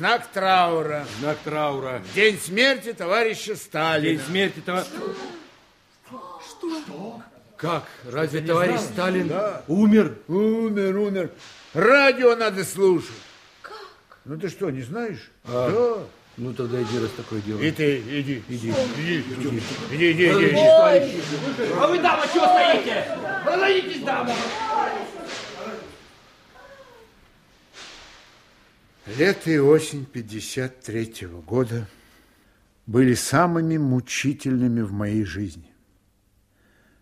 Знак 0.00 0.28
траура. 0.28 1.04
Знак 1.20 1.36
траура. 1.44 2.00
День 2.14 2.38
смерти 2.38 2.94
товарища 2.94 3.54
Сталина. 3.54 4.16
День 4.16 4.26
смерти 4.26 4.60
товарища... 4.60 4.90
Что? 6.48 7.22
Как? 7.58 7.84
Разве 8.10 8.40
товарищ 8.40 8.80
знал? 8.80 8.92
Сталин 8.94 9.28
Да. 9.28 9.62
умер? 9.68 10.16
Умер, 10.26 10.96
умер. 10.96 11.30
Радио 11.74 12.34
надо 12.34 12.64
слушать. 12.64 13.10
Ну 14.24 14.38
ты 14.38 14.48
что, 14.48 14.70
не 14.70 14.80
знаешь? 14.80 15.30
А, 15.44 15.68
Да. 15.98 16.02
Ну 16.38 16.54
тогда 16.54 16.80
иди, 16.80 16.98
раз 16.98 17.10
такое 17.10 17.42
дело. 17.42 17.60
И 17.60 17.70
ты, 17.70 17.98
иди, 17.98 18.42
иди, 18.48 18.70
иди, 18.70 18.70
иди, 18.96 19.60
иди, 19.90 20.12
иди, 20.12 20.28
иди. 20.48 20.56
А 21.76 21.86
вы, 21.86 21.98
дама, 21.98 22.24
чего 22.32 22.46
стоите? 22.46 23.04
Разойдитесь, 23.44 24.02
дама! 24.02 24.32
Лето 29.16 29.50
и 29.50 29.58
осень 29.58 30.06
53-го 30.12 31.40
года 31.42 31.88
были 32.86 33.14
самыми 33.14 33.76
мучительными 33.76 34.82
в 34.82 34.92
моей 34.92 35.24
жизни. 35.24 35.72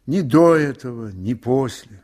Ни 0.06 0.22
до 0.22 0.54
этого, 0.54 1.08
ни 1.08 1.34
после, 1.34 2.02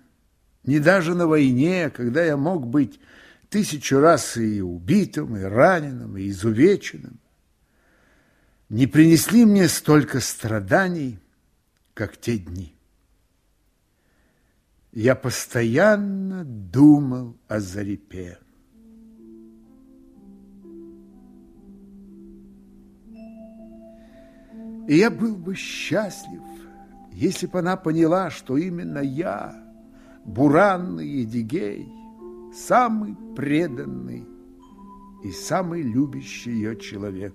ни 0.64 0.78
даже 0.78 1.14
на 1.14 1.26
войне, 1.26 1.88
когда 1.88 2.22
я 2.22 2.36
мог 2.36 2.66
быть 2.66 3.00
тысячу 3.48 3.98
раз 3.98 4.36
и 4.36 4.60
убитым, 4.60 5.36
и 5.36 5.42
раненым, 5.42 6.18
и 6.18 6.28
изувеченным, 6.28 7.18
не 8.68 8.86
принесли 8.86 9.46
мне 9.46 9.68
столько 9.68 10.20
страданий, 10.20 11.18
как 11.94 12.18
те 12.18 12.36
дни. 12.36 12.76
Я 14.92 15.14
постоянно 15.14 16.44
думал 16.44 17.38
о 17.48 17.60
Зарипе. 17.60 18.38
И 24.86 24.96
я 24.96 25.10
был 25.10 25.36
бы 25.36 25.54
счастлив, 25.54 26.42
если 27.10 27.46
бы 27.46 27.60
она 27.60 27.76
поняла, 27.76 28.30
что 28.30 28.56
именно 28.56 28.98
я, 28.98 29.54
буранный 30.24 31.08
Едигей, 31.08 31.88
самый 32.52 33.16
преданный 33.34 34.26
и 35.22 35.30
самый 35.30 35.82
любящий 35.82 36.50
ее 36.50 36.76
человек 36.76 37.34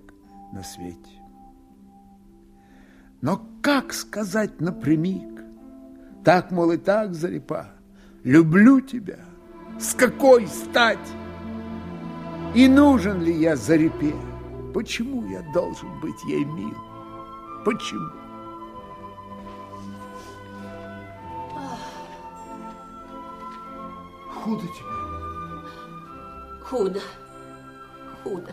на 0.52 0.62
свете. 0.62 1.20
Но 3.20 3.44
как 3.62 3.92
сказать 3.92 4.60
напрямик? 4.60 5.42
Так, 6.24 6.50
мол, 6.50 6.72
и 6.72 6.76
так, 6.76 7.14
Зарипа, 7.14 7.72
люблю 8.22 8.80
тебя. 8.80 9.18
С 9.78 9.94
какой 9.94 10.46
стати? 10.46 11.00
И 12.54 12.68
нужен 12.68 13.22
ли 13.22 13.32
я 13.32 13.56
Зарипе? 13.56 14.14
Почему 14.74 15.26
я 15.28 15.42
должен 15.52 15.88
быть 16.00 16.22
ей 16.28 16.44
мил? 16.44 16.76
Почему? 17.64 18.10
Худо 24.34 24.62
тебе. 24.62 25.00
Худо. 26.62 27.00
Худо. 28.22 28.52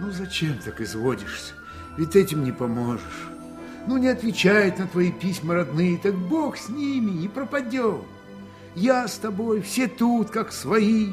Ну, 0.00 0.10
зачем 0.10 0.58
так 0.58 0.80
изводишься? 0.80 1.54
Ведь 1.96 2.16
этим 2.16 2.42
не 2.42 2.50
поможешь. 2.50 3.28
Ну, 3.86 3.96
не 3.98 4.08
отвечает 4.08 4.78
на 4.78 4.86
твои 4.86 5.12
письма 5.12 5.54
родные, 5.54 5.98
так 5.98 6.14
Бог 6.14 6.56
с 6.56 6.68
ними, 6.68 7.10
не 7.10 7.28
пропадем. 7.28 8.04
Я 8.74 9.06
с 9.06 9.18
тобой, 9.18 9.60
все 9.60 9.86
тут, 9.86 10.30
как 10.30 10.52
свои. 10.52 11.08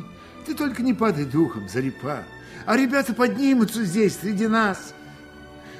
Ты 0.46 0.56
только 0.56 0.82
не 0.82 0.94
падай 0.94 1.26
духом, 1.26 1.68
Зарипа. 1.68 2.24
А 2.66 2.78
ребята 2.78 3.14
поднимутся 3.14 3.84
здесь, 3.84 4.18
среди 4.18 4.48
нас. 4.48 4.94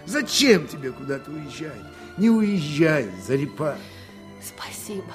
Зачем 0.10 0.68
тебе 0.68 0.92
куда-то 0.92 1.30
уезжать? 1.30 1.84
Не 2.18 2.32
уезжай, 2.32 3.12
Зарипа. 3.28 3.78
Спасибо. 4.42 5.14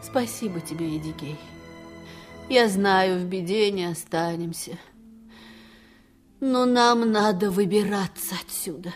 Спасибо 0.00 0.60
тебе, 0.60 0.94
Едигей. 0.94 1.36
Я 2.48 2.68
знаю, 2.68 3.18
в 3.18 3.24
беде 3.24 3.72
не 3.72 3.86
останемся. 3.86 4.78
Но 6.38 6.64
нам 6.64 7.10
надо 7.10 7.50
выбираться 7.50 8.36
отсюда. 8.40 8.94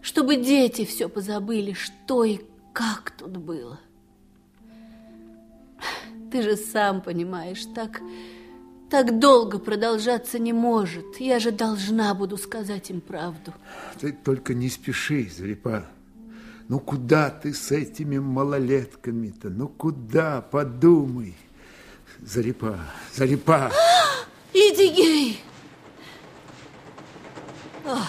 Чтобы 0.00 0.36
дети 0.36 0.86
все 0.86 1.10
позабыли, 1.10 1.74
что 1.74 2.24
и 2.24 2.40
как 2.72 3.10
тут 3.10 3.36
было. 3.36 3.78
Ты 6.32 6.40
же 6.40 6.56
сам 6.56 7.02
понимаешь, 7.02 7.66
так, 7.74 8.00
так 8.90 9.18
долго 9.18 9.58
продолжаться 9.58 10.38
не 10.38 10.52
может. 10.52 11.20
Я 11.20 11.38
же 11.38 11.50
должна 11.50 12.14
буду 12.14 12.36
сказать 12.36 12.90
им 12.90 13.00
правду. 13.00 13.52
Ты 14.00 14.12
только 14.12 14.54
не 14.54 14.68
спеши, 14.68 15.28
Зарипа. 15.28 15.86
Ну, 16.68 16.80
куда 16.80 17.30
ты 17.30 17.54
с 17.54 17.70
этими 17.70 18.18
малолетками-то? 18.18 19.48
Ну, 19.48 19.68
куда? 19.68 20.42
Подумай. 20.42 21.34
Зарипа, 22.20 22.78
Зарипа. 23.14 23.70
Идигей! 24.52 25.40
Ах. 27.86 28.08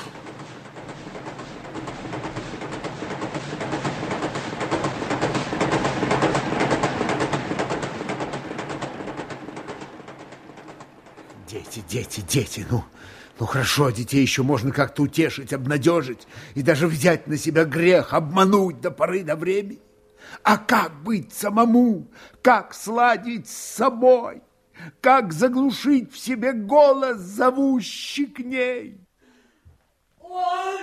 Дети, 11.69 11.83
дети, 11.87 12.21
дети, 12.21 12.65
ну, 12.71 12.83
ну 13.39 13.45
хорошо, 13.45 13.91
детей 13.91 14.21
еще 14.21 14.41
можно 14.41 14.71
как-то 14.71 15.03
утешить, 15.03 15.53
обнадежить 15.53 16.27
и 16.55 16.63
даже 16.63 16.87
взять 16.87 17.27
на 17.27 17.37
себя 17.37 17.63
грех, 17.63 18.13
обмануть 18.13 18.81
до 18.81 18.89
поры 18.89 19.23
до 19.23 19.35
времени. 19.35 19.79
А 20.41 20.57
как 20.57 21.03
быть 21.03 21.31
самому? 21.31 22.07
Как 22.41 22.73
сладить 22.73 23.47
с 23.47 23.53
собой? 23.53 24.41
Как 24.99 25.31
заглушить 25.31 26.11
в 26.11 26.17
себе 26.17 26.53
голос, 26.53 27.17
зовущий 27.17 28.25
к 28.25 28.39
ней? 28.39 28.99
Ой! 30.21 30.79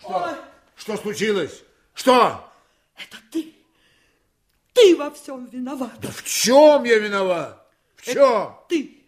Что? 0.00 0.38
Что 0.74 0.96
случилось? 0.96 1.64
Что? 1.92 2.50
Ты 4.72 4.96
во 4.96 5.10
всем 5.10 5.46
виноват. 5.46 5.92
Да 6.00 6.08
в 6.08 6.22
чем 6.24 6.84
я 6.84 6.98
виноват? 6.98 7.65
Чем? 8.12 8.54
Ты. 8.68 9.02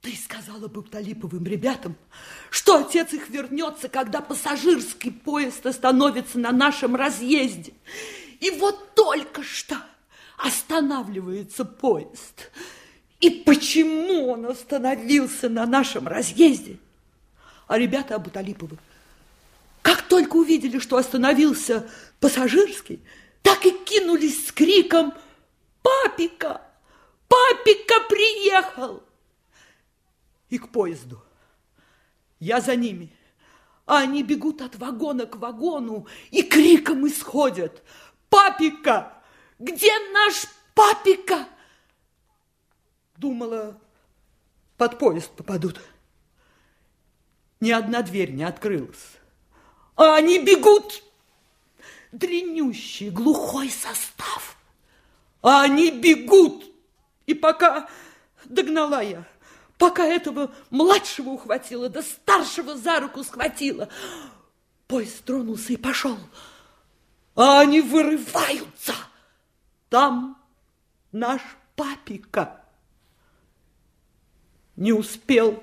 Ты 0.00 0.16
сказала 0.16 0.68
бы 0.68 0.82
Талиповым 0.82 1.44
ребятам, 1.44 1.96
что 2.50 2.76
отец 2.76 3.12
их 3.12 3.28
вернется, 3.28 3.88
когда 3.88 4.20
пассажирский 4.20 5.10
поезд 5.10 5.66
остановится 5.66 6.38
на 6.38 6.52
нашем 6.52 6.94
разъезде. 6.94 7.72
И 8.38 8.50
вот 8.50 8.94
только 8.94 9.42
что 9.42 9.76
останавливается 10.36 11.64
поезд. 11.64 12.50
И 13.20 13.30
почему 13.30 14.28
он 14.28 14.46
остановился 14.46 15.48
на 15.48 15.66
нашем 15.66 16.06
разъезде? 16.06 16.78
А 17.66 17.76
ребята 17.76 18.14
Абуталиповы, 18.14 18.78
как 19.82 20.02
только 20.02 20.36
увидели, 20.36 20.78
что 20.78 20.96
остановился 20.96 21.90
пассажирский, 22.20 23.00
так 23.42 23.66
и 23.66 23.72
кинулись 23.72 24.46
с 24.46 24.52
криком 24.52 25.12
«Папика! 25.82 26.67
Папика 27.28 28.00
приехал!» 28.08 29.02
И 30.48 30.58
к 30.58 30.70
поезду. 30.70 31.22
Я 32.40 32.60
за 32.60 32.74
ними. 32.74 33.12
А 33.86 33.98
они 33.98 34.22
бегут 34.22 34.60
от 34.62 34.76
вагона 34.76 35.26
к 35.26 35.36
вагону 35.36 36.06
и 36.30 36.42
криком 36.42 37.06
исходят 37.06 37.82
«Папика! 38.28 39.22
Где 39.58 39.92
наш 40.12 40.46
папика! 40.74 41.48
Думала, 43.16 43.80
под 44.76 44.98
поезд 44.98 45.32
попадут. 45.32 45.80
Ни 47.60 47.72
одна 47.72 48.02
дверь 48.02 48.30
не 48.30 48.44
открылась. 48.44 49.16
А 49.96 50.14
они 50.14 50.38
бегут. 50.38 51.02
Дренющий, 52.12 53.10
глухой 53.10 53.70
состав. 53.70 54.56
А 55.42 55.62
они 55.62 55.90
бегут. 55.90 56.64
И 57.28 57.34
пока 57.34 57.90
догнала 58.46 59.02
я, 59.02 59.22
пока 59.76 60.06
этого 60.06 60.50
младшего 60.70 61.28
ухватила, 61.28 61.90
да 61.90 62.00
старшего 62.00 62.74
за 62.74 63.00
руку 63.00 63.22
схватила, 63.22 63.90
поезд 64.86 65.22
тронулся 65.26 65.74
и 65.74 65.76
пошел. 65.76 66.16
А 67.34 67.60
они 67.60 67.82
вырываются. 67.82 68.94
Там 69.90 70.42
наш 71.12 71.42
папика 71.76 72.64
не 74.74 74.94
успел 74.94 75.62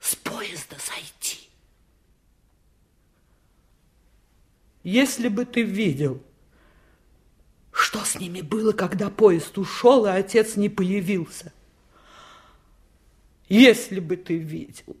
с 0.00 0.16
поезда 0.16 0.76
сойти. 0.78 1.50
Если 4.82 5.28
бы 5.28 5.44
ты 5.44 5.60
видел, 5.60 6.22
что 7.80 8.04
с 8.04 8.16
ними 8.16 8.42
было, 8.42 8.72
когда 8.72 9.08
поезд 9.08 9.56
ушел, 9.56 10.04
и 10.04 10.10
отец 10.10 10.56
не 10.56 10.68
появился. 10.68 11.52
Если 13.48 14.00
бы 14.00 14.16
ты 14.16 14.36
видел. 14.36 14.96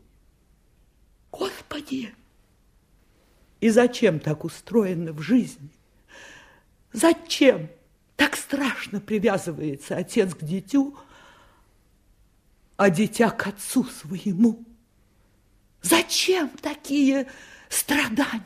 Господи! 1.30 2.14
И 3.60 3.68
зачем 3.68 4.18
так 4.18 4.44
устроено 4.44 5.12
в 5.12 5.20
жизни? 5.20 5.68
Зачем 6.92 7.68
так 8.16 8.34
страшно 8.34 9.00
привязывается 9.00 9.96
отец 9.96 10.34
к 10.34 10.42
дитю, 10.42 10.98
а 12.78 12.88
дитя 12.88 13.30
к 13.30 13.46
отцу 13.46 13.84
своему? 13.84 14.64
Зачем 15.82 16.48
такие 16.62 17.28
страдания? 17.68 18.42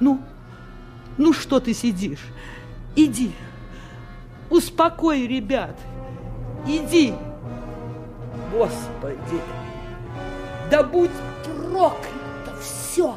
Ну, 0.00 0.20
ну 1.18 1.32
что 1.32 1.60
ты 1.60 1.74
сидишь? 1.74 2.24
Иди, 2.94 3.32
успокой 4.50 5.26
ребят, 5.26 5.78
иди. 6.66 7.14
Господи, 8.52 9.40
да 10.70 10.82
будь 10.82 11.10
проклято 11.44 12.56
все 12.60 13.16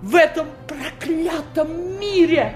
в 0.00 0.14
этом 0.16 0.48
проклятом 0.66 1.98
мире. 1.98 2.54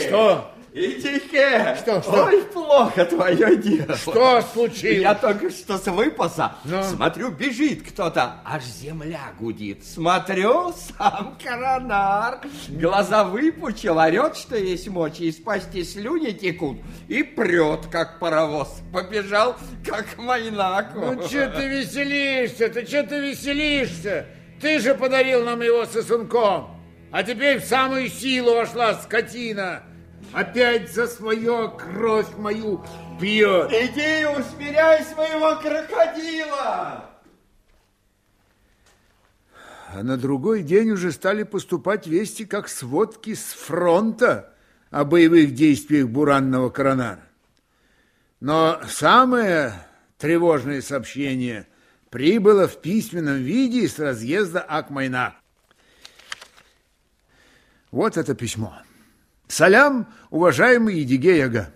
Что? 0.00 0.50
Идите! 0.72 1.76
Что, 1.76 2.02
что? 2.02 2.24
Ой, 2.24 2.42
плохо 2.68 3.04
твое 3.06 3.56
дело. 3.56 3.96
Что 3.96 4.42
случилось? 4.42 5.00
Я 5.00 5.14
только 5.14 5.50
что 5.50 5.78
с 5.78 5.86
выпаса. 5.86 6.56
Ну? 6.64 6.82
Смотрю, 6.82 7.30
бежит 7.30 7.82
кто-то, 7.82 8.40
аж 8.44 8.62
земля 8.64 9.32
гудит. 9.38 9.84
Смотрю, 9.84 10.72
сам 10.72 11.38
коронар. 11.42 12.40
Глаза 12.68 13.24
выпучил, 13.24 13.98
орет, 13.98 14.36
что 14.36 14.56
есть 14.56 14.88
мочи, 14.88 15.22
из 15.22 15.36
пасти 15.36 15.82
слюни 15.82 16.32
текут. 16.32 16.78
И 17.08 17.22
прет, 17.22 17.86
как 17.90 18.18
паровоз. 18.18 18.80
Побежал, 18.92 19.56
как 19.84 20.18
майнаку. 20.18 21.00
Ну, 21.00 21.22
что 21.22 21.48
ты 21.50 21.68
веселишься? 21.68 22.68
Ты 22.68 22.86
что 22.86 23.02
ты 23.04 23.20
веселишься? 23.20 24.26
Ты 24.60 24.78
же 24.80 24.94
подарил 24.94 25.44
нам 25.44 25.62
его 25.62 25.86
сосунком. 25.86 26.76
А 27.10 27.22
теперь 27.22 27.60
в 27.60 27.64
самую 27.64 28.10
силу 28.10 28.54
вошла 28.54 28.94
скотина. 28.94 29.82
Опять 30.32 30.92
за 30.92 31.06
свое 31.06 31.72
кровь 31.76 32.36
мою 32.36 32.84
пьет. 33.20 33.70
Иди 33.72 34.26
усмиряй 34.26 35.04
своего 35.04 35.56
крокодила. 35.60 37.04
А 39.90 40.02
на 40.02 40.18
другой 40.18 40.62
день 40.62 40.90
уже 40.90 41.12
стали 41.12 41.44
поступать 41.44 42.06
вести, 42.06 42.44
как 42.44 42.68
сводки 42.68 43.34
с 43.34 43.54
фронта 43.54 44.52
о 44.90 45.04
боевых 45.04 45.54
действиях 45.54 46.08
буранного 46.08 46.68
коронара. 46.68 47.22
Но 48.40 48.80
самое 48.86 49.72
тревожное 50.18 50.82
сообщение 50.82 51.66
прибыло 52.10 52.68
в 52.68 52.80
письменном 52.80 53.38
виде 53.38 53.88
с 53.88 53.98
разъезда 53.98 54.60
Акмайна. 54.60 55.36
Вот 57.90 58.18
это 58.18 58.34
письмо. 58.34 58.74
Салям, 59.48 60.12
уважаемый 60.30 60.98
Едигей 61.00 61.44
Ага. 61.44 61.72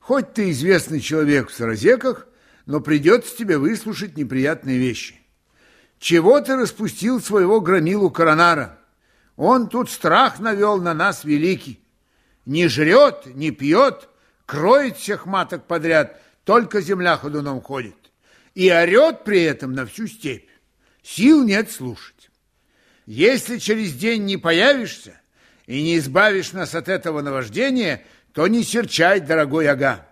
Хоть 0.00 0.32
ты 0.34 0.50
известный 0.50 1.00
человек 1.00 1.50
в 1.50 1.54
Саразеках, 1.54 2.26
но 2.66 2.80
придется 2.80 3.36
тебе 3.36 3.58
выслушать 3.58 4.16
неприятные 4.16 4.78
вещи. 4.78 5.20
Чего 5.98 6.40
ты 6.40 6.56
распустил 6.56 7.20
своего 7.20 7.60
громилу 7.60 8.10
Коронара? 8.10 8.78
Он 9.36 9.68
тут 9.68 9.90
страх 9.90 10.38
навел 10.38 10.80
на 10.80 10.94
нас 10.94 11.24
великий. 11.24 11.80
Не 12.46 12.68
жрет, 12.68 13.26
не 13.26 13.50
пьет, 13.50 14.08
кроет 14.46 14.96
всех 14.96 15.26
маток 15.26 15.66
подряд, 15.66 16.20
только 16.44 16.80
земля 16.80 17.16
ходуном 17.16 17.60
ходит. 17.60 17.96
И 18.54 18.70
орет 18.70 19.24
при 19.24 19.42
этом 19.42 19.72
на 19.72 19.86
всю 19.86 20.06
степь. 20.06 20.48
Сил 21.02 21.42
нет 21.44 21.70
слушать. 21.70 22.30
Если 23.06 23.58
через 23.58 23.94
день 23.94 24.24
не 24.24 24.36
появишься, 24.36 25.20
и 25.66 25.82
не 25.82 25.98
избавишь 25.98 26.52
нас 26.52 26.74
от 26.74 26.88
этого 26.88 27.22
наваждения, 27.22 28.04
то 28.32 28.46
не 28.46 28.62
серчай, 28.62 29.20
дорогой 29.20 29.68
ага. 29.68 30.06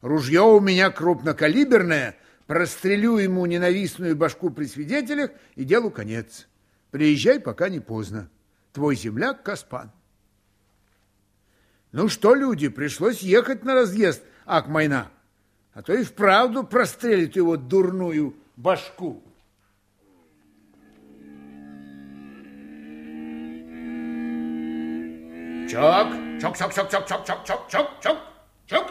Ружье 0.00 0.42
у 0.42 0.60
меня 0.60 0.90
крупнокалиберное, 0.90 2.16
прострелю 2.46 3.18
ему 3.18 3.46
ненавистную 3.46 4.16
башку 4.16 4.50
при 4.50 4.66
свидетелях, 4.66 5.30
и 5.54 5.64
делу 5.64 5.90
конец. 5.90 6.48
Приезжай, 6.90 7.40
пока 7.40 7.68
не 7.68 7.80
поздно. 7.80 8.30
Твой 8.72 8.96
земляк 8.96 9.42
Каспан. 9.42 9.90
Ну 11.92 12.08
что, 12.08 12.34
люди, 12.34 12.68
пришлось 12.68 13.20
ехать 13.20 13.64
на 13.64 13.74
разъезд 13.74 14.22
Акмайна, 14.44 15.10
а 15.72 15.82
то 15.82 15.94
и 15.94 16.04
вправду 16.04 16.62
прострелит 16.62 17.36
его 17.36 17.56
дурную 17.56 18.36
башку. 18.56 19.22
Чок, 25.68 26.08
чок, 26.40 26.56
чок, 26.56 26.72
чок, 26.72 26.88
чок, 26.90 27.06
чок, 27.06 27.26
чок, 27.26 27.44
чок, 27.44 27.68
чок, 27.68 27.88
чок, 28.00 28.18
чок. 28.66 28.86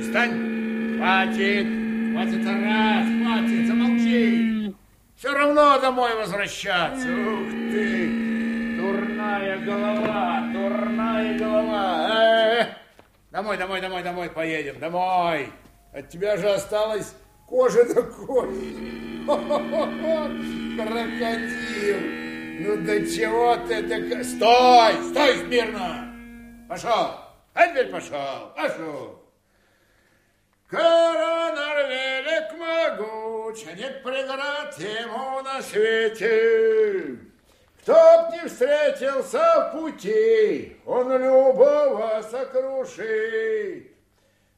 Встань. 0.00 0.98
Хватит, 0.98 1.66
хватит 2.12 2.46
раз, 2.46 3.06
хватит, 3.06 3.66
замолчи. 3.66 4.74
Все 5.16 5.32
равно 5.32 5.78
домой 5.80 6.14
возвращаться. 6.16 7.08
Ух 7.08 7.48
ты, 7.70 8.76
дурная 8.76 9.58
голова, 9.64 10.40
дурная 10.52 11.38
голова. 11.38 12.08
Э, 12.10 12.66
домой, 13.30 13.56
домой, 13.56 13.80
домой, 13.80 14.02
домой, 14.02 14.28
поедем, 14.28 14.78
домой. 14.78 15.48
От 15.94 16.10
тебя 16.10 16.36
же 16.36 16.50
осталась 16.50 17.14
кожа 17.48 17.82
до 17.94 18.02
кожи. 18.02 19.24
Крокодил. 20.76 22.33
Ну 22.56 22.76
до 22.76 23.04
чего 23.04 23.56
ты 23.66 23.82
так... 23.82 24.24
Стой! 24.24 24.94
Стой 25.10 25.38
смирно! 25.38 26.14
Пошел! 26.68 27.18
А 27.52 27.66
теперь 27.66 27.88
пошел! 27.88 28.52
Пошел! 28.56 29.20
Коронар 30.68 31.88
велик 31.88 32.52
могуч, 32.58 33.64
нет 33.76 34.02
преград 34.04 34.78
ему 34.78 35.42
на 35.42 35.60
свете. 35.62 37.18
Кто 37.82 37.92
б 37.92 38.36
не 38.36 38.48
встретился 38.48 39.72
в 39.72 39.78
пути, 39.78 40.76
он 40.86 41.10
любого 41.12 42.22
сокрушит. 42.22 43.92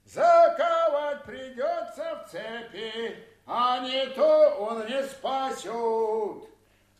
Заковать 0.04 1.24
придется 1.24 2.24
в 2.24 2.30
цепи, 2.30 3.16
а 3.46 3.80
не 3.80 4.06
то 4.14 4.56
он 4.60 4.86
не 4.86 5.02
спасет. 5.02 6.55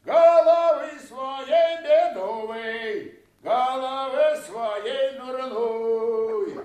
Головы 0.07 0.91
своей 1.01 1.83
бедовой, 1.83 3.21
головы 3.43 4.37
своей 4.47 5.19
нурнуй. 5.19 6.61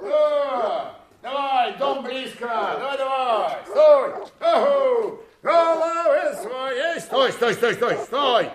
О, 0.00 0.94
давай, 1.20 1.74
дом 1.74 2.02
близко, 2.02 2.46
давай, 2.48 2.96
давай, 2.96 3.58
стой, 3.66 4.14
Оху. 4.40 5.20
головы 5.42 6.34
своей, 6.36 7.00
стой, 7.00 7.32
стой, 7.32 7.52
стой, 7.52 7.74
стой, 7.74 7.96
стой. 7.98 8.50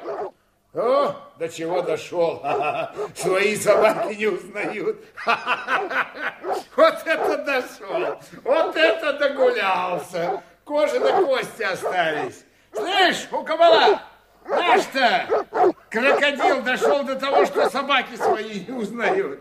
О, 0.73 1.15
до 1.37 1.47
чего 1.47 1.83
дошел. 1.83 2.41
Свои 3.15 3.55
собаки 3.55 4.15
не 4.15 4.25
узнают. 4.25 5.05
Вот 6.75 6.95
это 7.05 7.37
дошел. 7.37 8.19
Вот 8.43 8.75
это 8.75 9.13
догулялся. 9.13 10.41
Кожа 10.65 10.99
до 10.99 11.13
кости 11.23 11.63
остались. 11.63 12.43
Слышь, 12.73 13.27
у 13.31 13.41
кабала, 13.43 14.01
наш-то 14.47 15.45
крокодил 15.89 16.61
дошел 16.61 17.03
до 17.03 17.15
того, 17.15 17.45
что 17.45 17.69
собаки 17.69 18.15
свои 18.15 18.61
не 18.61 18.73
узнают. 18.73 19.39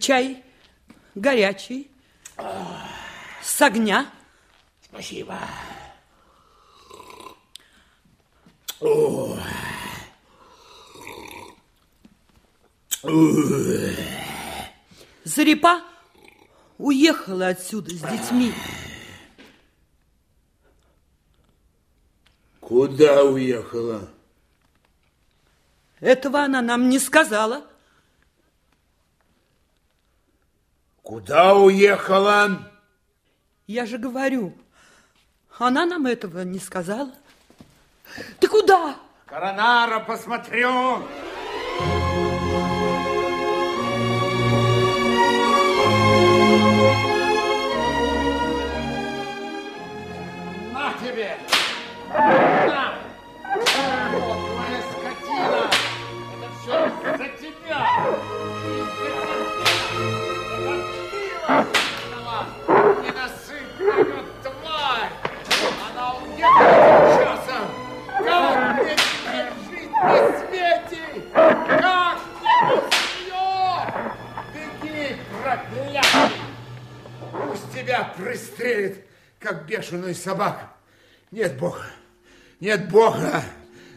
Чай 0.00 0.42
горячий, 1.14 1.90
с 3.42 3.62
огня. 3.62 4.06
Спасибо. 4.94 5.36
О. 8.80 9.36
Зарипа 15.24 15.82
уехала 16.78 17.48
отсюда 17.48 17.90
с 17.90 17.98
детьми. 18.02 18.52
Куда 22.60 23.24
уехала? 23.24 24.08
Этого 25.98 26.44
она 26.44 26.62
нам 26.62 26.88
не 26.88 27.00
сказала. 27.00 27.66
Куда 31.02 31.56
уехала? 31.56 32.70
Я 33.66 33.86
же 33.86 33.98
говорю, 33.98 34.56
она 35.58 35.86
нам 35.86 36.06
этого 36.06 36.40
не 36.42 36.58
сказала. 36.58 37.10
Ты 38.40 38.48
куда? 38.48 38.96
Коронара 39.26 40.00
посмотрю. 40.00 41.02
На 50.72 50.92
тебе! 51.00 51.36
На! 52.12 52.94
Твоя 53.54 54.82
скотина! 54.90 55.70
Это 56.32 56.48
все! 56.60 56.76
Из-за 57.12 57.28
тебя! 57.40 57.80
Бешеную 79.94 80.14
собаку. 80.14 80.66
Нет 81.30 81.58
Бога, 81.58 81.84
нет 82.60 82.90
Бога. 82.90 83.42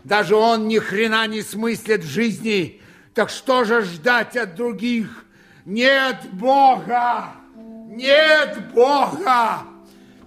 Даже 0.04 0.36
он 0.36 0.68
ни 0.68 0.80
хрена 0.80 1.28
не 1.28 1.42
смыслит 1.42 2.04
в 2.04 2.08
жизни. 2.08 2.82
Так 3.14 3.30
что 3.30 3.64
же 3.64 3.82
ждать 3.82 4.38
от 4.38 4.56
других? 4.56 5.26
Нет 5.66 6.18
Бога! 6.32 7.34
Нет 7.90 8.60
Бога! 8.74 9.64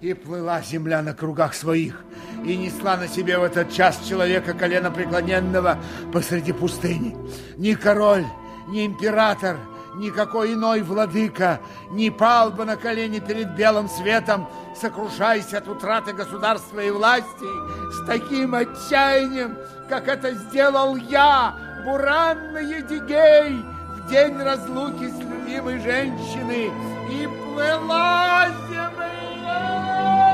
И 0.01 0.13
плыла 0.13 0.61
земля 0.61 1.01
на 1.01 1.13
кругах 1.13 1.53
своих, 1.53 2.03
и 2.43 2.57
несла 2.57 2.97
на 2.97 3.07
себе 3.07 3.37
в 3.37 3.43
этот 3.43 3.71
час 3.71 3.99
человека 4.07 4.53
колено 4.53 4.91
преклоненного 4.91 5.79
посреди 6.11 6.51
пустыни. 6.51 7.15
Ни 7.57 7.73
король, 7.73 8.25
ни 8.67 8.85
император, 8.85 9.57
никакой 9.95 10.53
иной 10.53 10.81
владыка 10.81 11.59
не 11.91 12.09
пал 12.09 12.51
бы 12.51 12.65
на 12.65 12.77
колени 12.77 13.19
перед 13.19 13.55
белым 13.55 13.89
светом, 13.89 14.47
сокрушаясь 14.79 15.53
от 15.53 15.67
утраты 15.67 16.13
государства 16.13 16.79
и 16.79 16.89
власти 16.91 17.45
с 17.93 18.05
таким 18.05 18.55
отчаянием, 18.55 19.57
как 19.89 20.07
это 20.07 20.31
сделал 20.33 20.95
я, 20.95 21.55
буранный 21.85 22.65
Едигей, 22.65 23.63
в 23.89 24.09
день 24.09 24.37
разлуки 24.37 25.09
с 25.09 25.19
любимой 25.19 25.79
женщиной, 25.79 26.71
и 27.11 27.27
плыла 27.27 28.47
земля. 28.69 30.30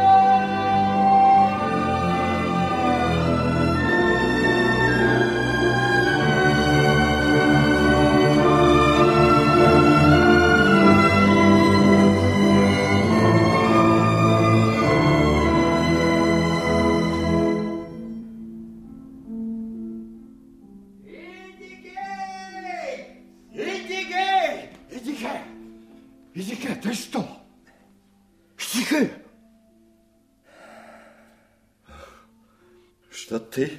Ты 33.58 33.72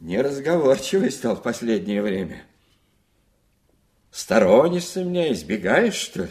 неразговорчивый 0.00 1.10
стал 1.10 1.36
в 1.36 1.42
последнее 1.42 2.00
время. 2.00 2.42
Сторонишься 4.10 5.04
меня, 5.04 5.30
избегаешь, 5.30 5.92
что 5.92 6.22
ли? 6.22 6.30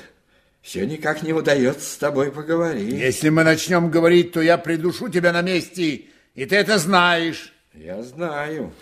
Все 0.63 0.87
никак 0.87 1.21
не 1.21 1.31
удается 1.31 1.87
с 1.87 1.97
тобой 1.97 2.31
поговорить. 2.31 2.95
Если 2.95 3.29
мы 3.29 3.43
начнем 3.43 3.91
говорить, 3.91 4.31
то 4.31 4.41
я 4.41 4.57
придушу 4.57 5.07
тебя 5.07 5.31
на 5.31 5.43
месте, 5.43 6.05
и 6.33 6.45
ты 6.47 6.55
это 6.55 6.79
знаешь. 6.79 7.53
Я 7.75 8.01
знаю, 8.01 8.73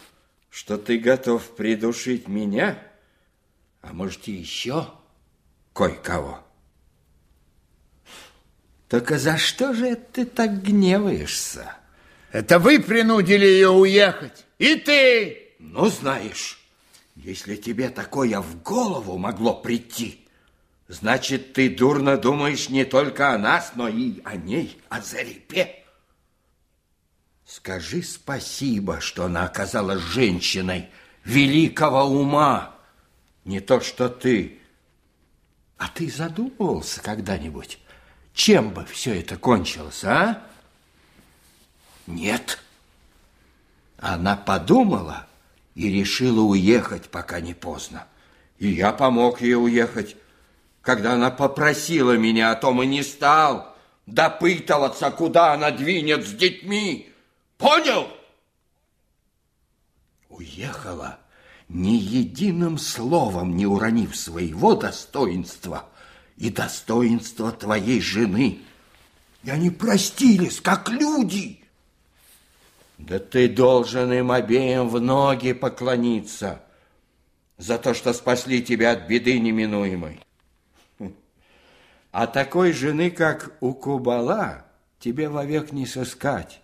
что 0.49 0.77
ты 0.77 0.97
готов 0.99 1.43
придушить 1.57 2.29
меня, 2.29 2.81
а 3.81 3.91
может 3.91 4.25
и 4.29 4.31
еще 4.31 4.87
кое-кого. 5.73 6.39
Только 8.87 9.19
за 9.19 9.37
что 9.37 9.73
же 9.73 9.97
ты 9.97 10.25
так 10.25 10.63
гневаешься? 10.63 11.76
Это 12.31 12.59
вы 12.59 12.79
принудили 12.79 13.45
ее 13.45 13.69
уехать, 13.69 14.45
и 14.57 14.75
ты! 14.75 15.55
Ну, 15.59 15.87
знаешь, 15.87 16.59
если 17.15 17.55
тебе 17.55 17.89
такое 17.89 18.41
в 18.41 18.61
голову 18.61 19.17
могло 19.17 19.55
прийти, 19.55 20.27
значит, 20.87 21.53
ты 21.53 21.69
дурно 21.69 22.17
думаешь 22.17 22.69
не 22.69 22.85
только 22.85 23.33
о 23.33 23.37
нас, 23.37 23.73
но 23.75 23.87
и 23.87 24.21
о 24.23 24.35
ней, 24.35 24.79
о 24.89 25.01
Зарипе. 25.01 25.83
Скажи 27.45 28.03
спасибо, 28.03 28.99
что 28.99 29.25
она 29.25 29.45
оказалась 29.45 30.01
женщиной 30.01 30.89
великого 31.23 32.03
ума, 32.03 32.75
не 33.45 33.61
то 33.61 33.79
что 33.79 34.09
ты. 34.09 34.59
А 35.77 35.87
ты 35.87 36.11
задумывался 36.11 37.01
когда-нибудь, 37.01 37.79
чем 38.33 38.71
бы 38.71 38.83
все 38.85 39.19
это 39.19 39.37
кончилось, 39.37 40.03
а? 40.03 40.46
Нет. 42.07 42.59
Она 43.97 44.35
подумала 44.35 45.27
и 45.75 45.89
решила 45.89 46.41
уехать, 46.41 47.09
пока 47.09 47.41
не 47.41 47.53
поздно. 47.53 48.07
И 48.57 48.69
я 48.69 48.93
помог 48.93 49.41
ей 49.41 49.55
уехать. 49.55 50.15
Когда 50.81 51.13
она 51.13 51.29
попросила 51.29 52.17
меня 52.17 52.51
о 52.51 52.55
том 52.55 52.81
и 52.81 52.87
не 52.87 53.03
стал 53.03 53.75
допытываться, 54.05 55.11
куда 55.11 55.53
она 55.53 55.69
двинет 55.69 56.25
с 56.25 56.31
детьми. 56.31 57.11
Понял? 57.57 58.07
Уехала, 60.29 61.19
ни 61.67 61.95
единым 61.97 62.77
словом 62.77 63.57
не 63.57 63.65
уронив 63.65 64.15
своего 64.15 64.75
достоинства 64.75 65.89
и 66.37 66.49
достоинства 66.49 67.51
твоей 67.51 67.99
жены. 67.99 68.61
И 69.43 69.49
они 69.49 69.69
простились, 69.69 70.61
как 70.61 70.89
люди. 70.89 71.56
Да 72.97 73.19
ты 73.19 73.47
должен 73.47 74.11
им 74.11 74.31
обеим 74.31 74.89
в 74.89 74.99
ноги 74.99 75.53
поклониться 75.53 76.61
за 77.57 77.77
то, 77.77 77.93
что 77.93 78.13
спасли 78.13 78.63
тебя 78.63 78.91
от 78.91 79.07
беды 79.07 79.39
неминуемой. 79.39 80.19
А 82.11 82.25
такой 82.25 82.71
жены, 82.71 83.11
как 83.11 83.51
у 83.59 83.73
Кубала, 83.73 84.65
тебе 84.99 85.29
вовек 85.29 85.71
не 85.71 85.85
сыскать. 85.85 86.61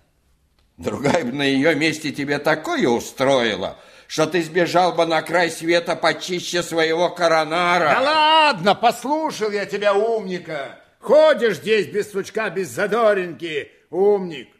Другая 0.78 1.24
бы 1.24 1.32
на 1.32 1.44
ее 1.44 1.76
месте 1.76 2.12
тебе 2.12 2.40
такое 2.40 2.88
устроила, 2.88 3.78
что 4.08 4.26
ты 4.26 4.42
сбежал 4.42 4.94
бы 4.94 5.06
на 5.06 5.22
край 5.22 5.52
света 5.52 5.96
почище 5.96 6.64
своего 6.64 7.10
коронара. 7.12 7.90
Да 7.90 8.02
ладно, 8.02 8.74
послушал 8.74 9.52
я 9.52 9.68
тебя, 9.68 9.94
умника. 9.94 10.80
Ходишь 11.00 11.58
здесь 11.58 11.88
без 11.88 12.12
сучка, 12.12 12.50
без 12.50 12.70
задоринки, 12.70 13.70
умник. 13.92 14.53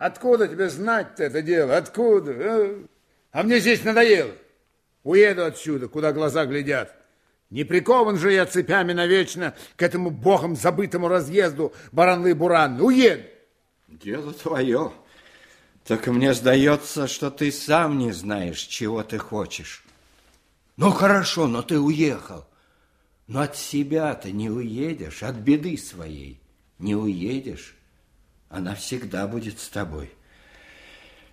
Откуда 0.00 0.48
тебе 0.48 0.70
знать-то 0.70 1.24
это 1.24 1.42
дело? 1.42 1.76
Откуда? 1.76 2.32
А? 2.32 2.84
а 3.32 3.42
мне 3.42 3.60
здесь 3.60 3.84
надоело. 3.84 4.32
Уеду 5.02 5.44
отсюда, 5.44 5.88
куда 5.88 6.14
глаза 6.14 6.46
глядят. 6.46 6.96
Не 7.50 7.64
прикован 7.64 8.16
же 8.16 8.32
я 8.32 8.46
цепями 8.46 8.94
навечно 8.94 9.54
к 9.76 9.82
этому 9.82 10.08
богом 10.08 10.56
забытому 10.56 11.08
разъезду 11.08 11.74
Баранлы-Буранны. 11.92 12.82
Уеду. 12.82 13.24
Дело 13.88 14.32
твое. 14.32 14.90
Так 15.84 16.06
мне 16.06 16.32
сдается, 16.32 17.06
что 17.06 17.30
ты 17.30 17.52
сам 17.52 17.98
не 17.98 18.12
знаешь, 18.12 18.60
чего 18.60 19.02
ты 19.02 19.18
хочешь. 19.18 19.84
Ну, 20.78 20.92
хорошо, 20.92 21.46
но 21.46 21.60
ты 21.60 21.78
уехал. 21.78 22.46
Но 23.26 23.42
от 23.42 23.54
себя 23.54 24.14
ты 24.14 24.32
не 24.32 24.48
уедешь, 24.48 25.22
от 25.22 25.36
беды 25.36 25.76
своей 25.76 26.40
не 26.78 26.94
уедешь. 26.94 27.76
Она 28.50 28.74
всегда 28.74 29.28
будет 29.28 29.60
с 29.60 29.68
тобой. 29.68 30.10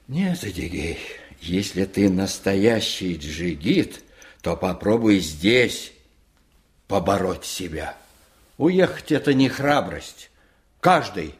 Нет, 0.07 0.43
Эдигей, 0.43 0.99
если 1.41 1.83
ты 1.85 2.09
настоящий 2.11 3.17
джигит, 3.17 4.03
то 4.41 4.55
попробуй 4.55 5.19
здесь 5.19 5.93
побороть 6.87 7.43
себя. 7.43 7.97
Уехать– 8.57 9.11
это 9.11 9.33
не 9.33 9.49
храбрость. 9.49 10.29
Каждый 10.79 11.33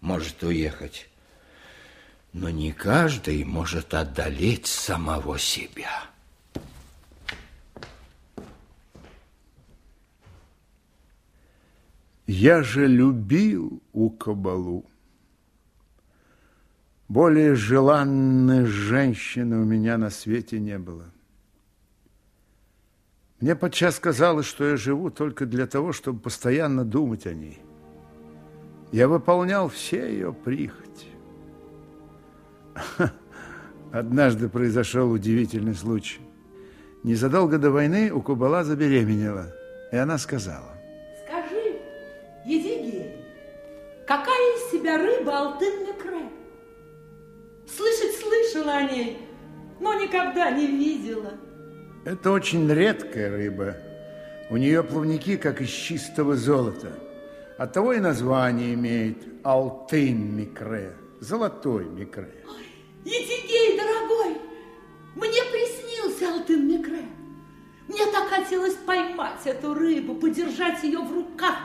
может 0.00 0.42
уехать. 0.44 1.08
Но 2.32 2.48
не 2.48 2.72
каждый 2.72 3.44
может 3.44 3.92
одолеть 3.92 4.66
самого 4.66 5.38
себя. 5.38 6.04
Я 12.26 12.62
же 12.62 12.86
любил 12.86 13.82
у 13.92 14.10
Кабалу. 14.10 14.86
Более 17.08 17.54
желанной 17.54 18.64
женщины 18.64 19.58
у 19.58 19.64
меня 19.64 19.98
на 19.98 20.10
свете 20.10 20.58
не 20.58 20.78
было. 20.78 21.04
Мне 23.40 23.54
подчас 23.54 23.98
казалось, 23.98 24.46
что 24.46 24.64
я 24.64 24.76
живу 24.76 25.10
только 25.10 25.44
для 25.44 25.66
того, 25.66 25.92
чтобы 25.92 26.18
постоянно 26.18 26.84
думать 26.84 27.26
о 27.26 27.34
ней. 27.34 27.60
Я 28.90 29.06
выполнял 29.06 29.68
все 29.68 30.08
ее 30.10 30.32
прихоти. 30.32 31.08
Однажды 33.92 34.48
произошел 34.48 35.10
удивительный 35.10 35.74
случай. 35.74 36.20
Незадолго 37.02 37.58
до 37.58 37.70
войны 37.70 38.10
у 38.10 38.22
Кубала 38.22 38.64
забеременела, 38.64 39.52
и 39.92 39.96
она 39.96 40.16
сказала. 40.16 40.72
Скажи, 41.26 41.76
Едигей, 42.46 43.12
какая 44.06 44.56
из 44.56 44.70
себя 44.72 44.96
рыба 44.96 45.38
алтын 45.38 45.83
слышала 48.64 48.76
о 48.76 48.82
ней, 48.82 49.18
но 49.80 49.94
никогда 49.94 50.50
не 50.50 50.66
видела. 50.66 51.32
Это 52.04 52.30
очень 52.30 52.70
редкая 52.70 53.30
рыба. 53.30 53.76
У 54.50 54.56
нее 54.56 54.82
плавники, 54.82 55.36
как 55.36 55.60
из 55.60 55.70
чистого 55.70 56.36
золота. 56.36 56.92
Оттого 57.58 57.92
и 57.92 58.00
название 58.00 58.74
имеет 58.74 59.18
Алтын 59.44 60.36
Микре, 60.36 60.92
золотой 61.20 61.84
Микре. 61.84 62.44
Етигей, 63.04 63.78
дорогой, 63.78 64.40
мне 65.14 65.40
приснился 65.52 66.32
Алтын 66.32 66.66
Микре. 66.66 67.04
Мне 67.88 68.06
так 68.06 68.28
хотелось 68.28 68.74
поймать 68.74 69.40
эту 69.44 69.74
рыбу, 69.74 70.14
подержать 70.14 70.82
ее 70.82 71.00
в 71.00 71.12
руках, 71.12 71.56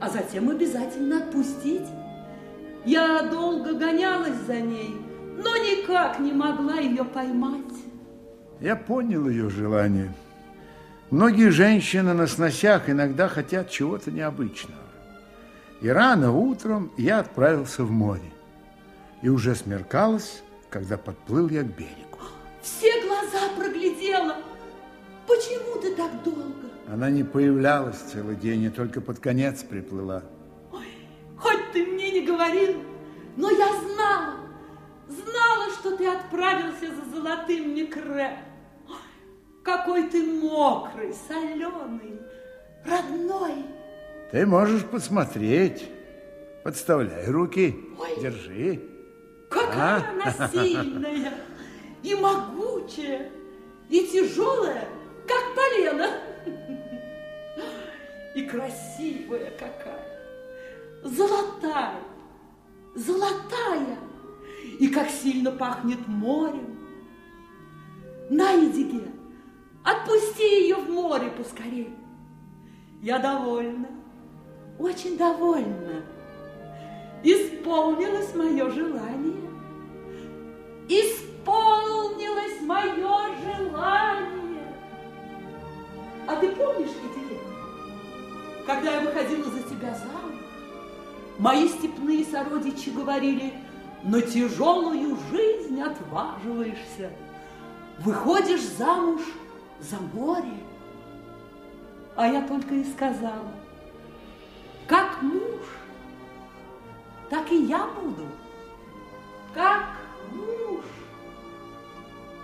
а 0.00 0.08
затем 0.08 0.50
обязательно 0.50 1.18
отпустить. 1.18 1.88
Я 2.84 3.22
долго 3.22 3.72
гонялась 3.72 4.36
за 4.46 4.60
ней, 4.60 4.94
но 5.36 5.56
никак 5.56 6.18
не 6.18 6.32
могла 6.32 6.76
ее 6.76 7.04
поймать. 7.04 7.74
Я 8.60 8.76
понял 8.76 9.28
ее 9.28 9.50
желание. 9.50 10.12
Многие 11.10 11.50
женщины 11.50 12.14
на 12.14 12.26
сносях 12.26 12.88
иногда 12.88 13.28
хотят 13.28 13.70
чего-то 13.70 14.10
необычного. 14.10 14.80
И 15.80 15.88
рано 15.88 16.32
утром 16.32 16.92
я 16.96 17.18
отправился 17.18 17.84
в 17.84 17.90
море. 17.90 18.32
И 19.20 19.28
уже 19.28 19.54
смеркалось, 19.54 20.42
когда 20.70 20.96
подплыл 20.96 21.48
я 21.48 21.62
к 21.62 21.66
берегу. 21.66 22.18
Все 22.62 23.04
глаза 23.04 23.48
проглядела. 23.58 24.36
Почему 25.26 25.80
ты 25.80 25.94
так 25.94 26.22
долго? 26.22 26.68
Она 26.88 27.10
не 27.10 27.24
появлялась 27.24 27.96
целый 27.96 28.36
день, 28.36 28.64
и 28.64 28.70
только 28.70 29.00
под 29.00 29.18
конец 29.18 29.62
приплыла. 29.62 30.22
Ой, 30.72 30.86
хоть 31.36 31.72
ты 31.72 31.84
мне 31.84 32.10
не 32.12 32.26
говорил, 32.26 32.76
но 33.36 33.50
я 33.50 33.68
знала, 33.80 34.34
знала, 35.14 35.70
что 35.78 35.96
ты 35.96 36.06
отправился 36.06 36.86
за 36.94 37.14
золотым 37.14 37.74
микре. 37.74 38.38
Какой 39.62 40.08
ты 40.08 40.22
мокрый, 40.24 41.14
соленый, 41.28 42.20
родной. 42.84 43.64
Ты 44.30 44.46
можешь 44.46 44.84
посмотреть. 44.84 45.88
Подставляй 46.64 47.26
руки. 47.26 47.76
Ой. 47.98 48.20
Держи. 48.20 48.80
Какая 49.50 50.00
а? 50.00 50.10
она 50.10 50.48
сильная 50.48 51.34
и 52.02 52.14
могучая, 52.14 53.30
и 53.88 54.06
тяжелая, 54.06 54.88
как 55.26 55.54
полено. 55.54 56.10
И 58.34 58.42
красивая 58.46 59.50
какая. 59.58 60.08
Золотая, 61.02 62.00
золотая. 62.94 63.98
И 64.82 64.88
как 64.88 65.08
сильно 65.08 65.52
пахнет 65.52 66.08
морем. 66.08 66.76
На, 68.28 68.56
Эдиге, 68.56 69.12
отпусти 69.84 70.42
ее 70.42 70.74
в 70.74 70.90
море 70.90 71.30
поскорее. 71.38 71.90
Я 73.00 73.20
довольна, 73.20 73.86
очень 74.80 75.16
довольна. 75.16 76.02
Исполнилось 77.22 78.34
мое 78.34 78.70
желание. 78.70 79.48
Исполнилось 80.88 82.60
мое 82.62 83.36
желание. 83.44 84.74
А 86.26 86.34
ты 86.40 86.48
помнишь, 86.56 86.90
Катерина, 86.90 87.40
когда 88.66 88.94
я 88.96 89.00
выходила 89.02 89.44
за 89.44 89.62
тебя 89.62 89.94
замуж, 89.94 90.40
мои 91.38 91.68
степные 91.68 92.24
сородичи 92.24 92.90
говорили, 92.90 93.61
на 94.02 94.20
тяжелую 94.20 95.16
жизнь 95.30 95.80
отваживаешься, 95.80 97.10
выходишь 97.98 98.62
замуж 98.62 99.22
за 99.80 99.96
море. 100.12 100.58
А 102.16 102.26
я 102.26 102.46
только 102.46 102.74
и 102.74 102.84
сказала, 102.84 103.52
как 104.86 105.22
муж, 105.22 105.62
так 107.30 107.50
и 107.50 107.64
я 107.64 107.86
буду. 107.86 108.26
Как 109.54 109.96
муж, 110.32 110.84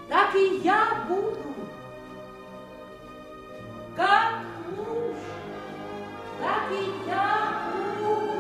так 0.08 0.34
и 0.34 0.58
я 0.58 1.04
буду. 1.08 1.36
Как 3.96 4.40
муж, 4.76 5.16
так 6.40 6.70
и 6.70 7.08
я 7.08 7.62
буду. 8.00 8.37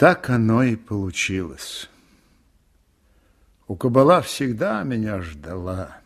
Так 0.00 0.30
оно 0.30 0.62
и 0.62 0.76
получилось. 0.76 1.90
У 3.68 3.76
Кабала 3.76 4.22
всегда 4.22 4.82
меня 4.82 5.20
ждала. 5.20 5.98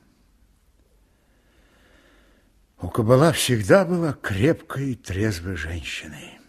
У 2.81 2.89
Кабала 2.89 3.31
всегда 3.31 3.85
была 3.85 4.15
крепкой 4.15 4.91
и 4.91 4.95
трезвой 4.97 5.55
женщиной. 5.55 6.41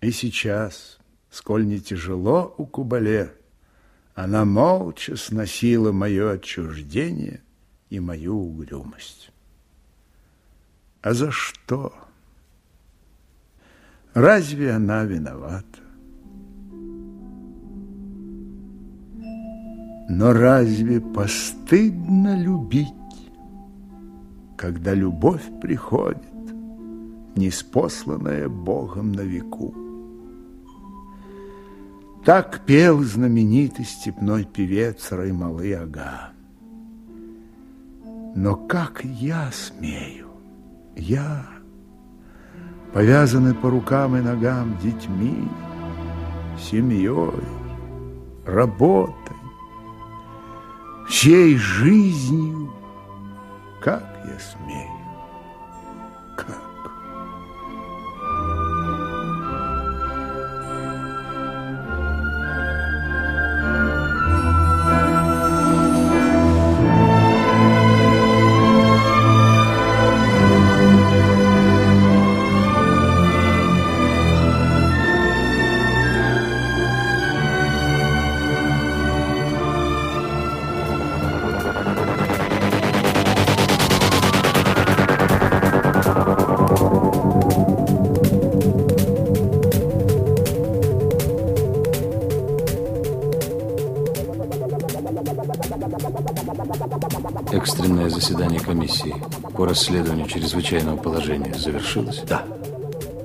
И 0.00 0.10
сейчас, 0.12 0.98
сколь 1.30 1.66
не 1.66 1.78
тяжело 1.78 2.54
у 2.56 2.64
Кубале, 2.64 3.34
она 4.14 4.46
молча 4.46 5.16
сносила 5.16 5.92
мое 5.92 6.30
отчуждение 6.30 7.42
и 7.90 8.00
мою 8.00 8.38
угрюмость. 8.38 9.30
А 11.02 11.12
за 11.12 11.32
что? 11.32 11.94
Разве 14.14 14.72
она 14.72 15.04
виновата? 15.04 15.89
Но 20.10 20.32
разве 20.32 21.00
постыдно 21.00 22.36
любить 22.36 22.94
когда 24.60 24.92
любовь 24.92 25.40
приходит, 25.62 26.20
неспосланная 27.34 28.46
Богом 28.46 29.10
на 29.10 29.22
веку. 29.22 29.74
Так 32.26 32.66
пел 32.66 33.02
знаменитый 33.02 33.86
степной 33.86 34.44
певец 34.44 35.12
Раймалы 35.12 35.72
Ага. 35.72 36.32
Но 38.34 38.54
как 38.54 39.02
я 39.02 39.50
смею, 39.50 40.28
я, 40.94 41.46
повязанный 42.92 43.54
по 43.54 43.70
рукам 43.70 44.14
и 44.16 44.20
ногам 44.20 44.76
детьми, 44.82 45.48
семьей, 46.58 47.32
работой, 48.44 49.39
всей 51.10 51.56
жизнью, 51.56 52.72
как 53.80 54.04
я 54.24 54.38
смею? 54.38 54.99
Комиссии 98.70 99.16
по 99.56 99.66
расследованию 99.66 100.28
чрезвычайного 100.28 100.96
положения 100.96 101.54
завершилось? 101.54 102.22
Да. 102.28 102.44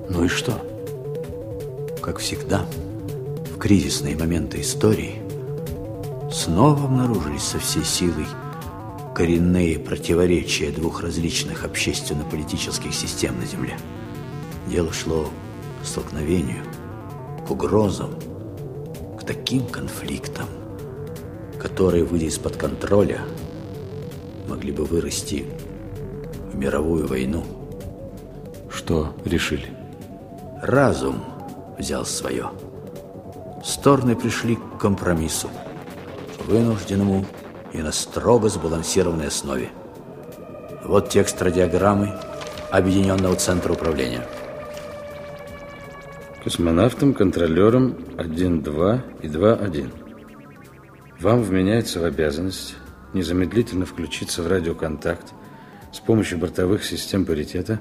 Ну 0.09 0.23
и 0.23 0.27
что? 0.27 0.53
Как 2.01 2.17
всегда, 2.17 2.65
в 3.53 3.59
кризисные 3.59 4.17
моменты 4.17 4.61
истории 4.61 5.21
снова 6.31 6.85
обнаружились 6.85 7.43
со 7.43 7.59
всей 7.59 7.83
силой 7.83 8.25
коренные 9.13 9.77
противоречия 9.77 10.71
двух 10.71 11.03
различных 11.03 11.63
общественно-политических 11.63 12.91
систем 12.91 13.39
на 13.39 13.45
Земле. 13.45 13.77
Дело 14.65 14.91
шло 14.91 15.29
к 15.83 15.85
столкновению, 15.85 16.63
к 17.47 17.51
угрозам, 17.51 18.15
к 19.19 19.23
таким 19.23 19.67
конфликтам, 19.67 20.47
которые, 21.59 22.03
выйдя 22.03 22.25
из-под 22.25 22.57
контроля, 22.57 23.21
могли 24.47 24.71
бы 24.71 24.85
вырасти 24.85 25.45
в 26.51 26.55
мировую 26.55 27.07
войну. 27.07 27.43
Что 28.69 29.15
решили? 29.25 29.67
Разум 30.61 31.23
взял 31.77 32.05
свое. 32.05 32.49
Стороны 33.63 34.15
пришли 34.15 34.55
к 34.55 34.77
компромиссу, 34.79 35.49
вынужденному 36.45 37.25
и 37.73 37.81
на 37.81 37.91
строго 37.91 38.49
сбалансированной 38.49 39.27
основе. 39.27 39.69
Вот 40.83 41.09
текст 41.09 41.41
радиограммы 41.41 42.13
Объединенного 42.69 43.35
Центра 43.35 43.73
Управления. 43.73 44.25
Космонавтам, 46.43 47.13
контролерам 47.15 47.95
1-2 48.17 49.01
и 49.23 49.27
2-1. 49.27 49.91
Вам 51.19 51.41
вменяется 51.41 51.99
в 51.99 52.03
обязанность 52.03 52.75
незамедлительно 53.15 53.85
включиться 53.85 54.43
в 54.43 54.47
радиоконтакт 54.47 55.33
с 55.91 55.99
помощью 55.99 56.37
бортовых 56.37 56.83
систем 56.83 57.25
паритета 57.25 57.79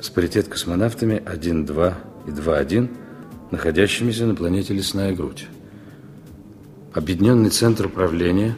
с 0.00 0.10
паритет 0.10 0.48
космонавтами 0.48 1.22
1-2 1.24 1.94
и 2.26 2.30
2-1, 2.30 2.88
находящимися 3.50 4.26
на 4.26 4.34
планете 4.34 4.74
Лесная 4.74 5.14
Грудь. 5.14 5.46
Объединенный 6.92 7.50
центр 7.50 7.86
управления 7.86 8.56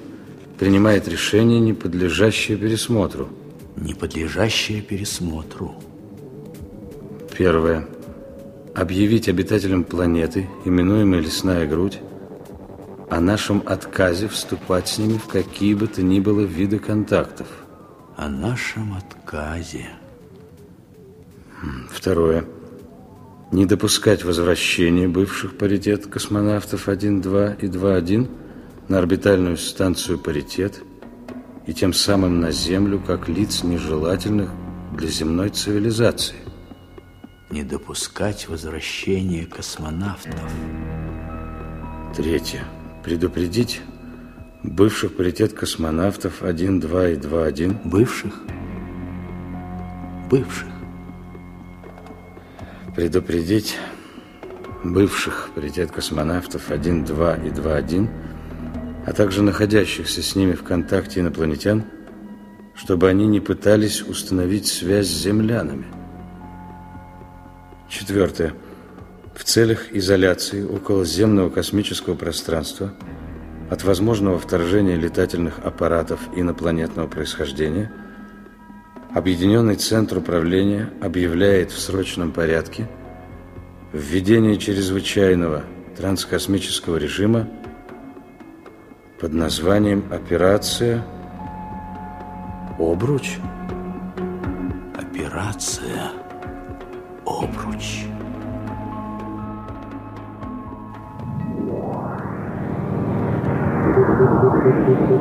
принимает 0.59 1.07
решение, 1.07 1.61
не 1.61 1.75
подлежащее 1.75 2.57
пересмотру. 2.57 3.29
Не 3.77 3.95
подлежащее 3.95 4.81
пересмотру. 4.81 5.75
Первое. 7.37 7.87
Объявить 8.75 9.29
обитателям 9.29 9.85
планеты, 9.85 10.49
именуемой 10.65 11.21
Лесная 11.21 11.67
Грудь, 11.67 12.01
о 13.09 13.21
нашем 13.21 13.63
отказе 13.67 14.29
вступать 14.29 14.89
с 14.89 14.99
ними 14.99 15.19
в 15.19 15.27
какие 15.27 15.75
бы 15.75 15.87
то 15.87 16.03
ни 16.03 16.21
было 16.21 16.41
виды 16.41 16.79
контактов. 16.79 17.47
О 18.17 18.29
нашем 18.29 18.95
отказе. 18.95 19.91
Второе. 21.91 22.45
Не 23.53 23.65
допускать 23.65 24.25
возвращения 24.25 25.07
бывших 25.07 25.57
паритет 25.57 26.07
космонавтов 26.07 26.89
1-2 26.89 27.61
и 27.61 27.67
2-1 27.67 28.29
на 28.89 28.99
орбитальную 28.99 29.57
станцию 29.57 30.19
паритет 30.19 30.83
и 31.67 31.73
тем 31.73 31.93
самым 31.93 32.41
на 32.41 32.51
Землю 32.51 33.01
как 33.01 33.29
лиц 33.29 33.63
нежелательных 33.63 34.51
для 34.93 35.09
земной 35.09 35.51
цивилизации. 35.51 36.37
Не 37.51 37.63
допускать 37.63 38.49
возвращения 38.49 39.47
космонавтов. 39.47 40.51
Третье. 42.17 42.65
Предупредить 43.07 43.83
бывших 44.65 45.15
паритет 45.15 45.53
космонавтов 45.53 46.43
1, 46.43 46.81
2 46.81 47.09
и 47.11 47.15
2, 47.15 47.45
1. 47.45 47.79
Бывших? 47.85 48.35
Бывших. 50.29 50.67
Предупредить 52.97 53.79
бывших 54.83 55.51
паритет 55.55 55.93
космонавтов 55.93 56.73
1, 56.73 57.05
2 57.05 57.35
и 57.37 57.51
2, 57.51 57.77
1, 57.77 58.11
а 59.07 59.13
также 59.13 59.43
находящихся 59.43 60.21
с 60.21 60.35
ними 60.35 60.55
в 60.55 60.65
контакте 60.65 61.21
инопланетян, 61.21 61.85
чтобы 62.75 63.09
они 63.09 63.29
не 63.29 63.39
пытались 63.39 64.03
установить 64.03 64.67
связь 64.67 65.07
с 65.07 65.23
землянами. 65.23 65.87
Четвертое. 67.89 68.53
В 69.37 69.45
целях 69.45 69.93
изоляции 69.93 70.65
околоземного 70.65 71.51
космического 71.51 72.15
пространства 72.15 72.95
от 73.71 73.85
возможного 73.85 74.39
вторжения 74.39 74.97
летательных 74.97 75.59
аппаратов 75.59 76.21
инопланетного 76.35 77.07
происхождения 77.07 77.93
Объединенный 79.15 79.77
Центр 79.77 80.19
Управления 80.19 80.91
объявляет 81.03 81.71
в 81.71 81.79
срочном 81.79 82.33
порядке 82.33 82.89
введение 83.93 84.57
чрезвычайного 84.57 85.65
транскосмического 85.99 86.97
режима 86.97 87.47
под 89.21 89.35
названием 89.35 90.05
«Операция 90.11 91.05
Обруч». 92.79 93.37
Операция 94.95 96.13
Обруч. 97.27 98.07
Вот 105.07 105.21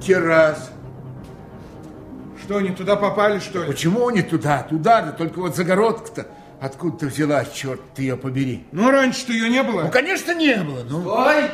те 0.00 0.18
раз. 0.18 0.70
Что, 2.42 2.62
не 2.62 2.70
туда 2.70 2.96
попали, 2.96 3.38
что 3.38 3.64
ли? 3.64 3.66
Почему 3.66 4.08
не 4.08 4.22
туда? 4.22 4.62
Туда, 4.62 5.02
да 5.02 5.12
только 5.12 5.40
вот 5.40 5.54
загородка-то 5.54 6.26
откуда 6.60 6.98
ты 6.98 7.06
взялась, 7.06 7.52
черт 7.52 7.80
ты 7.94 8.02
ее 8.02 8.16
побери. 8.16 8.64
Ну, 8.72 8.90
раньше-то 8.90 9.32
ее 9.32 9.48
не 9.48 9.62
было. 9.62 9.82
Ну, 9.84 9.90
конечно, 9.90 10.34
не 10.34 10.56
было. 10.56 10.82
Ну. 10.84 11.02
Стой! 11.02 11.44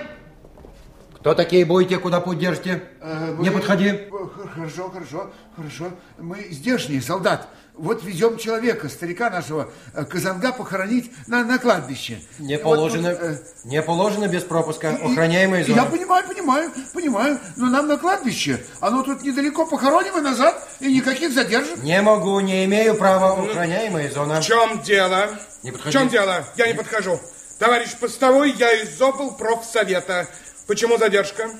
Кто 1.24 1.32
такие 1.32 1.64
будете, 1.64 1.96
куда 1.96 2.20
путь 2.20 2.38
держите? 2.38 2.82
Э, 3.00 3.34
Не 3.38 3.48
мы- 3.48 3.58
подходи. 3.60 3.88
Э, 3.88 4.08
Хорошо, 4.54 4.90
хорошо, 4.90 5.30
хорошо. 5.56 5.90
Мы 6.18 6.48
здешние, 6.50 7.00
солдат. 7.00 7.48
Вот 7.72 8.04
везем 8.04 8.36
человека, 8.36 8.90
старика 8.90 9.30
нашего, 9.30 9.70
э, 9.94 10.04
Казанга, 10.04 10.52
похоронить 10.52 11.10
на, 11.26 11.42
на 11.42 11.56
кладбище. 11.58 12.20
Не 12.38 12.56
Вот 12.56 12.62
положено. 12.64 13.14
тут, 13.14 13.22
э, 13.22 13.38
Не 13.64 13.80
положено 13.80 14.28
без 14.28 14.42
пропуска. 14.42 14.90
и- 14.90 15.12
Охраняемая 15.12 15.64
зона. 15.64 15.76
Я 15.76 15.84
понимаю, 15.86 16.28
понимаю, 16.28 16.70
понимаю. 16.92 17.40
Но 17.56 17.70
нам 17.70 17.88
на 17.88 17.96
кладбище. 17.96 18.62
Оно 18.80 19.02
тут 19.02 19.22
недалеко, 19.22 19.64
похороним 19.64 20.18
и 20.18 20.20
назад, 20.20 20.62
и 20.80 20.94
никаких 20.94 21.32
задержек. 21.32 21.78
Не 21.82 22.02
могу, 22.02 22.38
не 22.40 22.66
имею 22.66 22.96
права. 22.96 23.32
Охраняемая 23.42 24.10
зона. 24.10 24.42
В 24.42 24.44
чем 24.44 24.82
дело? 24.82 25.30
Не 25.62 25.70
В 25.70 25.74
подходи. 25.76 25.92
чем 25.96 26.08
дело? 26.10 26.44
Я 26.58 26.66
не 26.66 26.74
подхожу. 26.74 27.18
Товарищ 27.58 27.96
постовой, 27.98 28.52
я 28.52 28.82
из 28.82 29.00
облпрофсовета. 29.00 30.26
Почему 30.66 30.96
задержка? 30.96 31.50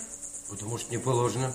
Потому 0.48 0.78
что 0.78 0.90
не 0.90 0.98
положено. 0.98 1.52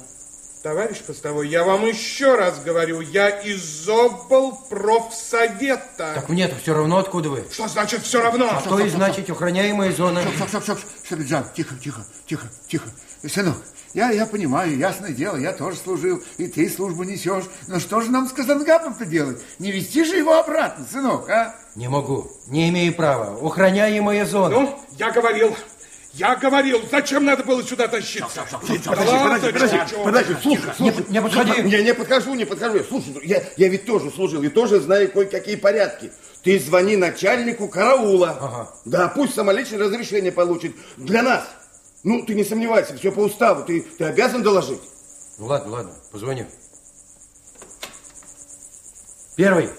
Товарищ 0.62 1.02
постовой, 1.04 1.48
я 1.48 1.64
вам 1.64 1.88
еще 1.88 2.36
раз 2.36 2.62
говорю, 2.62 3.00
я 3.00 3.30
из 3.30 3.88
облпрофсовета. 3.88 6.12
Так 6.16 6.28
мне-то 6.28 6.58
все 6.58 6.74
равно, 6.74 6.98
откуда 6.98 7.30
вы. 7.30 7.48
Что 7.50 7.70
значит 7.70 8.04
все 8.04 8.22
равно? 8.22 8.60
Что 8.60 8.78
и 8.80 8.90
значит 8.90 9.30
охраняемая 9.30 9.94
зона. 9.94 10.22
Стоп, 10.36 10.50
стоп, 10.50 10.64
стоп, 10.64 10.80
стоп, 11.06 11.20
тихо, 11.54 11.76
тихо, 11.82 12.06
тихо, 12.28 12.48
тихо. 12.68 12.90
Сынок, 13.26 13.56
я, 13.94 14.12
я 14.12 14.26
понимаю, 14.26 14.78
ясное 14.78 15.12
дело, 15.12 15.38
я 15.38 15.54
тоже 15.54 15.78
служил, 15.78 16.22
и 16.38 16.48
ты 16.48 16.70
службу 16.70 17.04
несешь. 17.04 17.46
Но 17.68 17.80
что 17.80 18.02
же 18.02 18.12
нам 18.12 18.28
с 18.28 18.34
Казангапом-то 18.34 19.06
делать? 19.06 19.42
Не 19.58 19.72
вести 19.72 20.04
же 20.04 20.18
его 20.18 20.38
обратно, 20.38 20.86
сынок, 20.86 21.30
а? 21.30 21.56
Не 21.76 21.88
могу. 21.88 22.30
Не 22.48 22.70
имею 22.70 22.94
права. 22.94 23.40
Охраняемая 23.42 24.26
зона. 24.26 24.60
Ну, 24.60 24.80
я 24.98 25.12
говорил, 25.12 25.56
я 26.14 26.36
говорил, 26.36 26.82
зачем 26.90 27.24
надо 27.24 27.44
было 27.44 27.64
сюда 27.64 27.88
тащиться? 27.88 28.44
Подожди, 28.50 28.80
подожди, 28.88 29.52
подожди, 29.52 29.96
подожди, 30.04 30.36
слушай, 30.42 30.72
слушай. 30.76 31.06
не 31.08 31.22
подходи. 31.22 31.52
Я 31.70 31.84
не 31.84 31.94
подхожу, 31.94 32.34
не 32.34 32.46
подхожу. 32.46 32.84
Слушай, 32.84 33.14
я, 33.24 33.44
я 33.58 33.68
ведь 33.70 33.86
тоже 33.86 34.10
служил 34.10 34.42
и 34.42 34.50
тоже 34.50 34.80
знаю 34.80 35.12
кое-какие 35.12 35.56
порядки. 35.56 36.12
Ты 36.44 36.60
звони 36.60 36.96
начальнику 36.96 37.68
караула. 37.68 38.74
Да, 38.86 39.08
пусть 39.10 39.36
самоличное 39.36 39.80
разрешение 39.80 40.32
получит. 40.32 40.76
Для 40.98 41.22
нас. 41.22 41.46
Ну, 42.04 42.26
ты 42.26 42.34
не 42.34 42.44
сомневайся, 42.44 42.96
все 42.98 43.12
по 43.12 43.20
уставу. 43.20 43.64
Ты, 43.66 43.82
ты 43.82 44.06
обязан 44.06 44.42
доложить. 44.42 44.82
Ну 45.38 45.46
ладно, 45.46 45.72
ладно, 45.72 45.92
позвоню. 46.12 46.48
Первый. 49.36 49.70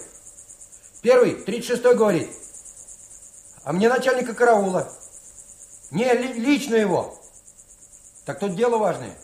Первый, 1.01 1.33
36-й 1.33 1.95
говорит. 1.95 2.29
А 3.63 3.73
мне 3.73 3.89
начальника 3.89 4.33
караула. 4.33 4.91
Не, 5.91 6.13
ли- 6.13 6.33
лично 6.33 6.75
его. 6.75 7.17
Так 8.25 8.39
тут 8.39 8.55
дело 8.55 8.77
важное. 8.77 9.15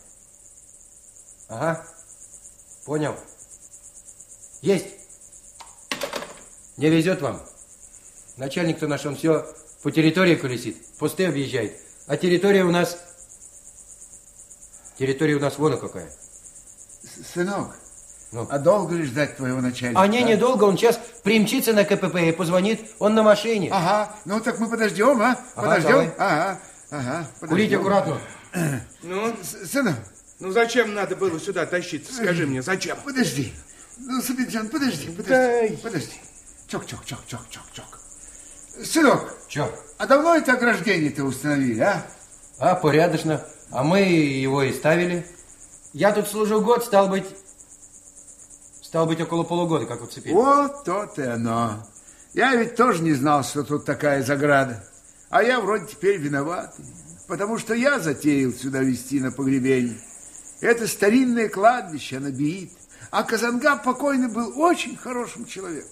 Ага. 1.48 1.86
Понял. 2.84 3.16
Есть. 4.60 4.86
Не 6.76 6.90
везет 6.90 7.20
вам. 7.22 7.42
Начальник-то 8.36 8.86
наш, 8.86 9.04
он 9.06 9.16
все 9.16 9.46
по 9.82 9.90
территории 9.90 10.36
колесит, 10.36 10.76
посты 10.98 11.26
объезжает. 11.26 11.80
А 12.06 12.16
территория 12.16 12.64
у 12.64 12.70
нас... 12.70 12.98
Территория 14.98 15.34
у 15.36 15.40
нас 15.40 15.58
вон 15.58 15.78
какая. 15.78 16.10
С- 17.02 17.34
Сынок, 18.30 18.48
а 18.50 18.58
долго 18.58 18.94
ли 18.94 19.04
ждать 19.04 19.36
твоего 19.36 19.60
начальника? 19.60 20.00
А 20.00 20.06
не, 20.06 20.22
недолго, 20.22 20.64
он 20.64 20.76
сейчас 20.76 21.00
примчится 21.22 21.72
на 21.72 21.84
КПП 21.84 22.16
и 22.16 22.32
позвонит, 22.32 22.80
он 22.98 23.14
на 23.14 23.22
машине. 23.22 23.70
Ага, 23.72 24.14
ну 24.26 24.40
так 24.40 24.58
мы 24.58 24.68
подождем, 24.68 25.20
а? 25.22 25.38
Ага, 25.54 25.68
подождем? 25.68 25.90
давай. 25.90 26.10
Ага, 26.18 26.60
ага. 26.90 27.26
подождем. 27.40 27.48
Курите 27.48 27.76
аккуратно. 27.76 28.18
Ну, 29.02 29.34
сынок. 29.42 29.94
Ну, 30.40 30.52
зачем 30.52 30.94
надо 30.94 31.16
было 31.16 31.38
сюда 31.38 31.66
тащиться? 31.66 32.12
Скажи 32.12 32.46
мне, 32.46 32.62
зачем? 32.62 32.96
Подожди. 33.04 33.52
Ну, 33.98 34.20
Сабиджан, 34.20 34.68
подожди, 34.68 35.10
подожди. 35.10 35.76
Подожди. 35.82 36.14
Чок, 36.66 36.86
чок, 36.86 37.04
чок, 37.04 37.20
чок, 37.26 37.40
чок, 37.50 37.64
чок. 37.72 37.98
Сынок, 38.84 39.34
Че? 39.48 39.70
а 39.96 40.06
давно 40.06 40.36
это 40.36 40.52
ограждение-то 40.52 41.24
установили, 41.24 41.80
а? 41.80 42.06
А, 42.58 42.74
порядочно. 42.74 43.44
А 43.70 43.82
мы 43.82 44.00
его 44.00 44.62
и 44.62 44.72
ставили. 44.72 45.26
Я 45.92 46.12
тут 46.12 46.28
служу 46.28 46.60
год, 46.60 46.84
стал 46.84 47.08
быть... 47.08 47.26
Стал 48.88 49.04
быть 49.04 49.20
около 49.20 49.42
полугода, 49.42 49.84
как 49.84 50.02
уцепили. 50.02 50.32
Вот 50.32 50.82
то-то 50.84 51.22
и 51.22 51.26
оно. 51.26 51.86
Я 52.32 52.56
ведь 52.56 52.74
тоже 52.74 53.02
не 53.02 53.12
знал, 53.12 53.44
что 53.44 53.62
тут 53.62 53.84
такая 53.84 54.22
заграда. 54.22 54.82
А 55.28 55.42
я 55.42 55.60
вроде 55.60 55.84
теперь 55.84 56.16
виноватый, 56.16 56.86
потому 57.26 57.58
что 57.58 57.74
я 57.74 57.98
затеял 57.98 58.50
сюда 58.50 58.78
везти 58.78 59.20
на 59.20 59.30
погребение. 59.30 59.98
Это 60.62 60.88
старинное 60.88 61.50
кладбище 61.50 62.18
на 62.18 62.30
Биит. 62.30 62.72
А 63.10 63.24
Казангап 63.24 63.84
покойный 63.84 64.28
был 64.28 64.58
очень 64.58 64.96
хорошим 64.96 65.44
человеком. 65.44 65.90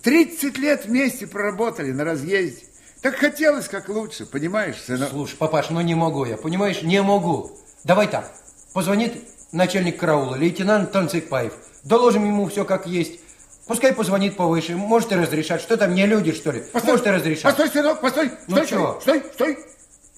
30 0.00 0.56
лет 0.58 0.84
вместе 0.84 1.26
проработали 1.26 1.90
на 1.90 2.04
разъезде. 2.04 2.62
Так 3.02 3.16
хотелось 3.16 3.66
как 3.66 3.88
лучше, 3.88 4.24
понимаешь, 4.24 4.80
сынок? 4.80 5.10
Слушай, 5.10 5.34
папаш, 5.34 5.70
ну 5.70 5.80
не 5.80 5.96
могу 5.96 6.24
я, 6.26 6.36
понимаешь, 6.36 6.82
не 6.82 7.02
могу. 7.02 7.58
Давай 7.82 8.06
так, 8.06 8.32
позвонит 8.72 9.16
начальник 9.50 9.98
караула, 9.98 10.36
лейтенант 10.36 10.92
Танцикпаев. 10.92 11.54
Доложим 11.84 12.24
ему 12.24 12.48
все 12.48 12.64
как 12.64 12.86
есть. 12.86 13.20
Пускай 13.66 13.92
позвонит 13.92 14.36
повыше, 14.36 14.76
может 14.76 15.12
и 15.12 15.14
разрешат. 15.14 15.60
Что 15.60 15.76
там, 15.76 15.94
не 15.94 16.06
люди, 16.06 16.32
что 16.32 16.50
ли? 16.50 16.64
может 16.72 17.06
и 17.06 17.10
разрешат. 17.10 17.44
Постой, 17.44 17.68
сынок, 17.68 18.00
постой. 18.00 18.32
Ну 18.48 18.56
стой, 18.56 18.66
чего? 18.66 18.98
стой, 19.00 19.24
стой. 19.32 19.58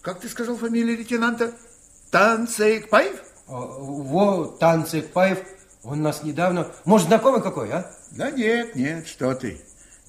Как 0.00 0.20
ты 0.20 0.28
сказал 0.28 0.57
фамилию 0.57 0.97
лейтенанта? 0.97 1.52
Танцикпаев? 2.10 3.23
А, 3.49 3.52
Во, 3.52 4.47
Танцикпаев, 4.47 5.39
он 5.84 6.02
нас 6.02 6.23
недавно... 6.23 6.68
Может, 6.84 7.08
знакомый 7.08 7.42
какой, 7.42 7.70
а? 7.70 7.91
Да 8.10 8.31
нет, 8.31 8.74
нет, 8.74 9.07
что 9.07 9.34
ты. 9.34 9.60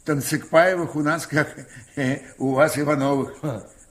Танцикпаевых 0.05 0.95
у 0.95 1.01
нас 1.01 1.27
как 1.27 1.49
э, 1.95 2.19
у 2.37 2.53
вас 2.53 2.77
Ивановых. 2.77 3.35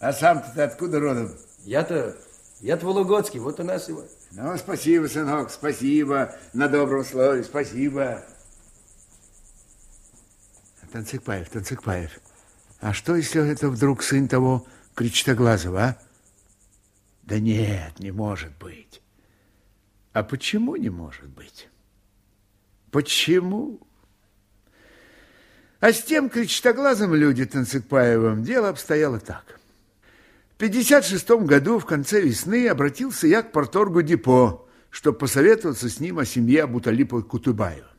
А 0.00 0.12
сам 0.12 0.42
ты 0.54 0.62
откуда 0.62 0.98
родом? 0.98 1.30
Я-то... 1.64 2.16
Я-то 2.60 2.86
Вологодский, 2.86 3.40
вот 3.40 3.60
у 3.60 3.64
нас 3.64 3.88
его. 3.88 4.02
Ну, 4.34 4.56
спасибо, 4.56 5.08
сынок, 5.08 5.50
спасибо 5.50 6.34
на 6.54 6.66
добром 6.66 7.04
слове, 7.04 7.44
спасибо. 7.44 8.24
Танцикпаев, 10.90 11.50
Танцикпаев, 11.50 12.18
а 12.80 12.94
что, 12.94 13.14
если 13.14 13.46
это 13.46 13.68
вдруг 13.68 14.02
сын 14.02 14.28
того 14.28 14.66
Кричтоглазого, 14.94 15.82
а? 15.82 15.98
Да 17.24 17.38
нет, 17.38 17.98
не 17.98 18.10
может 18.10 18.56
быть. 18.56 19.02
А 20.14 20.22
почему 20.22 20.76
не 20.76 20.88
может 20.88 21.28
быть? 21.28 21.68
Почему? 22.90 23.80
А 25.80 25.92
с 25.92 26.02
тем 26.02 26.30
Кричтоглазым 26.30 27.14
люди 27.14 27.44
Танцикпаевым 27.44 28.44
дело 28.44 28.70
обстояло 28.70 29.20
так. 29.20 29.60
В 30.62 30.64
56 30.64 31.28
году, 31.44 31.80
в 31.80 31.86
конце 31.86 32.20
весны, 32.20 32.68
обратился 32.68 33.26
я 33.26 33.42
к 33.42 33.50
порторгу 33.50 34.00
Депо, 34.02 34.68
чтобы 34.90 35.18
посоветоваться 35.18 35.88
с 35.88 35.98
ним 35.98 36.20
о 36.20 36.24
семье 36.24 36.62
Абуталипа 36.62 37.22
Кутубаева. 37.22 37.90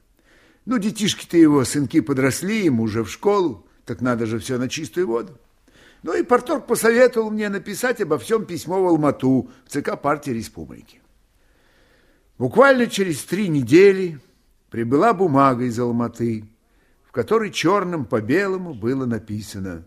Ну, 0.63 0.77
детишки-то 0.77 1.35
его, 1.35 1.65
сынки 1.65 1.99
подросли, 1.99 2.63
ему 2.63 2.83
уже 2.83 3.03
в 3.03 3.09
школу, 3.09 3.67
так 3.83 3.99
надо 3.99 4.25
же 4.25 4.39
все 4.39 4.57
на 4.57 4.69
чистую 4.69 5.07
воду. 5.07 5.37
Ну 6.03 6.13
и 6.13 6.23
порторг 6.23 6.65
посоветовал 6.65 7.31
мне 7.31 7.49
написать 7.49 7.99
обо 7.99 8.17
всем 8.17 8.45
письмо 8.45 8.81
в 8.81 8.87
Алмату, 8.87 9.49
в 9.65 9.69
ЦК 9.69 9.99
партии 10.01 10.31
республики. 10.31 11.01
Буквально 12.37 12.87
через 12.87 13.25
три 13.25 13.49
недели 13.49 14.21
прибыла 14.69 15.13
бумага 15.13 15.65
из 15.65 15.77
Алматы, 15.77 16.45
в 17.03 17.11
которой 17.11 17.51
черным 17.51 18.05
по 18.05 18.21
белому 18.21 18.73
было 18.73 19.05
написано, 19.05 19.85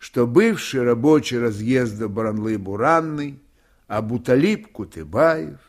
что 0.00 0.26
бывший 0.26 0.82
рабочий 0.82 1.38
разъезда 1.38 2.08
Баранлы-Буранный 2.08 3.38
Абуталип 3.86 4.72
Кутыбаев, 4.72 5.60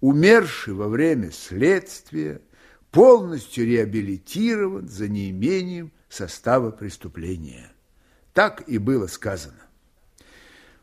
умерший 0.00 0.72
во 0.72 0.88
время 0.88 1.30
следствия, 1.30 2.40
полностью 2.90 3.66
реабилитирован 3.66 4.88
за 4.88 5.06
неимением 5.08 5.92
состава 6.08 6.70
преступления. 6.70 7.70
Так 8.32 8.66
и 8.66 8.78
было 8.78 9.06
сказано. 9.06 9.60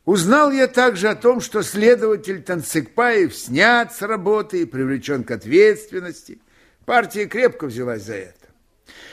Узнал 0.06 0.52
я 0.52 0.68
также 0.68 1.10
о 1.10 1.16
том, 1.16 1.42
что 1.42 1.64
следователь 1.64 2.44
Танцикпаев 2.44 3.36
снят 3.36 3.92
с 3.92 4.04
работы 4.04 4.62
и 4.62 4.66
привлечен 4.66 5.24
к 5.24 5.32
ответственности. 5.32 6.40
Партия 6.86 7.26
крепко 7.26 7.66
взялась 7.66 8.04
за 8.04 8.14
это. 8.14 8.45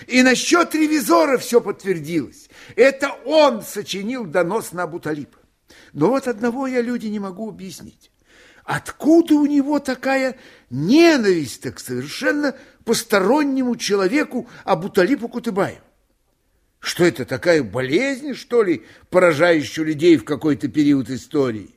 И 0.06 0.22
насчет 0.22 0.74
ревизора 0.74 1.38
все 1.38 1.60
подтвердилось. 1.60 2.48
Это 2.76 3.12
он 3.24 3.62
сочинил 3.62 4.24
донос 4.24 4.72
на 4.72 4.84
Абуталипа. 4.84 5.38
Но 5.92 6.08
вот 6.08 6.28
одного 6.28 6.66
я, 6.66 6.80
люди, 6.80 7.06
не 7.06 7.18
могу 7.18 7.48
объяснить. 7.48 8.10
Откуда 8.64 9.34
у 9.34 9.46
него 9.46 9.78
такая 9.80 10.36
ненависть 10.70 11.62
к 11.62 11.78
совершенно 11.78 12.54
постороннему 12.84 13.76
человеку 13.76 14.48
Абуталипу 14.64 15.28
Кутыбаеву? 15.28 15.80
Что 16.78 17.04
это, 17.04 17.24
такая 17.24 17.62
болезнь, 17.62 18.34
что 18.34 18.62
ли, 18.62 18.84
поражающая 19.08 19.84
людей 19.84 20.16
в 20.16 20.24
какой-то 20.24 20.68
период 20.68 21.10
истории? 21.10 21.70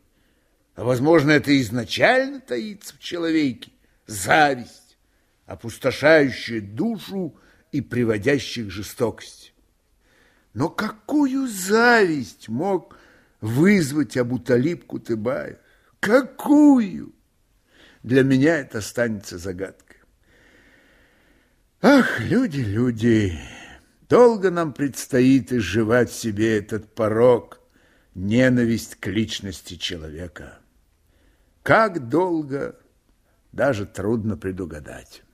А 0.76 0.84
возможно, 0.84 1.32
это 1.32 1.60
изначально 1.62 2.40
таится 2.40 2.96
в 2.96 3.00
человеке. 3.00 3.72
Зависть, 4.08 4.98
опустошающая 5.46 6.60
душу 6.60 7.38
и 7.76 7.82
приводящая 7.82 8.66
к 8.66 8.72
жестокости. 8.72 9.52
Но 10.54 10.70
какую 10.70 11.48
зависть 11.48 12.48
мог 12.48 12.98
вызвать 13.42 14.16
Абуталиб 14.16 14.86
Кутыбаев? 14.86 15.58
Какую? 16.00 17.14
Для 18.04 18.24
меня 18.24 18.60
это 18.60 18.78
останется 18.78 19.38
загадкой. 19.38 19.98
Ах, 21.82 22.22
люди, 22.22 22.62
люди, 22.62 23.38
долго 24.08 24.50
нам 24.50 24.72
предстоит 24.72 25.52
изживать 25.52 26.10
в 26.10 26.16
себе 26.16 26.58
этот 26.58 26.96
порог, 26.96 27.60
ненависть 28.14 28.96
к 28.96 29.08
личности 29.08 29.76
человека. 29.76 30.60
Как 31.62 32.08
долго, 32.08 32.80
даже 33.52 33.86
трудно 33.86 34.38
предугадать. 34.38 35.25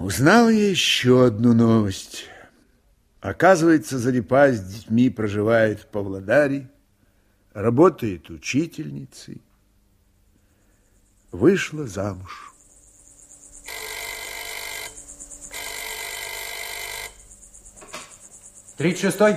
Узнал 0.00 0.48
я 0.48 0.70
еще 0.70 1.26
одну 1.26 1.52
новость. 1.52 2.24
Оказывается, 3.20 3.98
Зарипа 3.98 4.50
с 4.50 4.58
детьми 4.58 5.10
проживает 5.10 5.80
в 5.80 5.86
Павлодаре, 5.88 6.70
работает 7.52 8.30
учительницей, 8.30 9.42
вышла 11.32 11.86
замуж. 11.86 12.54
Тридцать 18.78 19.02
шестой? 19.02 19.36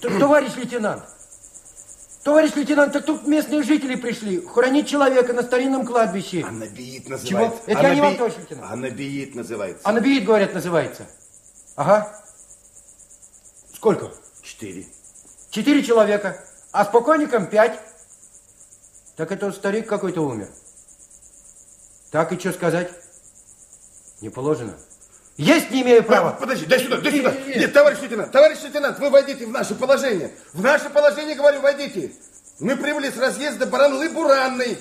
Товарищ 0.00 0.56
лейтенант, 0.56 1.04
товарищ 2.24 2.54
лейтенант, 2.56 2.92
так 2.92 3.04
тут 3.04 3.26
местные 3.26 3.62
жители 3.62 3.94
пришли 3.94 4.44
хоронить 4.44 4.88
человека 4.88 5.32
на 5.32 5.42
старинном 5.42 5.86
кладбище. 5.86 6.42
Анабиит 6.42 7.08
называется. 7.08 7.58
Чего? 7.66 7.78
Это 7.78 7.82
я 7.82 7.94
не 7.94 8.00
вам, 8.00 8.16
товарищ 8.16 8.36
лейтенант. 8.38 8.72
Анабиит 8.72 9.34
называется. 9.34 9.88
Анабиит, 9.88 10.24
говорят, 10.24 10.54
называется. 10.54 11.06
Ага. 11.76 12.20
Сколько? 13.74 14.10
Четыре. 14.42 14.86
Четыре 15.50 15.82
человека, 15.84 16.42
а 16.72 16.84
с 16.84 16.88
покойником 16.88 17.46
пять. 17.46 17.78
Так 19.16 19.30
это 19.30 19.52
старик 19.52 19.86
какой-то 19.86 20.22
умер. 20.22 20.48
Так 22.10 22.32
и 22.32 22.38
что 22.38 22.52
сказать? 22.52 22.90
Не 24.20 24.30
положено. 24.30 24.74
Есть 25.36 25.70
не 25.70 25.82
имею 25.82 26.04
права. 26.04 26.30
Подожди, 26.30 26.64
дай 26.66 26.78
сюда, 26.78 26.98
дай 26.98 27.12
сюда. 27.12 27.34
Нет, 27.46 27.72
товарищ 27.72 27.98
лейтенант, 28.00 28.30
товарищ 28.30 28.58
лейтенант, 28.62 28.98
вы 29.00 29.10
войдите 29.10 29.46
в 29.46 29.50
наше 29.50 29.74
положение. 29.74 30.30
В 30.52 30.62
наше 30.62 30.90
положение, 30.90 31.34
говорю, 31.34 31.60
войдите. 31.60 32.12
Мы 32.60 32.76
прибыли 32.76 33.10
с 33.10 33.16
разъезда 33.16 33.66
Баранлы-Буранной. 33.66 34.78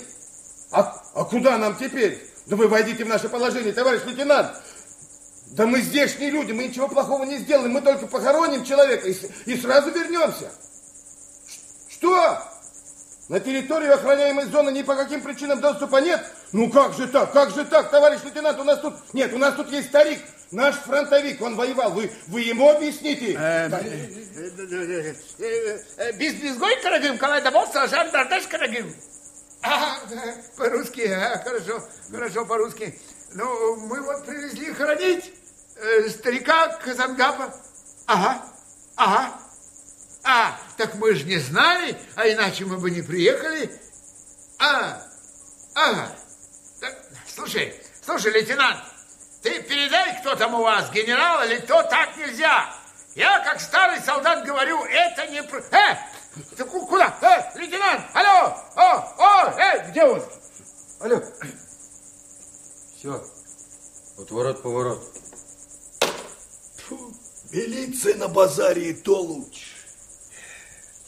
А, 0.72 1.02
а 1.16 1.24
куда 1.26 1.58
нам 1.58 1.76
теперь? 1.76 2.22
Да 2.46 2.56
вы 2.56 2.68
войдите 2.68 3.04
в 3.04 3.08
наше 3.08 3.30
положение, 3.30 3.74
товарищ 3.74 4.02
лейтенант. 4.06 4.52
Да 5.54 5.66
мы 5.66 5.82
здешние 5.82 6.30
люди, 6.30 6.52
мы 6.52 6.66
ничего 6.66 6.88
плохого 6.88 7.24
не 7.24 7.38
сделаем. 7.40 7.72
Мы 7.72 7.82
только 7.82 8.06
похороним 8.06 8.64
человека 8.64 9.08
и, 9.08 9.16
и 9.46 9.58
сразу 9.58 9.90
вернемся. 9.90 10.52
Что? 11.90 12.40
На 13.30 13.40
территорию 13.40 13.94
охраняемой 13.94 14.46
зоны 14.46 14.72
ни 14.72 14.84
по 14.84 14.96
каким 14.96 15.22
причинам 15.22 15.62
доступа 15.62 15.98
нет? 15.98 16.24
Ну 16.52 16.70
как 16.70 16.94
же 16.94 17.08
так? 17.08 17.32
Как 17.32 17.52
же 17.52 17.66
так, 17.66 17.90
товарищ 17.90 18.20
лейтенант? 18.24 18.60
У 18.60 18.64
нас 18.64 18.80
тут... 18.80 18.96
Нет, 19.14 19.34
у 19.34 19.38
нас 19.38 19.56
тут 19.56 19.72
есть 19.72 19.88
старик, 19.88 20.20
наш 20.54 20.76
фронтовик, 20.76 21.42
он 21.42 21.56
воевал. 21.56 21.92
Вы, 21.92 22.12
вы 22.28 22.42
ему 22.42 22.70
объясните. 22.70 23.34
Biz 26.20 26.34
bizgoy 26.42 26.82
karagim, 26.82 27.18
kalay 27.18 27.42
да 27.44 27.52
босс, 27.52 27.74
жан 27.90 28.12
дардаш 28.12 28.48
карагим. 28.48 28.94
А, 29.62 29.98
по-русски, 30.58 31.02
а, 31.02 31.42
хорошо, 31.44 31.82
хорошо, 32.12 32.46
по-русски. 32.46 33.00
Ну, 33.34 33.76
мы 33.88 34.02
вот 34.02 34.26
привезли 34.26 34.74
хоронить 34.74 35.34
э, 35.76 36.10
старика 36.10 36.68
Казангапа. 36.84 37.54
Ага, 38.06 38.42
ага. 38.96 39.40
А, 40.24 40.60
так 40.78 40.96
мы 40.96 41.16
же 41.16 41.24
не 41.26 41.38
знали, 41.38 41.98
а 42.16 42.28
иначе 42.28 42.66
мы 42.66 42.78
бы 42.78 42.92
не 42.92 43.02
приехали. 43.02 43.72
А, 44.60 45.02
ага. 45.76 46.12
Так, 46.82 46.98
слушай, 47.28 47.74
слушай, 48.06 48.32
лейтенант, 48.34 48.84
ты 49.44 49.62
передай, 49.62 50.20
кто 50.22 50.36
там 50.36 50.56
у 50.56 50.64
вас, 50.64 50.90
генерал 50.92 51.44
или 51.44 51.58
кто, 51.60 51.84
так 51.84 52.16
нельзя. 52.18 52.74
Я, 53.14 53.40
как 53.44 53.60
старый 53.60 54.00
солдат, 54.02 54.46
говорю, 54.46 54.84
это 54.86 55.28
не... 55.28 55.44
про- 55.44 55.62
Э, 55.72 55.98
ты 56.58 56.64
ку- 56.66 56.88
куда? 56.88 57.14
Э, 57.22 57.60
лейтенант, 57.60 58.06
алло, 58.14 58.58
о, 58.76 59.14
о, 59.18 59.60
э, 59.60 59.90
где 59.92 60.04
он? 60.06 60.24
Алло. 61.02 61.22
Все. 62.98 63.24
Отворот-поворот. 64.18 65.04
Милиция 67.52 68.16
на 68.16 68.28
базаре 68.30 68.90
и 68.90 68.94
то 68.94 69.20
лучше. 69.22 69.76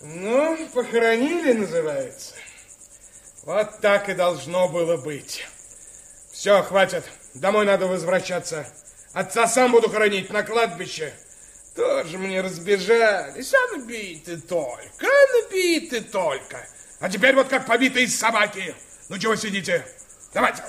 Ну, 0.01 0.67
похоронили, 0.73 1.53
называется. 1.53 2.35
Вот 3.43 3.79
так 3.79 4.09
и 4.09 4.13
должно 4.13 4.67
было 4.67 4.97
быть. 4.97 5.47
Все, 6.31 6.61
хватит. 6.63 7.05
Домой 7.35 7.65
надо 7.65 7.85
возвращаться. 7.87 8.65
Отца 9.13 9.47
сам 9.47 9.71
буду 9.71 9.89
хоронить 9.89 10.29
на 10.31 10.43
кладбище. 10.43 11.13
Тоже 11.75 12.17
мне 12.17 12.39
разбежались. 12.39 13.53
А 13.53 13.77
набиты 13.77 14.37
только, 14.37 15.05
а 15.05 15.43
набиты 15.43 16.01
только. 16.01 16.65
А 17.01 17.09
теперь 17.09 17.35
вот 17.35 17.49
как 17.49 17.65
побитые 17.65 18.07
собаки. 18.07 18.73
Ну 19.09 19.17
чего 19.17 19.35
сидите? 19.35 19.85
Давайте. 20.33 20.63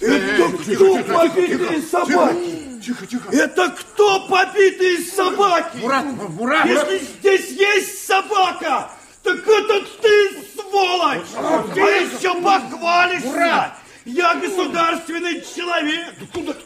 Это 0.00 0.52
кто 0.58 1.02
побитые 1.02 1.82
собаки? 1.82 2.80
Тихо, 2.84 3.06
тихо. 3.06 3.30
Это 3.34 3.70
кто 3.70 4.28
побитые 4.28 4.98
собаки? 4.98 5.78
Мурат, 5.78 6.04
Мурат! 6.04 6.66
Если 6.66 6.98
здесь 6.98 7.48
есть 7.50 8.06
собака, 8.06 8.90
так 9.22 9.36
это 9.36 9.86
ты, 10.02 10.42
сволочь! 10.54 11.74
Ты 11.74 11.80
еще 11.80 12.34
похвалишься! 12.42 13.72
Я 14.04 14.34
государственный 14.34 15.40
человек! 15.42 16.14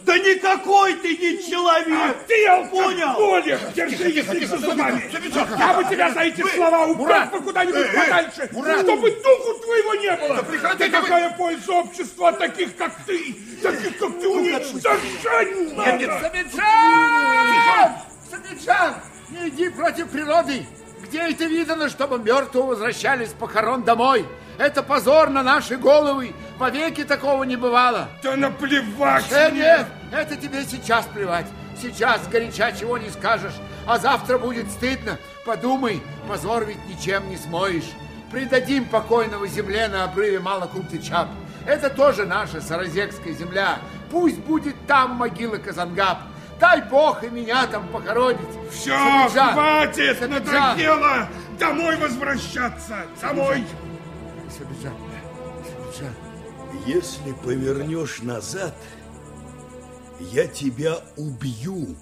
Да 0.02 0.18
никакой 0.18 0.94
ты 0.94 1.16
не 1.16 1.42
человек! 1.47 2.16
Ты, 2.26 2.42
я 2.42 2.65
понял! 2.65 3.15
Коля, 3.15 3.60
держи 3.74 4.08
язык 4.08 4.48
за 4.48 4.56
зубами! 4.56 5.10
Я 5.58 5.74
бы 5.74 5.84
тебя 5.84 6.12
за 6.12 6.20
эти 6.20 6.42
слова 6.55 6.86
убрал 6.86 7.26
бы 7.26 7.40
куда-нибудь 7.40 7.94
подальше, 7.94 8.48
чтобы 8.48 9.10
духу 9.10 9.55
твоего 9.62 9.94
не 9.97 10.16
было! 10.16 10.44
Да 10.78 10.89
какая 10.89 11.31
польза 11.36 11.73
общества 11.73 12.32
таких, 12.32 12.74
как 12.76 12.92
ты? 13.05 13.36
Таких, 13.62 13.98
как 13.98 14.18
ты, 14.18 14.28
уничтожать 14.28 15.76
надо! 15.76 16.20
Сабиджан! 16.20 17.92
Сабиджан, 18.31 18.94
не 19.31 19.48
иди 19.50 19.68
против 19.68 20.08
природы. 20.08 20.66
Где 21.02 21.18
это 21.18 21.44
видано, 21.44 21.90
чтобы 21.90 22.18
мертвые 22.18 22.65
возвращались 22.65 23.31
с 23.31 23.34
похорон 23.34 23.82
домой? 23.82 24.26
Это 24.59 24.83
позор 24.83 25.31
на 25.31 25.43
наши 25.43 25.76
головы. 25.76 26.35
Вовеки 26.59 27.05
такого 27.05 27.44
не 27.44 27.57
бывало. 27.57 28.09
Да 28.23 28.36
наплевать 28.36 29.25
Э, 29.31 29.51
мне! 29.51 29.60
нет, 29.60 29.86
это 30.12 30.36
тебе 30.36 30.65
сейчас 30.65 31.05
плевать. 31.07 31.47
Сейчас 31.81 32.26
горяча 32.28 32.73
чего 32.73 32.97
не 32.97 33.10
скажешь, 33.10 33.52
а 33.86 33.99
завтра 33.99 34.39
будет 34.39 34.70
стыдно. 34.70 35.18
Подумай, 35.44 36.02
позор 36.26 36.65
ведь 36.65 36.85
ничем 36.89 37.28
не 37.28 37.36
смоешь. 37.36 37.91
Придадим 38.33 38.86
покойного 38.86 39.47
земле 39.47 39.89
на 39.89 40.05
обрыве 40.05 40.41
Малокумтычап. 40.41 41.28
Это 41.67 41.91
тоже 41.91 42.25
наша 42.25 42.60
саразекская 42.60 43.35
земля. 43.35 43.78
Пусть 44.10 44.39
будет 44.39 44.75
там 44.86 45.12
могила 45.12 45.57
Казангап. 45.59 46.18
Дай 46.59 46.81
Бог 46.81 47.23
и 47.23 47.28
меня 47.28 47.67
там 47.67 47.86
похоронить. 47.89 48.41
Все, 48.73 48.97
Сабиджан, 48.97 49.52
хватит 49.52 50.18
Сабиджан. 50.18 50.55
надоело! 50.55 51.28
Домой 51.59 51.97
возвращаться! 51.97 53.05
Домой! 53.20 53.65
Сабиджан, 54.50 54.94
Сабиджан. 55.65 56.15
Если 56.86 57.33
повернешь 57.44 58.23
назад, 58.23 58.75
я 60.20 60.47
тебя 60.47 61.00
убью. 61.16 61.97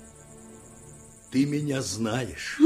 Ты 1.30 1.46
меня 1.46 1.82
знаешь. 1.82 2.58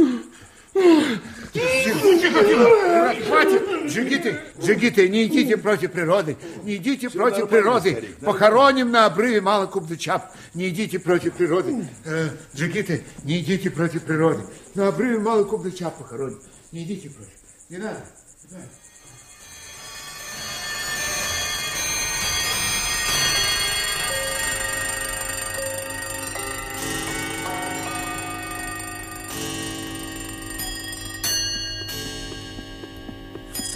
Хватит. 3.26 3.62
Джигиты, 3.86 4.40
джигиты, 4.60 5.08
не 5.08 5.26
идите 5.26 5.56
против 5.56 5.92
природы. 5.92 6.36
Не 6.62 6.76
идите 6.76 7.08
против 7.10 7.44
нормально, 7.44 7.46
природы. 7.46 7.90
старик. 7.92 8.16
Похороним 8.18 8.90
на 8.90 9.06
обрыве 9.06 9.40
Малокубдычап. 9.40 10.32
Не 10.54 10.68
идите 10.68 10.98
против 10.98 11.34
природы. 11.34 11.86
Э, 12.04 12.28
джигиты, 12.54 13.04
не 13.24 13.40
идите 13.40 13.70
против 13.70 14.02
природы. 14.04 14.42
На 14.74 14.88
обрыве 14.88 15.18
Малокубдычап 15.18 15.96
похороним. 15.96 16.40
Не 16.70 16.84
идите 16.84 17.08
против. 17.10 17.32
Не 17.70 17.78
надо. 17.78 18.04
Не 18.50 18.56
надо. 18.56 18.68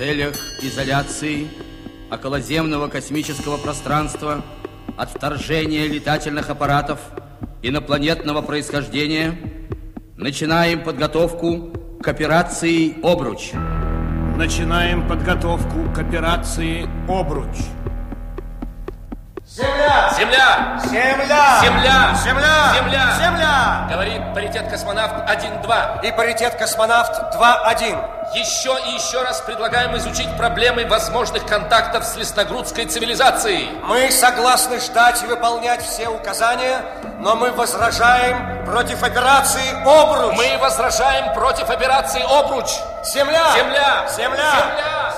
Целях 0.03 0.35
изоляции 0.61 1.47
околоземного 2.11 2.89
космического 2.89 3.57
пространства 3.57 4.45
от 4.97 5.11
вторжения 5.11 5.87
летательных 5.87 6.51
аппаратов 6.51 6.99
инопланетного 7.63 8.43
происхождения 8.43 9.39
начинаем 10.17 10.83
подготовку 10.83 11.73
к 12.03 12.09
операции 12.09 12.97
«Обруч». 13.07 13.53
Начинаем 14.37 15.07
подготовку 15.07 15.89
к 15.95 15.99
операции 16.01 16.89
«Обруч». 17.09 17.57
Земля! 19.55 20.09
Земля! 20.17 20.81
Земля! 20.83 21.61
Земля! 21.61 22.15
Земля! 22.25 22.73
Земля! 22.75 23.17
Земля! 23.19 23.87
Говорит 23.91 24.33
паритет 24.33 24.71
космонавт 24.71 25.29
1-2. 25.29 26.07
И 26.07 26.13
паритет 26.13 26.55
космонавт 26.55 27.35
2-1. 27.37 28.35
Еще 28.35 28.75
и 28.87 28.95
еще 28.95 29.21
раз 29.21 29.43
предлагаем 29.43 29.95
изучить 29.99 30.35
проблемы 30.39 30.87
возможных 30.87 31.45
контактов 31.45 32.05
с 32.05 32.17
лесногрудской 32.17 32.87
цивилизацией. 32.87 33.73
Мы 33.85 34.11
согласны 34.11 34.81
ждать 34.81 35.23
и 35.23 35.27
выполнять 35.27 35.83
все 35.83 36.09
указания, 36.09 36.81
но 37.19 37.37
мы 37.37 37.53
возражаем 37.53 38.65
против 38.65 39.03
операции 39.03 39.69
«Обруч». 39.83 40.35
Мы 40.35 40.57
возражаем 40.63 41.35
против 41.35 41.69
операции 41.69 42.23
«Обруч». 42.23 42.71
Земля! 43.05 43.53
Земля! 43.55 44.07
Земля! 44.17 44.53
Земля! 44.53 45.12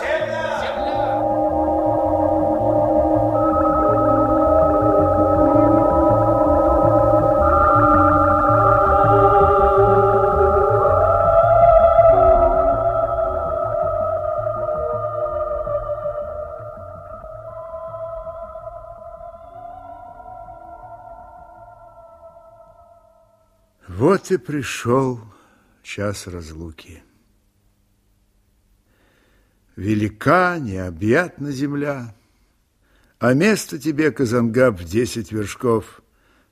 Вот 23.88 24.30
и 24.30 24.38
пришел 24.38 25.20
час 25.82 26.26
разлуки. 26.26 27.02
Велика, 29.76 30.58
необъятна 30.58 31.50
земля, 31.52 32.14
а 33.18 33.34
место 33.34 33.78
тебе, 33.78 34.12
Казангаб, 34.12 34.80
в 34.80 34.84
десять 34.84 35.32
вершков, 35.32 36.00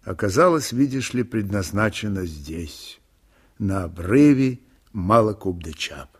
оказалось, 0.03 0.73
видишь 0.73 1.15
ли, 1.15 1.23
предназначено 1.23 2.27
здесь, 2.27 3.01
на 3.59 3.85
обрыве 3.85 4.59
Малокубдычап. 4.93 6.19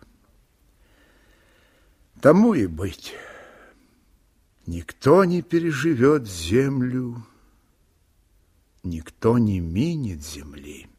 Тому 2.21 2.55
и 2.55 2.67
быть. 2.67 3.15
Никто 4.65 5.25
не 5.25 5.43
переживет 5.43 6.29
землю, 6.29 7.27
никто 8.85 9.39
не 9.39 9.59
минит 9.59 10.25
земли. 10.25 10.92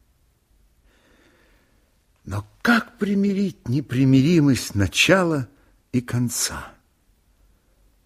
Но 2.24 2.46
как 2.62 2.96
примирить 2.98 3.68
непримиримость 3.68 4.74
начала 4.74 5.48
и 5.92 6.00
конца? 6.00 6.74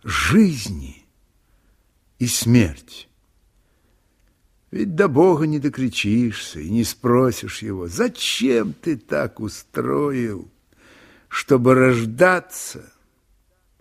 Жизни 0.02 1.06
и 2.18 2.26
смерти. 2.26 3.06
Ведь 4.70 4.94
до 4.94 5.08
Бога 5.08 5.46
не 5.46 5.58
докричишься 5.58 6.60
и 6.60 6.68
не 6.68 6.84
спросишь 6.84 7.62
его, 7.62 7.88
зачем 7.88 8.74
ты 8.74 8.96
так 8.96 9.40
устроил, 9.40 10.50
чтобы 11.28 11.74
рождаться 11.74 12.92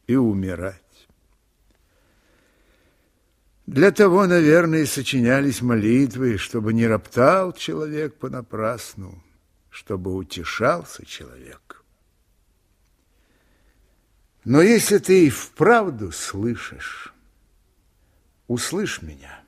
и 0.06 0.16
умирать. 0.16 0.82
Для 3.66 3.92
того, 3.92 4.28
наверное, 4.28 4.84
и 4.84 4.86
сочинялись 4.86 5.62
молитвы, 5.62 6.38
чтобы 6.38 6.72
не 6.72 6.88
роптал 6.88 7.52
человек 7.52 8.16
понапрасну, 8.16 9.22
чтобы 9.78 10.16
утешался 10.16 11.06
человек. 11.06 11.84
Но 14.44 14.60
если 14.60 14.98
ты 14.98 15.28
и 15.28 15.30
вправду 15.30 16.12
слышишь, 16.12 17.14
услышь 18.48 19.04
меня. 19.04 19.40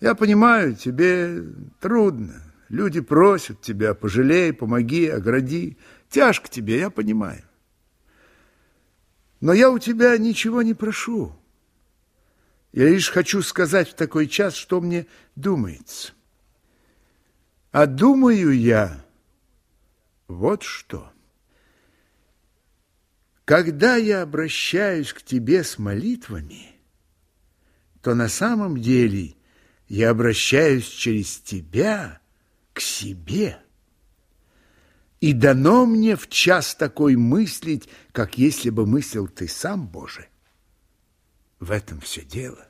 Я 0.00 0.16
понимаю, 0.16 0.74
тебе 0.74 1.44
трудно. 1.78 2.42
Люди 2.68 3.00
просят 3.00 3.60
тебя, 3.60 3.94
пожалей, 3.94 4.52
помоги, 4.52 5.06
огради. 5.06 5.78
Тяжко 6.08 6.48
тебе, 6.48 6.78
я 6.78 6.90
понимаю. 6.90 7.44
Но 9.40 9.52
я 9.52 9.70
у 9.70 9.78
тебя 9.78 10.18
ничего 10.18 10.62
не 10.62 10.74
прошу. 10.74 11.32
Я 12.72 12.88
лишь 12.88 13.10
хочу 13.10 13.40
сказать 13.42 13.90
в 13.90 13.94
такой 13.94 14.26
час, 14.26 14.56
что 14.56 14.80
мне 14.80 15.06
думается. 15.36 16.12
А 17.74 17.86
думаю 17.86 18.56
я 18.56 19.04
вот 20.28 20.62
что. 20.62 21.10
Когда 23.44 23.96
я 23.96 24.22
обращаюсь 24.22 25.12
к 25.12 25.22
тебе 25.22 25.64
с 25.64 25.76
молитвами, 25.76 26.70
то 28.00 28.14
на 28.14 28.28
самом 28.28 28.80
деле 28.80 29.34
я 29.88 30.10
обращаюсь 30.10 30.86
через 30.86 31.38
тебя 31.38 32.20
к 32.74 32.80
себе. 32.80 33.58
И 35.20 35.32
дано 35.32 35.84
мне 35.84 36.14
в 36.14 36.28
час 36.28 36.76
такой 36.76 37.16
мыслить, 37.16 37.88
как 38.12 38.38
если 38.38 38.70
бы 38.70 38.86
мыслил 38.86 39.26
ты 39.26 39.48
сам, 39.48 39.88
Боже. 39.88 40.28
В 41.58 41.72
этом 41.72 42.00
все 42.00 42.22
дело. 42.22 42.68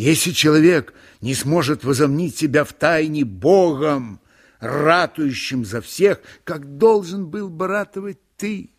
Если 0.00 0.30
человек 0.30 0.94
не 1.20 1.34
сможет 1.34 1.84
возомнить 1.84 2.34
себя 2.34 2.64
в 2.64 2.72
тайне 2.72 3.22
Богом, 3.22 4.18
ратующим 4.58 5.66
за 5.66 5.82
всех, 5.82 6.22
как 6.42 6.78
должен 6.78 7.28
был 7.28 7.50
бы 7.50 7.66
ратовать 7.66 8.18
ты, 8.38 8.70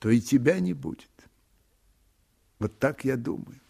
то 0.00 0.10
и 0.10 0.20
тебя 0.20 0.58
не 0.58 0.74
будет. 0.74 1.08
Вот 2.58 2.76
так 2.80 3.04
я 3.04 3.16
думаю. 3.16 3.60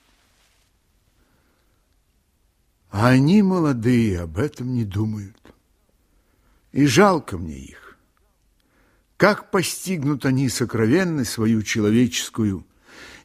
А 2.89 3.09
они, 3.09 3.43
молодые, 3.43 4.23
об 4.23 4.39
этом 4.39 4.73
не 4.73 4.87
думают. 4.87 5.37
И 6.73 6.87
жалко 6.87 7.37
мне 7.37 7.59
их. 7.59 7.99
Как 9.19 9.51
постигнут 9.51 10.25
они 10.25 10.49
сокровенно 10.49 11.27
свою 11.27 11.63
человеческую 11.63 12.65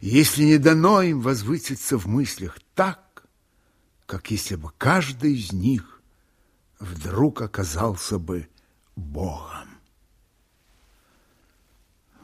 если 0.05 0.43
не 0.43 0.57
дано 0.57 1.01
им 1.01 1.21
возвыситься 1.21 1.97
в 1.97 2.07
мыслях 2.07 2.59
так, 2.75 3.23
как 4.05 4.31
если 4.31 4.55
бы 4.55 4.69
каждый 4.77 5.33
из 5.33 5.53
них 5.53 6.01
вдруг 6.77 7.41
оказался 7.41 8.19
бы 8.19 8.49
Богом. 8.97 9.69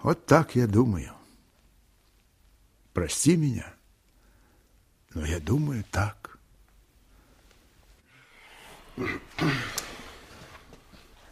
Вот 0.01 0.25
так 0.25 0.57
я 0.57 0.67
думаю. 0.67 1.13
Прости 2.91 3.37
меня, 3.37 3.73
но 5.13 5.25
я 5.25 5.39
думаю 5.39 5.85
так. 5.89 6.37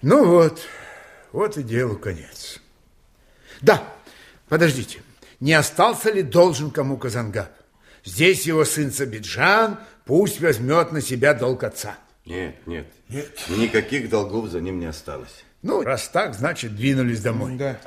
Ну 0.01 0.25
вот, 0.25 0.61
вот 1.33 1.57
и 1.57 1.63
делу 1.63 1.97
конец. 1.97 2.61
Да, 3.59 3.93
подождите 4.47 5.03
не 5.39 5.53
остался 5.53 6.11
ли 6.11 6.23
должен 6.23 6.71
кому 6.71 6.97
Казангаб. 6.97 7.51
Здесь 8.03 8.45
его 8.45 8.65
сын 8.65 8.91
Сабиджан, 8.91 9.79
пусть 10.05 10.39
возьмет 10.39 10.91
на 10.91 11.01
себя 11.01 11.33
долг 11.33 11.63
отца. 11.63 11.97
Нет, 12.25 12.55
нет, 12.65 12.87
нет. 13.09 13.29
Никаких 13.49 14.09
долгов 14.09 14.49
за 14.49 14.61
ним 14.61 14.79
не 14.79 14.85
осталось. 14.85 15.43
Ну, 15.61 15.81
раз 15.81 16.07
так, 16.09 16.33
значит, 16.33 16.75
двинулись 16.75 17.21
домой. 17.21 17.55
Да. 17.57 17.79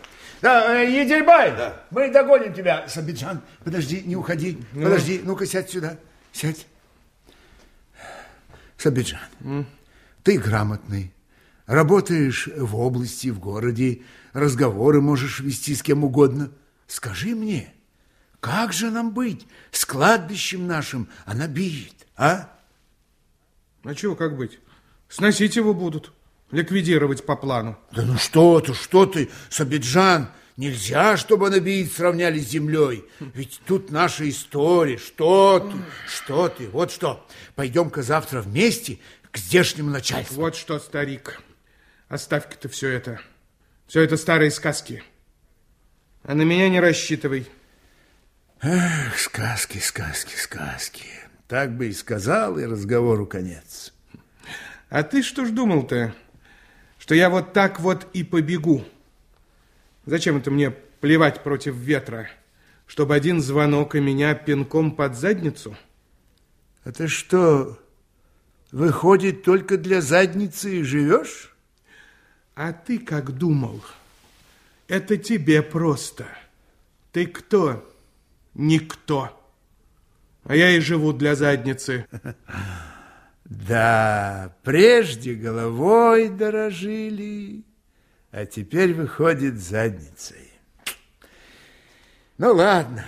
Да, 0.43 0.83
э, 0.83 0.91
Едельбай, 0.91 1.51
да. 1.51 1.83
мы 1.91 2.11
догоним 2.11 2.55
тебя, 2.55 2.89
Сабиджан. 2.89 3.43
Подожди, 3.63 4.03
не 4.05 4.17
уходи. 4.17 4.59
Ну. 4.73 4.85
Подожди, 4.85 5.21
ну-ка 5.23 5.47
сядь 5.47 5.71
сюда. 5.71 5.99
Сядь. 6.33 6.67
Сабиджан, 8.79 9.21
mm. 9.41 9.67
ты 10.23 10.39
грамотный, 10.39 11.13
работаешь 11.67 12.49
в 12.57 12.77
области, 12.77 13.29
в 13.29 13.39
городе, 13.39 14.01
разговоры 14.33 15.03
можешь 15.03 15.41
вести 15.41 15.75
с 15.75 15.83
кем 15.83 16.03
угодно. 16.03 16.51
Скажи 16.91 17.37
мне, 17.37 17.73
как 18.41 18.73
же 18.73 18.91
нам 18.91 19.15
быть 19.15 19.47
с 19.71 19.85
кладбищем 19.85 20.67
нашим? 20.67 21.09
Она 21.25 21.47
бит, 21.47 21.95
а? 22.17 22.51
А 23.85 23.95
чего 23.95 24.17
как 24.17 24.37
быть? 24.37 24.59
Сносить 25.09 25.55
его 25.55 25.73
будут, 25.73 26.13
ликвидировать 26.51 27.25
по 27.25 27.37
плану. 27.37 27.79
Да 27.93 28.03
ну 28.03 28.19
что 28.19 28.59
ты, 28.59 28.75
что 28.75 29.07
ты, 29.07 29.31
Сабиджан, 29.51 30.31
нельзя, 30.57 31.17
чтобы 31.17 31.47
Анабиит 31.47 31.93
сравняли 31.93 32.41
с 32.41 32.49
землей. 32.49 33.05
Ведь 33.21 33.61
тут 33.67 33.93
наша 33.93 34.29
история. 34.29 34.99
Что 34.99 35.61
ты, 35.61 35.79
что 36.09 36.49
ты, 36.49 36.69
вот 36.71 36.91
что. 36.91 37.25
Пойдем-ка 37.55 38.03
завтра 38.03 38.43
вместе 38.43 38.99
к 39.31 39.39
здешнему 39.39 39.91
начальству. 39.91 40.41
Вот 40.41 40.57
что, 40.57 40.81
старик, 40.81 41.41
оставь-ка 42.09 42.57
ты 42.57 42.69
все 42.69 42.89
это. 42.89 43.21
Все 43.87 44.01
это 44.01 44.17
старые 44.17 44.51
сказки. 44.51 45.05
А 46.23 46.35
на 46.35 46.43
меня 46.43 46.69
не 46.69 46.81
рассчитывай. 46.81 47.49
Эх, 48.61 49.19
сказки, 49.19 49.79
сказки, 49.79 50.37
сказки. 50.37 51.07
Так 51.49 51.77
бы 51.77 51.89
и 51.89 51.93
сказал, 51.93 52.59
и 52.59 52.65
разговору 52.65 53.27
конец. 53.27 53.93
А 54.91 55.03
ты 55.03 55.23
что 55.23 55.47
ж 55.47 55.51
думал-то, 55.51 56.15
что 56.99 57.15
я 57.15 57.31
вот 57.31 57.53
так 57.53 57.81
вот 57.81 58.07
и 58.13 58.23
побегу? 58.23 58.85
Зачем 60.05 60.37
это 60.37 60.51
мне 60.51 60.71
плевать 60.71 61.43
против 61.43 61.75
ветра, 61.75 62.29
чтобы 62.87 63.15
один 63.15 63.41
звонок 63.41 63.95
и 63.95 64.01
меня 64.01 64.35
пинком 64.35 64.95
под 64.95 65.17
задницу? 65.17 65.77
А 66.85 66.93
ты 66.93 67.09
что, 67.09 67.79
выходит, 68.73 69.43
только 69.43 69.79
для 69.79 70.01
задницы 70.03 70.81
и 70.81 70.83
живешь? 70.83 71.55
А 72.55 72.73
ты 72.73 72.99
как 72.99 73.33
думал? 73.33 73.83
Это 74.91 75.17
тебе 75.17 75.63
просто. 75.63 76.27
Ты 77.13 77.25
кто? 77.27 77.89
Никто. 78.55 79.41
А 80.43 80.57
я 80.57 80.71
и 80.71 80.81
живу 80.81 81.13
для 81.13 81.35
задницы. 81.35 82.07
Да, 83.45 84.55
прежде 84.63 85.35
головой 85.35 86.29
дорожили, 86.29 87.65
а 88.31 88.47
теперь 88.47 88.95
выходит 88.95 89.59
задницей. 89.59 90.53
Ну, 92.39 92.55
ладно, 92.55 93.05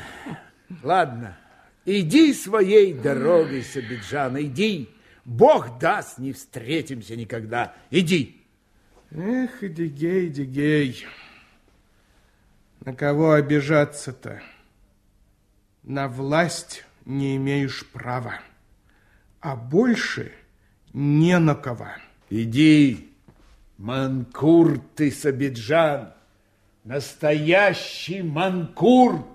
ладно. 0.82 1.38
Иди 1.84 2.34
своей 2.34 2.92
дорогой, 2.92 3.62
Сабиджан, 3.62 4.36
иди. 4.42 4.88
Бог 5.24 5.78
даст, 5.78 6.18
не 6.18 6.32
встретимся 6.32 7.14
никогда. 7.14 7.76
Иди. 7.92 8.42
Эх, 9.12 9.60
Дигей, 9.60 10.28
Дигей. 10.28 11.06
На 12.84 12.94
кого 12.94 13.34
обижаться-то? 13.34 14.42
На 15.84 16.08
власть 16.08 16.84
не 17.04 17.36
имеешь 17.36 17.86
права, 17.86 18.40
а 19.40 19.54
больше 19.54 20.32
не 20.92 21.38
на 21.38 21.54
кого. 21.54 21.86
Иди, 22.28 23.12
Манкурт 23.78 24.82
ты, 24.96 25.12
Сабиджан, 25.12 26.12
настоящий 26.82 28.22
Манкурт. 28.22 29.26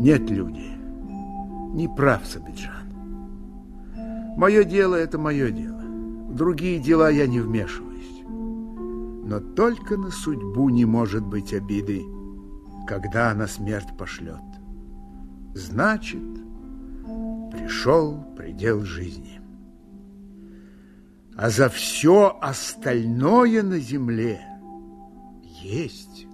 Нет, 0.00 0.30
люди, 0.30 0.70
не 1.74 1.88
прав 1.88 2.24
Сабиджан. 2.24 2.88
Мое 4.36 4.62
дело– 4.62 4.94
это 4.96 5.18
мое 5.18 5.50
дело. 5.50 5.82
В 6.28 6.36
другие 6.36 6.78
дела 6.78 7.10
я 7.10 7.26
не 7.26 7.40
вмешиваюсь. 7.40 7.87
Но 9.28 9.40
только 9.40 9.98
на 9.98 10.10
судьбу 10.10 10.70
не 10.70 10.86
может 10.86 11.22
быть 11.22 11.52
обиды, 11.52 12.02
когда 12.86 13.30
она 13.30 13.46
смерть 13.46 13.94
пошлет. 13.98 14.40
Значит, 15.54 16.22
пришел 17.52 18.24
предел 18.34 18.80
жизни. 18.80 19.42
А 21.36 21.50
за 21.50 21.68
все 21.68 22.38
остальное 22.40 23.62
на 23.62 23.78
земле 23.78 24.40
есть 25.60 26.26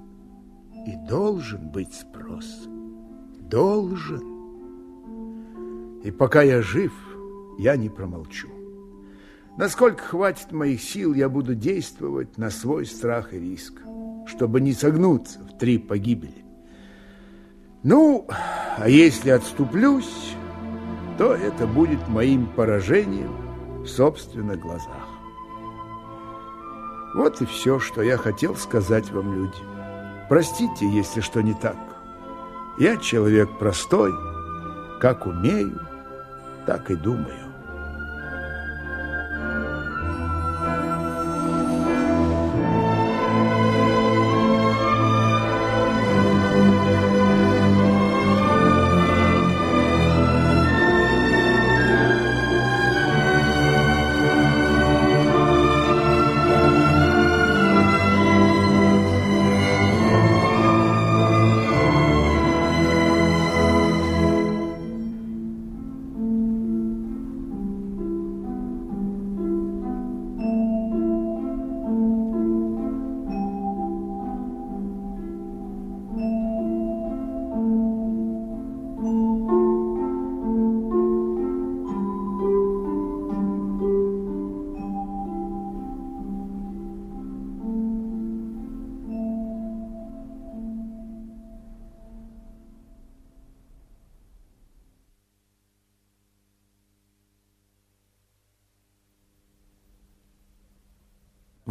и 0.86 0.94
должен 1.08 1.70
быть 1.70 1.92
спрос. 1.92 2.68
Должен. 3.40 4.22
И 6.04 6.12
пока 6.12 6.42
я 6.42 6.62
жив, 6.62 6.92
я 7.58 7.76
не 7.76 7.88
промолчу. 7.88 8.53
Насколько 9.56 10.02
хватит 10.02 10.50
моих 10.50 10.82
сил, 10.82 11.14
я 11.14 11.28
буду 11.28 11.54
действовать 11.54 12.38
на 12.38 12.50
свой 12.50 12.86
страх 12.86 13.32
и 13.32 13.38
риск, 13.38 13.74
чтобы 14.26 14.60
не 14.60 14.72
согнуться 14.72 15.40
в 15.40 15.56
три 15.56 15.78
погибели. 15.78 16.44
Ну, 17.84 18.26
а 18.76 18.88
если 18.88 19.30
отступлюсь, 19.30 20.34
то 21.18 21.34
это 21.34 21.66
будет 21.68 22.08
моим 22.08 22.46
поражением 22.48 23.82
в 23.82 23.86
собственных 23.86 24.58
глазах. 24.58 25.08
Вот 27.14 27.40
и 27.40 27.46
все, 27.46 27.78
что 27.78 28.02
я 28.02 28.16
хотел 28.16 28.56
сказать 28.56 29.12
вам, 29.12 29.32
люди. 29.34 29.62
Простите, 30.28 30.88
если 30.88 31.20
что 31.20 31.42
не 31.42 31.54
так. 31.54 31.76
Я 32.80 32.96
человек 32.96 33.56
простой, 33.58 34.10
как 35.00 35.26
умею, 35.26 35.78
так 36.66 36.90
и 36.90 36.96
думаю. 36.96 37.43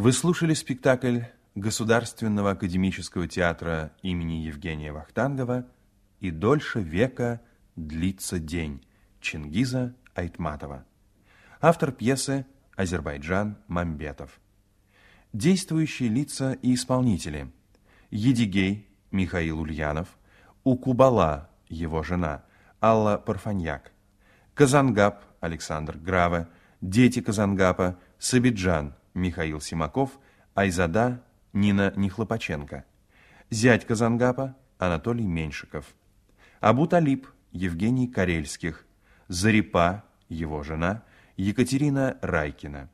Вы 0.03 0.11
слушали 0.11 0.53
спектакль 0.53 1.21
Государственного 1.55 2.51
академического 2.51 3.25
театра 3.25 3.93
имени 4.01 4.33
Евгения 4.33 4.91
Вахтангова 4.91 5.65
«И 6.19 6.29
дольше 6.29 6.81
века 6.81 7.39
длится 7.77 8.37
день» 8.37 8.85
Чингиза 9.21 9.95
Айтматова. 10.13 10.83
Автор 11.61 11.93
пьесы 11.93 12.45
Азербайджан 12.75 13.55
Мамбетов. 13.69 14.41
Действующие 15.31 16.09
лица 16.09 16.51
и 16.61 16.73
исполнители. 16.73 17.49
Едигей 18.11 18.89
Михаил 19.09 19.61
Ульянов, 19.61 20.09
Укубала, 20.65 21.49
его 21.69 22.03
жена, 22.03 22.43
Алла 22.81 23.15
Парфаньяк, 23.15 23.93
Казангап 24.53 25.23
Александр 25.39 25.97
Граве, 25.97 26.49
дети 26.81 27.21
Казангапа, 27.21 27.97
Сабиджан 28.19 28.95
Михаил 29.13 29.61
Симаков, 29.61 30.19
Айзада 30.55 31.23
Нина 31.53 31.93
Нехлопаченко, 31.95 32.85
зять 33.49 33.85
Казангапа 33.85 34.55
Анатолий 34.77 35.25
Меньшиков, 35.25 35.85
Абу 36.59 36.87
Талиб 36.87 37.27
Евгений 37.51 38.07
Карельских, 38.07 38.85
Зарипа, 39.27 40.03
его 40.29 40.63
жена, 40.63 41.03
Екатерина 41.37 42.17
Райкина, 42.21 42.89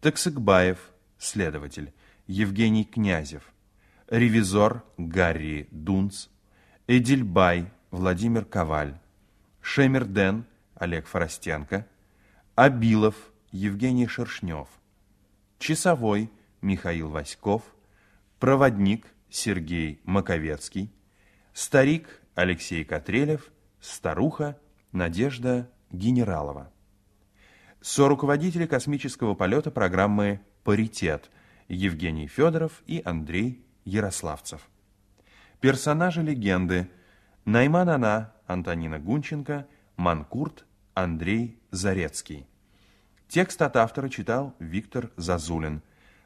Таксыкбаев, 0.00 0.78
следователь, 1.18 1.92
Евгений 2.26 2.84
Князев, 2.84 3.42
ревизор 4.08 4.84
Гарри 4.98 5.68
Дунц, 5.70 6.26
Эдильбай 6.86 7.70
Владимир 7.90 8.44
Коваль, 8.44 8.98
Шемерден 9.60 10.44
Олег 10.74 11.06
Форостенко, 11.06 11.86
Абилов 12.54 13.14
Евгений 13.52 14.06
Шершнев, 14.06 14.68
часовой 15.58 16.30
Михаил 16.60 17.10
Васьков, 17.10 17.62
проводник 18.38 19.06
Сергей 19.30 20.00
Маковецкий, 20.04 20.92
старик 21.52 22.22
Алексей 22.34 22.84
Котрелев, 22.84 23.50
старуха 23.80 24.58
Надежда 24.92 25.70
Генералова. 25.90 26.72
Соруководители 27.80 28.66
космического 28.66 29.34
полета 29.34 29.70
программы 29.70 30.40
«Паритет» 30.64 31.30
Евгений 31.68 32.26
Федоров 32.26 32.82
и 32.86 33.02
Андрей 33.04 33.64
Ярославцев. 33.84 34.68
Персонажи 35.60 36.22
легенды 36.22 36.90
Найман 37.44 37.88
Ана 37.88 38.34
Антонина 38.46 38.98
Гунченко, 38.98 39.66
Манкурт 39.96 40.64
Андрей 40.94 41.60
Зарецкий. 41.70 42.46
Текст 43.28 43.60
от 43.62 43.76
автора 43.76 44.08
читал 44.08 44.54
Виктор 44.60 45.10
Зазулин. 45.16 45.82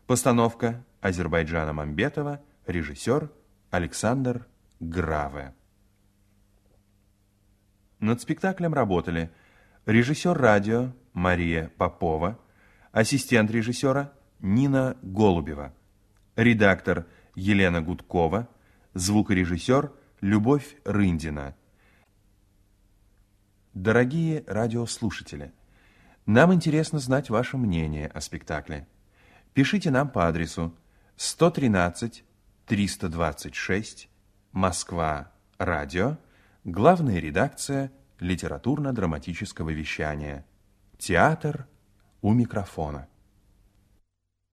Постановка 0.07 0.85
Азербайджана 1.01 1.73
Мамбетова, 1.73 2.41
режиссер 2.67 3.31
Александр 3.71 4.47
Граве. 4.81 5.55
Над 8.01 8.21
спектаклем 8.21 8.75
работали 8.75 9.31
режиссер 9.87 10.37
радио 10.37 10.93
Мария 11.15 11.71
Попова, 11.79 12.39
ассистент 12.93 13.51
режиссера 13.51 14.13
Нина 14.41 14.97
Голубева, 15.03 15.73
редактор 16.37 17.07
Елена 17.35 17.81
Гудкова, 17.81 18.47
звукорежиссер 18.95 19.91
Любовь 20.21 20.77
Рындина. 20.85 21.55
Дорогие 23.73 24.45
радиослушатели, 24.47 25.53
нам 26.33 26.55
интересно 26.55 27.01
знать 27.01 27.29
ваше 27.29 27.57
мнение 27.57 28.07
о 28.07 28.21
спектакле. 28.21 28.87
Пишите 29.53 29.91
нам 29.91 30.09
по 30.09 30.29
адресу 30.29 30.73
113 31.17 32.25
326 32.67 34.09
Москва, 34.53 35.33
радио, 35.59 36.19
главная 36.63 37.19
редакция 37.19 37.91
литературно-драматического 38.21 39.71
вещания, 39.71 40.47
театр 40.99 41.67
у 42.23 42.33
микрофона. 42.33 43.09